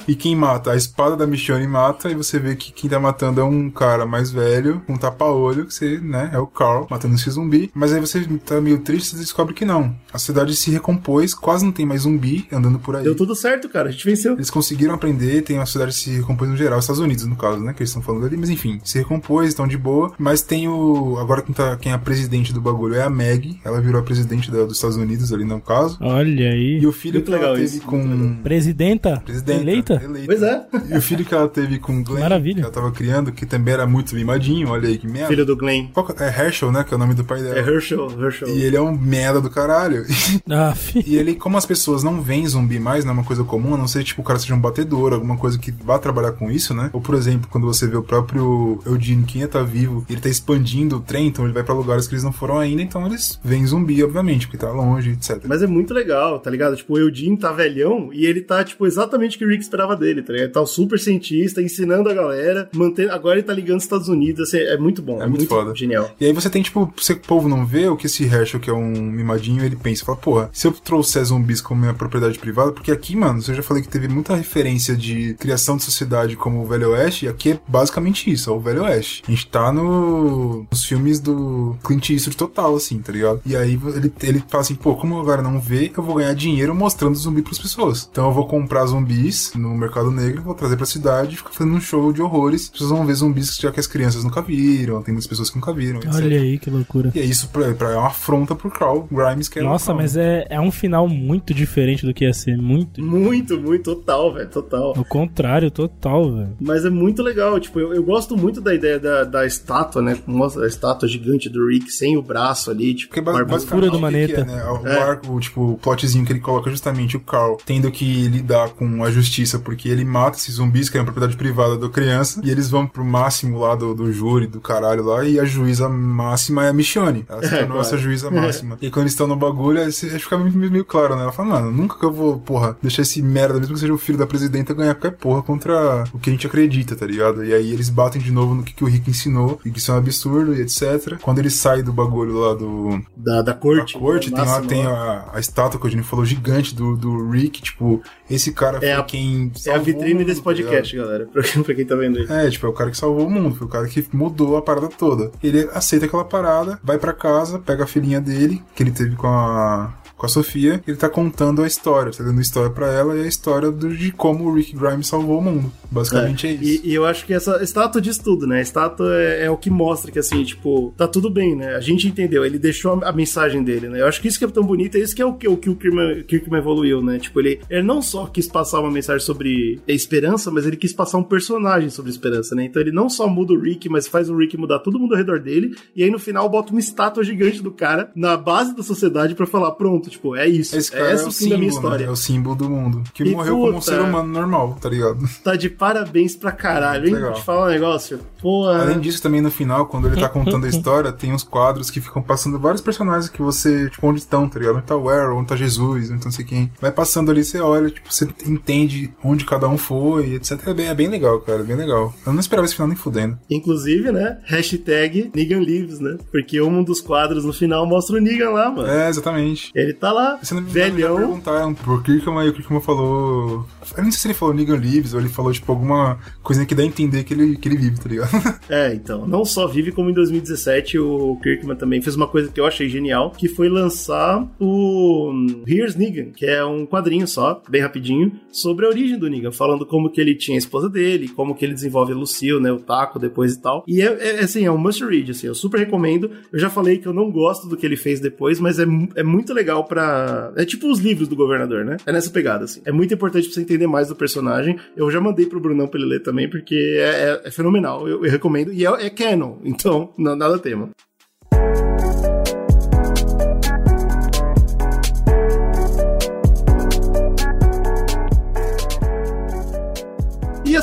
[0.07, 0.73] E quem mata?
[0.73, 4.07] A espada da Michonne mata, e você vê que quem tá matando é um cara
[4.07, 7.71] mais velho, com um tapa-olho, que você, né, é o Carl, matando esse zumbi.
[7.75, 9.95] Mas aí você tá meio triste e descobre que não.
[10.13, 13.05] A cidade se recompôs, quase não tem mais zumbi andando por aí.
[13.05, 13.89] Deu tudo certo, cara.
[13.89, 14.35] A gente venceu.
[14.35, 17.73] Eles conseguiram aprender, tem a cidade se recompôs no geral, Estados Unidos, no caso, né?
[17.73, 20.13] Que eles estão falando ali, mas enfim, se recompôs, estão de boa.
[20.19, 21.17] Mas tem o.
[21.19, 23.61] Agora quem, tá, quem é a presidente do bagulho é a Meg.
[23.65, 25.99] Ela virou a presidente da- dos Estados Unidos ali no caso.
[26.01, 26.79] Olha aí.
[26.81, 28.37] E o filho Muito que ela legal teve isso, com.
[28.43, 29.21] Presidenta?
[29.25, 30.03] Presidenta, Eleita?
[30.27, 30.67] Pois é.
[30.91, 32.55] E o filho que ela teve com o Glenn, Maravilha.
[32.57, 35.29] que ela tava criando, que também era muito mimadinho, olha aí que merda.
[35.29, 35.89] Filho do Glenn.
[35.93, 36.85] Qual que- é Herschel, né?
[36.85, 37.59] Que é o nome do pai dela.
[37.59, 38.49] É Herschel, Herschel.
[38.49, 40.05] E ele é um merda do caralho.
[40.51, 43.45] Ah, fi- E ele, como as pessoas não veem zumbi mais, não é uma coisa
[43.45, 46.33] comum, a não ser tipo o cara seja um batedor, alguma coisa que vá trabalhar
[46.33, 46.91] com isso, né?
[46.93, 50.97] Ou por exemplo, quando você vê o próprio Eugene, quem tá vivo, ele tá expandindo
[50.97, 53.67] o trem, então ele vai pra lugares que eles não foram ainda, então eles veem
[53.67, 55.43] zumbi, obviamente, porque tá longe, etc.
[55.47, 56.77] Mas é muito legal, tá ligado?
[56.77, 59.97] Tipo, o Eugene tá velhão e ele tá, tipo, exatamente o que o Rick esperava
[59.97, 60.47] dele, tá ligado?
[60.47, 63.13] Ele tá o super cientista, ensinando a galera, mantendo.
[63.13, 65.23] Agora ele tá ligando os Estados Unidos, assim, é muito bom.
[65.23, 65.75] É muito foda.
[65.75, 66.11] Genial.
[66.21, 68.71] E aí você tem, tipo, se o povo não vê o que esse Herschel, que
[68.71, 72.73] é um mimadinho, ele pensa, fala, porra, se eu trouxer zumbis como minha propriedade privada,
[72.73, 76.63] porque aqui, mano, eu já falei que teve muita referência de criação de sociedade como
[76.63, 79.23] o Velho Oeste, e aqui é basicamente isso, é o Velho Oeste.
[79.27, 81.35] A gente tá no, nos filmes do
[81.83, 83.41] Clint Eastwood total, assim, tá ligado?
[83.45, 86.35] E aí ele, ele fala assim, pô, como a galera não vê, eu vou ganhar
[86.35, 88.09] dinheiro mostrando zumbi pras pessoas.
[88.11, 91.75] Então eu vou comprar zumbis no mercado negro, vou trazer pra cidade e ficar fazendo
[91.75, 92.65] um show de horrores.
[92.65, 95.51] As pessoas vão ver zumbis que já que as crianças nunca viram, tem muitas pessoas
[95.51, 96.15] que nunca viram, etc.
[96.15, 97.13] Olha aí que loucura.
[97.15, 100.17] E é isso pra, pra, é uma afronta pro Carl Grimes, que é Nossa, mas
[100.17, 102.57] é, é um final muito diferente do que ia ser.
[102.57, 103.03] Muito.
[103.03, 104.93] Muito, muito, total, velho, total.
[104.97, 106.57] O contrário, total, velho.
[106.61, 110.19] Mas é muito legal, tipo, eu, eu gosto muito da ideia da, da estátua, né?
[110.27, 113.39] Mostra a estátua gigante do Rick sem o braço ali, tipo, Porque com a ba-
[113.41, 113.59] armadura.
[113.59, 114.35] basicamente do o que Maneta.
[114.35, 114.65] que é, né?
[114.65, 114.99] O É.
[115.03, 119.11] arco, tipo, o plotzinho que ele coloca justamente o Carl tendo que lidar com a
[119.11, 122.71] justiça, porque ele mata esses zumbis, que é uma propriedade privada da criança, e eles
[122.71, 126.69] vão pro máximo lá do, do júri, do caralho lá, e a juíza máxima é
[126.71, 127.27] a Michonne.
[127.29, 127.81] Ela se É, tornou claro.
[127.83, 128.79] essa juíza máxima.
[128.81, 131.23] E quando eles estão no bagulho, aí você- fica meio, meio claro, né?
[131.23, 133.99] Ela fala, mano, nunca que eu vou, porra, deixar esse merda, mesmo que seja o
[133.99, 137.45] filho da presidenta, ganhar qualquer porra contra o que a gente acredita, tá ligado?
[137.45, 139.91] E aí eles batem de novo no que, que o Rick ensinou, e que isso
[139.91, 141.19] é um absurdo, e etc.
[141.29, 143.03] quando ele sai do bagulho lá do.
[143.15, 143.93] Da, da corte.
[143.95, 145.27] Da corte, tem lá máximo tem lá.
[145.33, 147.61] a, a estátua que o Jimmy falou gigante do, do Rick.
[147.61, 148.01] Tipo,
[148.31, 149.53] esse cara foi É a- quem.
[149.67, 151.27] É a vitrine mundo, desse tá podcast, galera.
[151.33, 152.27] Pra quem, pra quem tá vendo aí.
[152.47, 154.63] É, tipo, é o cara que salvou o mundo, foi o cara que mudou a
[154.63, 155.31] parada toda.
[155.43, 159.27] Ele aceita aquela parada, vai pra casa, pega a filhinha dele, que ele teve com
[159.27, 159.93] a.
[160.19, 163.27] Com a Sofia, ele tá contando a história, tá dando história pra ela e a
[163.27, 165.73] história do- de como o Rick Grimes salvou o mundo.
[165.91, 166.83] Basicamente é, isso.
[166.85, 168.59] E, e eu acho que essa estátua diz tudo, né?
[168.59, 171.77] A estátua é, é o que mostra que, assim, tipo, tá tudo bem, né?
[171.77, 174.01] A gente entendeu, ele deixou a, a mensagem dele, né?
[174.01, 175.57] Eu acho que isso que é tão bonito, é isso que é o que o,
[175.57, 177.21] que o Kirkman, Kirkman evoluiu, né?
[177.21, 181.19] Tipo, ele, ele não só quis passar uma mensagem sobre esperança, mas ele quis passar
[181.19, 182.65] um personagem sobre esperança, né?
[182.65, 185.19] Então ele não só muda o Rick, mas faz o Rick mudar todo mundo ao
[185.19, 188.83] redor dele, e aí no final bota uma estátua gigante do cara na base da
[188.83, 190.77] sociedade pra falar, pronto, tipo, é isso.
[190.77, 191.95] Esse é cara esse é o o fim da minha símbolo, né?
[191.97, 192.05] história.
[192.07, 193.03] É o símbolo do mundo.
[193.13, 195.19] Que E morreu como um puta, ser humano normal, tá ligado?
[195.43, 197.21] Tá de parabéns pra caralho, hein?
[197.21, 198.21] Vou te falar um negócio.
[198.41, 198.83] Porra.
[198.83, 202.01] Além disso, também no final, quando ele tá contando a história, tem uns quadros que
[202.01, 204.77] ficam passando vários personagens que você, tipo, onde estão, tá ligado?
[204.77, 206.71] Onde tá o Arrow, onde tá Jesus, onde tá não sei quem.
[206.81, 210.61] Vai passando ali, você olha, tipo, você entende onde cada um foi, etc.
[210.67, 212.15] É bem, é bem legal, cara, é bem legal.
[212.27, 213.39] Eu não esperava esse final nem fudendo.
[213.51, 214.39] Inclusive, né?
[214.45, 216.17] Hashtag Negan Lives, né?
[216.31, 218.89] Porque um dos quadros no final mostra o Negan lá, mano.
[218.89, 219.71] É, exatamente.
[219.75, 221.17] Ele tá lá, Você não me velhão.
[221.17, 223.67] perguntaram pro Kirkman e o Kirkman falou.
[223.97, 226.75] Eu não sei se ele falou Negan Lives ou ele falou, tipo, alguma coisa que
[226.75, 228.29] dá a entender que ele, que ele vive, tá ligado?
[228.69, 232.61] É, então, não só vive, como em 2017 o Kirkman também fez uma coisa que
[232.61, 235.33] eu achei genial, que foi lançar o
[235.67, 239.87] Here's Negan, que é um quadrinho só, bem rapidinho, sobre a origem do Negan, falando
[239.87, 242.79] como que ele tinha a esposa dele, como que ele desenvolve a Lucille, né, o
[242.79, 243.85] Taco depois e tal.
[243.87, 244.07] E é,
[244.37, 246.31] é, assim, é um must read, assim, eu super recomendo.
[246.53, 248.85] Eu já falei que eu não gosto do que ele fez depois, mas é,
[249.17, 250.53] é muito legal pra...
[250.57, 251.97] É tipo os livros do governador, né?
[252.07, 252.81] É nessa pegada, assim.
[252.85, 254.79] É muito importante pra você entender mais do personagem.
[254.97, 258.07] Eu já mandei pro Brunão pra ele ler também, porque é, é- é fenomenal.
[258.09, 258.73] Eu, eu recomendo.
[258.73, 260.91] E é, é canon, então, nada tema.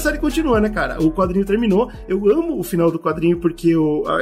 [0.06, 1.02] Série continua, né, cara?
[1.02, 1.92] O quadrinho terminou.
[2.08, 3.72] Eu amo o final do quadrinho porque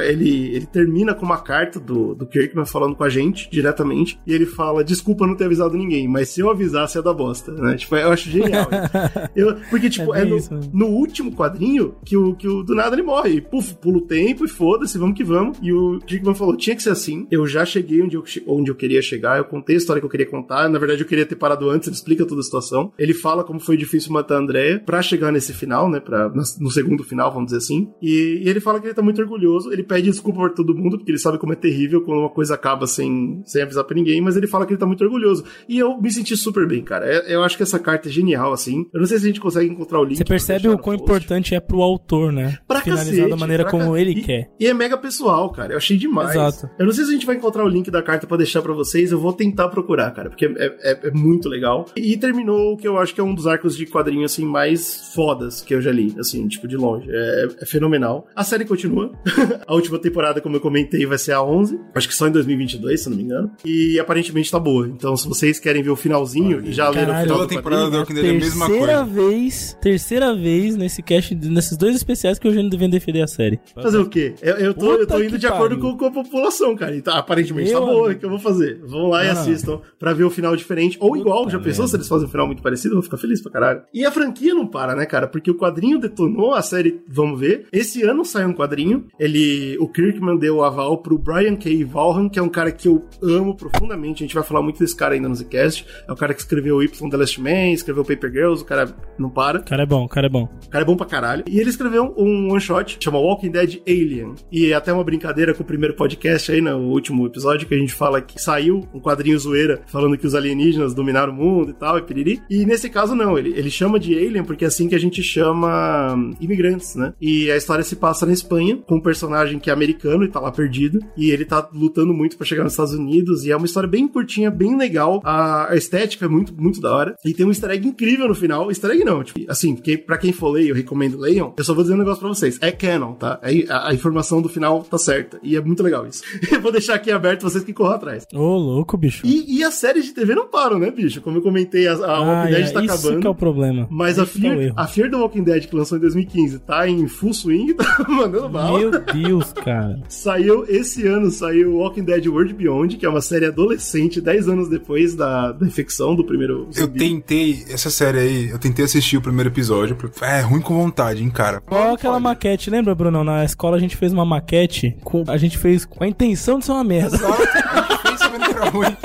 [0.08, 4.18] ele, ele termina com uma carta do, do Kirkman falando com a gente diretamente.
[4.26, 7.52] E ele fala: Desculpa não ter avisado ninguém, mas se eu avisasse é da bosta,
[7.52, 7.76] né?
[7.76, 8.66] Tipo, eu acho genial.
[9.34, 10.38] Eu- porque, tipo, É é, no,
[10.72, 13.34] no último quadrinho que o, que o do nada ele morre.
[13.34, 15.58] E, puf, pula o tempo e foda-se, vamos que vamos.
[15.62, 17.26] E o Kirkman falou: tinha que ser assim.
[17.30, 19.38] Eu já cheguei onde eu, onde eu queria chegar.
[19.38, 20.68] Eu contei a história que eu queria contar.
[20.68, 21.88] Na verdade, eu queria ter parado antes.
[21.88, 22.92] Ele explica toda a situação.
[22.98, 26.00] Ele fala como foi difícil matar a Andrea pra chegar nesse final, né?
[26.00, 27.88] Pra, no segundo final, vamos dizer assim.
[28.00, 29.72] E, e ele fala que ele tá muito orgulhoso.
[29.72, 32.54] Ele pede desculpa pra todo mundo, porque ele sabe como é terrível quando uma coisa
[32.54, 34.20] acaba sem, sem avisar pra ninguém.
[34.20, 35.44] Mas ele fala que ele tá muito orgulhoso.
[35.68, 37.06] E eu me senti super bem, cara.
[37.06, 38.86] É- Eu acho que essa carta é genial, assim.
[38.92, 40.18] Eu não sei se a gente consegue encontrar o link.
[40.18, 42.58] Você percebe o quão importante é pro autor, né?
[42.66, 44.50] Pra Finalizar cacete, da maneira como ca- ele e, quer.
[44.60, 45.72] E é mega pessoal, cara.
[45.72, 46.30] Eu achei demais.
[46.30, 46.68] Exato.
[46.78, 48.72] Eu não sei se a gente vai encontrar o link da carta pra deixar pra
[48.72, 49.10] vocês.
[49.10, 51.86] Eu vou tentar procurar, cara, porque é, é- é muito legal.
[51.96, 55.12] E terminou o que eu acho que é um dos arcos de quadrinho, assim, mais
[55.14, 57.08] fodas que eu já li, assim, tipo, de longe.
[57.10, 58.26] É, é fenomenal.
[58.34, 59.12] A série continua.
[59.66, 61.78] a última temporada, como eu comentei, vai ser a 11.
[61.94, 63.50] Acho que só em 2022, se eu não me engano.
[63.64, 64.86] E aparentemente tá boa.
[64.86, 67.90] Então, se vocês querem ver o finalzinho e já leram o final toda do temporada
[67.90, 69.28] do Walking Dead é a mesma terceira coisa.
[69.30, 73.60] vez, terceira vez nesse cast, nesses dois especiais que eu já devendo defender a série.
[73.82, 74.34] Fazer o quê?
[74.42, 76.96] Eu, eu tô, eu tô Puta indo de acordo com, com a população, cara.
[76.96, 78.16] Então, aparentemente tá Eu, boa, amigo.
[78.16, 78.80] o que eu vou fazer?
[78.84, 79.40] Vão lá e Não, não.
[79.40, 80.96] assistam pra ver o final diferente.
[81.00, 81.88] Ou igual, já pensou merda.
[81.88, 82.92] se eles fazem um final muito parecido?
[82.92, 83.82] Eu vou ficar feliz pra caralho.
[83.92, 85.26] E a franquia não para, né, cara?
[85.26, 87.66] Porque o quadrinho detonou, a série, vamos ver.
[87.72, 89.06] Esse ano sai um quadrinho.
[89.18, 91.84] Ele, o Kirkman deu o aval pro Brian K.
[91.84, 94.22] Vaughan, que é um cara que eu amo profundamente.
[94.22, 95.86] A gente vai falar muito desse cara ainda no Zcast.
[96.06, 99.30] É o cara que escreveu Y The Last Man, escreveu Paper Girls, o cara não
[99.30, 99.60] para.
[99.60, 100.48] O cara é bom, o cara é bom.
[100.66, 101.44] O cara é bom pra caralho.
[101.48, 104.34] E ele escreveu um one shot, chama Walking Dead Alien.
[104.50, 107.78] E é até uma brincadeira com o primeiro podcast aí, no último episódio, que a
[107.78, 111.74] gente fala que saiu um quadrinho zoeira falando que os alienígenas dominaram o mundo e
[111.74, 112.42] tal, e piriri.
[112.50, 113.38] E nesse caso, não.
[113.38, 117.12] Ele, ele chama de Alien porque é assim que a gente chama imigrantes, né?
[117.20, 120.40] E a história se passa na Espanha, com um personagem que é americano e tá
[120.40, 121.00] lá perdido.
[121.16, 123.44] E ele tá lutando muito pra chegar nos Estados Unidos.
[123.44, 125.20] E é uma história bem curtinha, bem legal.
[125.24, 127.16] A a estética é muito, muito da hora.
[127.24, 128.70] E tem um easter egg incrível no final.
[128.70, 131.54] Easter egg não, tipo, assim, porque pra quem for ler, eu recomendo leiam.
[131.56, 132.58] Eu só vou dizer um negócio pra vocês.
[132.60, 133.38] É canon, tá?
[133.42, 135.38] Aí a, a informação do final tá certa.
[135.42, 136.22] E é muito legal isso.
[136.52, 138.26] eu vou deixar aqui aberto vocês que corram atrás.
[138.34, 139.26] Ô, louco, bicho.
[139.26, 141.20] E, e as séries de TV não param, né, bicho?
[141.20, 143.20] Como eu comentei, a, a Ah, Walking Dead é, tá isso acabando.
[143.20, 143.86] que é o problema.
[143.90, 144.74] Mas a que é o Fear, erro.
[144.76, 148.48] a Fear the Walking Dead, que lançou em 2015, tá em full swing, tá mandando
[148.48, 148.78] bala.
[148.78, 149.98] Meu Deus, cara.
[150.08, 154.68] Saiu esse ano, saiu Walking Dead World Beyond, que é uma série adolescente, 10 anos
[154.68, 156.68] depois da, da infecção do primeiro.
[156.76, 159.96] Eu tentei, essa série aí, eu tentei assistir o primeiro episódio.
[160.20, 161.60] É ruim com vontade, hein, cara.
[161.60, 162.70] Qual aquela maquete?
[162.70, 163.24] Lembra, Bruno?
[163.24, 166.66] Na escola a gente fez uma maquete, com, a gente fez com a intenção de
[166.66, 167.16] ser uma merda.
[167.16, 168.96] Exato, a gente fez sabendo que era ruim.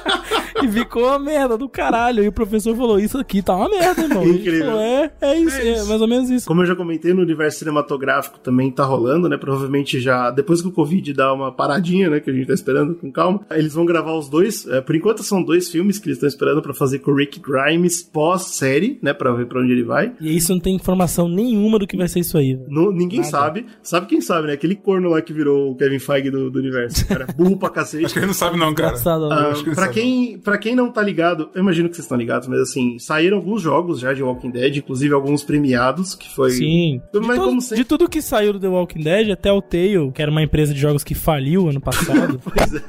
[0.62, 2.22] E ficou uma merda do caralho.
[2.24, 4.24] E o professor falou: Isso aqui tá uma merda, irmão.
[4.26, 4.66] Incrível.
[4.66, 6.46] Falou, é, é isso, é, é mais ou menos isso.
[6.46, 9.36] Como eu já comentei, no universo cinematográfico também tá rolando, né?
[9.36, 12.20] Provavelmente já, depois que o Covid dá uma paradinha, né?
[12.20, 14.66] Que a gente tá esperando com calma, eles vão gravar os dois.
[14.68, 17.40] É, por enquanto são dois filmes que eles estão esperando para fazer com o Rick
[17.40, 19.12] Grimes pós-série, né?
[19.12, 20.12] Pra ver pra onde ele vai.
[20.20, 22.54] E isso não tem informação nenhuma do que vai ser isso aí.
[22.54, 22.66] velho.
[22.70, 23.30] No- ninguém Nada.
[23.30, 23.66] sabe.
[23.82, 24.52] Sabe quem sabe, né?
[24.54, 27.06] Aquele corno lá que virou o Kevin Feige do, do universo.
[27.06, 28.04] Cara, burro pra cacete.
[28.04, 28.90] Acho que ele não sabe, não, cara.
[28.90, 29.94] Engraçado, Ah, acho que pra, sabe.
[29.94, 33.36] quem, pra quem não tá ligado, eu imagino que vocês estão ligados, mas assim, saíram
[33.38, 36.50] alguns jogos já de Walking Dead, inclusive alguns premiados, que foi.
[36.52, 37.00] Sim.
[37.12, 40.12] De, Mas to- como de tudo que saiu do The Walking Dead, até o Telltale,
[40.12, 42.40] que era uma empresa de jogos que faliu ano passado.
[42.42, 42.82] Pois é.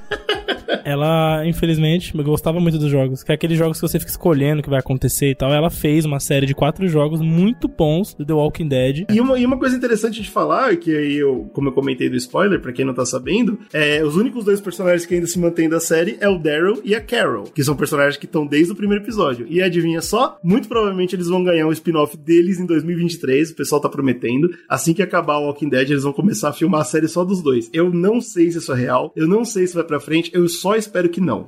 [0.83, 3.23] Ela, infelizmente, gostava muito dos jogos.
[3.23, 5.51] Que é aqueles jogos que você fica escolhendo o que vai acontecer e tal.
[5.51, 9.05] Ela fez uma série de quatro jogos muito bons do The Walking Dead.
[9.09, 12.15] E uma, e uma coisa interessante de falar, que aí eu, como eu comentei do
[12.15, 15.69] spoiler, pra quem não tá sabendo, é os únicos dois personagens que ainda se mantêm
[15.69, 18.75] da série é o Daryl e a Carol, que são personagens que estão desde o
[18.75, 19.45] primeiro episódio.
[19.49, 20.37] E adivinha só?
[20.43, 24.49] Muito provavelmente eles vão ganhar um spin-off deles em 2023, o pessoal tá prometendo.
[24.67, 27.41] Assim que acabar o Walking Dead, eles vão começar a filmar a série só dos
[27.41, 27.69] dois.
[27.73, 30.47] Eu não sei se isso é real, eu não sei se vai pra frente, eu
[30.59, 31.47] só espero que não.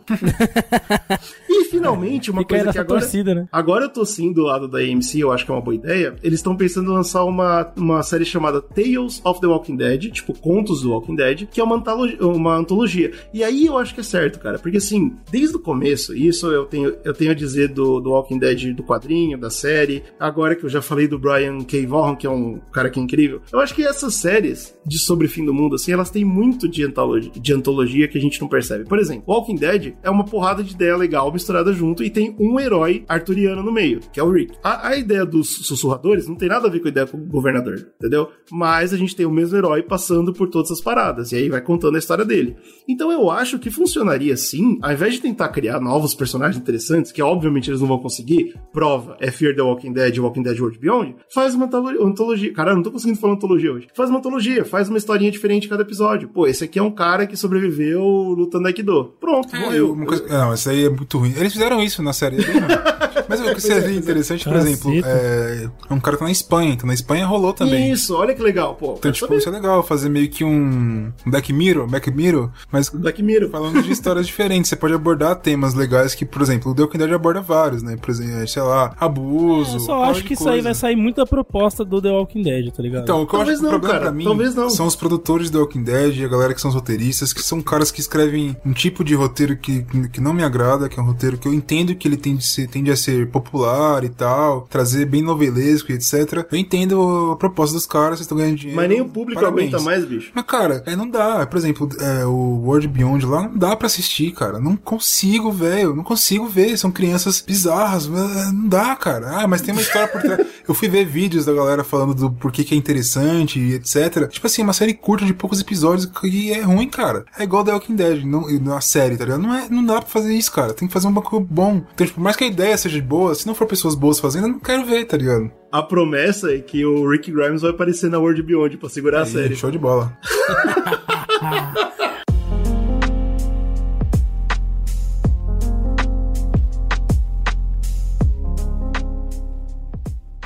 [1.49, 2.99] e finalmente, uma Fica coisa que agora.
[2.99, 3.47] torcida, né?
[3.51, 6.15] Agora eu tô sim do lado da AMC, eu acho que é uma boa ideia.
[6.23, 10.37] Eles estão pensando em lançar uma, uma série chamada Tales of the Walking Dead, tipo
[10.37, 13.11] Contos do Walking Dead, que é uma, antologia, uma antologia.
[13.33, 16.65] E aí eu acho que é certo, cara, porque assim, desde o começo, isso eu
[16.65, 20.63] tenho, eu tenho a dizer do, do Walking Dead do quadrinho, da série, agora que
[20.63, 21.85] eu já falei do Brian K.
[21.85, 25.27] Vaughan, que é um cara que é incrível, eu acho que essas séries de sobre
[25.27, 28.39] o fim do mundo, assim, elas têm muito de antologia, de antologia que a gente
[28.41, 28.85] não percebe.
[28.93, 32.59] Por exemplo, Walking Dead é uma porrada de ideia legal misturada junto e tem um
[32.59, 34.53] herói arturiano no meio, que é o Rick.
[34.63, 37.87] A, a ideia dos sussurradores não tem nada a ver com a ideia do governador,
[37.97, 38.29] entendeu?
[38.51, 41.59] Mas a gente tem o mesmo herói passando por todas as paradas, e aí vai
[41.59, 42.55] contando a história dele.
[42.87, 47.19] Então eu acho que funcionaria sim, ao invés de tentar criar novos personagens interessantes, que
[47.19, 51.15] obviamente eles não vão conseguir, prova é Fear the Walking Dead Walking Dead World Beyond,
[51.33, 52.53] faz uma antolo- antologia.
[52.53, 53.87] Cara, não tô conseguindo falar antologia hoje.
[53.95, 56.29] Faz uma antologia, faz uma historinha diferente cada episódio.
[56.29, 59.13] Pô, esse aqui é um cara que sobreviveu lutando Aikido.
[59.19, 60.05] Pronto, É, morreu.
[60.05, 61.33] coisa- não, isso aí é muito ruim.
[61.35, 62.37] Eles fizeram isso na série.
[62.37, 62.43] é.
[63.39, 66.73] Mas o que seria interessante, por exemplo, é um cara que tá na Espanha.
[66.73, 67.91] Então na Espanha rolou também.
[67.91, 68.95] Isso, olha que legal, pô.
[68.97, 69.39] Então, tipo, saber.
[69.39, 73.49] isso é legal, fazer meio que um Black Mirror, Black Mirror, mas Black Mirror.
[73.49, 74.69] falando de histórias diferentes.
[74.69, 77.97] Você pode abordar temas legais que, por exemplo, o The Walking Dead aborda vários, né?
[77.97, 79.77] Por exemplo, sei lá, abuso.
[79.77, 82.71] Eu só acho que isso aí vai sair muito da proposta do The Walking Dead,
[82.71, 83.03] tá ligado?
[83.03, 84.69] Então, o que eu Talvez acho que o não, problema cara, pra mim talvez não.
[84.69, 87.61] são os produtores do Walking Dead e a galera que são os roteiristas, que são
[87.61, 91.05] caras que escrevem um tipo de roteiro que, que não me agrada, que é um
[91.05, 94.61] roteiro que eu entendo que ele tende a ser, tende a ser popular e tal,
[94.69, 96.45] trazer bem novelesco e etc.
[96.51, 98.75] Eu entendo a proposta dos caras, vocês estão ganhando dinheiro.
[98.79, 99.69] Mas nem o público Parabéns.
[99.73, 100.31] aguenta mais, bicho.
[100.33, 101.45] Mas, cara, é, não dá.
[101.45, 104.59] Por exemplo, é, o World Beyond lá não dá pra assistir, cara.
[104.59, 105.95] Não consigo, velho.
[105.95, 106.77] Não consigo ver.
[106.77, 108.05] São crianças bizarras.
[108.07, 109.41] é, Não dá, cara.
[109.41, 110.45] Ah, mas tem uma história por trás.
[110.67, 114.27] Eu fui ver vídeos da galera falando do porquê que é interessante e etc.
[114.29, 117.25] Tipo assim, uma série curta de poucos episódios que é ruim, cara.
[117.37, 119.41] É igual The Walking Dead, não, na série, tá ligado?
[119.41, 120.73] Não, é, não dá pra fazer isso, cara.
[120.73, 121.81] Tem que fazer um bagulho bom.
[121.93, 124.47] Então, tipo, por mais que a ideia seja boa, se não for pessoas boas fazendo,
[124.47, 125.51] eu não quero ver, tá ligado?
[125.71, 129.23] A promessa é que o Rick Grimes vai aparecer na World Beyond pra segurar a
[129.23, 129.55] Aí, série.
[129.55, 130.17] Show de bola.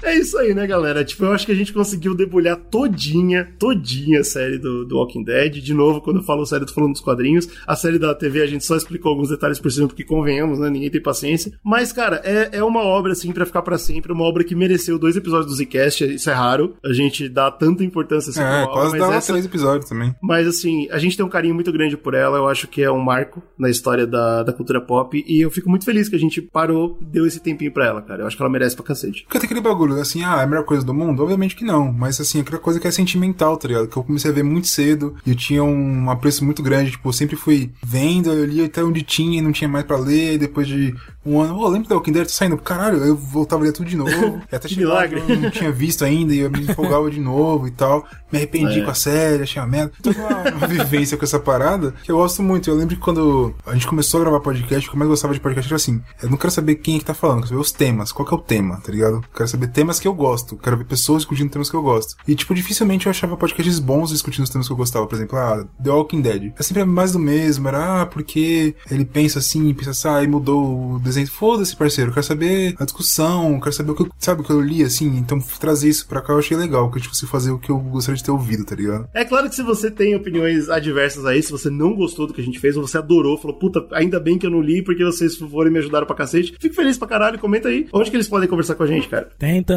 [0.07, 1.03] É isso aí, né, galera?
[1.03, 5.23] Tipo, eu acho que a gente conseguiu debulhar todinha, todinha a série do, do Walking
[5.23, 5.55] Dead.
[5.61, 7.47] De novo, quando eu falo série, eu tô falando dos quadrinhos.
[7.67, 10.69] A série da TV a gente só explicou alguns detalhes por cima, porque convenhamos, né?
[10.69, 11.51] Ninguém tem paciência.
[11.63, 14.11] Mas, cara, é, é uma obra, assim, pra ficar pra sempre.
[14.11, 16.03] Uma obra que mereceu dois episódios do Zcast.
[16.05, 16.75] Isso é raro.
[16.83, 20.15] A gente dá tanta importância assim É, obra, quase mas dá essa- três episódios também.
[20.21, 22.91] Mas assim, a gente tem um carinho muito grande por ela, eu acho que é
[22.91, 26.19] um marco na história da, da cultura pop, e eu fico muito feliz que a
[26.19, 28.23] gente parou, deu esse tempinho pra ela, cara.
[28.23, 29.23] Eu acho que ela merece pra cacete.
[29.23, 31.21] Porque tem aquele bagulho, assim, assim, ah, é a melhor coisa do mundo?
[31.21, 33.87] Obviamente que não, mas assim, aquela coisa que é sentimental, tá ligado?
[33.87, 37.09] Que eu comecei a ver muito cedo e eu tinha um apreço muito grande, tipo,
[37.09, 40.33] eu sempre fui vendo, eu lia até onde tinha e não tinha mais pra ler,
[40.33, 40.95] e depois de
[41.25, 42.25] um ano, oh, lembra da Walking Dead?
[42.25, 45.23] Tô saindo, caralho, eu voltava a ler tudo de novo, e até chegar milagre.
[45.27, 48.79] eu não tinha visto ainda e eu me empolgava de novo e tal, me arrependi
[48.79, 48.83] É.
[48.83, 49.91] com a série, achei uma merda.
[50.01, 52.69] Toda uma, uma vivência com essa parada que eu gosto muito.
[52.69, 55.33] Eu lembro que quando a gente começou a gravar podcast, o que eu mais gostava
[55.33, 57.49] de podcast era assim: eu não quero saber quem é que tá falando, eu quero
[57.49, 58.11] saber os temas.
[58.11, 59.15] Qual que é o tema, tá ligado?
[59.15, 62.15] Eu quero saber temas que eu gosto, quero ver pessoas discutindo temas que eu gosto.
[62.27, 65.07] E, tipo, dificilmente eu achava podcasts bons discutindo os temas que eu gostava.
[65.07, 66.53] Por exemplo, ah, The Walking Dead.
[66.57, 70.27] É sempre mais do mesmo, era, ah, porque ele pensa assim, pensa assim, ah, e
[70.27, 71.27] mudou o desenho.
[71.27, 74.51] Foda-se, parceiro, eu quero saber a discussão, quero saber o que eu, sabe, o que
[74.51, 75.07] eu li, assim.
[75.17, 77.79] Então, trazer isso pra cá eu achei legal, que, tipo, se fazer o que eu
[77.79, 79.07] gostaria de ter ouvido, tá ligado?
[79.13, 82.41] É claro que se você tem opiniões adversas aí, se você não gostou do que
[82.41, 85.03] a gente fez, ou você adorou, falou, puta, ainda bem que eu não li, porque
[85.03, 87.87] vocês foram e me ajudaram pra cacete, fico feliz pra caralho, comenta aí.
[87.93, 89.29] Onde que eles podem conversar com a gente, cara?
[89.37, 89.76] Tem também.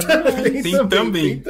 [0.62, 1.42] Tem também.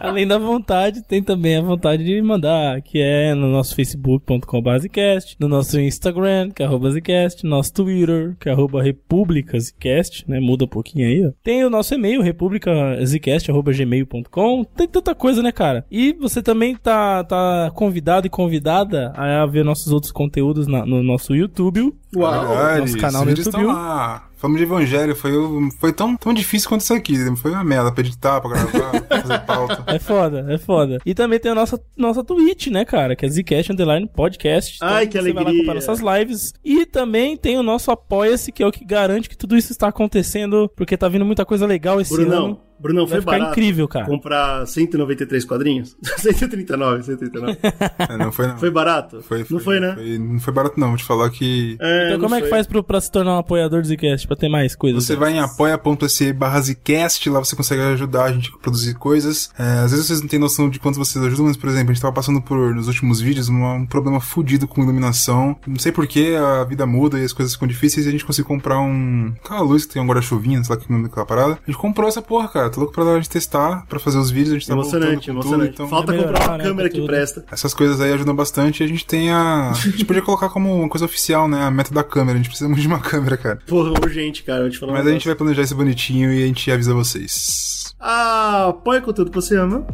[0.00, 5.34] Além da vontade, tem também a vontade de mandar, que é no nosso facebook.com basecast,
[5.40, 10.40] no nosso Instagram, que é arroba Zcast, nosso Twitter, que é arroba republicascast, né?
[10.40, 11.30] Muda um pouquinho aí, ó.
[11.42, 14.64] Tem o nosso e-mail, republicazcast.gmail.com.
[14.76, 15.86] Tem tanta coisa, né, cara?
[15.90, 21.02] E você também tá, tá convidado e convidada a ver nossos outros conteúdos na- no
[21.02, 21.94] nosso YouTube.
[22.12, 23.46] Verdade, nosso canal no YouTube.
[23.48, 24.28] estão lá.
[24.44, 25.32] Falamos de evangelho, foi,
[25.80, 27.16] foi tão, tão difícil quanto isso aqui.
[27.36, 29.84] Foi uma merda pra editar, pra gravar, pra fazer pauta.
[29.94, 30.98] É foda, é foda.
[31.06, 33.16] E também tem a nossa, nossa Twitch, né, cara?
[33.16, 34.76] Que é Zcast Underline Podcast.
[34.76, 35.62] Então Ai, que você vai lá alegria.
[35.62, 36.52] acompanhar nossas lives.
[36.62, 39.88] E também tem o nosso Apoia-se, que é o que garante que tudo isso está
[39.88, 42.60] acontecendo, porque tá vindo muita coisa legal esse Brunão, ano.
[42.84, 44.06] Brunão, Vai foi ficar barato incrível, cara.
[44.06, 45.96] comprar 193 quadrinhos?
[46.18, 47.58] 139, 139.
[47.98, 48.58] É, não foi não.
[48.58, 49.22] Foi barato?
[49.22, 49.94] Foi, Não foi, né?
[49.94, 51.76] foi- não foi barato não, vou te falar que...
[51.80, 54.48] então como é que faz pro, pra se tornar um apoiador do Zcast, pra ter
[54.48, 55.02] mais coisas?
[55.04, 59.50] Você vai em apoia.se barra Zcast, lá você consegue ajudar a gente a produzir coisas.
[59.58, 61.94] É, às vezes vocês não têm noção de quanto vocês ajudam, mas, por exemplo, a
[61.94, 65.56] gente tava passando por, nos últimos vídeos, uma- um problema fudido com iluminação.
[65.66, 68.46] Não sei porquê, a vida muda e as coisas ficam difíceis e a gente conseguiu
[68.48, 69.32] comprar um...
[69.42, 71.52] Aquela luz que tem um guarda-chuvinha, sei lá que nome daquela parada.
[71.66, 72.70] A gente comprou essa porra, cara.
[72.74, 75.72] Tô louco pra a gente testar, pra fazer os vídeos, a gente tá Emocionante, emocionante.
[75.74, 75.88] Tudo, então...
[75.88, 77.44] Falta Vai comprar uma né, câmera que presta.
[77.52, 79.70] Essas coisas aí ajudam bastante e a gente tem a...
[79.70, 81.62] A gente podia colocar como uma coisa oficial, né?
[81.62, 82.32] A meta da câmera.
[82.32, 83.60] A gente precisa muito de uma câmera, cara.
[83.64, 84.62] Porra, urgente, cara.
[84.62, 87.94] Vou te falar Mas a gente vai planejar isso bonitinho e a gente avisa vocês.
[88.00, 89.86] Ah, apoia com tudo que você ama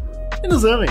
[0.42, 0.88] e nos amem.